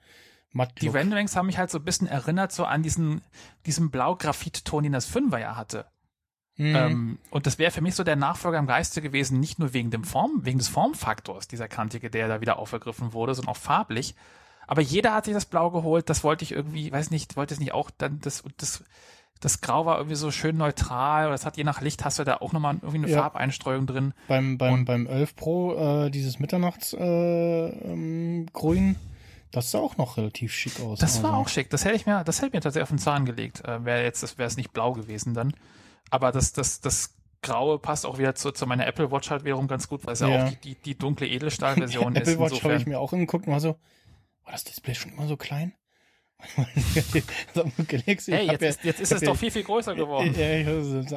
[0.53, 0.89] matt, matt die.
[0.89, 3.23] Renderings haben mich halt so ein bisschen erinnert so an diesen,
[3.67, 5.87] diesen Blau-Graphit-Ton, den das Fünfer ja hatte.
[6.59, 6.75] Mhm.
[6.77, 9.91] Ähm, und das wäre für mich so der Nachfolger im Geiste gewesen, nicht nur wegen
[9.91, 14.15] dem Form, wegen des Formfaktors, dieser kantige, der da wieder aufgegriffen wurde, sondern auch farblich.
[14.67, 17.61] Aber jeder hat sich das Blau geholt, das wollte ich irgendwie, weiß nicht, wollte es
[17.61, 18.83] nicht auch dann, das, das,
[19.41, 22.25] das Grau war irgendwie so schön neutral, oder das hat je nach Licht hast du
[22.25, 23.21] da auch nochmal irgendwie eine Ja.
[23.21, 24.15] Farbeinstreuung drin.
[24.27, 25.75] beim, beim, und- beim 11 Pro,
[26.07, 28.97] äh, dieses Mitternachtsgrün, äh, ähm, Grün,
[29.53, 30.99] das sah auch noch relativ schick aus.
[30.99, 31.71] Das war Also, auch schick.
[31.71, 33.63] Das hätte ich mir, das hätte ich mir tatsächlich auf den Zahn gelegt.
[33.65, 35.53] Äh, wäre jetzt, das wäre es nicht blau gewesen dann.
[36.11, 39.69] Aber das, das, das Graue passt auch wieder zu, zu meiner Apple Watch halt wiederum
[39.69, 40.45] ganz gut, weil es ja, Ja.
[40.47, 42.29] auch die, die, die dunkle Edelstahlversion ist.
[42.29, 43.79] Apple Watch habe ich mir auch angeguckt und war so,
[44.45, 45.75] war das Display schon immer so klein?
[47.89, 49.95] Galaxy, Hey, ich jetzt ja- ist, jetzt ist ich es ja- doch viel, viel größer
[49.95, 50.35] geworden.
[50.39, 50.69] Ja, ja,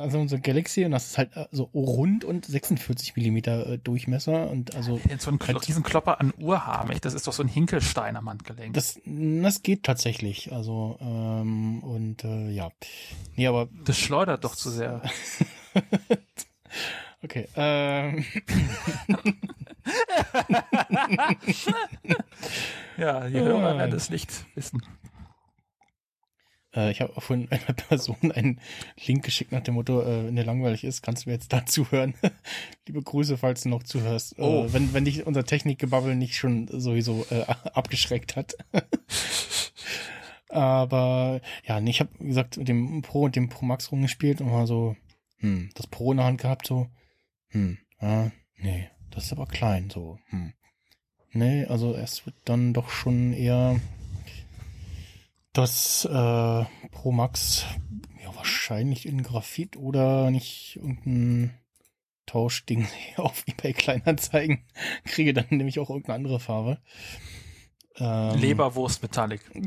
[0.01, 4.49] also so Galaxy und das ist halt äh, so rund und 46 Millimeter äh, Durchmesser
[4.49, 6.89] und also Jetzt so einen Klo- diesen Klopper an Uhr haben.
[6.91, 8.73] echt, Das ist doch so ein Hinkelstein am Handgelenk.
[8.73, 10.51] das, das geht tatsächlich.
[10.53, 12.71] Also ähm, und äh, ja,
[13.35, 15.01] nee, aber Das schleudert doch zu sehr.
[17.23, 17.47] okay.
[17.55, 18.25] Ähm,
[22.97, 24.81] Ja, die Hörer werden es nicht wissen.
[26.79, 28.59] Äh, ich habe von einer Person einen
[29.05, 31.65] Link geschickt nach dem Motto, äh, wenn dir langweilig ist, kannst du mir jetzt da
[31.65, 32.13] zuhören.
[32.87, 34.35] Liebe Grüße, falls du noch zuhörst.
[34.39, 34.65] Oh.
[34.65, 37.41] Äh, wenn wenn dich unser Technikgebabbel nicht schon sowieso äh,
[37.73, 38.55] abgeschreckt hat.
[40.49, 44.51] Aber ja, ich habe wie gesagt mit dem Pro und dem Pro Max rumgespielt und
[44.51, 44.95] war so,
[45.37, 46.87] hm, das Pro in der Hand gehabt, so,
[47.49, 50.53] hm, ah, nee, das ist aber klein, so, hm.
[51.31, 53.79] Nee, also es wird dann doch schon eher
[55.59, 57.65] das äh, Pro Max,
[58.23, 61.53] ja, wahrscheinlich in Graphit oder nicht irgendein
[62.25, 64.63] Tauschding auf eBay Kleinanzeigen
[65.05, 66.79] kriege, dann nämlich auch irgendeine andere Farbe.
[67.97, 69.41] Ähm, Leberwurst Metallic.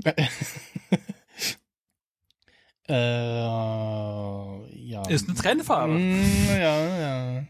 [2.89, 5.03] Äh, ja.
[5.09, 5.95] Ist eine Trendfarbe.
[5.95, 7.47] Mm, ja, ja.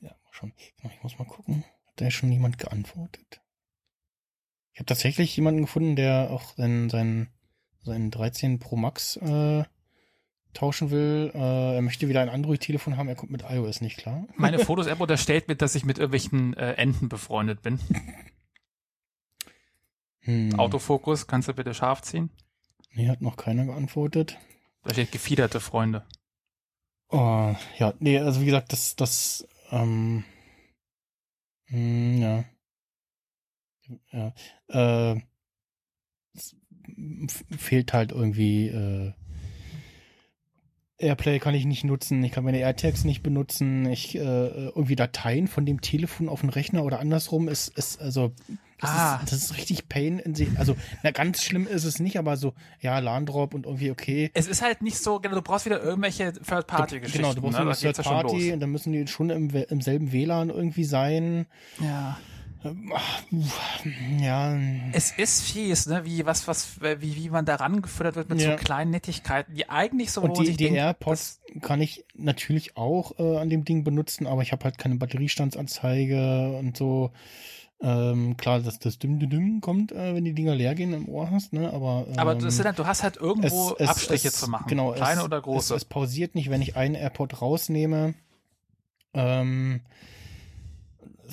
[0.00, 0.52] Ja, schauen.
[0.84, 1.64] Ich muss mal gucken.
[1.88, 3.40] Hat da schon jemand geantwortet?
[4.72, 7.28] Ich habe tatsächlich jemanden gefunden, der auch seinen, seinen,
[7.84, 9.64] seinen 13 Pro Max äh,
[10.54, 11.30] tauschen will.
[11.34, 14.26] Äh, er möchte wieder ein Android-Telefon haben, er kommt mit iOS nicht klar.
[14.36, 17.78] Meine Fotos-App unterstellt mir, dass ich mit irgendwelchen äh, Enten befreundet bin.
[20.20, 20.58] Hm.
[20.58, 22.30] Autofokus, kannst du bitte scharf ziehen?
[22.92, 24.38] Nee, hat noch keiner geantwortet.
[24.82, 26.06] Da steht gefiederte Freunde.
[27.10, 30.24] Oh, ja, nee, also wie gesagt, das, das, ähm,
[31.66, 32.44] hm, ja.
[34.12, 34.32] Ja,
[34.68, 35.20] äh,
[37.56, 39.12] fehlt halt irgendwie, äh,
[40.96, 45.48] Airplay kann ich nicht nutzen, ich kann meine AirTags nicht benutzen, ich, äh, irgendwie Dateien
[45.48, 48.32] von dem Telefon auf den Rechner oder andersrum ist, ist, also,
[48.80, 49.20] das, Ah.
[49.22, 52.36] ist, das ist richtig Pain in sich, also, na, ganz schlimm ist es nicht, aber
[52.36, 55.82] so, ja, LAN-Drop und irgendwie okay, Es ist halt nicht so, genau, du brauchst wieder
[55.82, 57.18] irgendwelche Third-Party-Geschichten.
[57.22, 57.88] Genau, du brauchst ne?
[57.88, 58.52] ja Third Party los.
[58.54, 61.46] und dann müssen die schon im, im selben WLAN irgendwie sein.
[61.80, 62.18] Ja.
[64.18, 64.58] Ja,
[64.92, 66.04] Es ist fies, ne?
[66.04, 68.52] Wie, was, was, wie, wie man da rangefüttert wird mit Ja.
[68.52, 73.38] so kleinen Nettigkeiten, die eigentlich so, und die, die AirPods kann ich natürlich auch äh,
[73.38, 77.10] an dem Ding benutzen, aber ich habe halt keine Batteriestandsanzeige und so.
[77.80, 81.08] Ähm, klar, dass das Düm Düm Düm kommt, äh, wenn die Dinger leer gehen im
[81.08, 81.70] Ohr hast, ne?
[81.70, 84.68] Aber, ähm, Aber halt, du hast halt irgendwo Abstriche zu machen.
[84.68, 85.74] Genau, kleine es, oder große.
[85.74, 88.14] Es, es pausiert nicht, wenn ich einen AirPod rausnehme.
[89.12, 89.80] Ähm,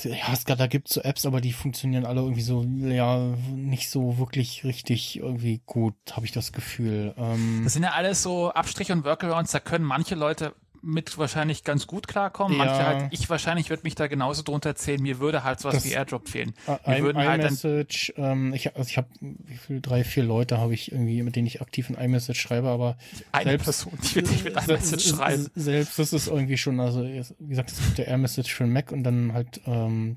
[0.03, 3.19] ja, es, da gibt so Apps, aber die funktionieren alle irgendwie so, ja,
[3.53, 7.13] nicht so wirklich richtig irgendwie gut, habe ich das Gefühl.
[7.17, 11.63] Ähm, das sind ja alles so Abstriche und Workarounds, da können manche Leute mit wahrscheinlich
[11.63, 12.57] ganz gut klarkommen.
[12.57, 12.85] Manche Ja.
[12.85, 15.91] halt, ich wahrscheinlich würde mich da genauso drunter zählen, mir würde halt sowas Das- wie
[15.91, 16.53] Airdrop fehlen.
[16.67, 20.57] I- Wir würden halt iMessage, ähm, ich, also ich habe, wie viel, drei, vier Leute
[20.57, 22.97] habe ich irgendwie, mit denen ich aktiv in iMessage schreibe, aber
[23.31, 25.43] eine selbst- Person, die mit, die mit einem se- Message se- schreiben.
[25.43, 28.73] se- Selbst das ist irgendwie schon, also wie gesagt, es gibt der AirMessage für den
[28.73, 30.15] Mac und dann halt ähm,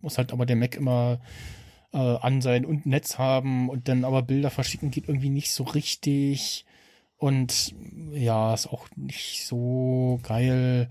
[0.00, 1.20] muss halt aber der Mac immer
[1.92, 5.62] äh, an sein und Netz haben und dann aber Bilder verschicken geht irgendwie nicht so
[5.64, 6.64] richtig
[7.22, 7.74] und
[8.10, 10.88] ja, ist auch nicht so geil.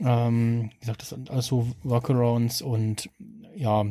[0.00, 3.08] Ähm, wie gesagt, das sind alles so Workarounds und
[3.54, 3.84] ja.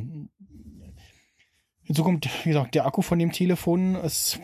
[1.84, 4.40] Hinzu kommt, wie gesagt, der Akku von dem Telefon ist,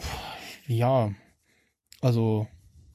[0.67, 1.11] ja,
[1.99, 2.47] also,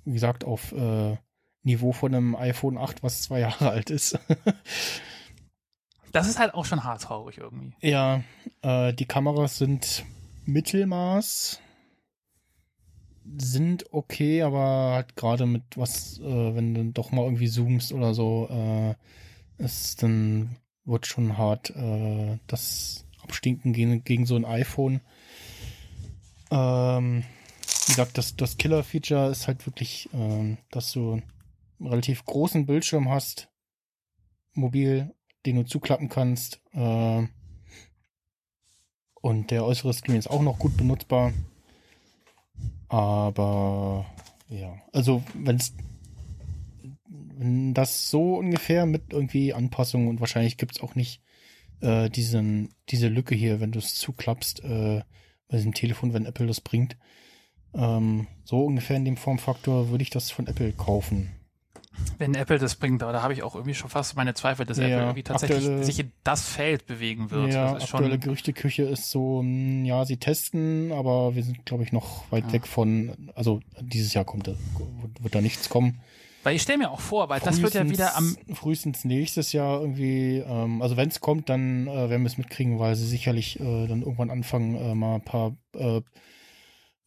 [0.05, 1.17] wie gesagt, auf äh,
[1.63, 4.19] Niveau von einem iPhone 8, was zwei Jahre alt ist.
[6.13, 7.75] Das ist halt auch schon hart traurig irgendwie.
[7.83, 8.23] ja,
[8.63, 10.07] äh, die Kameras sind
[10.47, 11.61] Mittelmaß,
[13.39, 18.15] sind okay, aber halt gerade mit was, äh, wenn du doch mal irgendwie zoomst oder
[18.15, 18.95] so, äh,
[19.63, 25.01] ist dann wird schon hart äh, das Abstinken gegen, gegen so ein iPhone.
[26.51, 27.25] Ähm,
[27.87, 31.15] wie gesagt, das, das Killer-Feature ist halt wirklich, ähm, dass du
[31.81, 33.49] einen relativ großen Bildschirm hast,
[34.55, 35.15] mobil,
[35.45, 36.61] den du zuklappen kannst.
[36.73, 37.27] Äh,
[39.21, 41.33] und der äußere Screen ist auch noch gut benutzbar.
[42.89, 44.07] Aber
[44.49, 45.75] ja, also wenn's
[47.39, 51.21] wenn das so ungefähr mit irgendwie Anpassungen und wahrscheinlich gibt's auch nicht
[51.81, 55.03] äh, diesen, diese Lücke hier, wenn du es zuklappst äh,
[55.49, 56.97] bei diesem Telefon, wenn Apple das bringt.
[57.75, 61.36] Ähm, so ungefähr in dem Formfaktor würde ich das von Apple kaufen.
[62.19, 64.79] Wenn Apple das bringt, aber da habe ich auch irgendwie schon fast meine Zweifel, dass
[64.79, 67.53] Ja, Apple irgendwie tatsächlich aktuelle- sich in das Feld bewegen wird.
[67.53, 71.67] Ja, das ist aktuelle schon, Gerüchteküche ist so, mh, ja, sie testen, aber wir sind,
[71.67, 72.53] glaube ich, noch weit Ja.
[72.55, 74.55] weg von, also dieses Jahr kommt, da-
[75.21, 76.01] wird da nichts kommen.
[76.43, 79.81] weil ich stelle mir auch vor, weil das wird ja wieder am, frühestens nächstes Jahr
[79.81, 83.59] irgendwie, ähm, also wenn es kommt, dann äh, werden wir es mitkriegen, weil sie sicherlich
[83.59, 86.01] äh, dann irgendwann anfangen, äh, mal ein paar äh,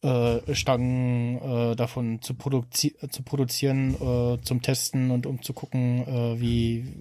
[0.02, 1.38] äh, Stangen
[1.72, 6.94] äh, davon zu, produzi zu produzieren, äh, zum Testen und um zu gucken, äh, wie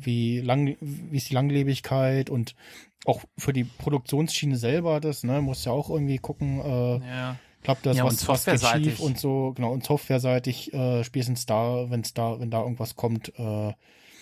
[0.00, 2.54] wie lang, wie ist die Langlebigkeit und
[3.04, 7.84] auch für die Produktionsschiene selber das, ne, muss ja auch irgendwie gucken, äh, ja, klappt
[7.86, 8.96] das, Ja, und was, was geht softwareseitig.
[8.96, 12.96] schief und so, genau, und softwareseitig äh, spätestens da, wenn es da, wenn da irgendwas
[12.96, 13.72] kommt, äh,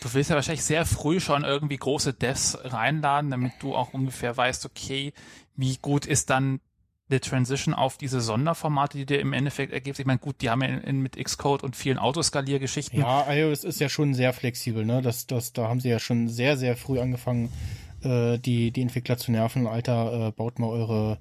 [0.01, 4.37] du willst ja wahrscheinlich sehr früh schon irgendwie große Devs reinladen, damit du auch ungefähr
[4.37, 5.13] weißt, okay,
[5.57, 6.61] wie gut ist dann
[7.09, 9.99] die Transition auf diese Sonderformate, die dir im Endeffekt ergibt.
[9.99, 12.99] Ich meine, gut, die haben ja in, in, mit Xcode und vielen Autoskaliergeschichten.
[12.99, 15.03] ja, iOS ist ja schon sehr flexibel, ne?
[15.03, 17.53] Das, das, da haben sie ja schon sehr, sehr früh angefangen,
[18.03, 19.67] äh, die, die Entwickler zu nerven.
[19.67, 21.19] Alter, äh, baut mal eure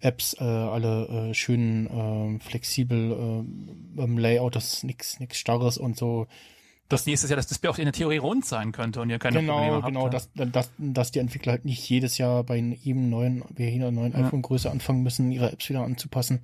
[0.00, 3.44] Apps äh, alle äh, schön äh, flexibel
[3.96, 6.26] äh, im Layout, das ist nix Starres und so.
[6.88, 9.10] Das nächste ist ja, dass das Display auch in der Theorie rund sein könnte und
[9.10, 9.86] ihr keine genau, Probleme habt.
[9.86, 10.10] genau, ja.
[10.10, 14.12] dass, dass, dass die Entwickler halt nicht jedes Jahr bei jedem neuen, bei jeder neuen
[14.12, 14.26] Ja.
[14.26, 16.42] iPhone-Größe anfangen müssen, ihre Apps wieder anzupassen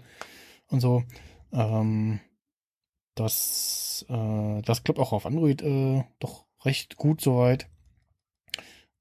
[0.69, 1.05] und so.
[1.53, 2.19] Ähm,
[3.15, 7.69] das, äh, das klappt auch auf Android äh, doch recht gut soweit.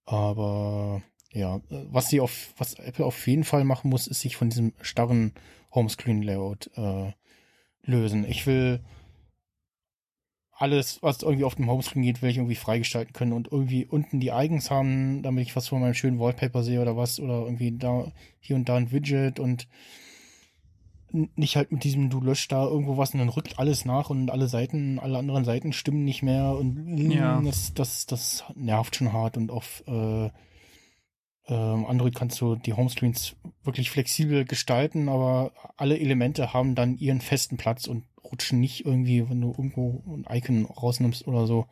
[0.06, 4.50] Aber ja, was sie auf, was Apple auf jeden Fall machen muss, ist sich von
[4.50, 5.34] diesem starren
[5.74, 7.14] Homescreen-Layout äh,
[7.84, 8.26] lösen.
[8.26, 8.82] Ich will
[10.62, 14.20] alles, was irgendwie auf dem Homescreen geht, will ich irgendwie freigestalten können und irgendwie unten
[14.20, 17.78] die Icons haben, damit ich was von meinem schönen Wallpaper sehe oder was oder irgendwie
[17.78, 19.68] da hier und da ein Widget und
[21.12, 24.32] nicht halt mit diesem du löscht da irgendwo was und dann rückt alles nach und
[24.32, 27.42] alle Seiten, alle anderen Seiten stimmen nicht mehr und Ja.
[27.42, 30.30] das, das, das nervt schon hart und auf äh,
[31.48, 37.20] ähm, Android kannst du die Homescreens wirklich flexibel gestalten, aber alle Elemente haben dann ihren
[37.20, 41.68] festen Platz und rutschen nicht irgendwie, wenn du irgendwo ein Icon rausnimmst oder so,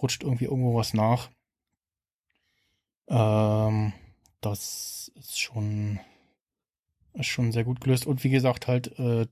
[0.00, 1.30] rutscht irgendwie irgendwo was nach.
[3.08, 3.92] Ähm,
[4.40, 6.00] das ist schon,
[7.14, 8.06] ist schon sehr gut gelöst.
[8.06, 9.26] Und wie gesagt, halt äh,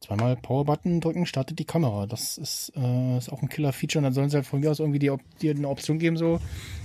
[0.00, 2.06] zweimal Power-Button drücken, startet die Kamera.
[2.06, 4.00] Das ist, äh, ist auch ein Killer-Feature.
[4.00, 6.40] Und dann sollen sie halt von mir aus irgendwie die, dir eine Option geben, so,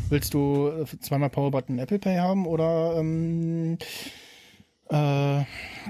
[0.09, 3.77] willst du äh, zweimal Power-Button Apple Pay haben oder ähm,
[4.89, 5.43] äh,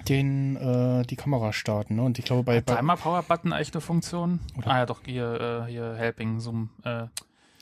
[0.07, 1.95] den, äh, die Kamera starten.
[1.95, 2.03] Ne?
[2.03, 4.39] Und ich glaube, bei, bei Dreimal Power-Button eigentlich eine Funktion?
[4.57, 6.69] Oder- Ah ja, doch, hier, äh, hier Helping, Zoom.
[6.83, 7.05] Äh,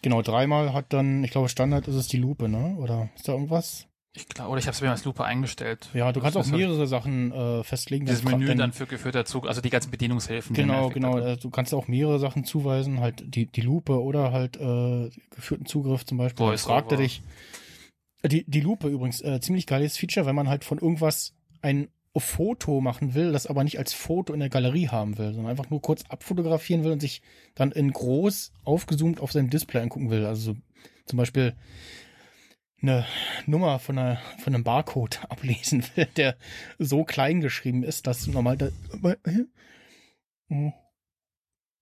[0.01, 2.75] genau dreimal hat dann, ich glaube, Standard ist es die Lupe, ne?
[2.77, 3.87] Oder ist da irgendwas?
[4.17, 5.89] ich glaube, oder ich habe es mir als Lupe eingestellt.
[5.93, 8.05] Ja, du kannst auch Das ist halt mehrere Sachen äh, festlegen.
[8.05, 10.55] Dieses Menü dann für geführter Zug, also die ganzen Bedienungshilfen.
[10.55, 11.17] Genau, genau.
[11.17, 15.65] äh, Du kannst auch mehrere Sachen zuweisen, halt die, die Lupe oder halt äh, geführten
[15.65, 16.45] Zugriff zum Beispiel.
[16.45, 17.23] Voice Fragt er dich.
[18.27, 22.79] Die, die Lupe übrigens, äh, ziemlich geiles Feature, wenn man halt von irgendwas ein Foto
[22.81, 25.81] machen will, das aber nicht als Foto in der Galerie haben will, sondern einfach nur
[25.81, 27.21] kurz abfotografieren will und sich
[27.55, 30.25] dann in groß aufgezoomt auf seinem Display angucken will.
[30.25, 30.57] Also so
[31.05, 31.55] zum Beispiel
[32.81, 33.05] eine
[33.45, 36.37] Nummer von, einer, von einem Barcode ablesen will, der
[36.79, 38.69] so klein geschrieben ist, dass normal da,
[40.47, 40.73] Hm.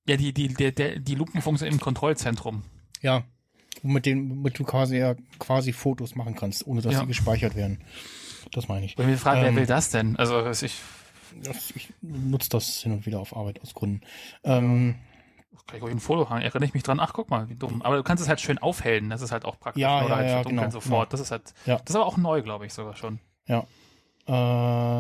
[0.08, 2.64] Ja, die, die, der, der, die Lupenfunktion im Kontrollzentrum.
[3.02, 3.26] Ja,
[3.84, 7.00] mit denen womit du quasi ja quasi Fotos machen kannst, ohne dass Ja.
[7.02, 7.82] sie gespeichert werden.
[8.52, 8.98] Das meine ich.
[8.98, 10.16] Und ich frage, Ähm, wer will das denn?
[10.18, 10.80] Also, ich,
[11.42, 14.02] Das, ich nutze das hin und wieder auf Arbeit aus Gründen.
[14.44, 14.95] Ähm,
[15.66, 16.42] Kann ich euch ein Foto haben?
[16.42, 17.00] Erinnere ich mich dran?
[17.00, 17.82] Ach, guck mal, wie dumm.
[17.82, 19.10] Aber du kannst es halt schön aufhellen.
[19.10, 19.82] Das ist halt auch praktisch.
[19.82, 20.84] Ja, Oder ja, halt ja, genau, sofort.
[20.84, 21.06] genau.
[21.06, 21.78] Das ist halt, Ja.
[21.78, 23.20] das ist aber auch neu, glaube ich, sogar schon.
[23.48, 23.66] Ja.
[24.26, 24.32] Äh,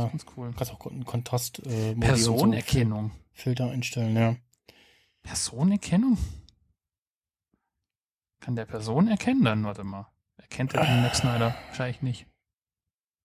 [0.09, 0.51] Ganz cool.
[0.57, 3.11] kannst auch einen Kontrast äh, und so Personenerkennung.
[3.33, 4.35] Filter einstellen, ja.
[5.21, 6.17] Personenerkennung?
[8.43, 9.63] Kann der Person erkennen dann?
[9.63, 10.11] Warte mal.
[10.35, 11.55] Erkennt er den Max Snyder?
[11.67, 12.27] Wahrscheinlich nicht.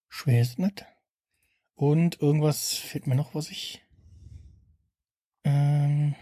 [0.09, 0.87] Schwer ist nicht.
[1.75, 3.85] Und irgendwas fehlt mir noch, was ich.
[5.43, 6.15] Ähm.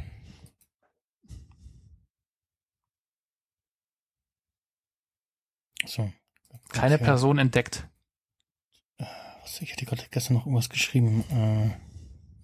[5.85, 6.11] So.
[6.71, 6.97] Keine.
[6.97, 7.87] Person entdeckt.
[8.97, 11.71] Was, ich hatte gerade gestern noch irgendwas geschrieben, äh,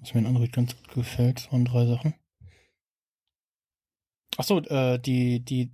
[0.01, 1.39] was mir in Android ganz gut gefällt.
[1.39, 2.13] Das waren drei Sachen.
[4.37, 5.73] Achso, äh, die, die,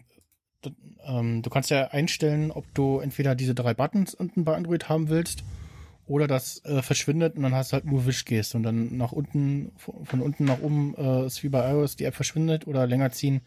[1.05, 5.09] ähm, du kannst ja einstellen, ob du entweder diese drei Buttons unten bei Android haben
[5.09, 5.45] willst
[6.07, 9.73] oder das äh, verschwindet und dann hast du halt nur Wischgeste und dann nach unten,
[9.77, 13.43] von unten nach oben äh, ist wie bei iOS die App verschwindet oder länger ziehen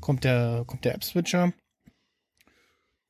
[0.00, 1.52] kommt der, kommt der App-Switcher.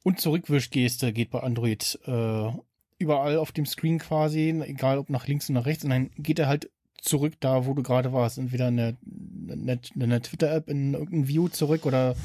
[0.03, 2.51] Und Zurückwischgeste geht bei Android äh,
[2.99, 6.39] überall auf dem Screen quasi, egal ob nach links oder nach rechts, und dann geht
[6.39, 8.39] er halt zurück da, wo du gerade warst.
[8.39, 12.17] Entweder in der, der, der Twitter-App in irgendein View zurück oder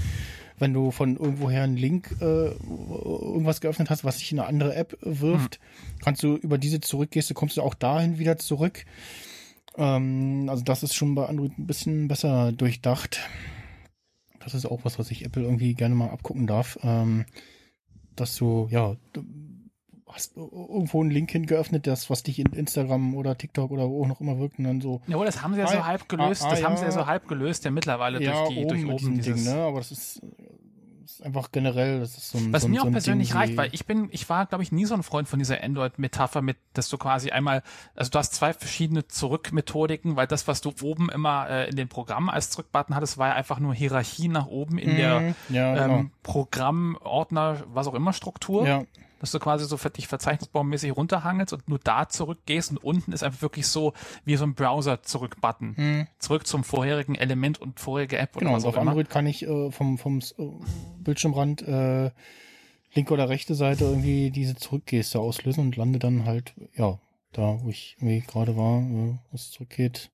[0.61, 4.75] wenn du von irgendwoher einen Link äh, irgendwas geöffnet hast, was dich in eine andere
[4.75, 5.59] App wirft,
[6.03, 8.85] kannst du über diese Zurückgeste, kommst du auch dahin wieder zurück.
[9.77, 13.19] Ähm, also das ist schon bei Android ein bisschen besser durchdacht.
[14.39, 16.79] Das ist auch was, was ich Apple irgendwie gerne mal abgucken darf.
[16.83, 17.25] Ähm,
[18.15, 18.95] dass du, ja,
[20.13, 24.07] hast irgendwo einen Link hingeöffnet, das, was dich in Instagram oder TikTok oder wo auch
[24.07, 26.09] noch immer wirkt und dann so, Ja, aber das haben sie ja Ah, so halb
[26.09, 26.43] gelöst.
[26.43, 26.91] ah, das ah, haben sie ja ja.
[26.93, 29.43] so halb gelöst, ja mittlerweile ja, durch die, durch mit oben dieses.
[29.43, 29.61] Ding, ne?
[29.61, 30.21] Aber das ist,
[31.05, 33.29] ist einfach generell, das ist so ein Was so ein, mir so auch ein persönlich
[33.29, 35.61] Ding, reicht, weil ich bin, ich war, glaube ich, nie so ein Freund von dieser
[35.63, 37.63] Android-Metapher mit, dass du quasi einmal,
[37.95, 41.89] also du hast zwei verschiedene Zurückmethodiken, weil das, was du oben immer äh, in den
[41.89, 45.73] Programmen als Zurückbutton hattest, war ja einfach nur Hierarchie nach oben in der Mhm, ja,
[45.75, 45.97] genau.
[45.99, 48.67] ähm, Programmordner, was auch immer Struktur.
[48.67, 48.83] ja,
[49.21, 53.23] dass du quasi so für dich verzeichnisbaummäßig runterhangelst und nur da zurückgehst und unten ist
[53.23, 53.93] einfach wirklich so
[54.25, 55.75] wie so ein Browser zurück-Button.
[55.77, 56.07] Mhm.
[56.17, 58.49] Zurück zum vorherigen Element und vorherige App genau.
[58.49, 58.91] oder Und was auf auch immer.
[58.91, 60.43] Android kann ich äh, vom, vom äh,
[60.99, 62.09] Bildschirmrand äh,
[62.93, 66.99] linke oder rechte Seite irgendwie diese Zurückgeste auslösen und lande dann halt, ja,
[67.31, 70.09] da, wo ich irgendwie gerade war, äh, wo es zurückgeht.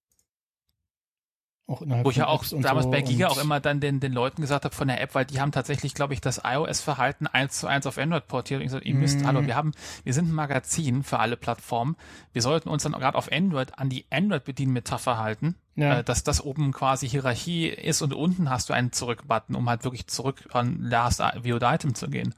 [1.69, 4.13] Auch innerhalb Wo ich ja auch damals so bei Giga auch immer dann den, den
[4.13, 7.59] Leuten gesagt habe von der App, weil die haben tatsächlich, glaube ich, das iOS-Verhalten eins
[7.59, 8.59] zu eins auf Android portiert.
[8.59, 9.27] Und ich gesagt, ihr müsst, Mhm.
[9.27, 9.73] hallo, wir haben,
[10.05, 11.97] wir sind ein Magazin für alle Plattformen.
[12.31, 15.99] Wir sollten uns dann gerade auf Android an die Android-Bedienmetapher halten, Ja.
[15.99, 19.83] äh, dass das oben quasi Hierarchie ist und unten hast du einen Zurück-Button, um halt
[19.83, 22.33] wirklich zurück an Last Viewed Item zu gehen.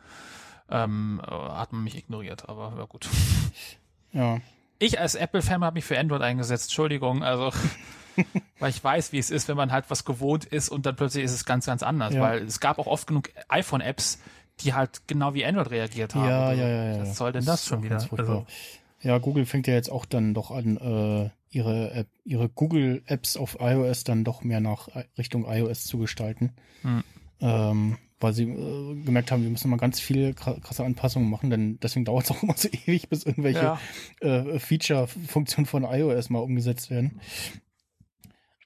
[0.72, 3.08] Ähm, äh, hat man mich ignoriert, aber ja gut.
[4.12, 4.40] Ja.
[4.80, 6.70] Ich als Apple-Fan habe mich für Android eingesetzt.
[6.70, 7.52] Entschuldigung, also
[8.60, 11.24] weil ich weiß, wie es ist, wenn man halt was gewohnt ist und dann plötzlich
[11.24, 12.14] ist es ganz, ganz anders.
[12.14, 12.22] Ja.
[12.22, 14.20] Weil es gab auch oft genug iPhone-Apps,
[14.62, 16.28] die halt genau wie Android reagiert haben.
[16.30, 16.62] Ja, oder so.
[16.62, 17.02] ja, ja, ja.
[17.02, 18.06] Was soll denn das, ist schon wieder?
[18.18, 18.46] Also,
[19.02, 23.58] Ja, Google fängt ja jetzt auch dann doch an, äh, ihre App, ihre Google-Apps auf
[23.60, 26.52] iOS dann doch mehr nach I- Richtung iOS zu gestalten.
[26.82, 27.04] Hm.
[27.42, 31.50] Ähm, weil sie äh, gemerkt haben, wir müssen mal ganz viele kra- krasse Anpassungen machen,
[31.50, 33.80] denn deswegen dauert es auch immer so ewig, bis irgendwelche ja.
[34.20, 37.22] äh, Feature-Funktionen von iOS mal umgesetzt werden.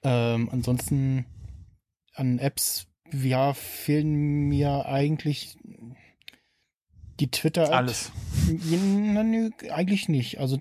[0.04, 1.26] Ähm, ansonsten
[2.14, 5.56] an Apps, ja, fehlen mir eigentlich
[7.20, 7.72] die Twitter-App.
[7.72, 8.12] Alles.
[8.48, 10.38] Nö, eigentlich nicht.
[10.40, 10.60] Also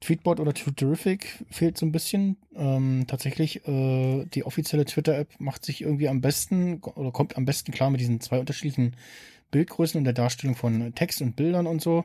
[0.00, 2.36] Tweetbot oder Twitterific fehlt so ein bisschen.
[2.54, 7.72] Ähm, tatsächlich, äh, die offizielle Twitter-App macht sich irgendwie am besten oder kommt am besten
[7.72, 8.96] klar mit diesen zwei unterschiedlichen
[9.50, 12.04] Bildgrößen und der Darstellung von Text und Bildern und so.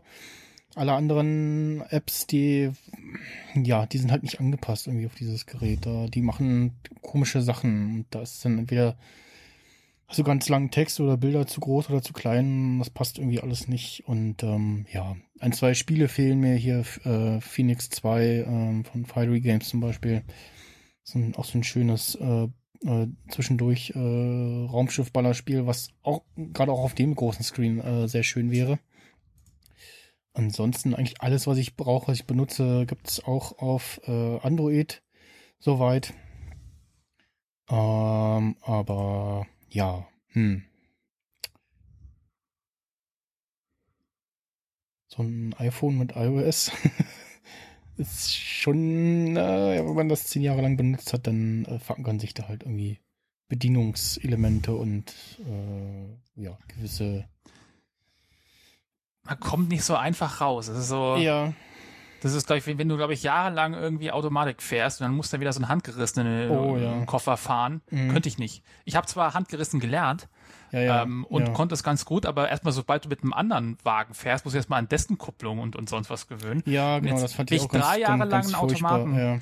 [0.75, 2.71] Alle anderen Apps, die,
[3.55, 5.85] ja, die sind halt nicht angepasst irgendwie auf dieses Gerät.
[5.85, 7.95] Die machen komische Sachen.
[7.95, 8.97] Und da ist dann entweder
[10.09, 12.79] so ganz langen Text oder Bilder zu groß oder zu klein.
[12.79, 14.03] Das passt irgendwie alles nicht.
[14.07, 16.83] Und ähm, ja, ein, zwei Spiele fehlen mir hier.
[17.03, 20.23] Äh, Phoenix 2 ähm, von Fiery Games zum Beispiel.
[21.03, 22.47] So ein, auch so ein schönes äh,
[22.85, 28.51] äh, zwischendurch äh, Raumschiff-Ballerspiel, was auch gerade auch auf dem großen Screen äh, sehr schön
[28.51, 28.79] wäre.
[30.33, 35.01] Ansonsten eigentlich alles, was ich brauche, was ich benutze, gibt es auch auf äh, Android
[35.59, 36.13] soweit.
[37.69, 40.63] Ähm, aber ja, hm.
[45.07, 46.71] So ein iPhone mit iOS
[47.97, 52.33] ist schon, äh, wenn man das zehn Jahre lang benutzt hat, dann äh, verankern sich
[52.33, 52.99] da halt irgendwie
[53.49, 55.13] Bedienungselemente und
[55.45, 57.27] äh, ja, gewisse
[59.23, 60.67] Man kommt nicht so einfach raus.
[60.67, 61.53] Es ist so, ja,
[62.21, 65.31] Das ist, glaube ich, wenn, du, glaube ich, jahrelang irgendwie Automatik fährst und dann musst
[65.31, 67.05] du dann wieder so einen handgerissenen Oh, ja.
[67.05, 67.81] Koffer fahren.
[67.89, 68.09] Mhm.
[68.11, 68.63] Könnte ich nicht.
[68.85, 70.27] Ich habe zwar handgerissen gelernt
[70.71, 71.03] Ja, ja.
[71.03, 74.45] ähm, und konnte es ganz gut, aber erstmal, sobald du mit einem anderen Wagen fährst,
[74.45, 76.63] musst du erstmal an dessen Kupplung und, und sonst was gewöhnen.
[76.65, 78.53] Ja, genau, das fand ich auch ganz, drei Jahre ganz, lang ganz.
[78.55, 79.41] Automaten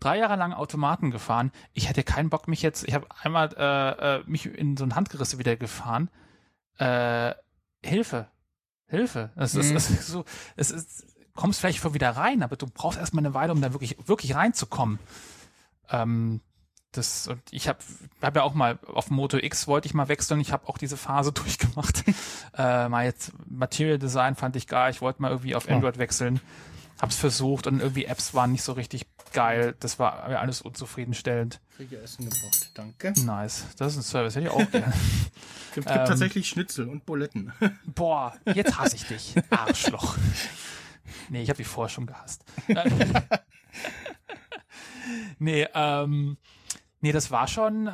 [0.00, 1.52] drei Jahre lang Automaten gefahren.
[1.74, 4.96] Ich hätte keinen Bock, mich jetzt, ich habe einmal äh, äh, mich in so ein
[4.96, 6.08] Handgerisse wieder gefahren.
[6.78, 7.34] Äh,
[7.84, 8.26] Hilfe.
[8.90, 9.30] Hilfe.
[9.36, 9.76] Es ist, Mhm.
[9.76, 10.24] es ist so,
[10.56, 13.72] es ist, kommst vielleicht schon wieder rein, aber du brauchst erstmal eine Weile, um da
[13.72, 14.98] wirklich, wirklich reinzukommen.
[15.90, 16.40] Ähm,
[16.92, 17.78] das, und ich habe
[18.20, 20.40] hab ja auch mal auf Moto X wollte ich mal wechseln.
[20.40, 22.04] Ich habe auch diese Phase durchgemacht.
[22.58, 24.90] äh, mal jetzt Material Design fand ich geil.
[24.90, 25.76] Ich wollte mal irgendwie auf Ja.
[25.76, 26.40] Android wechseln.
[27.00, 29.74] Hab's versucht und irgendwie Apps waren nicht so richtig geil.
[29.80, 31.60] Das war alles unzufriedenstellend.
[31.76, 33.14] Kriege Essen gebracht, danke.
[33.24, 33.64] Nice.
[33.78, 34.92] Das ist ein Service, hätte ich auch gerne.
[35.74, 37.52] Gibt, gibt Ähm, tatsächlich Schnitzel und Buletten.
[37.86, 39.34] Boah, jetzt hasse ich dich.
[39.50, 40.16] Arschloch.
[41.28, 42.44] Nee, ich habe dich vorher schon gehasst.
[45.38, 46.36] nee, ähm,
[47.00, 47.90] nee, das war schon, äh,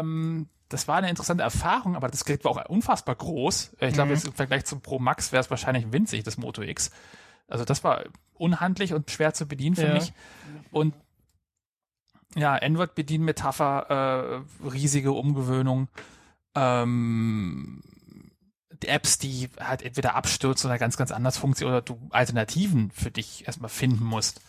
[0.00, 3.72] ähm, das war eine interessante Erfahrung, aber das Gerät war auch unfassbar groß.
[3.80, 4.14] Ich glaube, Mhm.
[4.16, 6.90] jetzt im Vergleich zum Pro Max wäre es wahrscheinlich winzig, das Moto X.
[7.48, 8.04] Also das war
[8.34, 9.94] unhandlich und schwer zu bedienen für Ja.
[9.94, 10.12] mich.
[10.70, 10.94] Und
[12.36, 15.88] ja, Android-Bedienmetapher, äh, riesige Umgewöhnung.
[16.54, 17.82] Ähm,
[18.82, 23.10] die Apps, die halt entweder abstürzen oder ganz, ganz anders funktionieren oder du Alternativen für
[23.10, 24.40] dich erstmal finden musst,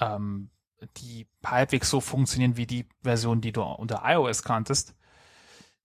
[0.00, 0.50] ähm,
[0.96, 4.94] die halbwegs so funktionieren wie die Version, die du unter iOS kanntest.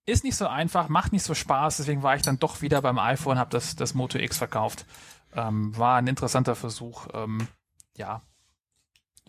[0.05, 2.97] Ist nicht so einfach, macht nicht so Spaß, deswegen war ich dann doch wieder beim
[2.97, 4.85] iPhone, habe das, das Moto X verkauft.
[5.33, 7.07] Ähm, war ein interessanter Versuch.
[7.13, 7.47] Ähm,
[7.95, 8.21] ja,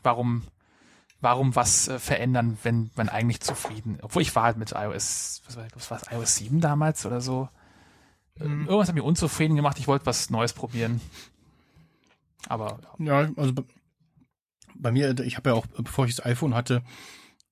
[0.02, 0.44] warum,
[1.20, 5.56] warum was äh, verändern, wenn man eigentlich zufrieden, obwohl ich war halt mit iOS, was
[5.56, 7.48] war, was war das, iOS 7 damals oder so.
[8.38, 8.66] Äh, Mhm.
[8.66, 11.00] Irgendwas hat mich unzufrieden gemacht, ich wollte was Neues probieren.
[12.48, 13.22] Aber ja.
[13.22, 13.62] Ja, also bei,
[14.74, 16.82] bei mir, ich habe ja auch, bevor ich das iPhone hatte,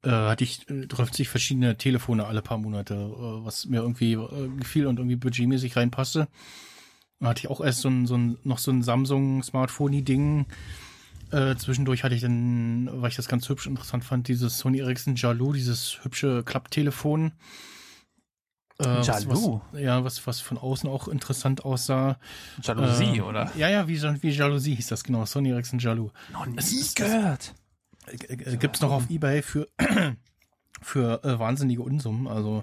[0.02, 4.48] äh, hatte ich äh, 30 verschiedene Telefone alle paar Monate, äh, was mir irgendwie äh,
[4.58, 6.28] gefiel und irgendwie budgetmäßig reinpasste.
[7.18, 10.46] Dann hatte ich auch erst so ein, so ein noch so ein Samsung Smartphone-Ding.
[11.32, 15.16] Äh, zwischendurch hatte ich dann, weil ich das ganz hübsch interessant fand, dieses Sony Ericsson
[15.16, 17.32] Jalou, dieses hübsche Klapptelefon.
[18.78, 19.60] Äh, Jalou?
[19.72, 22.18] Was, ja, was, was von außen auch interessant aussah.
[22.62, 23.50] Jalousie, Äh, oder?
[23.56, 25.24] Ja, ja, wie, wie Jalousie hieß das, genau.
[25.24, 26.10] Sony Ericsson Jalou.
[26.32, 27.55] Noch nie es gehört.
[28.06, 29.68] Äh, äh, Gibt's noch auf Ebay für,
[30.82, 32.28] für äh, wahnsinnige Unsummen.
[32.28, 32.62] Also,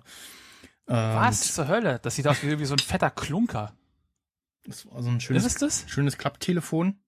[0.88, 2.00] ähm, Was zur Hölle?
[2.02, 3.74] Das sieht aus wie, wie so ein fetter Klunker.
[4.66, 5.84] Das war so ein Ist schönes, es das?
[5.88, 7.00] schönes Klapptelefon.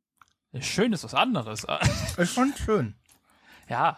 [0.61, 1.65] Schön ist was anderes.
[2.17, 2.95] Ich fand schön.
[3.69, 3.97] ja.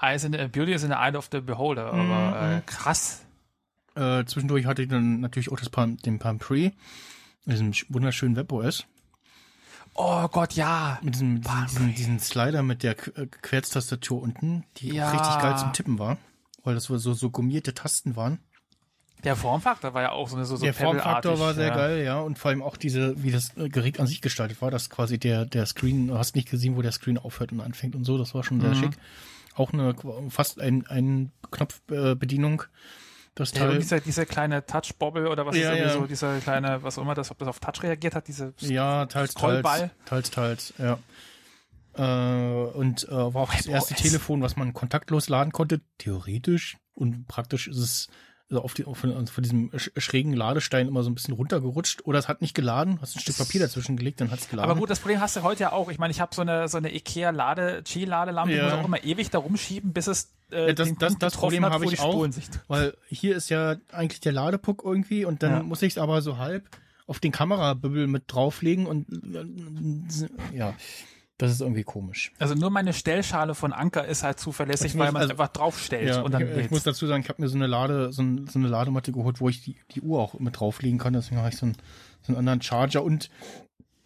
[0.00, 3.22] Eyes in the, Beauty is in the eye of the beholder, aber äh, krass.
[3.94, 6.72] Äh, zwischendurch hatte ich dann natürlich auch das Palm, den Palm Pre,
[7.44, 8.86] diesem sch- wunderschönen WebOS.
[9.94, 10.98] Oh Gott, ja.
[11.02, 11.66] Mit diesem, Pre.
[11.96, 15.10] diesen Slider mit der äh, Querztastatur unten, die Ja.
[15.10, 16.16] richtig geil zum Tippen war.
[16.64, 18.38] Weil das so, so gummierte Tasten waren.
[19.24, 21.74] Der Formfaktor war ja auch so, so, so der Formfaktor war sehr ja.
[21.76, 22.20] geil, ja.
[22.20, 25.18] Und vor allem auch diese, wie das äh, Gerät an sich gestaltet war, dass quasi
[25.18, 28.18] der, der Screen, du hast nicht gesehen, wo der Screen aufhört und anfängt und so,
[28.18, 28.74] das war schon sehr Mhm.
[28.74, 28.90] schick.
[29.54, 29.94] Auch eine
[30.28, 32.62] fast ein, ein Knopfbedienung.
[32.62, 32.66] Äh,
[33.34, 33.78] das Ja, Teil.
[33.78, 35.92] dieser, dieser kleine Touch-Bobble oder was Ja, ist ja.
[35.92, 39.04] so, dieser kleine, was auch immer das, ob das auf Touch reagiert hat, diese ja,
[39.06, 39.32] teils, teils.
[39.32, 39.90] Scrollball.
[40.06, 40.98] Teils, teils, ja.
[41.94, 43.94] Äh, und äh, war auch das erste.
[43.94, 46.76] Telefon, was man kontaktlos laden konnte, theoretisch.
[46.94, 48.08] Und praktisch ist es
[48.48, 52.06] also auf, die, von, von diesem sch- schrägen Ladestein immer so ein bisschen runtergerutscht.
[52.06, 54.70] Oder es hat nicht geladen, hast ein Stück Papier dazwischen gelegt, dann hat es geladen.
[54.70, 55.90] Aber gut, das Problem hast du heute ja auch.
[55.90, 58.64] Ich meine, ich habe so eine so eine Ikea Lade Qi-Ladelampe, die Ja.
[58.64, 61.84] muss auch immer ewig da rumschieben, bis es äh, Ja, das- das- das Problem habe
[61.86, 62.28] ich die auch.
[62.68, 65.62] Weil hier ist ja eigentlich der Ladepuck irgendwie und dann Ja.
[65.64, 66.68] muss ich es aber so halb
[67.08, 70.74] auf den Kamerabübbel mit drauflegen und äh, ja,
[71.38, 72.32] das ist irgendwie komisch.
[72.38, 75.48] Also nur meine Stellschale von Anker ist halt zuverlässig, Ich weil muss- man also- einfach
[75.48, 78.12] draufstellt Ja, und dann ich, ich muss dazu sagen, ich habe mir so eine Lade,
[78.12, 81.12] so, ein, so eine Ladematte geholt, wo ich die, die Uhr auch mit drauflegen kann.
[81.12, 81.76] Deswegen habe ich so einen,
[82.22, 83.28] so einen anderen Charger und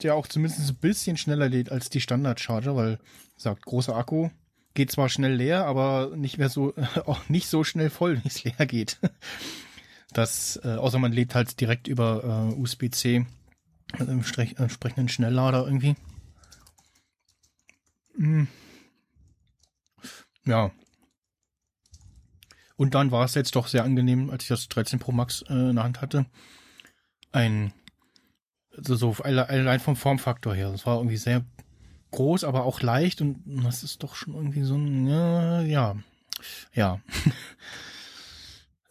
[0.02, 2.98] der auch zumindest ein bisschen schneller lädt als die Standard-Charger, weil,
[3.36, 4.30] gesagt, großer Akku,
[4.74, 6.74] geht zwar schnell leer, aber nicht mehr so,
[7.06, 8.98] auch nicht so schnell voll, wie es leer geht.
[10.12, 13.26] Das, äh, außer man lädt halt direkt über äh, USB-C
[13.98, 14.24] mit einem
[14.56, 15.96] entsprechenden Schnelllader irgendwie.
[18.20, 18.48] Hm.
[20.44, 20.70] Ja.
[22.76, 25.54] Und dann war es jetzt doch sehr angenehm, als ich das 13 Pro Max äh,
[25.70, 26.26] in der Hand hatte.
[27.32, 27.72] Ein,
[28.76, 30.70] also so alle- allein vom Formfaktor her.
[30.70, 31.44] Das war irgendwie sehr
[32.10, 35.96] groß, aber auch leicht und das ist doch schon irgendwie so ein, ja, ja,
[36.74, 37.00] ja.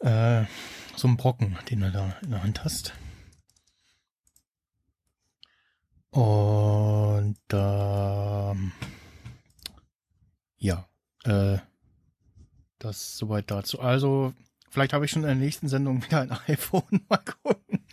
[0.00, 0.44] äh,
[0.96, 2.94] so ein Brocken, den du da in der Hand hast.
[6.10, 8.72] Und ähm,
[10.60, 10.86] ja,
[11.24, 11.58] äh,
[12.78, 13.80] das soweit dazu.
[13.80, 14.32] Also,
[14.70, 16.82] vielleicht habe ich schon in der nächsten Sendung wieder ein iPhone.
[17.08, 17.84] Mal gucken.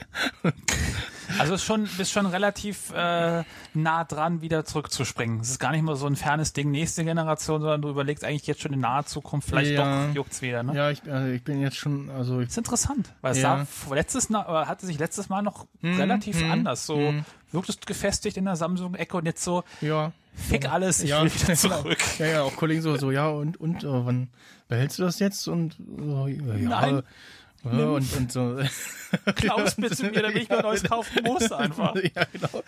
[1.39, 5.41] Also ist schon, bist schon relativ äh, nah dran, wieder zurückzuspringen.
[5.41, 8.47] Es ist gar nicht mal so ein fernes Ding, nächste Generation, sondern du überlegst eigentlich
[8.47, 10.07] jetzt schon in naher Zukunft, vielleicht Ja.
[10.07, 10.73] doch juckt's wieder, ne?
[10.73, 13.57] Ja, ich, also ich bin jetzt schon, also ich, Das ist interessant, weil es Ja.
[13.59, 16.85] sah vor- letztes äh, hatte sich letztes Mal noch Hm, relativ hm, anders.
[16.85, 17.25] So hm.
[17.51, 20.11] Wirktest gefestigt in der Samsung-Ecke und jetzt so, ja.
[20.35, 21.82] fick alles, ich ja, will wieder genau.
[21.82, 22.19] zurück.
[22.19, 24.30] Ja, ja, auch Kollegen so, so, ja, und, und, äh, wann
[24.67, 25.48] behältst du das jetzt?
[25.48, 27.03] Und, so, ja, Nein.
[27.64, 28.59] Ja, und, und so.
[29.35, 31.95] Klaus bitte mir, damit ich mir neues kaufen muss einfach.
[32.16, 32.64] Ja, genau.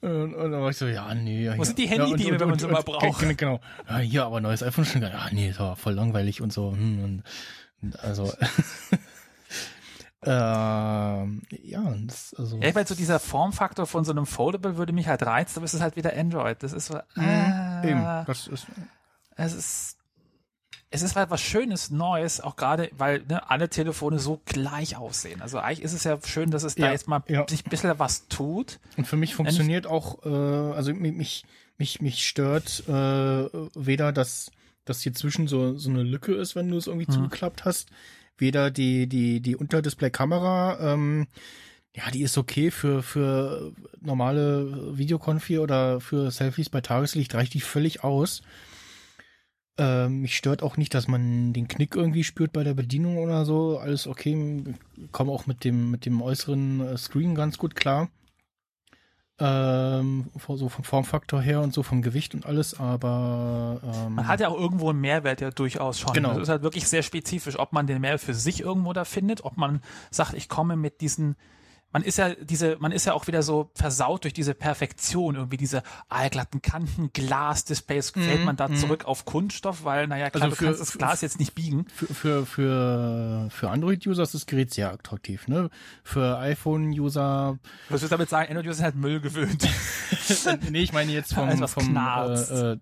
[0.00, 1.44] Und, und dann war ich so, ja, nee.
[1.44, 3.18] Ja, Wo sind die ja, und- Handydiebe, wenn man sie mal braucht?
[3.18, 3.60] Genau, genau.
[3.88, 5.02] Ja, hier, aber neues iPhone schon.
[5.02, 6.72] Ja, nee, das war voll langweilig und so.
[6.72, 7.22] Hm,
[7.82, 8.32] und also.
[10.24, 12.58] Ähm, ja, das, also.
[12.58, 15.64] Ja, ich meine, so dieser Formfaktor von so einem Foldable würde mich halt reizen, aber
[15.66, 16.62] es ist halt wieder Android.
[16.62, 18.66] Das ist so, ah, Eben, das ist,
[19.36, 19.96] es ist,
[20.90, 25.40] es ist halt was Schönes, Neues, auch gerade, weil ne, alle Telefone so gleich aussehen.
[25.42, 27.46] Also eigentlich ist es ja schön, dass es da Ja, jetzt mal ja.
[27.48, 28.78] sich ein bisschen was tut.
[28.96, 31.44] Und für mich funktioniert auch, äh, also mi- mich,
[31.78, 32.92] mich, mich stört äh,
[33.74, 34.50] weder, dass,
[34.84, 37.88] dass hier zwischen so, so eine Lücke ist, wenn du es irgendwie zugeklappt hast,
[38.42, 41.28] weder die, die, die Unterdisplay-Kamera, ähm,
[41.96, 47.60] ja, die ist okay für, für normale Videokonfi oder für Selfies bei Tageslicht, reicht die
[47.60, 48.42] völlig aus.
[49.78, 53.46] Ähm, mich stört auch nicht, dass man den Knick irgendwie spürt bei der Bedienung oder
[53.46, 53.78] so.
[53.78, 54.64] Alles okay.
[55.12, 58.10] Komme auch mit dem, mit dem äußeren äh, Screen ganz gut klar.
[59.38, 64.40] Ähm, so vom Formfaktor her und so vom Gewicht und alles, aber ähm, Man hat
[64.40, 66.12] ja auch irgendwo einen Mehrwert ja durchaus schon.
[66.12, 66.34] Genau.
[66.34, 69.44] Das ist halt wirklich sehr spezifisch, ob man den Mehrwert für sich irgendwo da findet,
[69.44, 69.80] ob man
[70.10, 71.36] sagt, ich komme mit diesen
[71.92, 75.56] man ist ja diese, man ist ja auch wieder so versaut durch diese Perfektion, irgendwie
[75.58, 80.58] diese aalglatten Kanten, Glasdisplays, fällt man da zurück auf Kunststoff, weil, naja, klar, Also du
[80.58, 81.86] für- kannst das für- Glas jetzt nicht biegen.
[81.94, 85.70] für, für, für, für Android-User ist das Gerät sehr attraktiv, ne?
[86.02, 88.48] Für iPhone-User, Was willst du damit sagen?
[88.48, 89.68] Android-User sind halt Müll gewöhnt.
[90.70, 92.78] nee, ich meine jetzt vom, Also vom äh, äh,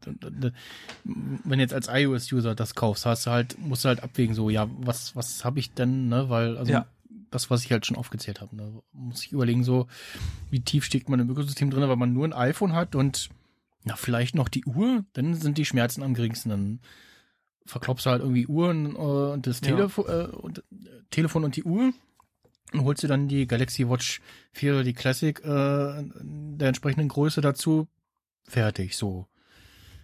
[1.05, 4.51] wenn du jetzt als iOS-User das kaufst, hast du halt, musst du halt abwägen, so,
[4.51, 6.29] ja, was, was habe ich denn, ne?
[6.29, 6.87] Weil, also Ja.
[7.31, 8.83] Das, was ich halt schon aufgezählt habe, ne?
[8.93, 9.87] Muss ich überlegen, so,
[10.51, 13.29] wie tief steckt man im Ökosystem drin, weil man nur ein iPhone hat und
[13.85, 16.51] na, vielleicht noch die Uhr, dann sind die Schmerzen am geringsten.
[16.51, 16.81] Dann
[17.65, 19.69] verklopfst du halt irgendwie Uhren äh, und das Ja.
[19.69, 20.63] Telefo äh, und, äh,
[21.11, 21.93] Telefon und die Uhr
[22.73, 24.21] und holst dir dann die Galaxy Watch
[24.53, 27.89] 4 oder die Classic äh, der entsprechenden Größe dazu.
[28.45, 29.27] Fertig, so.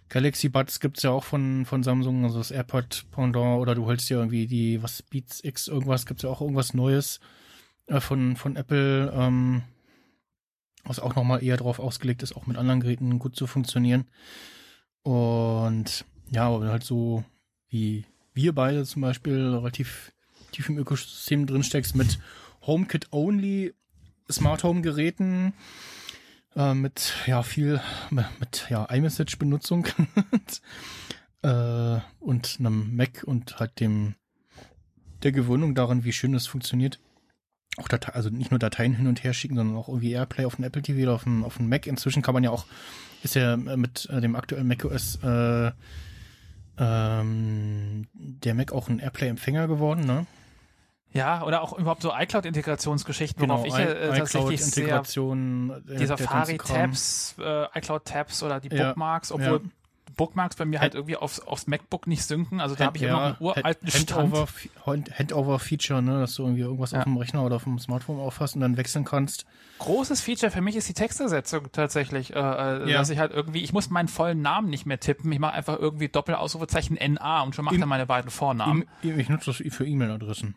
[0.09, 4.09] Galaxy Buds gibt's ja auch von, von Samsung, also das AirPod Pendant, oder du holst
[4.09, 7.19] dir irgendwie die, was, Beats X, irgendwas, gibt's ja auch irgendwas Neues
[7.87, 9.63] äh, von, von Apple, ähm,
[10.85, 14.05] was auch nochmal eher drauf ausgelegt ist, auch mit anderen Geräten gut zu funktionieren.
[15.03, 17.23] Und ja, aber halt so
[17.69, 20.11] wie wir beide zum Beispiel relativ
[20.51, 22.19] tief im Ökosystem drin steckst mit
[22.65, 23.73] HomeKit Only
[24.31, 25.53] Smart Home Geräten,
[26.57, 27.79] äh, mit ja viel
[28.09, 29.87] mit ja iMessage Benutzung
[31.43, 34.15] äh, und einem Mac und halt dem
[35.23, 36.99] der Gewöhnung daran, wie schön es funktioniert.
[37.77, 40.55] Auch Datei, also nicht nur Dateien hin und her schicken, sondern auch irgendwie Airplay auf
[40.55, 41.85] dem Apple TV oder auf dem, auf dem Mac.
[41.85, 42.65] Inzwischen kann man ja auch,
[43.23, 45.71] ist ja äh, mit äh, dem aktuellen macOS äh,
[46.79, 50.25] ähm, der Mac auch ein Airplay-Empfänger geworden, ne?
[51.13, 55.03] Ja, oder auch überhaupt so iCloud-Integrationsgeschichten, worauf ich Genau, I- äh, tatsächlich sehr der-
[55.87, 56.05] die.
[56.05, 59.69] Safari-Tabs, äh, iCloud-Tabs oder die Ja, Bookmarks, obwohl ja.
[60.15, 62.59] Bookmarks bei mir halt irgendwie aufs, aufs MacBook nicht synken.
[62.59, 64.15] Also da habe ich immer noch einen Ja, uralten Stand.
[64.15, 64.47] Handover,
[64.85, 66.99] Hand- Handover-Feature, ne, dass du irgendwie irgendwas Ja.
[66.99, 69.45] auf dem Rechner oder auf dem Smartphone auffasst und dann wechseln kannst.
[69.79, 72.35] Großes Feature für mich ist die Textersetzung tatsächlich.
[72.35, 72.97] Äh, äh, Ja.
[72.97, 75.31] Dass ich halt irgendwie, ich muss meinen vollen Namen nicht mehr tippen.
[75.31, 78.85] Ich mache einfach irgendwie Doppelausrufezeichen NA und schon macht er meine beiden Vornamen.
[79.03, 80.55] E- Ich nutze das für E-Mail-Adressen.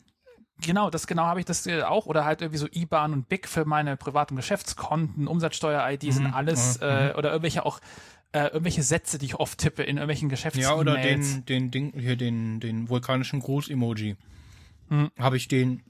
[0.61, 2.07] Genau, das genau habe ich das äh, auch.
[2.07, 6.79] Oder halt irgendwie so IBAN und BIC für meine privaten Geschäftskonten, Umsatzsteuer-ID sind Mhm, alles,
[6.81, 7.81] ja, äh, oder irgendwelche auch,
[8.33, 11.93] äh, irgendwelche Sätze, die ich oft tippe in irgendwelchen geschäfts Ja, oder den, den Ding,
[11.99, 14.17] hier den, den vulkanischen Gruß-Emoji.
[14.89, 15.11] Hm.
[15.19, 15.83] Habe ich den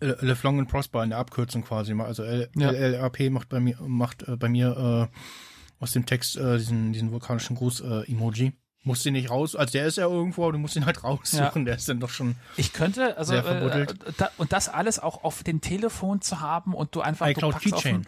[0.00, 1.94] äh, Live Long and Prosper in der Abkürzung quasi.
[1.94, 2.06] mal.
[2.06, 3.30] Also L Ja.
[3.30, 7.56] Macht bei mir, macht äh, bei mir äh, aus dem Text äh, diesen, diesen vulkanischen
[7.56, 8.52] Gruß-Emoji.
[8.82, 11.66] Musst den nicht raus, also der ist ja irgendwo, aber du musst ihn halt raussuchen,
[11.66, 13.96] der ist dann doch schon Ich könnte, also, Sehr äh, verbuddelt.
[14.16, 17.54] da, und das alles auch auf dem Telefon zu haben und du einfach, du iCloud
[17.56, 18.06] auf Keychain.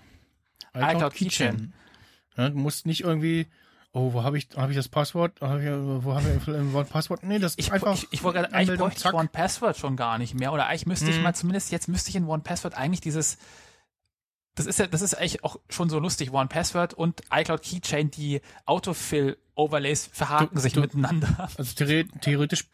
[0.73, 1.75] ein- iCloud Keychain.
[2.39, 3.49] Ja, du musst nicht irgendwie,
[3.93, 5.39] oh, wo habe ich, habe ich das Passwort?
[5.43, 7.23] Hab ich, wo habe ich ein Wort Passwort?
[7.23, 9.15] Nee, das Ich, ist einfach ich, ich wollte gerade, eigentlich bräuchte ich.
[9.15, 10.55] One Password schon gar nicht mehr.
[10.55, 11.23] Oder eigentlich müsste ich Mhm.
[11.25, 13.37] mal zumindest, jetzt müsste ich in One Password eigentlich dieses
[14.55, 16.31] das ist ja, das ist eigentlich auch schon so lustig.
[16.33, 18.41] One Password und iCloud Keychain, die
[19.63, 21.49] Autofill-Overlays verhaken sich miteinander.
[21.59, 22.65] Also theore- theoretisch,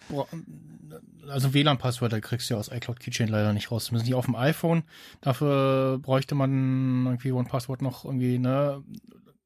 [1.28, 3.86] also WLAN-Passwörter kriegst du ja aus iCloud Keychain leider nicht raus.
[3.86, 4.82] Zumindest nicht auf dem iPhone.
[5.20, 8.82] Dafür bräuchte man irgendwie OnePassword noch irgendwie, ne?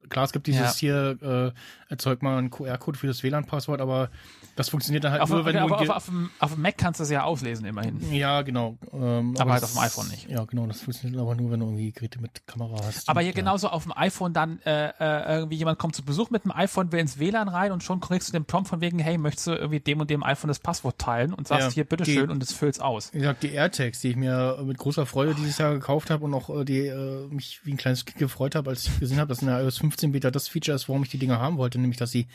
[0.09, 4.09] Klar, es gibt dieses hier, äh, erzeugt mal einen QR-Code für das WLAN-Passwort, aber
[4.55, 5.83] das funktioniert dann halt Auf, nur, wenn aber du...
[5.83, 7.99] ein auf, auf, dem, auf dem Mac kannst du es ja auslesen, immerhin.
[8.13, 8.77] ja, genau.
[8.91, 10.29] Ähm, Aber halt das- auf dem iPhone nicht.
[10.29, 10.67] Ja, genau.
[10.67, 13.09] Das funktioniert aber nur, wenn du irgendwie Geräte mit Kamera hast.
[13.09, 13.35] Aber hier ja.
[13.35, 16.91] genauso auf dem iPhone dann äh, äh, irgendwie jemand kommt zu Besuch mit dem iPhone,
[16.91, 19.51] will ins WLAN rein und schon kriegst du den Prompt von wegen, hey, möchtest du
[19.51, 22.53] irgendwie dem und dem iPhone das Passwort teilen und sagst Ja, hier, bitteschön und es
[22.53, 23.13] füllt's aus.
[23.13, 26.33] Wie gesagt, die AirTags, die ich mir mit großer Freude dieses Jahr gekauft habe und
[26.33, 29.29] auch äh, die äh, mich wie ein kleines Kind gefreut habe, als ich gesehen habe,
[29.29, 31.79] dass in der iOS 15 Beta das Feature ist, warum ich die Dinger haben wollte,
[31.79, 32.27] nämlich dass sie,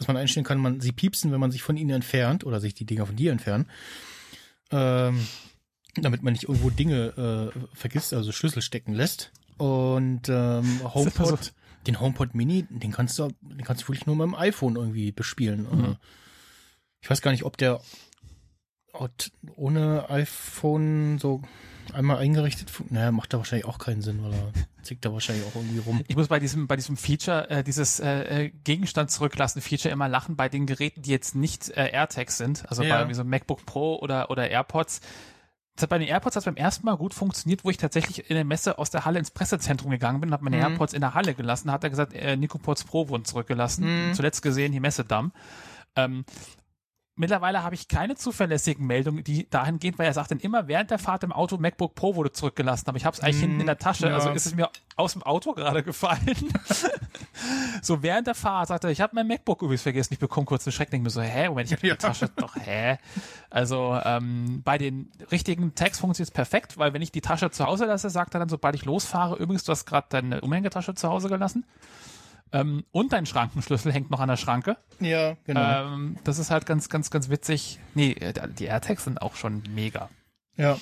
[0.00, 2.72] dass man einstellen kann, man sie piepsen, wenn man sich von ihnen entfernt oder sich
[2.72, 3.66] die Dinger von dir entfernen.
[4.70, 5.26] Ähm,
[5.96, 9.30] damit man nicht irgendwo Dinge äh, vergisst, also Schlüssel stecken lässt.
[9.58, 11.50] Und ähm, HomePod, so.
[11.86, 15.12] den HomePod Mini, den kannst du, den kannst du wirklich nur mit dem iPhone irgendwie
[15.12, 15.66] bespielen.
[15.66, 15.96] Äh,
[17.02, 17.82] Ich weiß gar nicht, ob der
[19.56, 21.42] ohne iPhone so
[21.94, 22.70] einmal eingerichtet.
[22.90, 24.52] Naja, macht da wahrscheinlich auch keinen Sinn, weil er
[24.82, 26.02] zickt da wahrscheinlich auch irgendwie rum.
[26.08, 30.08] Ich muss bei diesem, bei diesem Feature, äh, dieses äh, äh, Gegenstand zurücklassen Feature immer
[30.08, 33.02] lachen bei den Geräten, die jetzt nicht äh, AirTags sind, also Ja.
[33.02, 35.00] bei wie so MacBook Pro oder, oder AirPods.
[35.76, 38.34] Das hat bei den AirPods hat beim ersten Mal gut funktioniert, wo ich tatsächlich in
[38.36, 40.62] der Messe aus der Halle ins Pressezentrum gegangen bin habe meine Mhm.
[40.62, 41.72] AirPods in der Halle gelassen.
[41.72, 44.10] Hat er gesagt, äh, Nicopods Pro wurden zurückgelassen.
[44.10, 44.14] Mhm.
[44.14, 45.32] Zuletzt gesehen hier Messedamm.
[45.96, 46.24] Ähm,
[47.20, 50.90] Mittlerweile habe ich keine zuverlässigen Meldungen, die dahin gehen, weil er sagt dann immer während
[50.90, 53.60] der Fahrt im Auto MacBook Pro wurde zurückgelassen, aber ich habe es eigentlich Mm, hinten
[53.60, 54.14] in der Tasche, ja.
[54.14, 56.34] also ist es mir aus dem Auto gerade gefallen.
[57.82, 60.66] so während der Fahrt sagt er, ich habe mein MacBook übrigens vergessen, ich bekomme kurz
[60.66, 61.96] einen Schreck, denke mir so, hä, Moment, ich habe die Ja.
[61.96, 62.96] Tasche, doch, hä?
[63.50, 67.66] Also ähm, bei den richtigen Tags funktioniert es perfekt, weil wenn ich die Tasche zu
[67.66, 71.08] Hause lasse, sagt er dann, sobald ich losfahre, übrigens, du hast gerade deine Umhängetasche zu
[71.08, 71.64] Hause gelassen.
[72.52, 74.76] Ähm, und dein Schrankenschlüssel hängt noch an der Schranke.
[74.98, 75.94] Ja, genau.
[75.94, 77.78] Ähm, das ist halt ganz, ganz, ganz witzig.
[77.94, 80.08] Nee, äh, die AirTags sind auch schon mega.
[80.56, 80.78] ja.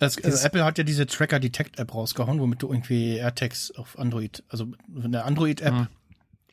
[0.00, 3.98] Das, also Apple hat ja diese Tracker Detect App rausgehauen, womit du irgendwie AirTags auf
[3.98, 4.66] Android, also
[5.02, 5.86] eine Android App, Mhm.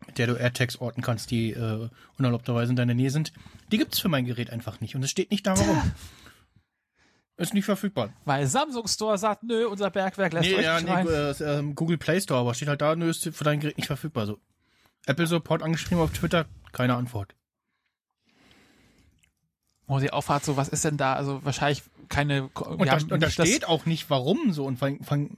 [0.05, 3.33] mit der du AirTags orten kannst, die äh, unerlaubterweise in deiner Nähe sind.
[3.71, 5.81] Die gibt's für mein Gerät einfach nicht und es steht nicht da warum.
[7.35, 8.13] Ist nicht verfügbar.
[8.25, 11.07] Weil Samsung Store sagt, nö, unser Bergwerk lässt Nee, euch ja, nicht nee, rein.
[11.07, 13.77] äh, ist, ähm, Google Play Store, aber steht halt da, nö, ist für dein Gerät
[13.77, 14.27] nicht verfügbar.
[14.27, 14.37] So.
[15.05, 17.35] Apple Support angeschrieben auf Twitter, keine Antwort.
[19.85, 21.13] Wo sie auffahrt, so, was ist denn da?
[21.13, 22.47] Also wahrscheinlich keine.
[22.47, 25.37] Und da, und da steht auch nicht warum so und fang, fang,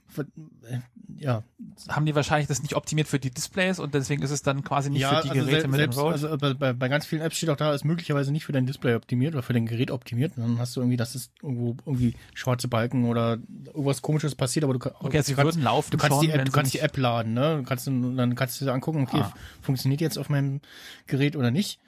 [0.62, 0.78] äh,
[1.18, 1.42] ja.
[1.88, 4.90] Haben die wahrscheinlich das nicht optimiert für die Displays und deswegen ist es dann quasi
[4.90, 6.12] nicht ja, für die also Geräte mit selbst, enrolled.
[6.14, 8.66] also bei, bei, bei ganz vielen Apps steht auch da, ist möglicherweise nicht für dein
[8.66, 10.36] Display optimiert oder für dein Gerät optimiert.
[10.36, 14.64] Und dann hast du irgendwie, dass es irgendwo irgendwie schwarze Balken oder irgendwas komisches passiert,
[14.64, 16.80] aber du, okay, sie du kannst, laufen du kannst schon, die App, du kannst die
[16.80, 17.58] App laden, ne?
[17.58, 19.32] Du kannst, dann kannst du dir angucken, okay, Ah.
[19.62, 20.60] funktioniert jetzt auf meinem
[21.06, 21.78] Gerät oder nicht.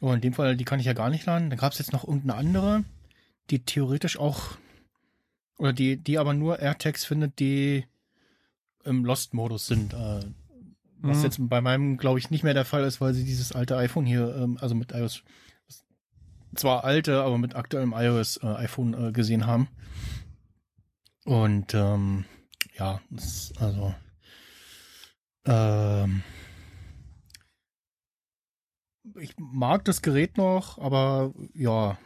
[0.00, 1.50] Und in dem Fall, die kann ich ja gar nicht laden.
[1.50, 2.84] Dann gab es jetzt noch irgendeine andere,
[3.50, 4.58] die theoretisch auch
[5.58, 7.86] oder die, die aber nur AirTags findet, die
[8.86, 9.92] im Lost-Modus sind.
[9.92, 10.20] Äh,
[10.98, 11.24] was Mhm.
[11.24, 14.06] jetzt bei meinem, glaube ich, nicht mehr der Fall ist, weil sie dieses alte iPhone
[14.06, 15.22] hier, ähm, also mit iOS,
[16.54, 19.68] zwar alte, aber mit aktuellem iOS äh, iPhone äh, gesehen haben.
[21.26, 22.24] Und ähm,
[22.78, 23.94] ja, das also
[25.44, 26.22] ähm,
[29.18, 31.98] ich mag das Gerät noch, aber ja.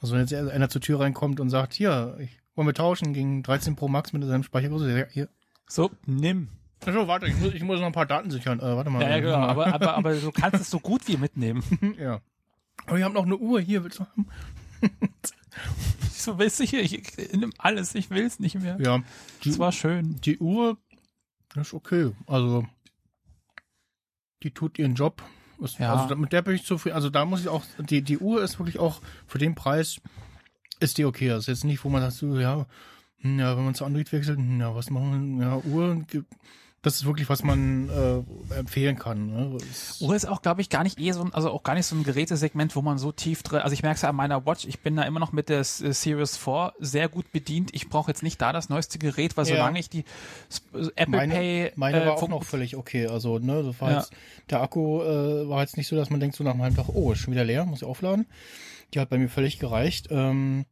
[0.00, 3.42] Also wenn jetzt einer zur Tür reinkommt und sagt, hier, ich wollen wir tauschen gegen
[3.42, 5.28] 13 Pro Max mit seinem Speichergröße, ja, hier.
[5.70, 6.48] So, nimm.
[6.84, 8.58] Achso, warte, ich muss, ich muss noch ein paar Daten sichern.
[8.58, 9.02] Äh, warte mal.
[9.02, 9.36] Ja, ja, genau.
[9.36, 11.62] Aber, aber, aber du kannst es so gut wie mitnehmen.
[11.98, 12.20] ja.
[12.86, 14.26] Aber wir haben noch eine Uhr hier, willst du haben?
[16.12, 18.78] So willst du hier, ich, ich nimm alles, ich will's nicht mehr.
[18.80, 18.98] Ja.
[19.42, 20.20] Die, Das war schön.
[20.20, 20.76] die Uhr
[21.56, 22.12] ist okay.
[22.26, 22.66] Also,
[24.42, 25.22] die tut ihren Job.
[25.60, 25.94] Ist, Ja.
[25.94, 26.94] Also mit der bin ich zufrieden.
[26.94, 30.00] Also da muss ich auch, die, die Uhr ist wirklich auch für den Preis,
[30.78, 31.28] ist die okay.
[31.28, 32.66] Das ist jetzt nicht, wo man sagt, so, ja, hm,
[33.22, 36.04] ja, wenn man zu Android wechselt, ja, was machen wir, ja, Uhr,
[36.82, 39.26] das ist wirklich, was man äh, empfehlen kann.
[39.26, 39.58] Ne?
[40.00, 41.94] Uhr ist auch, glaube ich, gar nicht eh so ein, also auch gar nicht so
[41.94, 44.64] ein Gerätesegment, wo man so tief drin, also ich merke es ja an meiner Watch,
[44.64, 47.74] ich bin da immer noch mit der äh, Series 4 sehr gut bedient.
[47.74, 49.56] Ich brauche jetzt nicht da das neueste Gerät, weil Ja.
[49.56, 50.04] solange ich die
[50.72, 53.06] äh, Apple meine, Pay meine äh, war auch noch völlig okay.
[53.08, 53.98] Also, ne, das war Ja.
[53.98, 54.12] jetzt,
[54.48, 56.88] der Akku äh, war jetzt nicht so, dass man denkt so nach einem halben Tag,
[56.88, 58.24] oh, ist schon wieder leer, muss ich aufladen.
[58.94, 60.08] Die hat bei mir völlig gereicht.
[60.10, 60.64] Ähm,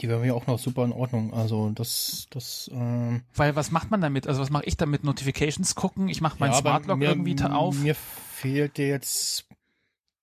[0.00, 1.34] die wäre mir auch noch super in Ordnung.
[1.34, 4.26] Also das, das, ähm, Weil was macht man damit?
[4.26, 5.04] Also was mache ich damit?
[5.04, 6.08] Notifications gucken?
[6.08, 7.76] Ich mache meinen ja, Smartlock mir, irgendwie auf.
[7.78, 9.46] Mir fehlte jetzt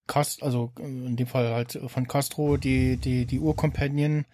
[0.07, 4.25] Cast, also äh, in dem Fall halt von Castro die, die, die Uhr-Companion,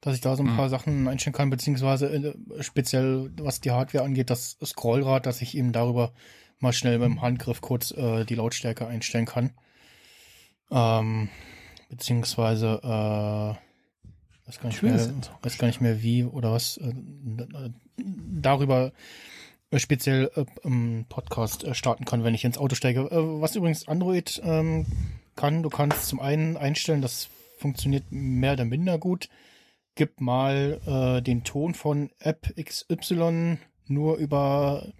[0.00, 0.56] dass ich da so ein Hm.
[0.56, 5.56] paar Sachen einstellen kann, beziehungsweise äh, speziell was die Hardware angeht, das Scrollrad, dass ich
[5.56, 6.12] eben darüber
[6.58, 9.50] mal schnell mit dem Handgriff kurz äh, die Lautstärke einstellen kann.
[10.70, 11.28] Ähm,
[11.90, 13.65] beziehungsweise äh,
[14.46, 16.92] weiß gar nicht Türen mehr, weiß gar nicht mehr wie oder was äh,
[17.96, 18.92] darüber
[19.70, 23.00] äh, speziell äh, im Podcast äh, starten kann, wenn ich ins Auto steige.
[23.00, 24.86] Äh, was übrigens Android ähm,
[25.34, 29.28] kann, du kannst zum einen einstellen, das funktioniert mehr oder minder gut.
[29.94, 34.92] Gib mal den Ton von App XY nur über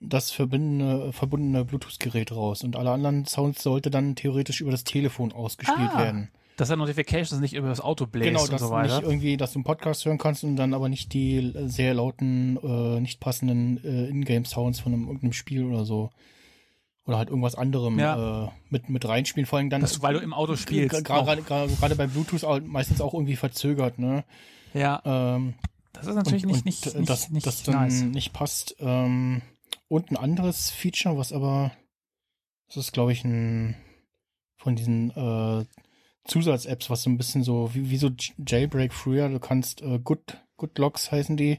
[0.00, 5.32] das verbindene, verbundene Bluetooth-Gerät raus und alle anderen Sounds sollte dann theoretisch über das Telefon
[5.32, 6.30] ausgespielt Ah, werden.
[6.56, 8.96] Dass er Notifications nicht über das Auto bläst Genau, und so weiter.
[9.00, 12.58] nicht irgendwie, dass du einen Podcast hören kannst und dann aber nicht die sehr lauten,
[12.62, 16.10] äh, nicht passenden äh, Ingame-Sounds von einem, irgendeinem Spiel oder so.
[17.06, 18.44] Oder halt irgendwas anderem Ja.
[18.46, 19.46] äh, mit, mit reinspielen.
[19.46, 19.80] Vor allem dann.
[19.80, 21.02] Das, weil du im Auto spielst.
[21.04, 24.24] Gerade gerade- bei Bluetooth auch meistens auch irgendwie verzögert, ne?
[24.74, 25.54] Ja, Ähm,
[25.94, 28.02] das ist natürlich und, nicht, und nicht, das, nicht das dann nice.
[28.02, 28.76] nicht passt.
[28.80, 29.40] Ähm,
[29.88, 31.72] und ein anderes Feature, was aber,
[32.68, 33.74] das ist glaube ich ein
[34.58, 35.64] von diesen äh,
[36.24, 38.10] Zusatz-Apps, was so ein bisschen so wie, wie so
[38.46, 39.28] Jailbreak früher.
[39.28, 41.58] Du kannst äh, Good Good Logs heißen die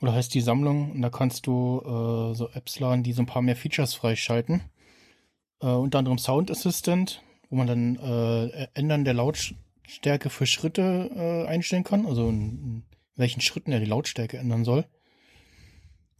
[0.00, 3.26] oder heißt die Sammlung und da kannst du äh, so Apps laden, die so ein
[3.26, 4.62] paar mehr Features freischalten.
[5.60, 11.48] Äh, unter anderem Sound Assistant, wo man dann äh, Ändern der Lautstärke für Schritte äh,
[11.48, 12.82] einstellen kann, also in, in
[13.16, 14.86] welchen Schritten er die Lautstärke ändern soll.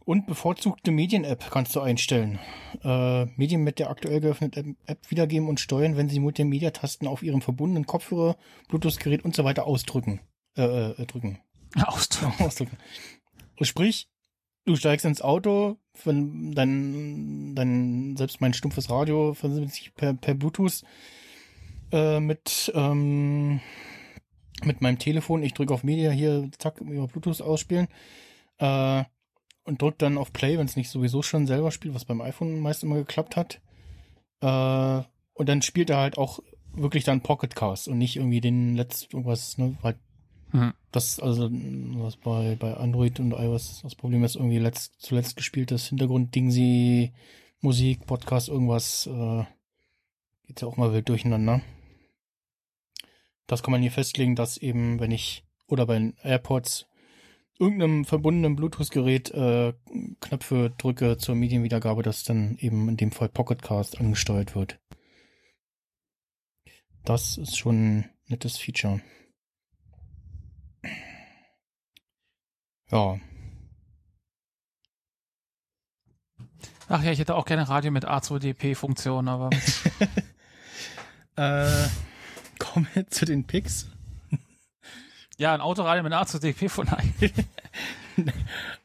[0.05, 2.37] Und bevorzugte Medien-App kannst du einstellen.
[2.83, 7.41] Äh, Medien mit der aktuell geöffneten App wiedergeben und steuern, wenn sie Multimedia-Tasten auf ihrem
[7.41, 8.37] verbundenen Kopfhörer,
[8.69, 10.21] Bluetooth-Gerät und so weiter ausdrücken.
[10.55, 11.39] Äh, äh, drücken.
[11.75, 12.39] Ausdruck.
[12.39, 12.77] ausdrücken.
[13.61, 14.07] Sprich,
[14.65, 20.35] du steigst ins Auto, wenn dein, dein, selbst mein stumpfes Radio verbindet sich per, per
[20.35, 20.83] Bluetooth
[21.91, 23.59] äh, mit, ähm,
[24.63, 25.41] mit meinem Telefon.
[25.41, 27.87] Ich drücke auf Media hier, zack, über Bluetooth ausspielen.
[28.59, 29.03] Äh,
[29.65, 32.59] und drücke dann auf Play, wenn es nicht sowieso schon selber spielt, was beim iPhone
[32.59, 33.59] meist immer geklappt hat.
[34.41, 35.03] Äh,
[35.33, 36.39] und dann spielt er halt auch
[36.73, 39.95] wirklich dann Pocketcast und nicht irgendwie den letzten irgendwas, ne, weil
[40.55, 40.73] Hm.
[40.91, 45.87] das, also, was bei, bei Android und iOS das Problem ist, irgendwie letzt, zuletzt gespieltes
[45.87, 47.11] Hintergrundding, sie
[47.59, 49.43] Musik, Podcast, irgendwas, äh,
[50.47, 51.61] geht ja auch mal wild durcheinander.
[53.47, 56.87] Das kann man hier festlegen, dass eben, wenn ich, oder bei den AirPods,
[57.59, 59.73] irgendeinem verbundenen Bluetooth-Gerät äh,
[60.19, 64.79] Knöpfe drücke zur Medienwiedergabe, dass dann eben in dem Fall Pocketcast angesteuert wird.
[67.03, 69.01] Das ist schon ein nettes Feature.
[72.91, 73.19] Ja,
[76.87, 79.49] Ach ja, ich hätte auch gerne Radio mit A2DP-Funktion, aber
[81.37, 81.87] Äh,
[82.59, 83.89] kommen wir zu den Picks.
[85.37, 86.87] Ja, ein Autoradio mit A2DP von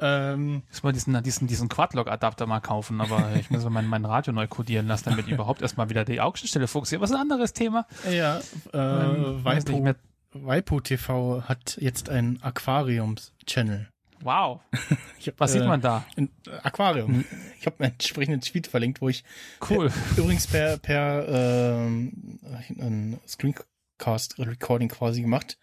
[0.01, 4.33] Ähm, muss mal diesen, diesen, diesen Quadlock-Adapter mal kaufen, aber ich muss mein, mein Radio
[4.33, 7.03] neu codieren lassen, damit überhaupt erstmal wieder die Augenstelle funktioniert.
[7.03, 7.87] Was ist ein anderes Thema?
[8.11, 8.41] ja,
[8.73, 9.97] äh, mehr.
[10.33, 13.89] Waipo TV hat jetzt einen Aquariums-Channel.
[14.23, 14.61] Wow.
[15.27, 16.05] Hab, Was äh, sieht man da?
[16.17, 16.31] Ein
[16.63, 17.25] Aquarium.
[17.59, 19.25] Ich habe einen entsprechenden Tweet verlinkt, wo ich
[19.69, 19.91] Cool.
[20.17, 22.39] übrigens per, per ähm,
[22.79, 25.59] ein Screencast-Recording quasi gemacht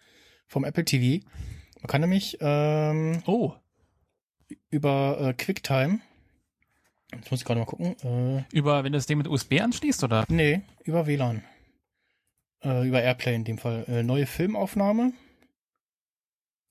[0.48, 1.24] vom Apple TV.
[1.80, 3.52] Man kann nämlich ähm, Oh,
[4.70, 6.00] über äh, QuickTime,
[7.14, 10.02] jetzt muss ich gerade mal gucken, äh, über, wenn du das Ding mit USB anschließt,
[10.04, 10.24] oder?
[10.28, 11.44] Nee, über WLAN.
[12.64, 13.84] Äh, über Airplay in dem Fall.
[13.86, 15.12] Äh, neue Filmaufnahme.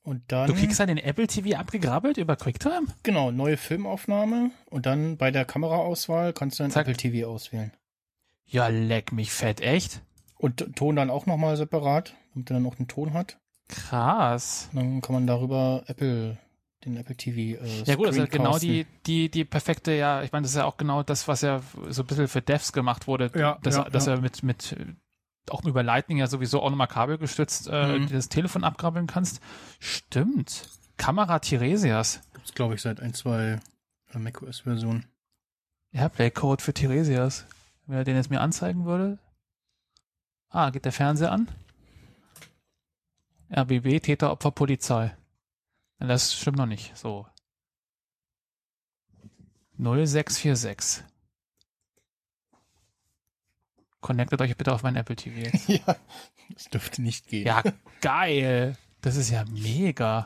[0.03, 0.47] Und dann.
[0.47, 2.87] Du kriegst halt den Apple TV abgegrabbelt über QuickTime?
[3.03, 4.51] Genau, neue Filmaufnahme.
[4.69, 6.87] Und dann bei der Kameraauswahl kannst du dann Zack.
[6.87, 7.71] Apple TV auswählen.
[8.45, 10.01] Ja, leck mich fett, echt?
[10.37, 13.37] Und Ton dann auch nochmal separat, damit er dann auch den Ton hat.
[13.67, 14.69] Krass.
[14.73, 16.37] Dann kann man darüber Apple,
[16.85, 17.61] den Apple TV.
[17.63, 20.51] Äh, Ja gut, das ist ja genau die, die, die perfekte, ja, ich meine, das
[20.51, 23.57] ist ja auch genau das, was ja so ein bisschen für Devs gemacht wurde, Ja,
[23.63, 24.13] dass, ja, dass ja.
[24.13, 24.75] er mit, mit
[25.49, 28.09] auch über Lightning ja sowieso auch nochmal kabelgestützt äh, Mhm.
[28.09, 29.39] das Telefon abgrabbeln kannst.
[29.79, 30.69] Stimmt.
[30.97, 32.21] Kamera Tiresias.
[32.33, 33.59] Gibt's, glaube ich, seit ein, zwei
[34.13, 35.05] äh, macOS-Versionen.
[35.93, 37.45] Airplay-Code für Tiresias.
[37.85, 39.19] Wenn er den jetzt mir anzeigen würde.
[40.49, 41.47] Ah, geht der Fernseher an?
[43.49, 45.15] RBB, Täter, Opfer, Polizei.
[45.99, 46.95] Das stimmt noch nicht.
[46.95, 47.25] So.
[49.77, 51.03] 0646.
[53.99, 55.67] Connectet euch bitte auf mein Apple TV jetzt.
[55.67, 55.95] ja,
[56.53, 57.47] das dürfte nicht gehen.
[57.47, 57.63] Ja,
[58.01, 58.77] geil.
[59.01, 60.25] Das ist ja mega.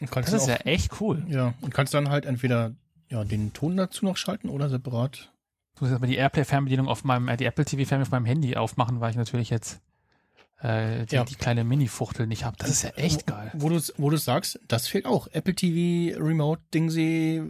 [0.00, 1.24] Das ist du ja auch, echt cool.
[1.28, 2.74] ja, und kannst dann halt entweder
[3.10, 5.32] ja, den Ton dazu noch schalten oder separat.
[5.74, 8.56] Ich muss jetzt aber die Airplay-Fernbedienung auf meinem, äh, die Apple TV-Fernbedienung auf meinem Handy
[8.56, 9.80] aufmachen, weil ich natürlich jetzt
[10.60, 11.24] äh, die, Ja.
[11.24, 12.56] die kleine Mini-Fuchtel nicht habe.
[12.58, 13.50] Das ist ja echt geil.
[13.54, 15.28] Wo du wo du sagst, das fehlt auch.
[15.28, 17.42] Apple TV Remote Dingsy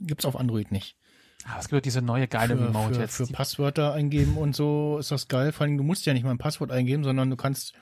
[0.00, 0.96] gibt's auf Android nicht.
[1.44, 3.16] Aber es gibt doch diese neue geile für, Remote für, jetzt.
[3.16, 5.52] für Passwörter eingeben und so ist das geil.
[5.52, 7.72] Vor allem, du musst ja nicht mal ein Passwort eingeben, sondern du kannst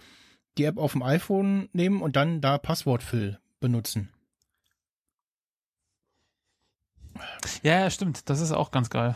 [0.59, 4.11] die App auf dem iPhone nehmen und dann da Passwortfill benutzen.
[7.63, 8.29] ja, ja, stimmt.
[8.29, 9.15] Das ist auch ganz geil.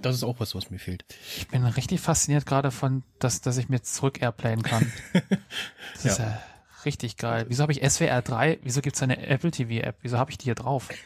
[0.00, 1.04] Das ist auch was, was mir fehlt.
[1.36, 4.90] Ich bin richtig fasziniert gerade von, dass, dass ich mir zurück Airplayen kann.
[5.94, 6.42] Das ist ja
[6.84, 7.46] richtig geil.
[7.48, 8.58] Wieso habe ich SWR 3?
[8.62, 9.96] Wieso gibt es eine Apple TV App?
[10.02, 10.88] Wieso habe ich die hier drauf?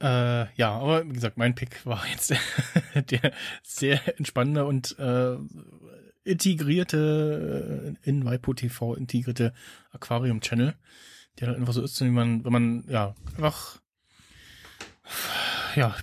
[0.00, 2.32] Äh, ja, aber wie gesagt, mein Pick war jetzt
[3.10, 3.32] der
[3.64, 5.36] sehr entspannende und äh,
[6.22, 9.52] integrierte, äh, in Waipo TV integrierte
[9.90, 10.76] Aquarium-Channel,
[11.40, 13.80] der dann einfach so ist, wenn man, wenn man, ja, einfach,
[15.78, 15.94] ja,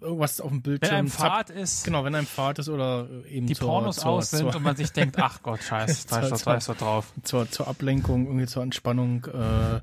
[0.00, 3.08] irgendwas auf dem Wenn Bildschirm einem zapp- Fahrt ist, Genau, wenn einem Fahrt ist oder
[3.28, 6.06] eben die zur, Pornos zur, aus sind zur, und man sich denkt, ach Gott, scheiß,
[6.06, 7.12] da ist doch, doch drauf.
[7.22, 9.80] zur, zur Ablenkung, irgendwie zur Entspannung, äh,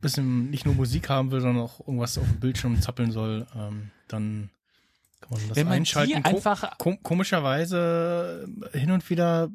[0.00, 3.90] bisschen nicht nur Musik haben will, sondern auch irgendwas auf dem Bildschirm zappeln soll, ähm,
[4.08, 4.50] dann
[5.20, 6.24] kann man das Wenn man einschalten.
[6.24, 9.48] einfach Ko komischerweise komischerweise hin und wieder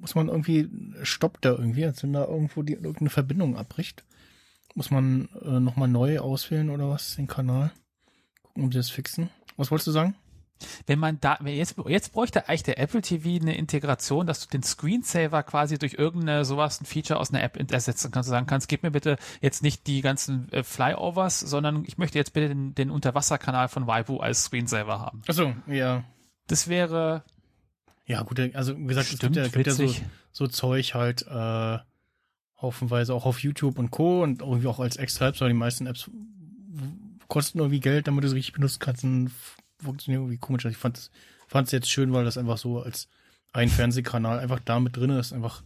[0.00, 0.68] muss man irgendwie,
[1.02, 4.04] stoppt da irgendwie, als wenn da irgendwo die, irgendeine Verbindung abbricht.
[4.74, 7.72] Muss man äh, nochmal neu auswählen oder was, den Kanal.
[8.64, 9.30] Ob sie das fixen.
[9.56, 10.14] Was wolltest du sagen?
[10.86, 14.48] wenn man da, wenn jetzt, jetzt bräuchte eigentlich der Apple TV eine Integration, dass du
[14.48, 18.28] den Screensaver quasi durch irgendeine sowas, ein Feature aus einer App ersetzen kannst.
[18.28, 22.18] Du sagen kannst, gib mir bitte jetzt nicht die ganzen äh, Flyovers, sondern ich möchte
[22.18, 25.22] jetzt bitte den, den Unterwasserkanal von Waipu als Screensaver haben.
[25.28, 26.04] Achso, ja.
[26.46, 27.24] Das wäre
[28.06, 29.94] Ja, gut, also wie gesagt, es bestimmt gibt ja, gibt ja so,
[30.32, 31.78] so Zeug halt äh,
[32.60, 34.22] haufenweise auch auf YouTube und Co.
[34.22, 36.10] und irgendwie auch als extra Apps, weil die meisten Apps
[37.28, 39.30] kosten irgendwie Geld, damit du sie richtig benutzen kannst und
[39.80, 40.64] funktionieren irgendwie komisch.
[40.64, 41.10] Also Ich fand es
[41.46, 43.08] fand's jetzt schön, weil das einfach so als
[43.52, 45.62] ein Fernsehkanal einfach da mit drin ist, einfach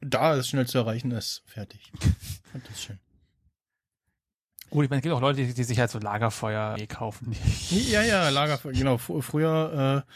[0.00, 1.92] da ist, schnell zu erreichen ist, fertig.
[1.92, 2.00] Ich
[2.52, 2.98] fand das schön.
[4.70, 7.36] Gut, ich meine, es gibt auch Leute, die, die sich halt so Lagerfeuer eh kaufen.
[7.70, 10.12] Ja, ja, Lagerfeuer, genau, fr früher äh,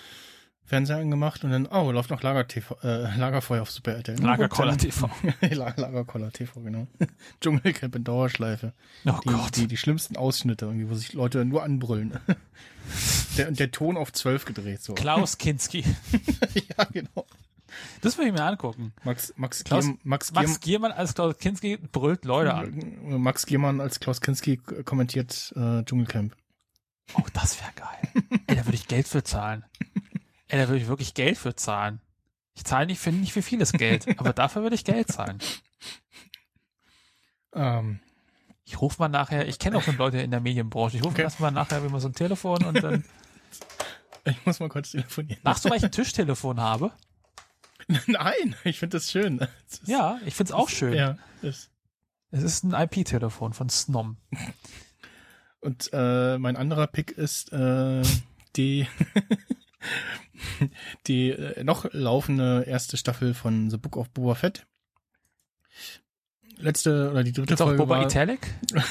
[0.70, 4.20] Fernseher angemacht und dann, oh, läuft noch Lager TV, äh, Lagerfeuer auf Super RTL.
[4.22, 5.10] Lagerkoller TV.
[5.40, 6.86] Lagerkoller TV, genau.
[7.40, 8.72] Dschungelcamp in Dauerschleife.
[9.04, 9.56] Oh Die, Gott.
[9.56, 12.18] die, die schlimmsten Ausschnitte irgendwie, wo sich Leute nur anbrüllen.
[13.36, 14.94] Der, und der Ton auf 12 gedreht, so.
[14.94, 15.84] Klaus Kinski.
[16.54, 17.24] ja, genau.
[18.00, 18.92] Das will ich mir angucken.
[19.04, 22.96] Max, Max, Klaus- Gierm, Max, Max Gierm, Giermann als Klaus Kinski brüllt Leute an.
[23.20, 26.34] Max Giermann als Klaus Kinski kommentiert äh, Dschungelcamp.
[27.14, 28.24] Oh, das wäre geil.
[28.48, 29.64] Ey, da würde ich Geld für zahlen.
[30.50, 32.00] Ey, da würde ich wirklich Geld für zahlen.
[32.54, 35.38] Ich zahle nicht für nicht für vieles Geld, aber dafür würde ich Geld zahlen.
[37.54, 38.00] Ähm,
[38.64, 40.96] Ich rufe mal nachher, ich kenne auch schon Leute in der Medienbranche.
[40.96, 41.22] Ich rufe Okay.
[41.22, 43.04] erstmal nachher wie man so ein Telefon und dann.
[44.24, 45.40] ich muss mal kurz telefonieren.
[45.42, 46.92] Machst du, weil ich ein Tischtelefon habe?
[48.06, 49.38] Nein, ich finde das schön.
[49.38, 50.92] Das ist- Ja, ich find's auch schön.
[50.94, 51.70] Ja, das,
[52.30, 54.16] Es ist ein IP-Telefon von Snom.
[55.60, 58.02] Und äh, mein anderer Pick ist äh,
[58.56, 58.86] die
[61.06, 64.66] die äh, noch laufende erste Staffel von The Book of Boba Fett.
[66.56, 68.40] Letzte oder die dritte Gibt's auch Folge Boba war Italic?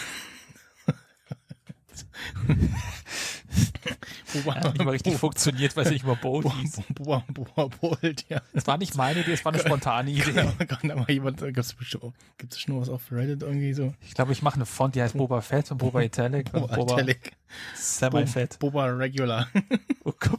[4.34, 6.82] Boba, Hat nicht mal richtig funktioniert, weil es nicht mal Bo Boba, hieß.
[6.94, 8.42] Boba, Boba Bold, ja.
[8.54, 10.32] Das war nicht meine Idee, es war eine spontane Idee.
[10.32, 13.94] Genau, kann da mal jemand, gibt's bestimmt, gibt's schon was auf Reddit irgendwie so?
[14.02, 16.94] Ich glaube, ich mache eine Font, die heißt Boba Fett und Boba Italic Boba, Boba
[16.96, 17.32] Italic.
[17.76, 18.60] Semi-Fett.
[18.60, 19.48] Boba Regular.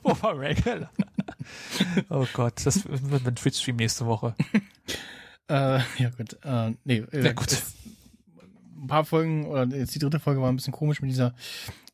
[0.03, 0.91] Oh, mal Regular.
[2.09, 4.35] Oh Gott, das wird ein Twitch-Stream nächste Woche.
[5.49, 7.51] Äh, ja gut, äh, nee, äh, Ja, gut.
[7.51, 7.75] es-
[8.81, 11.35] ein paar Folgen, oder jetzt die dritte Folge war ein bisschen komisch mit dieser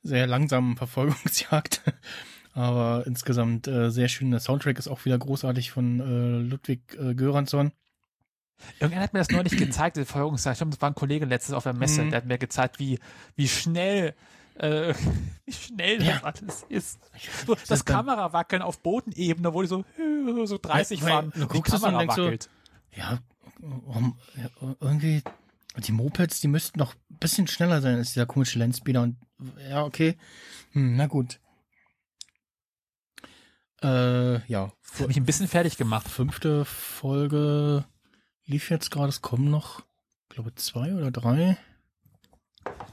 [0.06, 1.82] sehr langsamen Verfolgungsjagd.
[2.54, 4.30] Aber insgesamt äh, sehr schön.
[4.30, 7.72] Der Soundtrack ist auch wieder großartig von äh, Ludwig äh, Göransson.
[8.80, 10.54] Irgendwer hat mir das neulich gezeigt, die Verfolgungsjagd.
[10.54, 12.10] Ich glaube, das war ein Kollege letztes auf der Messe, Mhm.
[12.10, 12.98] der hat mir gezeigt, wie,
[13.34, 14.14] wie schnell,
[14.54, 14.94] äh,
[15.44, 16.20] wie schnell das Ja.
[16.22, 16.98] alles ist.
[17.46, 19.84] So, das Das Kamerawackeln auf Bodenebene, wo die so,
[20.46, 22.48] so 30 Weil- fahren, du die Kamera so, wackelt.
[23.60, 25.22] Warum, ja, irgendwie,
[25.84, 29.02] die Mopeds, die müssten noch ein bisschen schneller sein als dieser komische Landspeeder.
[29.02, 29.16] Und
[29.68, 30.16] ja, okay.
[30.72, 31.40] Hm, na gut.
[33.82, 34.72] Äh, ja.
[34.90, 36.08] Das hat mich ein bisschen fertig gemacht.
[36.08, 37.84] fünfte Folge
[38.44, 39.80] lief jetzt gerade, es kommen noch,
[40.24, 41.56] ich glaube, zwei oder drei.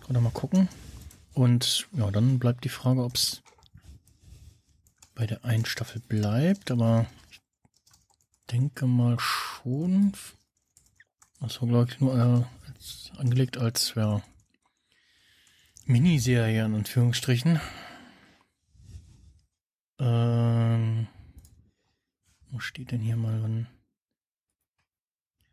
[0.01, 0.67] Gerade mal gucken.
[1.33, 3.41] Und ja, dann bleibt die Frage, ob es
[5.15, 7.41] bei der einen Staffel bleibt, aber ich
[8.51, 10.13] denke mal schon.
[11.39, 12.47] Das war, glaube ich, nur
[13.17, 14.21] angelegt als ja,
[15.85, 17.59] Miniserie in Anführungsstrichen.
[19.99, 21.07] Ähm,
[22.51, 23.67] mal steht denn hier mal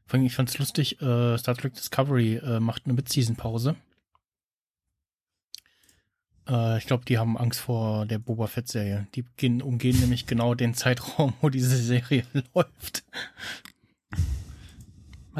[0.06, 3.76] allem, ich fand's lustig, äh, Star Trek Discovery äh, macht eine Mid-Season-Pause.
[6.48, 9.06] Äh, ich glaube, die haben Angst vor der Boba Fett-Serie.
[9.14, 13.04] Die gehen, umgehen nämlich genau den Zeitraum, wo diese Serie läuft.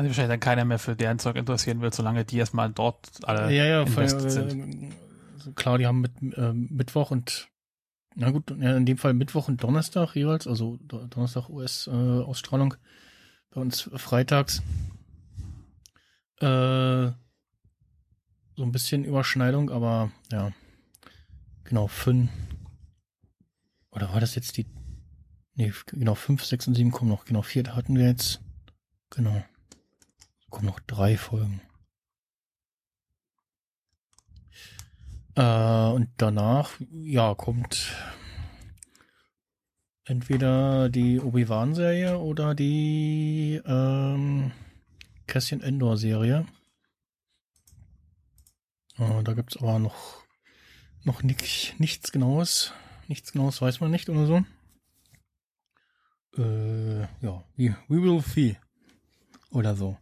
[0.01, 3.11] Man sich wahrscheinlich dann keiner mehr für deren Zeug interessieren wird, solange die erstmal dort
[3.25, 4.95] alle ja, ja, invested äh, sind.
[5.37, 7.49] so klar, die haben mit äh, Mittwoch und
[8.15, 12.75] na gut, ja, in dem Fall Mittwoch und Donnerstag jeweils, also Do- Donnerstag US-Ausstrahlung,
[13.51, 14.62] bei uns freitags.
[16.41, 17.12] Äh,
[18.57, 20.53] so ein bisschen Überschneidung, aber ja,
[21.65, 22.31] genau, fünf.
[23.91, 24.67] Oder war das jetzt die.
[25.57, 27.27] Nee, genau, fünf, sechs und sieben kommen noch.
[27.27, 28.41] Genau, vier hatten wir jetzt.
[29.11, 29.45] Genau.
[30.51, 31.61] Kommen noch drei Folgen.
[35.37, 37.97] Äh, und danach, ja, kommt
[40.05, 44.53] entweder die Obi-Wan-Serie oder die ähm,
[45.27, 46.47] Cassian Endor-Serie.
[48.99, 50.25] Äh, da gibt's aber noch,
[51.05, 52.75] noch nix, nichts Genaues.
[53.07, 54.45] Nichts Genaues weiß man nicht oder so.
[56.37, 58.59] Äh, ja, we, we will see.
[59.53, 59.97] Oder so.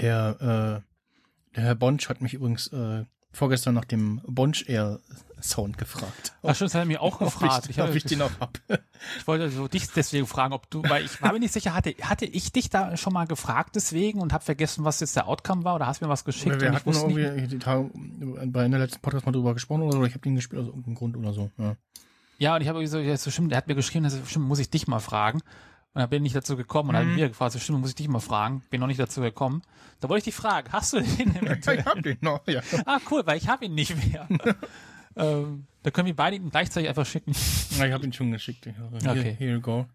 [0.00, 5.00] Der, äh, der Herr Bonsch hat mich übrigens äh, vorgestern nach dem Bonsch Air
[5.42, 6.32] Sound gefragt.
[6.42, 7.66] Ach schon, das hat er mir auch gefragt.
[7.68, 8.58] Ich, Ich, ob ich den noch hab.
[9.18, 11.94] ich wollte so dich deswegen fragen, ob du, weil ich war mir nicht sicher, hatte,
[12.00, 15.64] hatte ich dich da schon mal gefragt deswegen und habe vergessen, was jetzt der Outcome
[15.64, 17.90] war oder hast mir was geschickt wir hatten irgendwie die Tage
[18.46, 20.04] bei einer letzten Podcast mal drüber gesprochen oder so.
[20.04, 21.50] Ich habe den gespielt aus irgendeinem Grund oder so.
[21.58, 21.76] Ja.
[22.38, 24.46] Ja, und ich habe so, ja, so stimmt, der hat mir geschrieben, das ist, stimmt,
[24.46, 25.40] muss ich dich mal fragen.
[25.96, 26.98] Und dann bin ich nicht dazu gekommen und Mhm.
[26.98, 28.62] hat er mir gefragt, so, stimmt, muss ich dich mal fragen.
[28.68, 29.62] Bin noch nicht dazu gekommen.
[30.00, 31.78] Da wollte ich dich fragen, hast du den eventuell?
[31.78, 32.60] Ich hab den noch, ja.
[32.84, 34.28] ah, cool, weil ich habe ihn nicht mehr.
[35.16, 37.32] ähm, da können wir beide ihn gleichzeitig einfach schicken.
[37.78, 38.66] Ja, Ich habe ihn schon geschickt.
[38.66, 38.76] Here,
[39.10, 39.36] Okay.
[39.38, 39.86] here you go.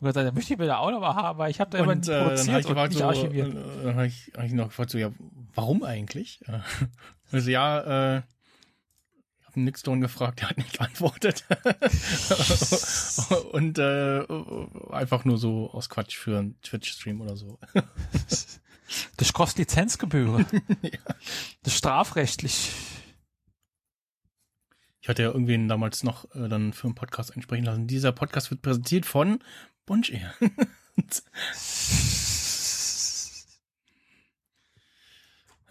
[0.00, 1.92] Und gesagt, da möchte ich bitte auch noch mal haben, weil ich habe da immer
[1.92, 3.54] Und äh, dann habe produziert ich und nicht so, archiviert.
[3.54, 5.10] äh, dann habe ich, hab ich noch gefragt, so, ja,
[5.54, 6.40] warum eigentlich?
[6.48, 6.58] Äh,
[7.32, 8.22] Also ja, äh,
[9.56, 11.44] habe nix Stone gefragt, der hat nicht geantwortet.
[13.52, 14.24] Und äh,
[14.92, 17.58] einfach nur so aus Quatsch für einen Twitch-Stream oder so.
[19.16, 20.46] Das kostet Lizenzgebühren.
[21.62, 22.70] Das ist strafrechtlich.
[25.00, 27.88] Ich hatte ja irgendwen damals noch äh, dann für einen Podcast einsprechen lassen.
[27.88, 29.40] Dieser Podcast wird präsentiert von
[29.84, 30.32] Bunch Air.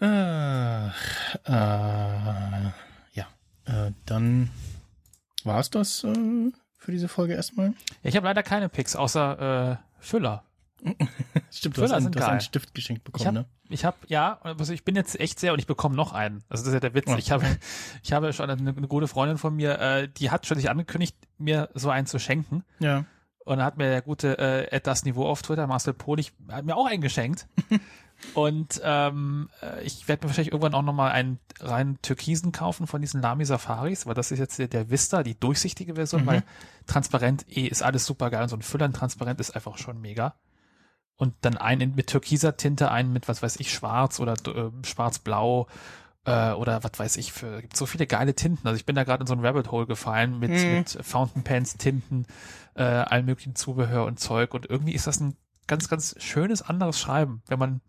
[1.46, 2.74] äh, ja,
[3.66, 4.50] äh, dann
[5.44, 7.68] war es das äh, für diese Folge erstmal.
[8.02, 10.44] Ja, ich habe leider keine Picks, außer äh, Füller.
[11.50, 12.40] Stimmt, du hast, Füller einen, sind du hast einen.
[12.40, 13.46] Stift geschenkt Ich bekommen, habe, ne?
[13.70, 16.44] ich habe, ja, also ich bin jetzt echt sehr und ich bekomme noch einen.
[16.48, 17.08] Also das ist ja der Witz.
[17.08, 17.18] Ja.
[17.18, 17.44] Ich habe,
[18.02, 21.16] ich habe schon eine, eine gute Freundin von mir, äh, die hat schon sich angekündigt,
[21.38, 22.64] mir so einen zu schenken.
[22.78, 23.04] Ja.
[23.44, 26.76] Und dann hat mir der gute äh, das Niveau auf Twitter, Marcel Polich, hat mir
[26.76, 27.46] auch einen geschenkt.
[28.34, 33.00] Und ähm, äh, ich werde mir wahrscheinlich irgendwann auch nochmal einen rein türkisen kaufen von
[33.00, 36.26] diesen Lamy Safaris, weil das ist jetzt der, der Vista, die durchsichtige Version, Mhm.
[36.26, 36.42] weil
[36.86, 40.34] transparent eh ist alles super geil und so ein Füllern transparent ist einfach schon mega.
[41.16, 45.66] Und dann einen mit türkiser Tinte, einen mit, was weiß ich, schwarz oder äh, schwarz-blau
[46.24, 48.66] äh, oder was weiß ich für, gibt so viele geile Tinten.
[48.66, 50.72] Also ich bin da gerade in so ein Rabbit Hole gefallen mit, Mhm.
[50.78, 52.26] mit Fountain Pens, Tinten,
[52.74, 54.52] äh, allen möglichen Zubehör und Zeug.
[54.52, 55.36] Und irgendwie ist das ein
[55.66, 57.80] ganz, ganz schönes anderes Schreiben, wenn man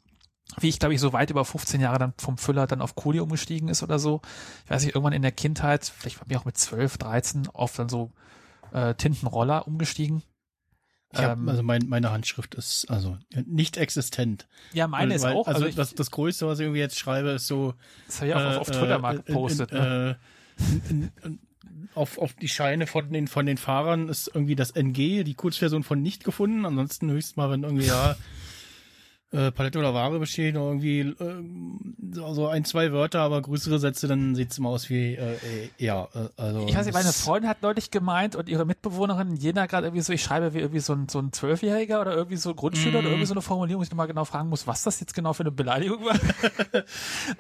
[0.60, 3.20] wie ich glaube ich so weit über 15 Jahre dann vom Füller dann auf Kuli
[3.20, 4.22] umgestiegen ist oder so.
[4.66, 7.76] Ich weiß nicht, irgendwann in der Kindheit, vielleicht war mir auch mit 12, 13 auf
[7.76, 8.12] dann so
[8.74, 10.24] äh, Tintenroller umgestiegen.
[11.14, 14.48] Ich hab, Ähm, also mein, meine Handschrift ist also nicht existent.
[14.74, 15.48] Ja, meine ist Weil- auch.
[15.48, 17.76] Also, Also, ich, das, das Größte, was ich irgendwie jetzt schreibe, ist so
[18.08, 19.72] das habe ich auch auf, auf Twitter mal äh, gepostet.
[19.72, 20.18] in, ne?
[20.58, 21.40] äh, in, in,
[21.96, 25.84] auf, auf die Scheine von den, von den Fahrern ist irgendwie das NG, die Kurzversion
[25.84, 26.66] von nicht gefunden.
[26.66, 28.16] Ansonsten höchstens mal, wenn irgendwie ja
[29.32, 31.44] äh, Palette oder Ware besteht, oder irgendwie äh,
[32.14, 35.70] so so ein, zwei Wörter, aber größere Sätze, dann sieht's immer aus wie äh, äh,
[35.78, 39.66] ja, äh, also Ich weiß nicht, meine Freundin hat neulich gemeint und ihre Mitbewohnerin Jena
[39.66, 42.54] gerade irgendwie so, ich schreibe wie irgendwie so ein, so ein Zwölfjähriger oder irgendwie so
[42.56, 43.14] Grundschüler oder Mhm.
[43.16, 45.44] irgendwie so eine Formulierung, wo ich nochmal genau fragen muss, was das jetzt genau für
[45.44, 46.16] eine Beleidigung war.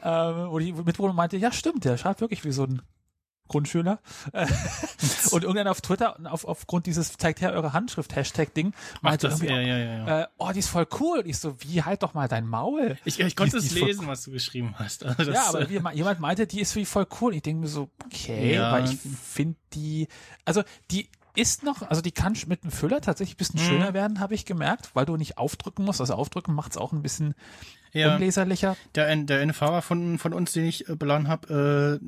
[0.44, 2.82] ähm, wo die Mitbewohnerin meinte, ja stimmt, der schreibt wirklich wie so ein
[3.48, 4.00] Grundschüler.
[5.32, 9.54] und irgendwann auf Twitter, auf, aufgrund dieses zeigt her eure Handschrift Hashtag-Ding, meinte das, irgendwie,
[9.54, 10.22] ja, ja, ja.
[10.22, 11.20] äh, oh, die ist voll cool.
[11.20, 12.98] Und ich so, wie, halt doch mal dein Maul.
[13.06, 15.06] Ich, ich konnte die- es die lesen, was du geschrieben hast.
[15.06, 17.36] Also das, ja, aber äh, wie, jemand meinte, die ist wie voll cool.
[17.36, 20.08] Ich denke mir so, okay, weil ich finde die,
[20.46, 23.66] also die, ist noch, also die kann mit einem Füller tatsächlich ein bisschen Mhm.
[23.66, 26.02] schöner werden, habe ich gemerkt, weil du nicht aufdrücken musst.
[26.02, 27.36] Also aufdrücken macht es auch ein bisschen
[27.94, 28.14] Ja.
[28.16, 28.76] unleserlicher.
[28.96, 32.06] Der, der eine Fahrer von, von uns, den ich äh, beladen habe, äh,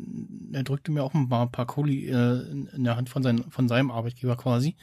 [0.53, 2.41] der drückte mir auch ein paar, paar Kohli äh,
[2.74, 4.75] in, der Hand von, sein, von seinem Arbeitgeber quasi.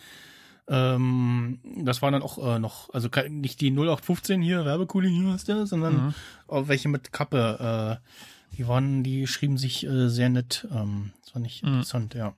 [0.69, 5.49] Ähm, das waren dann auch äh, noch, also nicht die 0815 hier, Werbekuli hier ist
[5.49, 6.15] der, sondern
[6.49, 8.01] auch welche mit Kappe.
[8.03, 10.67] Äh, die waren, die schrieben sich äh, sehr nett.
[10.73, 12.35] Ähm, das fand ich interessant, ja.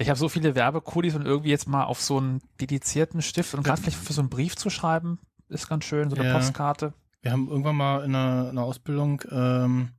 [0.00, 3.62] Ich habe so viele Werbekulis und irgendwie jetzt mal auf so einen dedizierten Stift und
[3.62, 6.34] gerade vielleicht für so einen Brief zu schreiben, ist ganz schön, so eine Ja.
[6.34, 6.94] Postkarte.
[7.20, 9.90] Wir haben irgendwann mal in einer, in einer Ausbildung, ähm,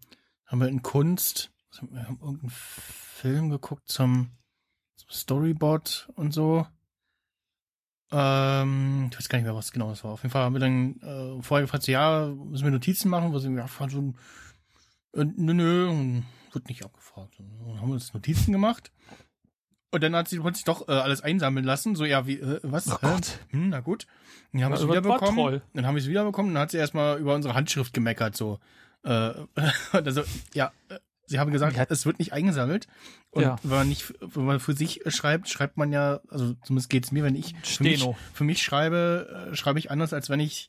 [0.47, 4.31] haben wir in Kunst, haben wir haben irgendeinen Film geguckt zum,
[4.95, 6.65] zum Storyboard und so.
[8.11, 10.13] Ähm, ich weiß gar nicht mehr, was genau das war.
[10.13, 13.33] Auf jeden Fall haben wir dann äh, vorher gefragt, so, ja, müssen wir Notizen machen?
[13.33, 16.21] Wo sie ja, fahren so, äh, nö, nö,
[16.53, 17.39] wird nicht abgefragt.
[17.39, 18.91] Und dann haben wir uns Notizen gemacht.
[19.91, 21.95] Und dann hat sie sich doch äh, alles einsammeln lassen.
[21.95, 22.87] So, ja, wie, äh, was?
[22.91, 22.97] Oh?
[23.01, 23.39] Gott.
[23.49, 24.07] Hm, na gut.
[24.53, 25.37] Dann haben wir es Ja, wieder war bekommen.
[25.37, 25.61] toll.
[25.73, 26.53] Dann haben wir es wieder bekommen.
[26.53, 28.59] Dann hat sie erstmal über unsere Handschrift gemeckert, so.
[29.03, 29.33] Äh,
[29.91, 32.87] also, ja, äh, sie haben gesagt, hat- es wird nicht eingesammelt.
[33.31, 33.57] Und Ja.
[33.63, 37.23] wenn man nicht, wenn man für sich schreibt, schreibt man ja, also zumindest geht's mir,
[37.23, 40.67] wenn ich für mich, für mich schreibe, äh, schreibe ich anders, als wenn ich,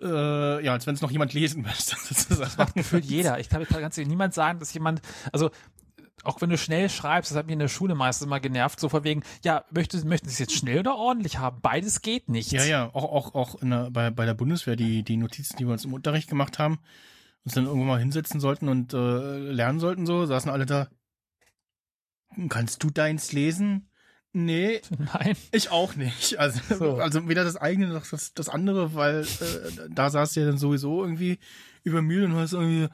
[0.00, 1.96] äh, ja, als wenn es noch jemand lesen müsste.
[2.38, 3.38] Das macht gefühlt jeder.
[3.40, 5.00] Ich kann, ich kann ganz niemand sagen, dass jemand,
[5.32, 5.50] also
[6.24, 8.88] auch wenn du schnell schreibst, das hat mich in der Schule meistens immer genervt, so
[8.88, 11.60] von wegen, ja, möchten, möchten Sie es jetzt schnell oder ordentlich haben?
[11.60, 12.52] Beides geht nicht.
[12.52, 15.72] Ja, ja, auch, auch, auch der, bei, bei der Bundeswehr, die, die Notizen, die wir
[15.72, 16.78] uns im Unterricht gemacht haben,
[17.44, 20.88] uns dann irgendwann mal hinsetzen sollten und äh, lernen sollten, so, saßen alle da.
[22.48, 23.88] Kannst du deins lesen?
[24.32, 25.36] Nee, Nein.
[25.52, 26.38] ich auch nicht.
[26.38, 26.96] Also, So.
[26.96, 31.02] also weder das eigene noch das, das andere, weil äh, da saß ja dann sowieso
[31.02, 31.38] irgendwie
[31.82, 32.88] übermüdet und hast irgendwie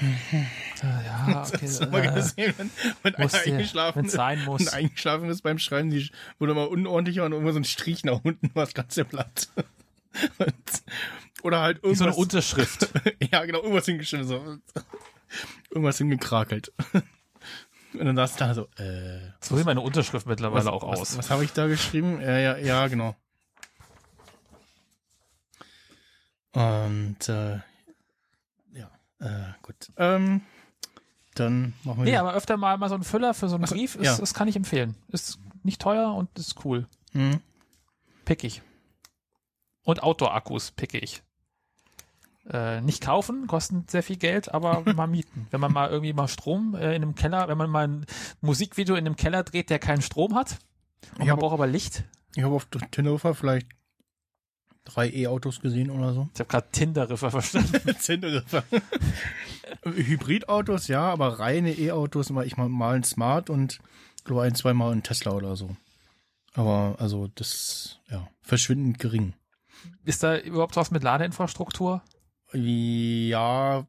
[0.00, 2.14] Ja, okay.
[2.14, 2.70] gesehen, wenn,
[3.02, 4.12] wenn einer eingeschlafen ist.
[4.12, 4.62] sein muss.
[4.62, 8.20] Und eingeschlafen ist beim Schreiben, die wurde mal unordentlicher und immer so ein Strich nach
[8.24, 9.48] unten war das ganze Blatt.
[10.36, 10.54] Und,
[11.42, 12.16] oder halt wie so eine irgendwas.
[12.18, 12.88] Unterschrift.
[13.32, 14.26] ja, genau, irgendwas hingeschrieben.
[14.26, 14.58] So.
[15.70, 16.70] Irgendwas hingekrakelt.
[17.94, 19.20] Und dann saß da so, äh.
[19.40, 21.12] So sieht meine Unterschrift mittlerweile auch was, aus.
[21.12, 22.20] Was, was habe ich da geschrieben?
[22.20, 23.16] Ja, ja, ja, genau.
[26.52, 27.60] Und äh,
[29.22, 29.90] äh, gut.
[29.96, 30.42] Ähm,
[31.34, 33.70] dann machen wir Nee, aber öfter mal, mal so ein Füller für so einen Ach
[33.70, 34.16] Brief, ist, ja.
[34.18, 34.96] das kann ich empfehlen.
[35.08, 36.86] Ist nicht teuer und ist cool.
[37.12, 37.40] Hm.
[38.24, 38.62] Pickig.
[39.84, 41.22] Und Outdoor-Akkus pickig.
[42.50, 45.46] Äh, nicht kaufen, kosten sehr viel Geld, aber mal mieten.
[45.50, 48.06] Wenn man mal irgendwie mal Strom äh, in einem Keller, wenn man mal ein
[48.40, 50.58] Musikvideo in einem Keller dreht, der keinen Strom hat,
[51.12, 52.04] und man hab- braucht aber Licht.
[52.34, 53.68] Ich habe auf Teneriffa vielleicht
[54.84, 56.28] drei E-Autos gesehen oder so.
[56.34, 57.96] Ich habe gerade Tinder-Riffer verstanden.
[58.02, 58.64] Teneriffa.
[59.84, 63.80] Hybridautos, ja, aber reine E-Autos, ich mal, mal ein Smart und
[64.24, 65.76] glaube ein, zweimal ein Tesla oder so.
[66.54, 69.34] Aber also das, ja, verschwindend gering.
[70.04, 72.02] Ist da überhaupt was mit Ladeinfrastruktur?
[72.52, 73.86] Ja,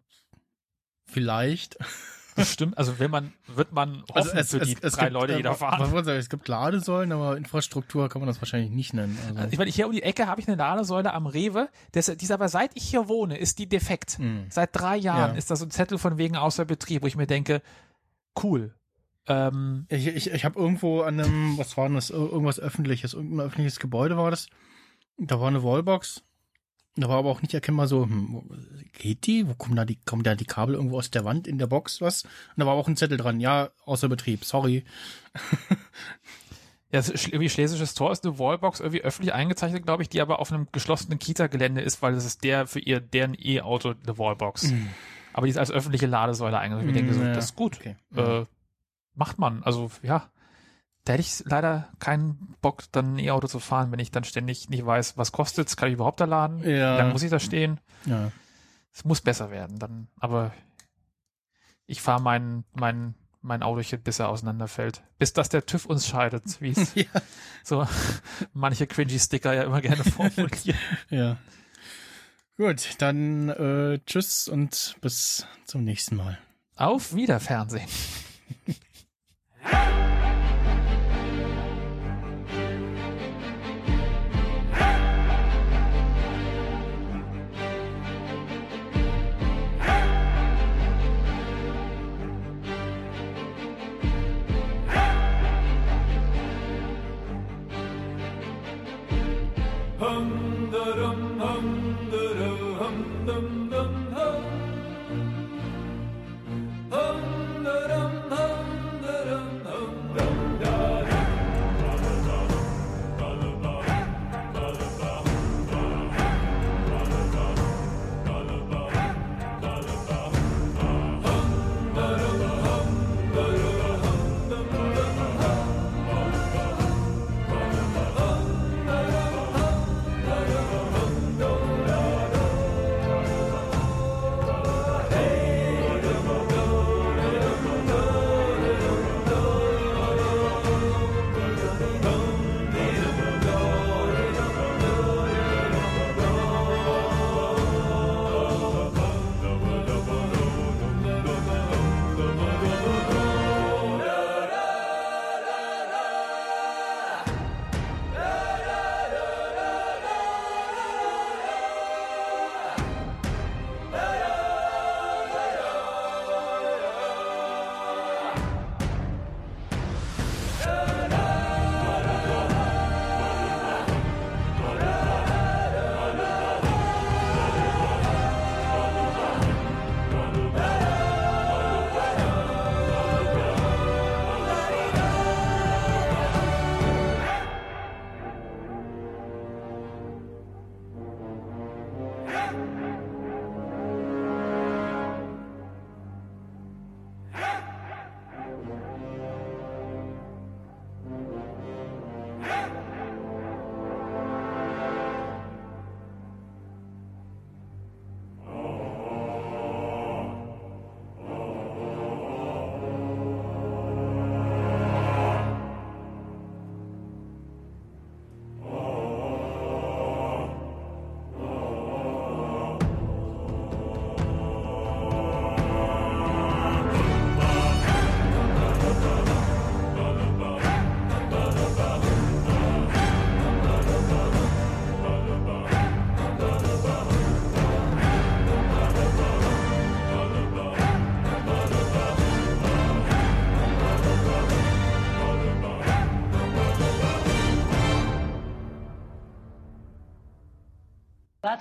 [1.05, 1.77] vielleicht.
[2.35, 2.77] Bestimmt.
[2.77, 5.81] Also will man, wird man hoffen für die drei Leute, die da äh, was fahren.
[5.83, 9.17] ich sagen, es gibt Ladesäulen, aber Infrastruktur kann man das wahrscheinlich nicht nennen.
[9.35, 11.69] Also, Ich meine, hier um die Ecke habe ich eine Ladesäule am Rewe.
[11.91, 14.17] Das, die ist aber seit ich hier wohne, ist die defekt.
[14.17, 14.45] Hm.
[14.49, 15.37] Seit drei Jahren Ja.
[15.37, 17.61] ist da so ein Zettel von wegen außer Betrieb, wo ich mir denke,
[18.43, 18.73] cool.
[19.27, 23.13] Ähm, Ich, ich, ich habe irgendwo an einem, was war denn das, Ir- irgendwas öffentliches,
[23.13, 24.47] irgendein öffentliches Gebäude war das.
[25.17, 26.23] Da war eine Wallbox.
[26.95, 28.43] Da war aber auch nicht erkennbar so, hm,
[28.93, 29.47] geht die?
[29.47, 32.01] Wo kommen da die, kommen da die Kabel irgendwo aus der Wand in der Box,
[32.01, 32.23] was?
[32.23, 34.83] Und da war auch ein Zettel dran, ja, außer Betrieb, sorry.
[36.91, 40.51] ja, irgendwie Schlesisches Tor ist eine Wallbox irgendwie öffentlich eingezeichnet, glaube ich, die aber auf
[40.51, 44.71] einem geschlossenen Kita-Gelände ist, weil das ist der für ihr, deren E-Auto eine Wallbox.
[45.33, 46.87] Aber die ist als öffentliche Ladesäule eingesetzt.
[46.89, 47.77] Ich denke so, Mm, ja, das ist gut.
[47.79, 47.95] okay.
[48.15, 48.45] Äh,
[49.15, 49.63] macht man.
[49.63, 50.29] Also, ja.
[51.05, 54.69] Da hätte ich leider keinen Bock, dann ein E-Auto zu fahren, wenn ich dann ständig
[54.69, 56.59] nicht weiß, was kostet's, kann ich überhaupt da laden?
[56.59, 56.93] Ja.
[56.93, 57.79] Wie lange muss ich da stehen?
[58.05, 58.31] Ja.
[58.93, 60.53] Es muss besser werden, dann, aber
[61.87, 65.03] ich fahre mein, mein, mein Autochen, bis er auseinanderfällt.
[65.17, 67.05] Bis dass der TÜV uns scheidet, wie es Ja.
[67.63, 67.85] so
[68.53, 70.77] manche cringy Sticker ja immer gerne formulieren.
[71.09, 71.37] ja.
[72.55, 76.37] Gut, dann äh, tschüss und bis zum nächsten Mal.
[76.75, 77.89] Auf Wiederfernsehen.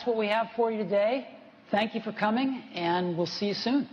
[0.03, 1.29] That's what we have for you today.
[1.71, 3.89] Thank you for coming, and we'll see you soon.